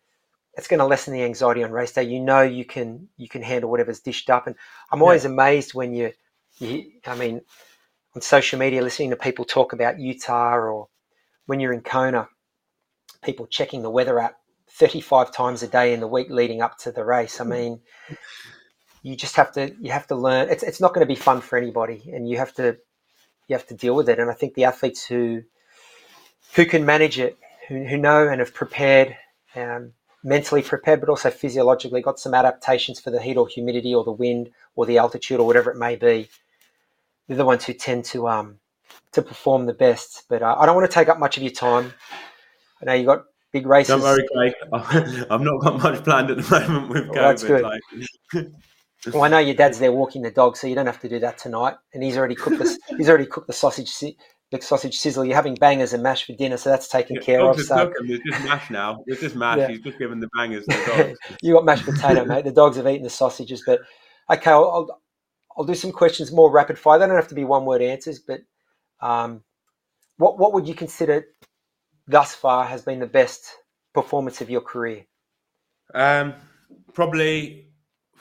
it's 0.56 0.68
going 0.68 0.80
to 0.80 0.86
lessen 0.86 1.14
the 1.14 1.24
anxiety 1.24 1.64
on 1.64 1.72
race 1.72 1.92
day. 1.92 2.04
You 2.04 2.20
know, 2.20 2.42
you 2.42 2.66
can 2.66 3.08
you 3.18 3.30
can 3.30 3.44
handle 3.44 3.70
whatever's 3.70 4.00
dished 4.00 4.32
up, 4.32 4.48
and 4.48 4.56
I'm 4.92 5.04
always 5.04 5.26
yeah. 5.26 5.32
amazed 5.32 5.76
when 5.76 5.94
you, 5.94 6.12
you, 6.58 6.92
I 7.06 7.16
mean, 7.16 7.42
on 8.16 8.22
social 8.24 8.58
media, 8.58 8.82
listening 8.82 9.12
to 9.12 9.16
people 9.16 9.46
talk 9.46 9.74
about 9.74 10.00
Utah 10.00 10.56
or 10.56 10.88
when 11.46 11.60
you're 11.60 11.74
in 11.74 11.82
Kona, 11.82 12.28
people 13.24 13.46
checking 13.46 13.84
the 13.84 13.92
weather 13.92 14.20
app 14.20 14.40
35 14.80 15.34
times 15.34 15.62
a 15.62 15.68
day 15.68 15.94
in 15.94 16.00
the 16.00 16.08
week 16.08 16.30
leading 16.30 16.62
up 16.62 16.78
to 16.80 16.92
the 16.92 17.04
race. 17.04 17.42
I 17.42 17.44
mean, 17.44 17.82
you 19.04 19.16
just 19.16 19.36
have 19.36 19.52
to 19.54 19.76
you 19.80 19.92
have 19.92 20.08
to 20.08 20.16
learn. 20.16 20.50
It's 20.50 20.64
it's 20.64 20.80
not 20.80 20.94
going 20.94 21.06
to 21.06 21.14
be 21.14 21.20
fun 21.20 21.42
for 21.42 21.58
anybody, 21.58 22.10
and 22.14 22.28
you 22.28 22.38
have 22.38 22.54
to 22.56 22.78
you 23.48 23.56
have 23.56 23.68
to 23.68 23.74
deal 23.76 23.94
with 23.94 24.08
it. 24.08 24.20
And 24.20 24.32
I 24.32 24.34
think 24.34 24.54
the 24.54 24.64
athletes 24.64 25.06
who 25.06 25.44
who 26.54 26.66
can 26.66 26.86
manage 26.86 27.20
it, 27.20 27.38
who, 27.68 27.84
who 27.84 27.98
know 27.98 28.28
and 28.28 28.40
have 28.40 28.54
prepared, 28.54 29.18
um, 29.56 29.94
mentally 30.24 30.62
prepared, 30.62 31.02
but 31.02 31.10
also 31.10 31.30
physiologically 31.30 32.02
got 32.02 32.20
some 32.20 32.34
adaptations 32.34 33.00
for 33.00 33.12
the 33.12 33.22
heat 33.22 33.38
or 33.38 33.48
humidity 33.48 33.94
or 33.94 34.04
the 34.04 34.12
wind 34.12 34.50
or 34.76 34.86
the 34.86 34.98
altitude 34.98 35.40
or 35.40 35.46
whatever 35.46 35.72
it 35.72 35.78
may 35.78 35.98
be. 35.98 36.30
They're 37.28 37.38
the 37.38 37.46
ones 37.46 37.66
who 37.66 37.74
tend 37.74 38.06
to 38.06 38.30
um 38.30 38.60
to 39.12 39.22
perform 39.22 39.66
the 39.66 39.74
best. 39.74 40.24
But 40.30 40.42
uh, 40.42 40.56
I 40.58 40.66
don't 40.66 40.76
want 40.76 40.90
to 40.90 40.94
take 40.94 41.10
up 41.10 41.20
much 41.20 41.36
of 41.36 41.44
your 41.44 41.52
time. 41.52 41.94
I 42.82 42.86
know 42.86 42.94
you 42.94 43.06
got 43.06 43.26
big 43.52 43.66
races. 43.66 43.90
Don't 43.90 44.02
worry, 44.02 44.26
Craig. 44.34 44.54
I've 45.30 45.42
not 45.42 45.62
got 45.62 45.82
much 45.82 46.04
planned 46.04 46.32
at 46.32 46.38
the 46.38 46.50
moment 46.50 46.90
with 46.90 47.10
well, 47.10 47.16
COVID. 47.16 47.16
That's 47.16 47.44
good. 47.44 47.64
Like. 47.64 47.82
well, 49.14 49.24
I 49.24 49.28
know 49.28 49.40
your 49.40 49.56
dad's 49.56 49.80
there 49.80 49.92
walking 49.92 50.22
the 50.22 50.32
dog, 50.32 50.58
so 50.58 50.68
you 50.68 50.76
don't 50.76 50.86
have 50.86 51.00
to 51.02 51.10
do 51.10 51.20
that 51.20 51.38
tonight. 51.38 51.76
And 51.94 52.04
he's 52.04 52.18
already 52.18 52.36
cooked 52.36 52.60
the 52.60 52.78
he's 52.98 53.10
already 53.10 53.26
cooked 53.26 53.48
the 53.48 53.54
sausage 53.54 53.92
the 54.52 54.62
sausage 54.62 54.98
sizzle. 54.98 55.26
You're 55.26 55.36
having 55.36 55.56
bangers 55.56 55.94
and 55.94 56.02
mash 56.02 56.26
for 56.26 56.34
dinner, 56.34 56.58
so 56.58 56.70
that's 56.70 56.88
taken 56.88 57.18
yeah, 57.18 57.22
care 57.22 57.42
of. 57.42 57.60
So 57.60 57.92
There's 58.06 58.20
just 58.20 58.44
mash 58.44 58.70
now. 58.70 59.04
There's 59.06 59.20
just 59.20 59.36
mash. 59.36 59.60
Yeah. 59.60 59.68
He's 59.70 59.82
just 59.82 60.00
giving 60.00 60.20
the 60.20 60.30
bangers 60.36 60.66
to 60.66 60.78
the 60.78 60.86
dogs. 60.98 61.20
you 61.42 61.54
got 61.54 61.66
mashed 61.66 61.86
potato, 61.86 62.26
mate. 62.26 62.46
The 62.46 62.52
dogs 62.52 62.78
have 62.78 62.88
eaten 62.88 63.04
the 63.04 63.10
sausages, 63.10 63.64
but 63.66 63.80
okay, 64.32 64.52
I'll, 64.52 64.70
I'll, 64.72 65.02
I'll 65.58 65.66
do 65.66 65.76
some 65.76 65.92
questions 65.92 66.32
more 66.32 66.52
rapid 66.52 66.80
fire. 66.80 66.98
They 66.98 67.06
don't 67.06 67.16
have 67.16 67.28
to 67.28 67.36
be 67.36 67.44
one 67.44 67.66
word 67.66 67.82
answers, 67.82 68.20
but 68.20 68.42
um, 69.02 69.44
what 70.18 70.40
what 70.40 70.54
would 70.54 70.68
you 70.68 70.76
consider 70.76 71.26
thus 72.10 72.36
far 72.36 72.66
has 72.66 72.82
been 72.82 73.00
the 73.00 73.08
best 73.08 73.56
performance 73.94 74.42
of 74.42 74.50
your 74.50 74.62
career? 74.62 75.06
Um, 75.94 76.34
probably 76.94 77.70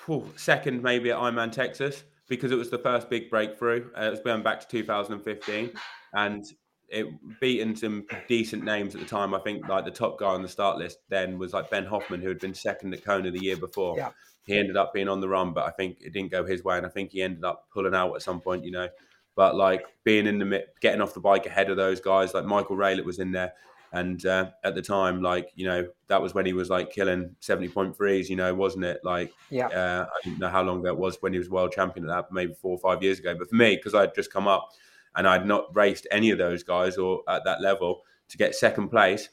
whew, 0.04 0.30
second, 0.36 0.82
maybe 0.82 1.10
at 1.10 1.18
Ironman 1.18 1.50
Texas 1.50 2.04
because 2.28 2.52
it 2.52 2.56
was 2.56 2.70
the 2.70 2.78
first 2.78 3.08
big 3.08 3.30
breakthrough. 3.30 3.90
Uh, 3.98 4.04
it 4.04 4.10
was 4.10 4.20
going 4.20 4.42
back 4.42 4.60
to 4.60 4.68
2015, 4.68 5.72
and 6.12 6.44
it 6.90 7.06
beaten 7.40 7.74
some 7.74 8.06
decent 8.28 8.64
names 8.64 8.94
at 8.94 9.00
the 9.00 9.06
time. 9.06 9.34
I 9.34 9.40
think 9.40 9.66
like 9.68 9.84
the 9.84 9.90
top 9.90 10.18
guy 10.18 10.28
on 10.28 10.42
the 10.42 10.48
start 10.48 10.78
list 10.78 10.98
then 11.08 11.38
was 11.38 11.52
like 11.52 11.70
Ben 11.70 11.86
Hoffman, 11.86 12.20
who 12.20 12.28
had 12.28 12.38
been 12.38 12.54
second 12.54 12.94
at 12.94 13.04
Kona 13.04 13.30
the 13.30 13.42
year 13.42 13.56
before. 13.56 13.96
Yeah. 13.96 14.10
He 14.44 14.58
ended 14.58 14.78
up 14.78 14.94
being 14.94 15.08
on 15.08 15.20
the 15.20 15.28
run, 15.28 15.52
but 15.52 15.66
I 15.66 15.70
think 15.70 15.98
it 16.00 16.12
didn't 16.12 16.30
go 16.30 16.44
his 16.44 16.64
way, 16.64 16.76
and 16.76 16.86
I 16.86 16.90
think 16.90 17.10
he 17.10 17.22
ended 17.22 17.44
up 17.44 17.68
pulling 17.72 17.94
out 17.94 18.14
at 18.14 18.22
some 18.22 18.40
point. 18.40 18.64
You 18.64 18.70
know, 18.70 18.88
but 19.36 19.54
like 19.54 19.84
being 20.04 20.26
in 20.26 20.38
the 20.38 20.44
mid 20.44 20.64
getting 20.80 21.00
off 21.00 21.14
the 21.14 21.20
bike 21.20 21.46
ahead 21.46 21.70
of 21.70 21.76
those 21.76 22.00
guys, 22.00 22.34
like 22.34 22.44
Michael 22.44 22.76
Raelert 22.76 23.04
was 23.04 23.18
in 23.18 23.32
there. 23.32 23.52
And 23.92 24.24
uh, 24.26 24.50
at 24.64 24.74
the 24.74 24.82
time, 24.82 25.22
like 25.22 25.50
you 25.54 25.66
know, 25.66 25.88
that 26.08 26.20
was 26.20 26.34
when 26.34 26.44
he 26.44 26.52
was 26.52 26.68
like 26.68 26.90
killing 26.90 27.34
seventy 27.40 27.68
point 27.68 27.96
threes, 27.96 28.28
you 28.28 28.36
know, 28.36 28.54
wasn't 28.54 28.84
it? 28.84 29.00
Like, 29.02 29.32
yeah, 29.50 29.68
uh, 29.68 30.06
I 30.06 30.28
don't 30.28 30.38
know 30.38 30.48
how 30.48 30.62
long 30.62 30.82
that 30.82 30.96
was 30.96 31.16
when 31.20 31.32
he 31.32 31.38
was 31.38 31.48
world 31.48 31.72
champion 31.72 32.08
at 32.08 32.14
that, 32.14 32.32
maybe 32.32 32.54
four 32.54 32.72
or 32.72 32.78
five 32.78 33.02
years 33.02 33.18
ago. 33.18 33.34
But 33.38 33.48
for 33.48 33.56
me, 33.56 33.76
because 33.76 33.94
I'd 33.94 34.14
just 34.14 34.32
come 34.32 34.46
up 34.46 34.68
and 35.16 35.26
I'd 35.26 35.46
not 35.46 35.74
raced 35.74 36.06
any 36.10 36.30
of 36.30 36.38
those 36.38 36.62
guys 36.62 36.98
or 36.98 37.22
at 37.28 37.44
that 37.44 37.62
level 37.62 38.02
to 38.28 38.36
get 38.36 38.54
second 38.54 38.88
place, 38.88 39.30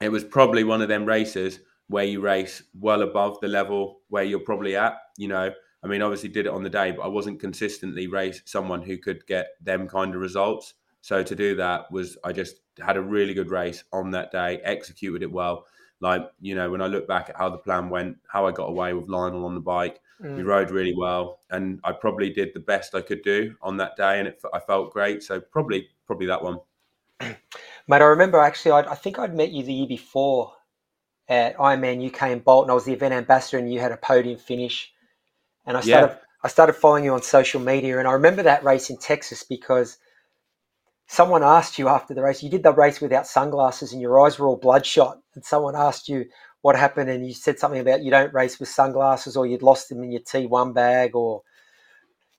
it 0.00 0.10
was 0.10 0.24
probably 0.24 0.64
one 0.64 0.82
of 0.82 0.88
them 0.88 1.06
races 1.06 1.60
where 1.88 2.04
you 2.04 2.20
race 2.20 2.62
well 2.78 3.02
above 3.02 3.38
the 3.40 3.48
level 3.48 4.00
where 4.08 4.24
you're 4.24 4.40
probably 4.40 4.76
at. 4.76 4.94
You 5.16 5.28
know, 5.28 5.52
I 5.82 5.86
mean, 5.86 6.02
obviously 6.02 6.28
did 6.28 6.46
it 6.46 6.52
on 6.52 6.62
the 6.62 6.70
day, 6.70 6.92
but 6.92 7.02
I 7.02 7.08
wasn't 7.08 7.40
consistently 7.40 8.06
race 8.06 8.42
someone 8.44 8.82
who 8.82 8.98
could 8.98 9.26
get 9.26 9.48
them 9.60 9.88
kind 9.88 10.14
of 10.14 10.20
results. 10.20 10.74
So 11.00 11.22
to 11.22 11.34
do 11.34 11.56
that 11.56 11.90
was 11.90 12.16
I 12.22 12.32
just 12.32 12.60
had 12.80 12.96
a 12.96 13.02
really 13.02 13.34
good 13.34 13.50
race 13.50 13.84
on 13.92 14.10
that 14.12 14.32
day, 14.32 14.58
executed 14.64 15.22
it 15.22 15.32
well, 15.32 15.66
Like, 16.00 16.22
you 16.40 16.54
know, 16.56 16.70
when 16.70 16.82
I 16.82 16.86
look 16.88 17.06
back 17.06 17.28
at 17.30 17.36
how 17.36 17.48
the 17.48 17.58
plan 17.58 17.88
went, 17.88 18.18
how 18.28 18.46
I 18.46 18.52
got 18.52 18.68
away 18.68 18.92
with 18.92 19.08
Lionel 19.08 19.44
on 19.44 19.54
the 19.54 19.60
bike, 19.60 20.00
Mm. 20.20 20.36
we 20.36 20.42
rode 20.42 20.70
really 20.70 20.94
well, 20.96 21.40
and 21.50 21.80
I 21.84 21.92
probably 21.92 22.30
did 22.30 22.54
the 22.54 22.60
best 22.60 22.94
I 22.94 23.02
could 23.02 23.22
do 23.22 23.54
on 23.62 23.76
that 23.78 23.96
day, 23.96 24.18
and 24.18 24.28
it, 24.28 24.42
I 24.52 24.58
felt 24.60 24.92
great. 24.92 25.22
So 25.22 25.40
probably, 25.40 25.88
probably 26.06 26.26
that 26.26 26.42
one. 26.42 26.58
Mate, 27.20 27.36
I 27.88 27.96
remember 28.04 28.38
actually, 28.38 28.72
I, 28.72 28.92
I 28.92 28.94
think 28.94 29.18
I'd 29.18 29.34
met 29.34 29.50
you 29.52 29.62
the 29.64 29.72
year 29.72 29.86
before 29.86 30.52
at 31.28 31.56
Ironman 31.58 32.02
UK 32.02 32.32
in 32.32 32.40
Bolton. 32.40 32.70
I 32.70 32.74
was 32.74 32.84
the 32.84 32.92
event 32.94 33.14
ambassador, 33.14 33.58
and 33.58 33.72
you 33.72 33.80
had 33.80 33.92
a 33.92 33.96
podium 33.98 34.38
finish. 34.38 34.92
And 35.66 35.76
I 35.76 35.80
Yeah. 35.80 36.08
started, 36.08 36.18
I 36.44 36.48
started 36.48 36.74
following 36.74 37.04
you 37.04 37.14
on 37.14 37.22
social 37.22 37.60
media, 37.60 37.98
and 38.00 38.08
I 38.08 38.12
remember 38.12 38.42
that 38.44 38.64
race 38.64 38.90
in 38.90 38.98
Texas 38.98 39.44
because 39.44 39.98
someone 41.12 41.42
asked 41.42 41.78
you 41.78 41.88
after 41.88 42.14
the 42.14 42.22
race. 42.22 42.42
You 42.42 42.48
did 42.48 42.62
the 42.62 42.72
race 42.72 43.02
without 43.02 43.26
sunglasses, 43.26 43.92
and 43.92 44.00
your 44.00 44.18
eyes 44.24 44.38
were 44.38 44.48
all 44.48 44.56
bloodshot. 44.56 45.18
And 45.34 45.44
someone 45.44 45.76
asked 45.76 46.08
you 46.08 46.24
what 46.62 46.74
happened, 46.74 47.10
and 47.10 47.26
you 47.26 47.34
said 47.34 47.58
something 47.58 47.82
about 47.82 48.02
you 48.02 48.10
don't 48.10 48.32
race 48.32 48.58
with 48.58 48.70
sunglasses, 48.70 49.36
or 49.36 49.44
you'd 49.44 49.62
lost 49.62 49.90
them 49.90 50.02
in 50.02 50.10
your 50.10 50.22
T1 50.22 50.72
bag, 50.72 51.14
or 51.14 51.42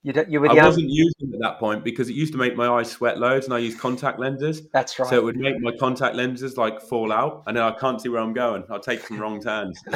you 0.04 0.12
don't, 0.12 0.30
you 0.30 0.42
were 0.42 0.50
the 0.50 0.60
I 0.60 0.66
wasn't 0.66 0.90
using 0.90 1.32
them 1.32 1.34
at 1.36 1.40
that 1.40 1.60
point 1.60 1.86
because 1.86 2.10
it 2.10 2.14
used 2.14 2.34
to 2.34 2.38
make 2.38 2.58
my 2.58 2.68
eyes 2.68 2.92
sweat 2.92 3.20
loads, 3.20 3.46
and 3.46 3.54
I 3.54 3.60
used 3.60 3.80
contact 3.80 4.20
lenses. 4.20 4.68
That's 4.74 5.00
right. 5.00 5.10
So 5.10 5.16
it 5.16 5.24
would 5.24 5.38
make 5.38 5.58
my 5.62 5.72
contact 5.80 6.18
lenses 6.18 6.58
like 6.58 6.82
fall 6.82 7.14
out, 7.14 7.44
and 7.48 7.56
then 7.56 7.64
I 7.64 7.72
can't 7.72 8.02
see 8.02 8.10
where 8.10 8.22
I'm 8.22 8.34
going. 8.34 8.66
I'll 8.70 8.82
take 8.82 9.00
some 9.08 9.18
wrong 9.18 9.42
turns. 9.42 9.82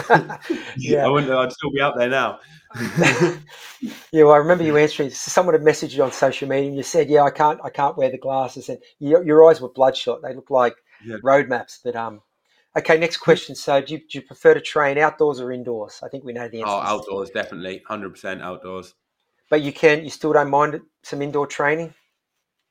Yeah. 0.77 1.05
I 1.05 1.09
wouldn't. 1.09 1.31
I'd 1.31 1.51
still 1.51 1.71
be 1.71 1.81
out 1.81 1.97
there 1.97 2.09
now. 2.09 2.39
yeah, 4.11 4.23
well, 4.23 4.31
I 4.31 4.37
remember 4.37 4.63
you 4.63 4.77
answering. 4.77 5.09
Someone 5.09 5.53
had 5.55 5.63
messaged 5.63 5.95
you 5.95 6.03
on 6.03 6.11
social 6.13 6.47
media, 6.47 6.69
and 6.69 6.77
you 6.77 6.83
said, 6.83 7.09
"Yeah, 7.09 7.23
I 7.23 7.29
can't, 7.29 7.59
I 7.63 7.69
can't 7.69 7.97
wear 7.97 8.09
the 8.09 8.17
glasses," 8.17 8.69
and 8.69 8.79
your, 8.99 9.25
your 9.25 9.49
eyes 9.49 9.59
were 9.59 9.69
bloodshot. 9.69 10.21
They 10.21 10.33
look 10.33 10.49
like 10.49 10.75
Yeah. 11.05 11.17
road 11.21 11.49
maps. 11.49 11.81
But 11.83 11.97
um, 11.97 12.21
okay, 12.77 12.97
next 12.97 13.17
question. 13.17 13.55
So, 13.55 13.81
do 13.81 13.95
you, 13.95 13.99
do 13.99 14.19
you 14.19 14.21
prefer 14.21 14.53
to 14.53 14.61
train 14.61 14.97
outdoors 14.97 15.41
or 15.41 15.51
indoors? 15.51 15.99
I 16.01 16.07
think 16.07 16.23
we 16.23 16.31
know 16.31 16.47
the 16.47 16.61
answer. 16.61 16.71
Oh, 16.71 16.79
outdoors, 16.79 17.29
definitely, 17.31 17.83
hundred 17.85 18.11
percent 18.11 18.41
outdoors. 18.41 18.93
But 19.49 19.61
you 19.61 19.71
can, 19.71 20.03
you 20.03 20.09
still 20.09 20.33
don't 20.33 20.49
mind 20.49 20.81
some 21.03 21.21
indoor 21.21 21.47
training. 21.47 21.93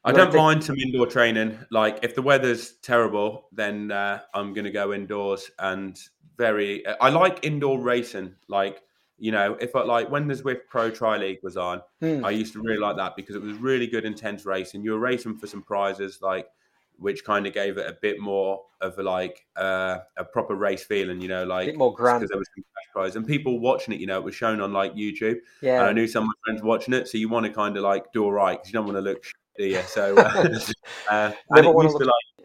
I 0.05 0.13
don't 0.13 0.35
mind 0.35 0.63
some 0.63 0.77
indoor 0.77 1.07
training. 1.07 1.59
Like 1.71 2.01
if 2.03 2.15
the 2.15 2.23
weather's 2.23 2.75
terrible, 2.83 3.49
then 3.51 3.91
uh, 3.91 4.21
I'm 4.35 4.53
going 4.53 4.67
to 4.67 4.71
go 4.71 4.93
indoors. 4.93 5.51
And 5.59 5.99
very, 6.37 6.87
I 6.87 7.09
like 7.09 7.45
indoor 7.45 7.81
racing. 7.81 8.37
Like 8.49 8.83
you 9.19 9.33
know, 9.33 9.57
if 9.61 9.75
I 9.75 9.83
like 9.83 10.11
when 10.11 10.29
the 10.29 10.35
Zwift 10.35 10.67
Pro 10.69 10.91
Tri 10.91 11.17
League 11.17 11.39
was 11.43 11.57
on, 11.57 11.81
Hmm. 12.01 12.25
I 12.25 12.31
used 12.31 12.53
to 12.53 12.61
really 12.61 12.79
like 12.79 12.97
that 12.97 13.17
because 13.17 13.35
it 13.35 13.43
was 13.43 13.57
really 13.57 13.87
good, 13.87 14.05
intense 14.05 14.45
racing. 14.45 14.83
You 14.83 14.93
were 14.93 14.99
racing 14.99 15.39
for 15.39 15.47
some 15.47 15.63
prizes, 15.63 16.21
like 16.21 16.47
which 16.99 17.25
kind 17.25 17.47
of 17.47 17.53
gave 17.53 17.79
it 17.79 17.89
a 17.89 17.97
bit 18.01 18.19
more 18.21 18.63
of 18.81 18.99
a 18.99 19.03
like 19.03 19.47
uh, 19.57 19.99
a 20.17 20.25
proper 20.25 20.55
race 20.55 20.85
feeling. 20.85 21.21
You 21.21 21.29
know, 21.29 21.45
like 21.45 21.75
more 21.77 21.95
grunt. 21.95 22.21
because 22.21 22.31
there 22.31 22.39
was 22.39 22.49
some 22.55 22.65
cash 22.65 22.93
prize 22.93 23.17
and 23.17 23.27
people 23.27 23.59
watching 23.61 23.95
it. 23.95 24.01
You 24.01 24.07
know, 24.07 24.19
it 24.19 24.25
was 24.25 24.35
shown 24.35 24.61
on 24.61 24.73
like 24.73 24.95
YouTube, 24.95 25.33
and 25.33 25.41
Yeah, 25.63 25.83
I 25.83 25.93
knew 25.93 26.07
some 26.07 26.25
of 26.25 26.29
my 26.29 26.33
friends 26.45 26.63
watching 26.63 26.95
it. 26.95 27.09
So 27.09 27.19
you 27.19 27.29
want 27.29 27.47
to 27.47 27.53
kind 27.53 27.77
of 27.77 27.83
like 27.83 28.13
do 28.13 28.25
all 28.25 28.33
right 28.33 28.59
because 28.59 28.69
you 28.73 28.73
don't 28.73 28.87
want 28.87 28.97
to 29.03 29.03
look, 29.03 29.25
shit, 29.25 29.35
do 29.59 29.65
you? 29.67 29.83
So 29.83 30.17
uh, 30.17 30.59
uh, 31.11 31.33
and 31.51 31.67
it 31.67 31.75
used 31.83 31.99
to 31.99 32.05
like. 32.05 32.45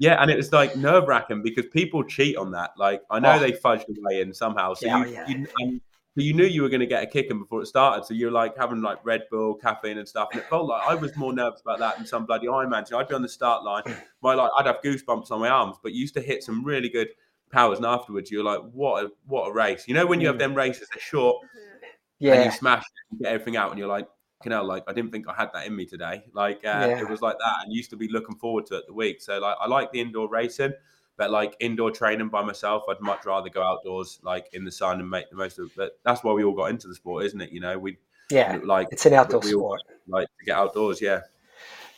Yeah, 0.00 0.22
and 0.22 0.30
it 0.30 0.36
was 0.36 0.52
like 0.52 0.76
nerve 0.76 1.08
wracking 1.08 1.42
because 1.42 1.66
people 1.72 2.04
cheat 2.04 2.36
on 2.36 2.52
that. 2.52 2.70
Like 2.78 3.02
I 3.10 3.18
know 3.18 3.32
Oh. 3.32 3.38
they 3.40 3.50
fudged 3.50 3.86
away 3.98 4.20
in 4.20 4.32
somehow, 4.32 4.74
so 4.74 4.86
Yeah, 4.86 5.04
you, 5.04 5.12
yeah. 5.12 5.28
you 5.28 5.46
and 5.58 5.80
so 6.18 6.24
you 6.24 6.34
knew 6.34 6.44
you 6.44 6.62
were 6.62 6.68
going 6.68 6.80
to 6.80 6.86
get 6.86 7.02
a 7.04 7.06
kick 7.06 7.30
in 7.30 7.38
before 7.38 7.62
it 7.62 7.66
started. 7.66 8.04
So 8.04 8.12
you're 8.12 8.32
like 8.32 8.56
having 8.56 8.82
like 8.82 8.98
Red 9.04 9.22
Bull, 9.30 9.54
caffeine, 9.54 9.98
and 9.98 10.08
stuff. 10.08 10.30
And 10.32 10.40
it 10.40 10.48
felt 10.48 10.66
like 10.66 10.82
I 10.84 10.96
was 10.96 11.14
more 11.16 11.32
nervous 11.32 11.60
about 11.60 11.78
that 11.78 11.96
than 11.96 12.06
some 12.06 12.26
bloody 12.26 12.48
Ironman. 12.48 12.88
So 12.88 12.98
I'd 12.98 13.06
be 13.06 13.14
on 13.14 13.22
the 13.22 13.28
start 13.28 13.62
line, 13.62 13.84
my 14.22 14.34
like 14.34 14.50
I'd 14.58 14.66
have 14.66 14.82
goosebumps 14.82 15.30
on 15.30 15.38
my 15.38 15.48
arms. 15.48 15.76
But 15.80 15.92
you 15.92 16.00
used 16.00 16.14
to 16.14 16.20
hit 16.20 16.42
some 16.42 16.64
really 16.64 16.88
good 16.88 17.08
powers, 17.52 17.78
and 17.78 17.86
afterwards 17.86 18.32
you're 18.32 18.42
like, 18.42 18.60
what 18.72 19.04
a 19.04 19.10
what 19.26 19.46
a 19.46 19.52
race! 19.52 19.86
You 19.86 19.94
know 19.94 20.06
when 20.06 20.20
you 20.20 20.26
have 20.26 20.36
Mm. 20.36 20.40
them 20.40 20.54
races, 20.54 20.88
they're 20.92 21.00
short, 21.00 21.36
and 21.52 21.90
yeah, 22.18 22.44
you 22.46 22.50
smash 22.50 22.82
and 23.12 23.20
get 23.20 23.32
everything 23.32 23.56
out, 23.56 23.70
and 23.70 23.78
you're 23.78 23.86
like, 23.86 24.08
you 24.44 24.50
know, 24.50 24.64
like 24.64 24.82
I 24.88 24.92
didn't 24.92 25.12
think 25.12 25.28
I 25.28 25.34
had 25.34 25.50
that 25.54 25.66
in 25.66 25.76
me 25.76 25.86
today. 25.86 26.24
Like 26.32 26.58
uh, 26.64 26.88
Yeah. 26.90 27.00
it 27.00 27.08
was 27.08 27.20
like 27.20 27.36
that, 27.38 27.54
and 27.64 27.72
used 27.72 27.90
to 27.90 27.96
be 27.96 28.08
looking 28.08 28.34
forward 28.36 28.66
to 28.66 28.78
it 28.78 28.86
the 28.88 28.92
week. 28.92 29.22
So 29.22 29.38
like 29.38 29.56
I 29.60 29.68
like 29.68 29.92
the 29.92 30.00
indoor 30.00 30.28
racing, 30.28 30.72
but 31.18 31.30
like 31.30 31.56
indoor 31.60 31.90
training 31.90 32.28
by 32.28 32.42
myself, 32.42 32.84
I'd 32.88 33.00
much 33.00 33.26
rather 33.26 33.50
go 33.50 33.62
outdoors, 33.62 34.20
like 34.22 34.46
in 34.54 34.64
the 34.64 34.70
sun, 34.70 35.00
and 35.00 35.10
make 35.10 35.28
the 35.28 35.36
most 35.36 35.58
of 35.58 35.66
it. 35.66 35.72
But 35.76 35.98
that's 36.04 36.24
why 36.24 36.32
we 36.32 36.44
all 36.44 36.54
got 36.54 36.70
into 36.70 36.88
the 36.88 36.94
sport, 36.94 37.24
isn't 37.26 37.40
it? 37.40 37.50
You 37.50 37.60
know, 37.60 37.76
we 37.78 37.98
yeah. 38.30 38.58
like 38.62 38.88
It's 38.92 39.04
an 39.04 39.12
outdoor 39.14 39.40
we 39.40 39.52
all 39.52 39.60
sport. 39.60 39.80
like 40.06 40.28
to 40.38 40.44
get 40.46 40.56
outdoors. 40.56 41.02
Yeah, 41.02 41.22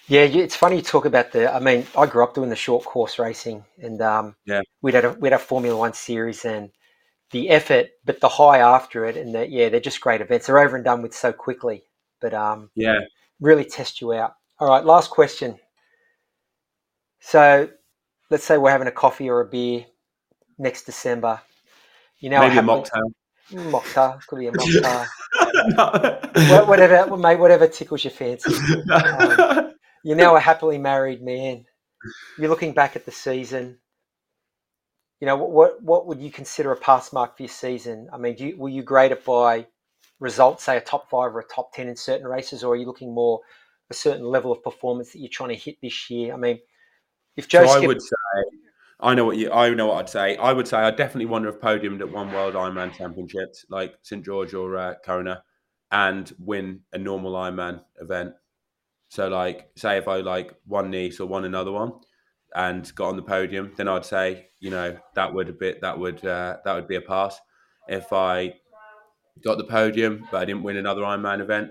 Yeah, 0.08 0.22
it's 0.22 0.56
funny 0.56 0.76
you 0.76 0.82
talk 0.82 1.04
about 1.04 1.32
the. 1.32 1.54
I 1.54 1.60
mean, 1.60 1.86
I 1.96 2.06
grew 2.06 2.24
up 2.24 2.34
doing 2.34 2.48
the 2.50 2.56
short 2.56 2.84
course 2.84 3.18
racing, 3.18 3.64
and 3.78 4.00
um, 4.00 4.34
Yeah. 4.46 4.62
we'd 4.82 4.94
had 4.94 5.04
a 5.04 5.12
we'd 5.12 5.32
have 5.32 5.42
Formula 5.42 5.78
One 5.78 5.92
series, 5.92 6.44
and 6.44 6.70
the 7.30 7.50
effort, 7.50 7.90
but 8.04 8.20
the 8.20 8.28
high 8.28 8.58
after 8.58 9.04
it, 9.04 9.16
and 9.18 9.34
that 9.34 9.50
yeah, 9.50 9.68
they're 9.68 9.80
just 9.80 10.00
great 10.00 10.22
events. 10.22 10.46
They're 10.46 10.58
over 10.58 10.76
and 10.76 10.84
done 10.84 11.02
with 11.02 11.14
so 11.14 11.32
quickly, 11.32 11.84
but 12.20 12.32
um, 12.32 12.70
yeah. 12.74 13.00
really 13.38 13.64
test 13.66 14.00
you 14.00 14.14
out. 14.14 14.34
All 14.58 14.68
right, 14.68 14.84
last 14.84 15.10
question. 15.10 15.58
So, 17.20 17.68
let's 18.30 18.44
say 18.44 18.56
we're 18.56 18.70
having 18.70 18.88
a 18.88 18.92
coffee 18.92 19.28
or 19.28 19.40
a 19.40 19.44
beer 19.44 19.84
next 20.58 20.84
December. 20.84 21.40
You 22.18 22.30
know, 22.30 22.40
Maybe 22.40 22.58
a 22.58 22.62
mocktail. 22.62 23.12
Mocktail 23.50 24.24
could 24.26 24.38
be 24.38 24.46
a 24.46 24.52
mocktail. 24.52 25.06
No. 25.76 26.64
Whatever, 26.66 27.16
mate, 27.16 27.38
whatever 27.38 27.66
tickles 27.66 28.04
your 28.04 28.12
fancy. 28.12 28.52
Um, 28.90 29.74
You're 30.02 30.16
now 30.16 30.34
a 30.34 30.40
happily 30.40 30.78
married 30.78 31.22
man. 31.22 31.66
You're 32.38 32.48
looking 32.48 32.72
back 32.72 32.96
at 32.96 33.04
the 33.04 33.10
season. 33.10 33.78
You 35.20 35.26
know 35.26 35.36
what? 35.36 35.50
What, 35.50 35.82
what 35.82 36.06
would 36.06 36.20
you 36.20 36.30
consider 36.30 36.72
a 36.72 36.76
pass 36.76 37.12
mark 37.12 37.36
for 37.36 37.42
your 37.42 37.50
season? 37.50 38.08
I 38.10 38.16
mean, 38.16 38.34
do 38.34 38.46
you, 38.46 38.56
will 38.56 38.70
you 38.70 38.82
grade 38.82 39.12
it 39.12 39.22
by 39.26 39.66
results, 40.18 40.64
say 40.64 40.78
a 40.78 40.80
top 40.80 41.10
five 41.10 41.34
or 41.34 41.40
a 41.40 41.44
top 41.44 41.74
ten 41.74 41.88
in 41.88 41.96
certain 41.96 42.26
races, 42.26 42.64
or 42.64 42.72
are 42.72 42.76
you 42.76 42.86
looking 42.86 43.12
more 43.12 43.40
a 43.90 43.94
certain 43.94 44.24
level 44.24 44.52
of 44.52 44.62
performance 44.62 45.12
that 45.12 45.18
you're 45.18 45.28
trying 45.28 45.50
to 45.50 45.54
hit 45.54 45.76
this 45.82 46.08
year? 46.08 46.32
I 46.32 46.38
mean, 46.38 46.60
if 47.40 47.48
Joe 47.48 47.66
so 47.66 47.72
I 47.82 47.86
would 47.86 48.02
say, 48.02 48.16
I 49.00 49.14
know 49.14 49.24
what 49.24 49.38
you, 49.38 49.50
I 49.50 49.70
know 49.70 49.86
what 49.86 49.98
I'd 49.98 50.10
say. 50.10 50.36
I 50.36 50.52
would 50.52 50.68
say 50.68 50.76
I 50.76 50.90
definitely 50.90 51.24
to 51.24 51.46
have 51.46 51.60
podiumed 51.60 52.00
at 52.00 52.12
one 52.12 52.30
World 52.30 52.54
Ironman 52.54 52.94
Championships, 52.94 53.64
like 53.70 53.94
St 54.02 54.22
George 54.22 54.52
or 54.52 54.76
uh, 54.76 54.94
Kona, 55.02 55.42
and 55.90 56.30
win 56.38 56.80
a 56.92 56.98
normal 56.98 57.32
Ironman 57.32 57.80
event. 57.98 58.34
So, 59.08 59.28
like, 59.28 59.70
say 59.74 59.96
if 59.96 60.06
I 60.06 60.16
like 60.20 60.54
won 60.66 60.90
Nice 60.90 61.18
or 61.18 61.26
won 61.26 61.46
another 61.46 61.72
one 61.72 61.92
and 62.54 62.94
got 62.94 63.08
on 63.08 63.16
the 63.16 63.22
podium, 63.22 63.72
then 63.74 63.88
I'd 63.88 64.04
say, 64.04 64.50
you 64.60 64.70
know, 64.70 64.98
that 65.14 65.32
would 65.32 65.48
a 65.48 65.54
bit, 65.54 65.80
that 65.80 65.98
would, 65.98 66.22
uh, 66.24 66.58
that 66.64 66.74
would 66.74 66.86
be 66.86 66.96
a 66.96 67.00
pass. 67.00 67.40
If 67.88 68.12
I 68.12 68.54
got 69.42 69.56
the 69.56 69.64
podium 69.64 70.28
but 70.30 70.42
I 70.42 70.44
didn't 70.44 70.62
win 70.62 70.76
another 70.76 71.00
Ironman 71.00 71.40
event, 71.40 71.70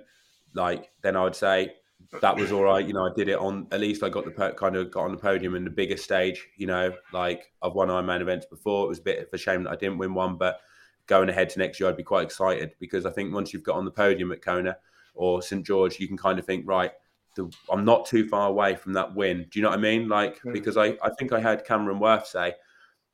like, 0.55 0.89
then 1.03 1.15
I 1.15 1.23
would 1.23 1.35
say 1.35 1.75
that 2.21 2.35
was 2.35 2.51
all 2.51 2.63
right. 2.63 2.85
You 2.85 2.93
know, 2.93 3.05
I 3.05 3.11
did 3.15 3.29
it 3.29 3.37
on 3.37 3.67
at 3.71 3.79
least 3.79 4.03
I 4.03 4.09
got 4.09 4.25
the 4.25 4.31
po- 4.31 4.53
kind 4.53 4.75
of 4.75 4.91
got 4.91 5.03
on 5.05 5.11
the 5.11 5.17
podium 5.17 5.55
in 5.55 5.63
the 5.63 5.69
biggest 5.69 6.03
stage. 6.03 6.47
You 6.57 6.67
know, 6.67 6.93
like 7.13 7.51
I've 7.61 7.73
won 7.73 7.89
Ironman 7.89 8.21
events 8.21 8.45
before. 8.45 8.85
It 8.85 8.89
was 8.89 8.99
a 8.99 9.03
bit 9.03 9.19
of 9.19 9.27
a 9.31 9.37
shame 9.37 9.63
that 9.63 9.71
I 9.71 9.75
didn't 9.75 9.97
win 9.99 10.13
one, 10.13 10.35
but 10.37 10.61
going 11.07 11.29
ahead 11.29 11.49
to 11.51 11.59
next 11.59 11.79
year, 11.79 11.89
I'd 11.89 11.97
be 11.97 12.03
quite 12.03 12.23
excited 12.23 12.71
because 12.79 13.05
I 13.05 13.11
think 13.11 13.33
once 13.33 13.53
you've 13.53 13.63
got 13.63 13.75
on 13.77 13.85
the 13.85 13.91
podium 13.91 14.31
at 14.31 14.41
Kona 14.41 14.77
or 15.13 15.41
St 15.41 15.65
George, 15.65 15.99
you 15.99 16.07
can 16.07 16.17
kind 16.17 16.39
of 16.39 16.45
think 16.45 16.67
right. 16.67 16.91
The, 17.35 17.51
I'm 17.71 17.85
not 17.85 18.05
too 18.05 18.27
far 18.27 18.49
away 18.49 18.75
from 18.75 18.93
that 18.93 19.13
win. 19.15 19.45
Do 19.51 19.59
you 19.59 19.63
know 19.63 19.69
what 19.69 19.77
I 19.79 19.81
mean? 19.81 20.07
Like 20.09 20.39
Hmm. 20.41 20.51
because 20.51 20.77
I 20.77 20.97
I 21.03 21.09
think 21.17 21.31
I 21.31 21.39
heard 21.39 21.65
Cameron 21.65 21.99
Wurf 21.99 22.25
say 22.25 22.55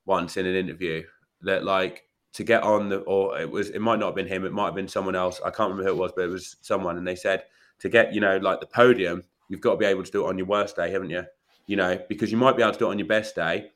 once 0.06 0.38
in 0.38 0.46
an 0.46 0.56
interview 0.56 1.04
that 1.41 1.64
like 1.66 2.04
to 2.34 2.43
get 2.43 2.64
on 2.64 2.89
the 2.89 2.98
or 3.00 3.39
it 3.39 3.50
was 3.50 3.70
it 3.70 3.80
might 3.80 4.00
not 4.00 4.08
have 4.08 4.16
been 4.16 4.28
him 4.28 4.46
it 4.46 4.52
might 4.52 4.66
have 4.66 4.76
been 4.76 4.88
someone 4.88 5.16
else 5.16 5.39
i 5.46 5.50
can't 5.50 5.72
remember 5.72 5.84
who 5.84 5.96
it 5.96 6.00
was 6.00 6.12
but 6.16 6.26
it 6.26 6.30
was 6.30 6.58
someone 6.62 6.98
and 6.98 7.08
they 7.08 7.16
said 7.16 7.43
to 7.80 7.89
get 7.89 8.13
you 8.13 8.21
know 8.21 8.38
like 8.38 8.59
the 8.59 8.65
podium 8.65 9.23
you've 9.49 9.61
got 9.61 9.71
to 9.71 9.78
be 9.78 9.86
able 9.86 10.03
to 10.03 10.11
do 10.11 10.26
it 10.26 10.30
on 10.30 10.38
your 10.38 10.47
worst 10.47 10.76
day 10.76 10.91
haven't 10.91 11.09
you 11.09 11.23
you 11.67 11.76
know 11.76 11.99
because 12.09 12.32
you 12.32 12.38
might 12.38 12.55
be 12.55 12.63
able 12.63 12.73
to 12.73 12.80
do 12.80 12.88
it 12.88 12.91
on 12.91 12.99
your 12.99 13.07
best 13.07 13.36
day 13.36 13.69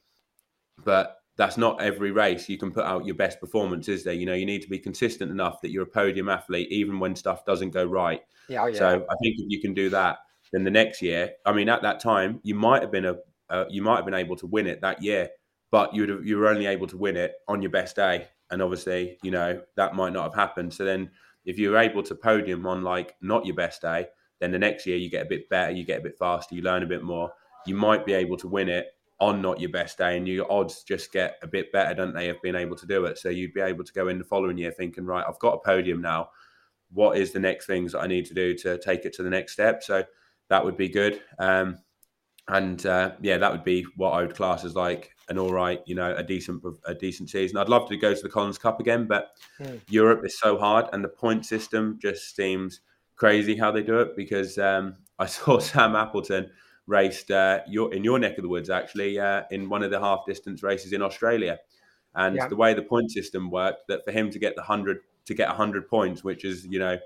but 0.83 1.17
that's 1.37 1.57
not 1.57 1.81
every 1.81 2.11
race 2.11 2.49
you 2.49 2.57
can 2.57 2.71
put 2.71 2.85
out 2.85 3.05
your 3.05 3.15
best 3.15 3.39
performance 3.39 3.87
is 3.87 4.03
there 4.03 4.13
you 4.13 4.25
know 4.25 4.33
you 4.33 4.45
need 4.45 4.61
to 4.61 4.69
be 4.69 4.79
consistent 4.79 5.31
enough 5.31 5.61
that 5.61 5.71
you're 5.71 5.83
a 5.83 5.87
podium 5.87 6.29
athlete 6.29 6.71
even 6.71 6.99
when 6.99 7.15
stuff 7.15 7.45
doesn't 7.45 7.71
go 7.71 7.85
right 7.85 8.21
yeah, 8.49 8.63
oh, 8.63 8.65
yeah. 8.65 8.77
so 8.77 8.87
I 8.87 9.15
think 9.21 9.35
if 9.37 9.45
you 9.47 9.61
can 9.61 9.73
do 9.73 9.89
that, 9.91 10.17
then 10.51 10.63
the 10.63 10.71
next 10.71 11.01
year, 11.01 11.33
I 11.45 11.53
mean, 11.53 11.69
at 11.69 11.83
that 11.83 11.99
time, 11.99 12.41
you 12.43 12.55
might 12.55 12.81
have 12.81 12.91
been 12.91 13.05
a, 13.05 13.15
uh, 13.49 13.65
you 13.69 13.81
might 13.81 13.97
have 13.97 14.05
been 14.05 14.15
able 14.15 14.35
to 14.37 14.47
win 14.47 14.67
it 14.67 14.81
that 14.81 15.01
year, 15.03 15.29
but 15.71 15.93
you'd 15.93 16.09
have, 16.09 16.25
you 16.25 16.37
were 16.37 16.47
only 16.47 16.65
able 16.65 16.87
to 16.87 16.97
win 16.97 17.15
it 17.15 17.33
on 17.47 17.61
your 17.61 17.71
best 17.71 17.95
day, 17.95 18.27
and 18.49 18.61
obviously, 18.61 19.17
you 19.21 19.31
know, 19.31 19.61
that 19.77 19.95
might 19.95 20.13
not 20.13 20.23
have 20.23 20.33
happened. 20.33 20.73
So 20.73 20.83
then, 20.83 21.11
if 21.45 21.57
you're 21.57 21.77
able 21.77 22.03
to 22.03 22.15
podium 22.15 22.65
on 22.65 22.83
like 22.83 23.15
not 23.21 23.45
your 23.45 23.55
best 23.55 23.81
day, 23.81 24.07
then 24.39 24.51
the 24.51 24.59
next 24.59 24.85
year 24.85 24.97
you 24.97 25.09
get 25.09 25.25
a 25.25 25.29
bit 25.29 25.49
better, 25.49 25.71
you 25.71 25.85
get 25.85 25.99
a 25.99 26.03
bit 26.03 26.17
faster, 26.17 26.55
you 26.55 26.61
learn 26.61 26.83
a 26.83 26.87
bit 26.87 27.03
more. 27.03 27.31
You 27.65 27.75
might 27.75 28.05
be 28.05 28.13
able 28.13 28.37
to 28.37 28.47
win 28.47 28.69
it 28.69 28.87
on 29.19 29.41
not 29.41 29.59
your 29.59 29.69
best 29.69 29.97
day, 29.97 30.15
and 30.15 30.27
your 30.27 30.49
odds 30.51 30.83
just 30.83 31.11
get 31.11 31.37
a 31.41 31.47
bit 31.47 31.71
better, 31.73 31.93
don't 31.93 32.13
they, 32.13 32.29
of 32.29 32.41
being 32.41 32.55
able 32.55 32.77
to 32.77 32.85
do 32.85 33.05
it? 33.05 33.17
So 33.17 33.29
you'd 33.29 33.53
be 33.53 33.61
able 33.61 33.83
to 33.83 33.93
go 33.93 34.07
in 34.07 34.17
the 34.17 34.23
following 34.23 34.57
year 34.57 34.71
thinking, 34.71 35.05
right, 35.05 35.25
I've 35.27 35.39
got 35.39 35.55
a 35.55 35.59
podium 35.59 36.01
now 36.01 36.29
what 36.91 37.17
is 37.17 37.31
the 37.31 37.39
next 37.39 37.65
things 37.65 37.91
that 37.91 37.99
I 37.99 38.07
need 38.07 38.25
to 38.25 38.33
do 38.33 38.55
to 38.55 38.77
take 38.77 39.05
it 39.05 39.13
to 39.13 39.23
the 39.23 39.29
next 39.29 39.53
step. 39.53 39.83
So 39.83 40.03
that 40.49 40.63
would 40.63 40.77
be 40.77 40.89
good. 40.89 41.21
Um, 41.37 41.77
and 42.47 42.83
uh, 42.85 43.11
yeah, 43.21 43.37
that 43.37 43.51
would 43.51 43.63
be 43.63 43.85
what 43.95 44.11
I 44.11 44.21
would 44.21 44.35
class 44.35 44.65
as 44.65 44.75
like 44.75 45.11
an 45.30 45.38
all 45.38 45.51
right, 45.51 45.82
you 45.86 45.95
know, 45.95 46.15
a 46.15 46.23
decent 46.23 46.63
a 46.86 46.93
decent 46.93 47.30
season. 47.30 47.57
I'd 47.57 47.69
love 47.69 47.88
to 47.89 47.97
go 47.97 48.13
to 48.13 48.21
the 48.21 48.30
Collins 48.30 48.57
Cup 48.57 48.80
again, 48.80 49.07
but 49.07 49.32
Mm. 49.59 49.82
Europe 49.89 50.23
is 50.23 50.39
so 50.39 50.57
hard, 50.57 50.86
and 50.93 51.03
the 51.03 51.09
point 51.09 51.45
system 51.45 51.99
just 52.01 52.36
seems 52.36 52.80
crazy 53.17 53.57
how 53.57 53.71
they 53.71 53.84
do 53.84 53.99
it. 53.99 54.15
Because 54.15 54.57
um, 54.57 54.95
I 55.19 55.25
saw 55.25 55.59
Sam 55.59 55.95
Appleton 55.95 56.51
raced 56.88 57.30
uh, 57.30 57.59
your 57.67 57.93
in 57.93 58.03
your 58.03 58.19
neck 58.19 58.38
of 58.38 58.43
the 58.43 58.49
woods 58.49 58.69
actually 58.69 59.19
uh, 59.19 59.43
in 59.51 59.69
one 59.69 59.84
of 59.84 59.91
the 59.91 59.99
half 59.99 60.25
distance 60.25 60.63
races 60.63 60.93
in 60.93 61.01
Australia, 61.01 61.59
and 62.15 62.36
Yeah. 62.38 62.47
the 62.47 62.55
way 62.55 62.73
the 62.73 62.82
point 62.82 63.11
system 63.11 63.51
worked, 63.51 63.88
that 63.88 64.05
for 64.05 64.11
him 64.11 64.30
to 64.32 64.39
get 64.39 64.55
the 64.55 64.63
hundred 64.63 64.99
to 65.25 65.34
get 65.34 65.49
hundred 65.49 65.88
points, 65.89 66.23
which 66.23 66.45
is 66.45 66.65
you 66.65 66.80
know, 66.80 66.97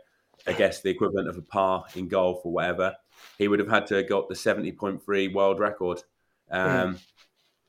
I 0.47 0.53
guess 0.53 0.82
the 0.82 0.89
equivalent 0.89 1.28
of 1.28 1.38
a 1.38 1.41
par 1.41 1.86
in 1.95 2.07
golf 2.07 2.41
or 2.45 2.51
whatever, 2.51 2.95
he 3.38 3.47
would 3.47 3.59
have 3.59 3.69
had 3.69 3.88
to 3.88 3.95
have 3.95 4.09
got 4.09 4.30
the 4.30 4.36
seventy 4.36 4.71
point 4.71 5.03
three 5.03 5.28
world 5.28 5.59
record. 5.59 6.03
Um, 6.51 6.99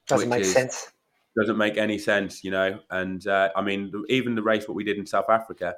Doesn't 0.07 0.28
make 0.28 0.40
is- 0.42 0.52
sense. 0.52 0.90
doesn't 1.36 1.57
make 1.57 1.76
any 1.76 1.98
sense, 1.98 2.44
you 2.44 2.50
know. 2.50 2.78
And 2.90 3.26
uh, 3.26 3.50
I 3.57 3.62
mean, 3.62 3.92
even 4.09 4.34
the 4.34 4.42
race 4.42 4.68
what 4.68 4.74
we 4.74 4.84
did 4.84 4.98
in 4.98 5.07
South 5.07 5.28
Africa, 5.30 5.76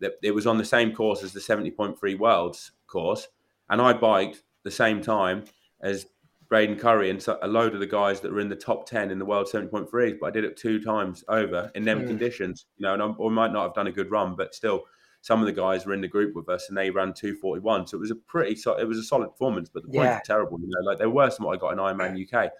that 0.00 0.14
it 0.22 0.32
was 0.34 0.46
on 0.46 0.58
the 0.58 0.64
same 0.64 0.92
course 0.92 1.22
as 1.22 1.32
the 1.32 1.40
seventy 1.40 1.70
point 1.70 1.98
three 1.98 2.14
worlds 2.14 2.72
course, 2.86 3.28
and 3.70 3.80
I 3.80 3.92
biked 3.92 4.42
the 4.64 4.70
same 4.70 5.00
time 5.02 5.44
as 5.80 6.06
Braden 6.48 6.76
Currie 6.78 7.10
and 7.10 7.24
a 7.42 7.46
load 7.46 7.74
of 7.74 7.80
the 7.80 7.86
guys 7.86 8.20
that 8.20 8.32
were 8.32 8.40
in 8.40 8.48
the 8.48 8.56
top 8.56 8.86
ten 8.86 9.10
in 9.10 9.18
the 9.18 9.24
world 9.24 9.48
seventy 9.48 9.70
point 9.70 9.90
threes. 9.90 10.16
But 10.20 10.28
I 10.28 10.30
did 10.30 10.44
it 10.44 10.56
two 10.56 10.82
times 10.82 11.22
over 11.28 11.70
in 11.74 11.84
them 11.84 12.02
Mm. 12.02 12.06
conditions, 12.08 12.66
you 12.78 12.84
know. 12.86 12.94
And 12.94 13.02
I, 13.02 13.06
or 13.06 13.30
might 13.30 13.52
not 13.52 13.62
have 13.64 13.74
done 13.74 13.86
a 13.88 13.92
good 13.92 14.10
run, 14.10 14.34
but 14.34 14.54
still. 14.54 14.84
Some 15.20 15.40
of 15.40 15.46
the 15.46 15.52
guys 15.52 15.84
were 15.84 15.94
in 15.94 16.00
the 16.00 16.06
group 16.06 16.36
with 16.36 16.48
us, 16.48 16.68
and 16.68 16.78
they 16.78 16.90
ran 16.90 17.12
two 17.12 17.34
forty 17.34 17.60
one. 17.60 17.88
So 17.88 17.96
it 17.96 18.00
was 18.00 18.12
a 18.12 18.14
pretty, 18.14 18.54
so, 18.54 18.78
it 18.78 18.84
was 18.86 18.98
a 18.98 19.02
solid 19.02 19.30
performance. 19.30 19.68
But 19.68 19.82
the 19.82 19.88
points 19.88 20.04
Yeah. 20.04 20.16
are 20.18 20.22
terrible, 20.24 20.60
you 20.60 20.68
know. 20.68 20.88
Like 20.88 20.96
they're 20.98 21.10
worse 21.10 21.36
than 21.36 21.44
what 21.44 21.54
I 21.56 21.60
got 21.60 21.72
in 21.72 21.78
Ironman 21.78 22.16
UK. 22.32 22.52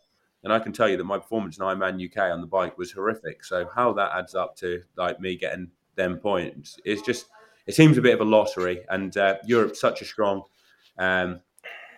And 0.45 0.53
I 0.53 0.59
can 0.59 0.73
tell 0.73 0.89
you 0.89 0.97
that 0.97 1.05
my 1.05 1.19
performance 1.19 1.59
in 1.59 1.65
Ironman 1.65 2.05
UK 2.05 2.33
on 2.33 2.41
the 2.41 2.47
bike 2.47 2.79
was 2.79 2.93
horrific. 2.93 3.45
So 3.45 3.69
how 3.75 3.93
that 3.95 4.13
adds 4.15 4.35
up 4.35 4.57
to 4.57 4.83
like 4.97 5.21
me 5.21 5.37
getting 5.37 5.71
them 5.97 6.19
points 6.19 6.79
is 6.85 7.03
just 7.03 7.27
it 7.67 7.75
seems 7.75 7.99
a 7.99 8.03
bit 8.03 8.15
of 8.15 8.21
a 8.21 8.25
lottery. 8.25 8.85
And 8.89 9.17
uh, 9.17 9.37
Europe's 9.45 9.81
such 9.81 10.01
a 10.01 10.05
strong 10.05 10.43
um, 10.99 11.41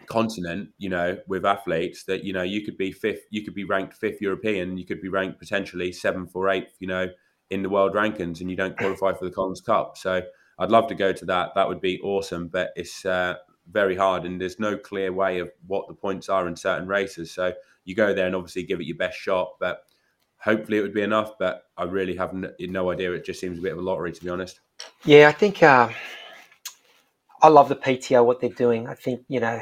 continent, 0.07 0.71
you 0.79 0.89
know, 0.89 1.17
with 1.29 1.47
athletes 1.47 2.05
that 2.05 2.25
you 2.25 2.33
know 2.33 2.43
you 2.43 2.63
could 2.63 2.77
be 2.77 2.93
fifth, 2.93 3.23
you 3.31 3.45
could 3.45 3.55
be 3.55 3.65
ranked 3.65 3.95
fifth 3.95 4.21
European, 4.21 4.77
you 4.77 4.85
could 4.85 5.01
be 5.01 5.09
ranked 5.09 5.39
potentially 5.39 5.93
seventh 5.93 6.33
or 6.35 6.51
eighth, 6.51 6.75
you 6.81 6.89
know, 6.89 7.09
in 7.51 7.63
the 7.63 7.69
world 7.69 7.95
rankings, 7.95 8.41
and 8.41 8.51
you 8.51 8.57
don't 8.57 8.77
qualify 8.77 9.13
for 9.13 9.25
the 9.25 9.31
Collins 9.31 9.61
Cup. 9.61 9.97
So 9.97 10.23
I'd 10.59 10.71
love 10.71 10.89
to 10.89 10.95
go 10.95 11.13
to 11.13 11.25
that. 11.27 11.55
That 11.55 11.69
would 11.69 11.81
be 11.81 12.01
awesome, 12.01 12.49
but 12.49 12.73
it's 12.75 13.07
uh, 13.07 13.37
very 13.71 13.97
hard, 13.97 14.25
and 14.25 14.41
there's 14.41 14.59
no 14.59 14.77
clear 14.77 15.13
way 15.13 15.39
of 15.39 15.51
what 15.69 15.87
the 15.87 15.95
points 15.95 16.29
are 16.29 16.49
in 16.49 16.57
certain 16.57 16.89
races. 16.89 17.31
So 17.31 17.53
you 17.85 17.95
go 17.95 18.15
there 18.15 18.27
and 18.27 18.37
obviously 18.37 18.63
give 18.63 18.81
it 18.81 18.87
your 18.87 18.97
best 18.97 19.19
shot, 19.19 19.53
but 19.59 19.83
hopefully 20.39 20.79
it 20.79 20.83
would 20.83 20.95
be 20.95 21.03
enough. 21.03 21.33
But 21.39 21.65
I 21.77 21.85
really 21.85 22.17
have 22.17 22.35
no, 22.35 22.91
idea. 22.91 23.13
It 23.13 23.25
just 23.25 23.41
seems 23.41 23.59
a 23.59 23.63
bit 23.63 23.73
of 23.73 23.79
a 23.79 23.83
lottery, 23.83 24.13
to 24.13 24.25
be 24.25 24.31
honest. 24.31 24.61
Yeah, 25.05 25.29
I 25.29 25.33
think 25.33 25.63
uh, 25.63 25.91
I 27.43 27.49
love 27.49 27.69
the 27.69 27.77
PTO 27.77 28.25
what 28.25 28.41
they're 28.41 28.51
doing. 28.51 28.87
I 28.87 28.95
think 28.95 29.25
you 29.29 29.41
know 29.41 29.61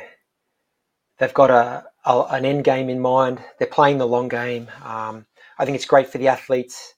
they've 1.18 1.34
got 1.34 1.50
a, 1.50 1.84
a 2.04 2.26
an 2.30 2.44
end 2.44 2.64
game 2.64 2.88
in 2.88 3.00
mind. 3.00 3.42
They're 3.58 3.68
playing 3.68 3.98
the 3.98 4.06
long 4.06 4.28
game. 4.28 4.68
Um, 4.84 5.26
I 5.58 5.64
think 5.64 5.74
it's 5.74 5.86
great 5.86 6.08
for 6.08 6.18
the 6.18 6.28
athletes 6.28 6.94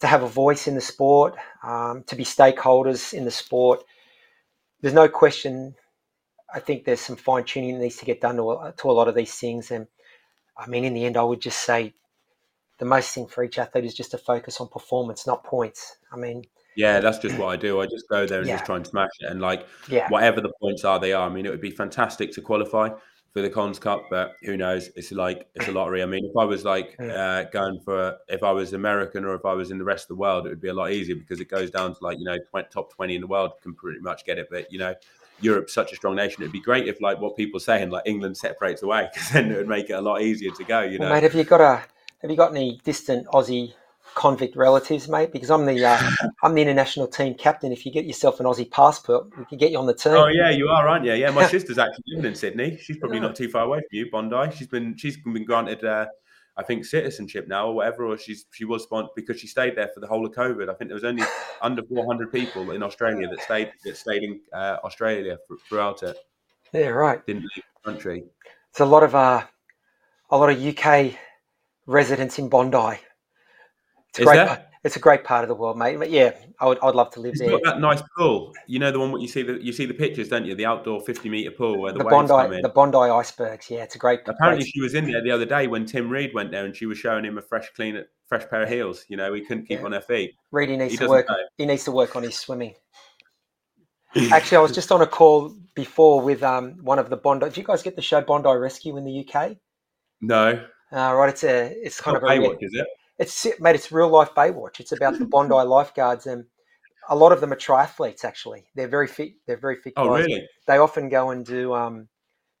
to 0.00 0.06
have 0.06 0.22
a 0.22 0.28
voice 0.28 0.68
in 0.68 0.74
the 0.74 0.80
sport, 0.80 1.34
um, 1.62 2.04
to 2.06 2.14
be 2.14 2.24
stakeholders 2.24 3.12
in 3.12 3.24
the 3.24 3.30
sport. 3.30 3.82
There's 4.80 4.94
no 4.94 5.08
question. 5.08 5.74
I 6.54 6.60
think 6.60 6.84
there's 6.84 7.00
some 7.00 7.16
fine 7.16 7.44
tuning 7.44 7.74
that 7.74 7.80
needs 7.80 7.96
to 7.96 8.04
get 8.04 8.20
done 8.20 8.36
to 8.36 8.50
a, 8.50 8.74
to 8.78 8.90
a 8.90 8.92
lot 8.92 9.08
of 9.08 9.14
these 9.14 9.34
things. 9.34 9.70
And 9.70 9.86
I 10.58 10.66
mean, 10.66 10.84
in 10.84 10.94
the 10.94 11.04
end, 11.06 11.16
I 11.16 11.22
would 11.22 11.40
just 11.40 11.60
say 11.64 11.94
the 12.78 12.86
most 12.86 13.14
thing 13.14 13.26
for 13.28 13.44
each 13.44 13.58
athlete 13.58 13.84
is 13.84 13.94
just 13.94 14.12
to 14.12 14.18
focus 14.18 14.60
on 14.60 14.68
performance, 14.68 15.26
not 15.26 15.44
points. 15.44 15.98
I 16.12 16.16
mean, 16.16 16.44
Yeah, 16.74 17.00
that's 17.00 17.18
just 17.18 17.38
what 17.38 17.48
I 17.48 17.56
do. 17.56 17.80
I 17.80 17.86
just 17.86 18.08
go 18.08 18.26
there 18.26 18.42
and 18.42 18.48
Yeah. 18.48 18.54
just 18.54 18.64
try 18.64 18.76
and 18.76 18.86
smash 18.86 19.10
it. 19.20 19.30
And 19.30 19.40
like 19.40 19.66
yeah, 19.88 20.08
whatever 20.08 20.40
the 20.40 20.52
points 20.62 20.84
are, 20.84 21.00
they 21.00 21.12
are. 21.12 21.28
I 21.28 21.32
mean, 21.32 21.44
it 21.46 21.50
would 21.50 21.60
be 21.60 21.70
fantastic 21.70 22.32
to 22.32 22.40
qualify 22.42 22.90
for 23.32 23.42
the 23.42 23.50
Collins 23.50 23.78
Cup, 23.78 24.08
but 24.10 24.36
who 24.42 24.56
knows? 24.56 24.88
It's 24.94 25.10
like 25.12 25.48
it's 25.54 25.66
a 25.68 25.72
lottery. 25.72 26.02
I 26.02 26.06
mean, 26.06 26.24
if 26.24 26.36
I 26.38 26.44
was 26.44 26.64
like 26.64 27.00
uh, 27.08 27.44
going 27.44 27.80
for, 27.84 28.18
if 28.28 28.42
I 28.42 28.52
was 28.52 28.72
American 28.74 29.24
or 29.24 29.34
if 29.34 29.44
I 29.44 29.54
was 29.54 29.70
in 29.70 29.78
the 29.78 29.84
rest 29.84 30.04
of 30.04 30.08
the 30.08 30.20
world, 30.20 30.46
it 30.46 30.50
would 30.50 30.60
be 30.60 30.68
a 30.68 30.74
lot 30.74 30.92
easier 30.92 31.16
because 31.16 31.40
it 31.40 31.48
goes 31.48 31.70
down 31.70 31.94
to 31.94 31.98
like 32.04 32.18
you 32.18 32.24
know 32.24 32.36
top 32.70 32.92
twenty 32.94 33.16
in 33.16 33.20
the 33.22 33.26
world 33.26 33.52
can 33.62 33.74
pretty 33.74 34.00
much 34.00 34.24
get 34.24 34.38
it. 34.38 34.46
But 34.50 34.70
you 34.72 34.78
know, 34.78 34.94
Europe's 35.40 35.74
such 35.74 35.92
a 35.92 35.96
strong 35.96 36.16
nation. 36.16 36.42
It'd 36.42 36.52
be 36.52 36.60
great 36.60 36.88
if 36.88 37.00
like 37.00 37.20
what 37.20 37.36
people 37.36 37.58
are 37.58 37.60
saying, 37.60 37.90
like 37.90 38.02
England 38.06 38.36
separates 38.36 38.82
away, 38.82 39.08
because 39.14 39.30
then 39.30 39.50
it 39.50 39.56
would 39.56 39.68
make 39.68 39.90
it 39.90 39.94
a 39.94 40.00
lot 40.00 40.22
easier 40.22 40.50
to 40.52 40.64
go. 40.64 40.80
You 40.80 40.98
Well, 40.98 41.08
know, 41.08 41.14
mate, 41.14 41.22
have 41.24 41.34
you 41.34 41.44
got 41.44 41.60
a 41.60 41.82
have 42.22 42.30
you 42.30 42.36
got 42.36 42.50
any 42.50 42.80
distant 42.84 43.26
Aussie 43.28 43.72
convict 44.14 44.56
relatives, 44.56 45.08
mate? 45.08 45.32
Because 45.32 45.50
I'm 45.50 45.64
the 45.66 45.84
uh, 45.84 46.00
I'm 46.42 46.54
the 46.54 46.62
international 46.62 47.06
team 47.06 47.34
captain. 47.34 47.72
If 47.72 47.86
you 47.86 47.92
get 47.92 48.04
yourself 48.04 48.40
an 48.40 48.46
Aussie 48.46 48.70
passport, 48.70 49.26
we 49.38 49.44
can 49.44 49.58
get 49.58 49.70
you 49.70 49.78
on 49.78 49.86
the 49.86 49.94
team. 49.94 50.14
Oh 50.14 50.26
yeah, 50.26 50.50
you 50.50 50.68
are, 50.68 50.88
aren't 50.88 51.04
you? 51.04 51.14
Yeah, 51.14 51.30
my 51.30 51.46
sister's 51.54 51.78
actually 51.78 52.04
living 52.08 52.26
in 52.26 52.34
Sydney. 52.34 52.78
She's 52.82 52.96
probably 52.96 53.20
not 53.20 53.36
too 53.36 53.48
far 53.48 53.64
away 53.64 53.78
from 53.78 53.88
you, 53.92 54.10
Bondi. 54.10 54.56
She's 54.56 54.66
been 54.66 54.96
she's 54.96 55.16
been 55.16 55.44
granted, 55.44 55.84
uh, 55.84 56.06
I 56.58 56.64
think, 56.64 56.84
citizenship 56.84 57.46
now 57.46 57.68
or 57.68 57.74
whatever. 57.76 58.04
Or 58.06 58.18
she's 58.18 58.44
she 58.52 58.64
was 58.64 58.82
sponsored 58.82 59.14
because 59.14 59.40
she 59.40 59.46
stayed 59.46 59.76
there 59.76 59.88
for 59.94 60.00
the 60.00 60.08
whole 60.08 60.26
of 60.26 60.32
COVID. 60.32 60.68
I 60.68 60.74
think 60.74 60.88
there 60.88 60.96
was 60.96 61.04
only 61.04 61.22
under 61.62 61.82
400 61.82 62.32
people 62.32 62.72
in 62.72 62.82
Australia 62.82 63.28
that 63.28 63.40
stayed 63.40 63.72
that 63.84 63.96
stayed 63.96 64.24
in 64.24 64.40
uh, 64.52 64.78
Australia 64.84 65.38
thr- 65.46 65.54
throughout 65.68 66.02
it. 66.02 66.16
Yeah, 66.72 66.88
right. 66.88 67.24
Didn't 67.24 67.42
leave 67.42 67.64
the 67.84 67.90
country. 67.92 68.24
It's 68.70 68.80
a 68.80 68.84
lot 68.84 69.04
of 69.04 69.14
uh, 69.14 69.44
a 70.30 70.36
lot 70.36 70.50
of 70.50 70.60
UK 70.60 71.14
residents 71.86 72.38
in 72.38 72.48
Bondi. 72.48 72.98
It's 74.10 74.18
Is 74.18 74.24
great. 74.26 74.36
there? 74.36 74.67
It's 74.84 74.96
a 74.96 75.00
great 75.00 75.24
part 75.24 75.42
of 75.42 75.48
the 75.48 75.54
world, 75.54 75.76
mate. 75.76 75.96
But 75.98 76.10
yeah, 76.10 76.32
I 76.60 76.66
would 76.66 76.78
I'd 76.82 76.94
love 76.94 77.10
to 77.14 77.20
live 77.20 77.32
It's 77.32 77.40
there. 77.40 77.50
got 77.50 77.62
that 77.64 77.80
nice 77.80 78.00
pool. 78.16 78.52
You 78.66 78.78
know 78.78 78.90
the 78.92 79.00
one 79.00 79.10
what 79.10 79.20
you 79.20 79.28
see 79.28 79.42
the 79.42 79.54
you 79.62 79.72
see 79.72 79.86
the 79.86 79.94
pictures, 79.94 80.28
don't 80.28 80.44
you? 80.44 80.54
The 80.54 80.66
outdoor 80.66 81.00
50 81.00 81.28
meter 81.28 81.50
pool 81.50 81.80
where 81.80 81.92
the, 81.92 81.98
The 81.98 82.04
Bondi, 82.04 82.56
in. 82.56 82.62
the 82.62 82.68
Bondi 82.68 82.96
icebergs. 82.98 83.68
Yeah, 83.70 83.82
it's 83.82 83.96
a 83.96 83.98
great. 83.98 84.20
Apparently, 84.26 84.62
great- 84.64 84.72
she 84.72 84.80
was 84.80 84.94
in 84.94 85.10
there 85.10 85.22
the 85.22 85.30
other 85.32 85.44
day 85.46 85.66
when 85.66 85.84
Tim 85.84 86.08
Reed 86.08 86.32
went 86.32 86.50
there, 86.52 86.64
and 86.64 86.74
she 86.76 86.86
was 86.86 86.96
showing 86.98 87.24
him 87.24 87.38
a 87.38 87.42
fresh, 87.42 87.68
clean, 87.74 88.02
fresh 88.28 88.48
pair 88.48 88.62
of 88.62 88.68
heels. 88.68 89.04
You 89.08 89.16
know, 89.16 89.32
he 89.34 89.40
couldn't 89.40 89.66
keep 89.66 89.80
Yeah. 89.80 89.84
on 89.86 89.92
her 89.92 90.00
feet. 90.00 90.34
Reedy 90.52 90.76
needs 90.76 90.92
He 90.92 90.98
to 90.98 91.08
work. 91.08 91.28
know. 91.28 91.36
He 91.56 91.66
needs 91.66 91.84
to 91.84 91.92
work 91.92 92.14
on 92.14 92.22
his 92.22 92.36
swimming. 92.36 92.74
Actually, 94.32 94.58
I 94.58 94.60
was 94.60 94.72
just 94.72 94.90
on 94.90 95.02
a 95.02 95.06
call 95.06 95.54
before 95.74 96.20
with 96.22 96.42
um, 96.42 96.78
one 96.82 96.98
of 96.98 97.10
the 97.10 97.16
Bondi. 97.16 97.46
Did 97.46 97.56
you 97.56 97.64
guys 97.64 97.82
get 97.82 97.94
the 97.96 98.02
show 98.02 98.20
Bondi 98.20 98.48
Rescue 98.48 98.96
in 98.96 99.04
the 99.04 99.26
UK? 99.28 99.56
No, 100.20 100.64
Uh, 100.92 101.14
right, 101.14 101.28
it's 101.28 101.44
a 101.44 101.66
it's 101.84 102.00
kind 102.00 102.16
of 102.16 102.22
a 102.22 102.26
Baywatch, 102.26 102.56
is 102.62 102.74
it? 102.74 102.86
It's 103.18 103.46
made 103.60 103.74
it's 103.74 103.92
real 103.92 104.08
life 104.08 104.30
Baywatch. 104.34 104.80
It's 104.80 104.92
about 104.92 105.18
the 105.18 105.26
Bondi 105.30 105.54
lifeguards, 105.54 106.26
and 106.26 106.44
a 107.08 107.16
lot 107.16 107.32
of 107.32 107.40
them 107.40 107.52
are 107.52 107.56
triathletes. 107.56 108.24
Actually, 108.24 108.66
they're 108.74 108.88
very 108.88 109.06
fit. 109.06 109.32
They're 109.46 109.56
very 109.56 109.76
fit. 109.76 109.94
Oh, 109.96 110.08
guys. 110.08 110.26
really? 110.26 110.48
They 110.66 110.78
often 110.78 111.08
go 111.08 111.30
and 111.30 111.44
do 111.44 111.74
um, 111.74 112.08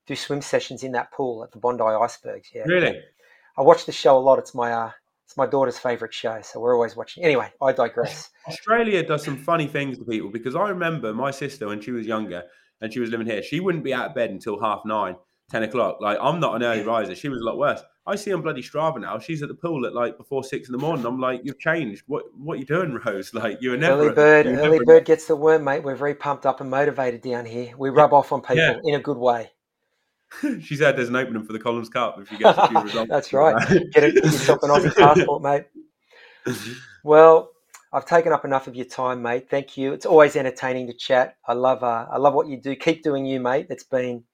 do 0.06 0.16
swim 0.16 0.42
sessions 0.42 0.82
in 0.82 0.92
that 0.92 1.12
pool 1.12 1.44
at 1.44 1.52
the 1.52 1.58
Bondi 1.58 1.82
icebergs. 1.82 2.48
Yeah, 2.54 2.64
Really? 2.66 3.00
I 3.56 3.62
watch 3.62 3.86
the 3.86 3.92
show 3.92 4.16
a 4.16 4.20
lot. 4.20 4.38
It's 4.38 4.54
my 4.54 4.72
uh, 4.72 4.90
it's 5.24 5.36
my 5.36 5.46
daughter's 5.46 5.78
favorite 5.78 6.14
show, 6.14 6.40
so 6.42 6.60
we're 6.60 6.74
always 6.74 6.96
watching. 6.96 7.24
Anyway, 7.24 7.52
I 7.60 7.72
digress. 7.72 8.30
Australia 8.48 9.02
does 9.02 9.24
some 9.24 9.36
funny 9.36 9.66
things 9.66 9.98
to 9.98 10.04
people 10.04 10.30
because 10.30 10.56
I 10.56 10.68
remember 10.70 11.12
my 11.12 11.30
sister 11.30 11.66
when 11.66 11.80
she 11.80 11.90
was 11.90 12.06
younger 12.06 12.44
and 12.80 12.92
she 12.92 13.00
was 13.00 13.10
living 13.10 13.26
here, 13.26 13.42
she 13.42 13.60
wouldn't 13.60 13.84
be 13.84 13.92
out 13.92 14.10
of 14.10 14.14
bed 14.14 14.30
until 14.30 14.60
half 14.60 14.82
nine, 14.86 15.16
10 15.50 15.62
o'clock. 15.64 15.98
Like, 16.00 16.18
I'm 16.20 16.40
not 16.40 16.54
an 16.56 16.62
early 16.62 16.82
riser. 16.82 17.14
She 17.14 17.28
was 17.28 17.40
a 17.40 17.44
lot 17.44 17.58
worse. 17.58 17.80
I 18.06 18.16
see 18.16 18.32
on 18.32 18.40
bloody 18.42 18.62
Strava 18.62 19.00
now. 19.00 19.18
She's 19.18 19.42
at 19.42 19.48
the 19.48 19.54
pool 19.54 19.84
at 19.86 19.94
like 19.94 20.16
before 20.16 20.42
six 20.42 20.68
in 20.68 20.72
the 20.72 20.78
morning. 20.78 21.04
I'm 21.04 21.20
like, 21.20 21.42
you've 21.44 21.58
changed. 21.58 22.02
What 22.06 22.24
what 22.36 22.54
are 22.54 22.56
you 22.56 22.64
doing, 22.64 22.98
Rose? 23.04 23.32
Like, 23.34 23.58
you're 23.60 23.76
never. 23.76 24.02
early 24.04 24.14
bird, 24.14 24.46
you 24.46 24.52
early 24.52 24.70
never- 24.78 24.84
bird 24.84 25.04
gets 25.04 25.26
the 25.26 25.36
worm, 25.36 25.64
mate. 25.64 25.82
We're 25.82 25.94
very 25.94 26.14
pumped 26.14 26.46
up 26.46 26.60
and 26.60 26.70
motivated 26.70 27.20
down 27.22 27.44
here. 27.44 27.74
We 27.76 27.90
rub 27.90 28.12
off 28.14 28.32
on 28.32 28.40
people 28.40 28.56
Yeah. 28.56 28.78
in 28.84 28.94
a 28.94 29.00
good 29.00 29.18
way. 29.18 29.50
she 30.60 30.76
said 30.76 30.96
there's 30.96 31.08
an 31.08 31.16
opening 31.16 31.42
for 31.44 31.52
the 31.54 31.58
Collins 31.58 31.88
Cup 31.88 32.18
if 32.20 32.30
you 32.32 32.38
get 32.38 32.56
a 32.58 32.68
few 32.68 32.80
results. 32.82 33.10
That's 33.10 33.32
right. 33.32 33.56
Get, 33.92 34.04
it, 34.04 34.14
get 34.14 34.24
yourself 34.24 34.62
an 34.62 34.70
Aussie 34.70 34.94
passport, 34.94 35.42
mate. 35.42 35.64
Well, 37.04 37.50
I've 37.92 38.04
taken 38.06 38.32
up 38.32 38.44
enough 38.44 38.66
of 38.66 38.74
your 38.76 38.84
time, 38.86 39.22
mate. 39.22 39.48
Thank 39.50 39.76
you. 39.76 39.92
It's 39.92 40.06
always 40.06 40.36
entertaining 40.36 40.86
to 40.88 40.92
chat. 40.92 41.36
I 41.46 41.54
love, 41.54 41.82
uh, 41.82 42.06
I 42.10 42.18
love 42.18 42.34
what 42.34 42.46
you 42.48 42.60
do. 42.60 42.74
Keep 42.76 43.02
doing 43.02 43.24
you, 43.24 43.40
mate. 43.40 43.66
It's 43.70 43.84
been, 43.84 44.24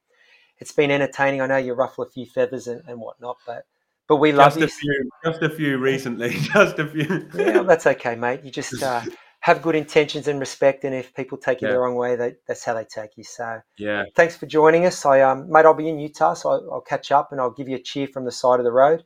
it's 0.58 0.72
been 0.72 0.90
entertaining. 0.90 1.40
I 1.40 1.46
know 1.46 1.56
you 1.56 1.74
ruffle 1.74 2.04
a 2.04 2.10
few 2.10 2.26
feathers 2.26 2.66
and, 2.66 2.82
and 2.88 3.00
whatnot, 3.00 3.38
but, 3.46 3.66
but 4.08 4.16
we 4.16 4.32
love 4.32 4.58
just 4.58 4.82
you. 4.82 4.92
a 4.92 5.02
few, 5.02 5.10
just 5.24 5.42
a 5.42 5.50
few 5.50 5.78
recently. 5.78 6.30
Just 6.52 6.78
a 6.78 6.86
few. 6.86 7.28
Yeah, 7.34 7.54
well, 7.54 7.64
that's 7.64 7.86
okay, 7.86 8.14
mate. 8.14 8.44
You 8.44 8.50
just 8.50 8.82
uh, 8.82 9.00
have 9.40 9.62
good 9.62 9.74
intentions 9.74 10.28
and 10.28 10.38
respect, 10.38 10.84
and 10.84 10.94
if 10.94 11.14
people 11.14 11.38
take 11.38 11.62
you 11.62 11.68
the 11.68 11.78
wrong 11.78 11.94
way, 11.96 12.16
they, 12.16 12.34
that's 12.46 12.64
how 12.64 12.74
they 12.74 12.84
take 12.84 13.16
you. 13.16 13.24
So, 13.24 13.60
yeah. 13.78 14.04
thanks 14.14 14.36
for 14.36 14.46
joining 14.46 14.86
us. 14.86 15.04
I, 15.04 15.22
um, 15.22 15.50
mate, 15.50 15.64
I'll 15.64 15.74
be 15.74 15.88
in 15.88 15.98
Utah, 15.98 16.34
so 16.34 16.50
I'll, 16.50 16.70
I'll 16.74 16.80
catch 16.80 17.12
up 17.12 17.32
and 17.32 17.40
I'll 17.40 17.50
give 17.50 17.68
you 17.68 17.76
a 17.76 17.82
cheer 17.82 18.06
from 18.08 18.24
the 18.24 18.32
side 18.32 18.60
of 18.60 18.64
the 18.64 18.72
road. 18.72 19.04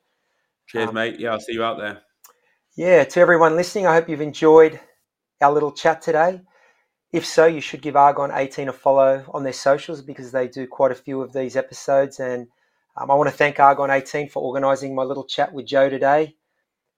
Cheers, 0.66 0.88
Um, 0.88 0.94
mate. 0.94 1.18
Yeah, 1.18 1.32
I'll 1.32 1.40
see 1.40 1.54
you 1.54 1.64
out 1.64 1.78
there. 1.78 2.02
Yeah, 2.76 3.04
to 3.04 3.20
everyone 3.20 3.56
listening, 3.56 3.86
I 3.86 3.94
hope 3.94 4.08
you've 4.08 4.20
enjoyed 4.20 4.78
our 5.40 5.52
little 5.52 5.72
chat 5.72 6.02
today. 6.02 6.42
If 7.12 7.24
so, 7.24 7.46
you 7.46 7.60
should 7.60 7.82
give 7.82 7.96
Argon 7.96 8.30
18 8.32 8.68
a 8.68 8.72
follow 8.72 9.24
on 9.32 9.42
their 9.42 9.52
socials 9.52 10.02
because 10.02 10.30
they 10.32 10.46
do 10.48 10.66
quite 10.66 10.92
a 10.92 10.94
few 10.94 11.22
of 11.22 11.32
these 11.32 11.56
episodes 11.56 12.20
and 12.20 12.48
Um, 13.00 13.12
I 13.12 13.14
want 13.14 13.30
to 13.30 13.36
thank 13.36 13.60
Argon 13.60 13.90
18 13.90 14.28
for 14.28 14.42
organising 14.42 14.92
my 14.92 15.04
little 15.04 15.24
chat 15.24 15.52
with 15.52 15.66
Joe 15.66 15.88
today. 15.88 16.34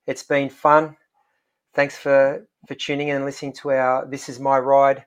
It's 0.07 0.23
been 0.23 0.49
fun. 0.49 0.97
Thanks 1.75 1.97
for, 1.99 2.47
for 2.67 2.75
tuning 2.75 3.09
in 3.09 3.17
and 3.17 3.27
listening 3.27 3.53
to 3.61 3.71
our 3.73 4.07
This 4.07 4.31
Is 4.31 4.41
My 4.41 4.59
Ride 4.59 5.05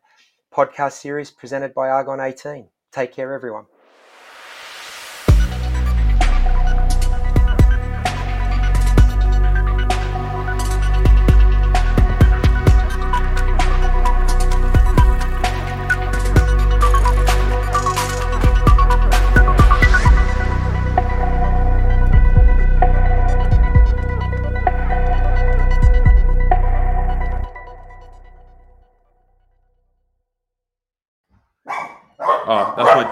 podcast 0.53 0.93
series 0.93 1.31
presented 1.31 1.73
by 1.73 1.89
Argon 1.89 2.19
18. 2.19 2.69
Take 2.91 3.11
care, 3.11 3.33
everyone. 3.33 3.65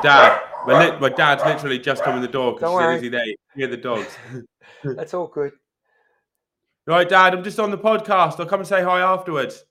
Dad. 0.02 0.42
My, 0.66 0.98
my 1.00 1.10
dad's 1.10 1.44
literally 1.44 1.80
just 1.80 2.04
come 2.04 2.16
in 2.16 2.22
the 2.22 2.28
door 2.28 2.54
because 2.54 2.72
as 2.72 2.80
soon 2.80 2.96
as 2.96 3.02
he 3.02 3.10
there, 3.10 3.26
you 3.26 3.36
hear 3.56 3.68
the 3.68 3.78
dogs. 3.78 4.16
That's 4.84 5.14
all 5.14 5.28
good. 5.28 5.54
right, 6.88 7.08
Dad, 7.08 7.34
I'm 7.34 7.44
just 7.44 7.60
on 7.60 7.72
the 7.72 7.78
podcast. 7.78 8.40
I'll 8.40 8.46
come 8.46 8.60
and 8.60 8.68
say 8.68 8.84
hi 8.84 9.00
afterwards. 9.00 9.64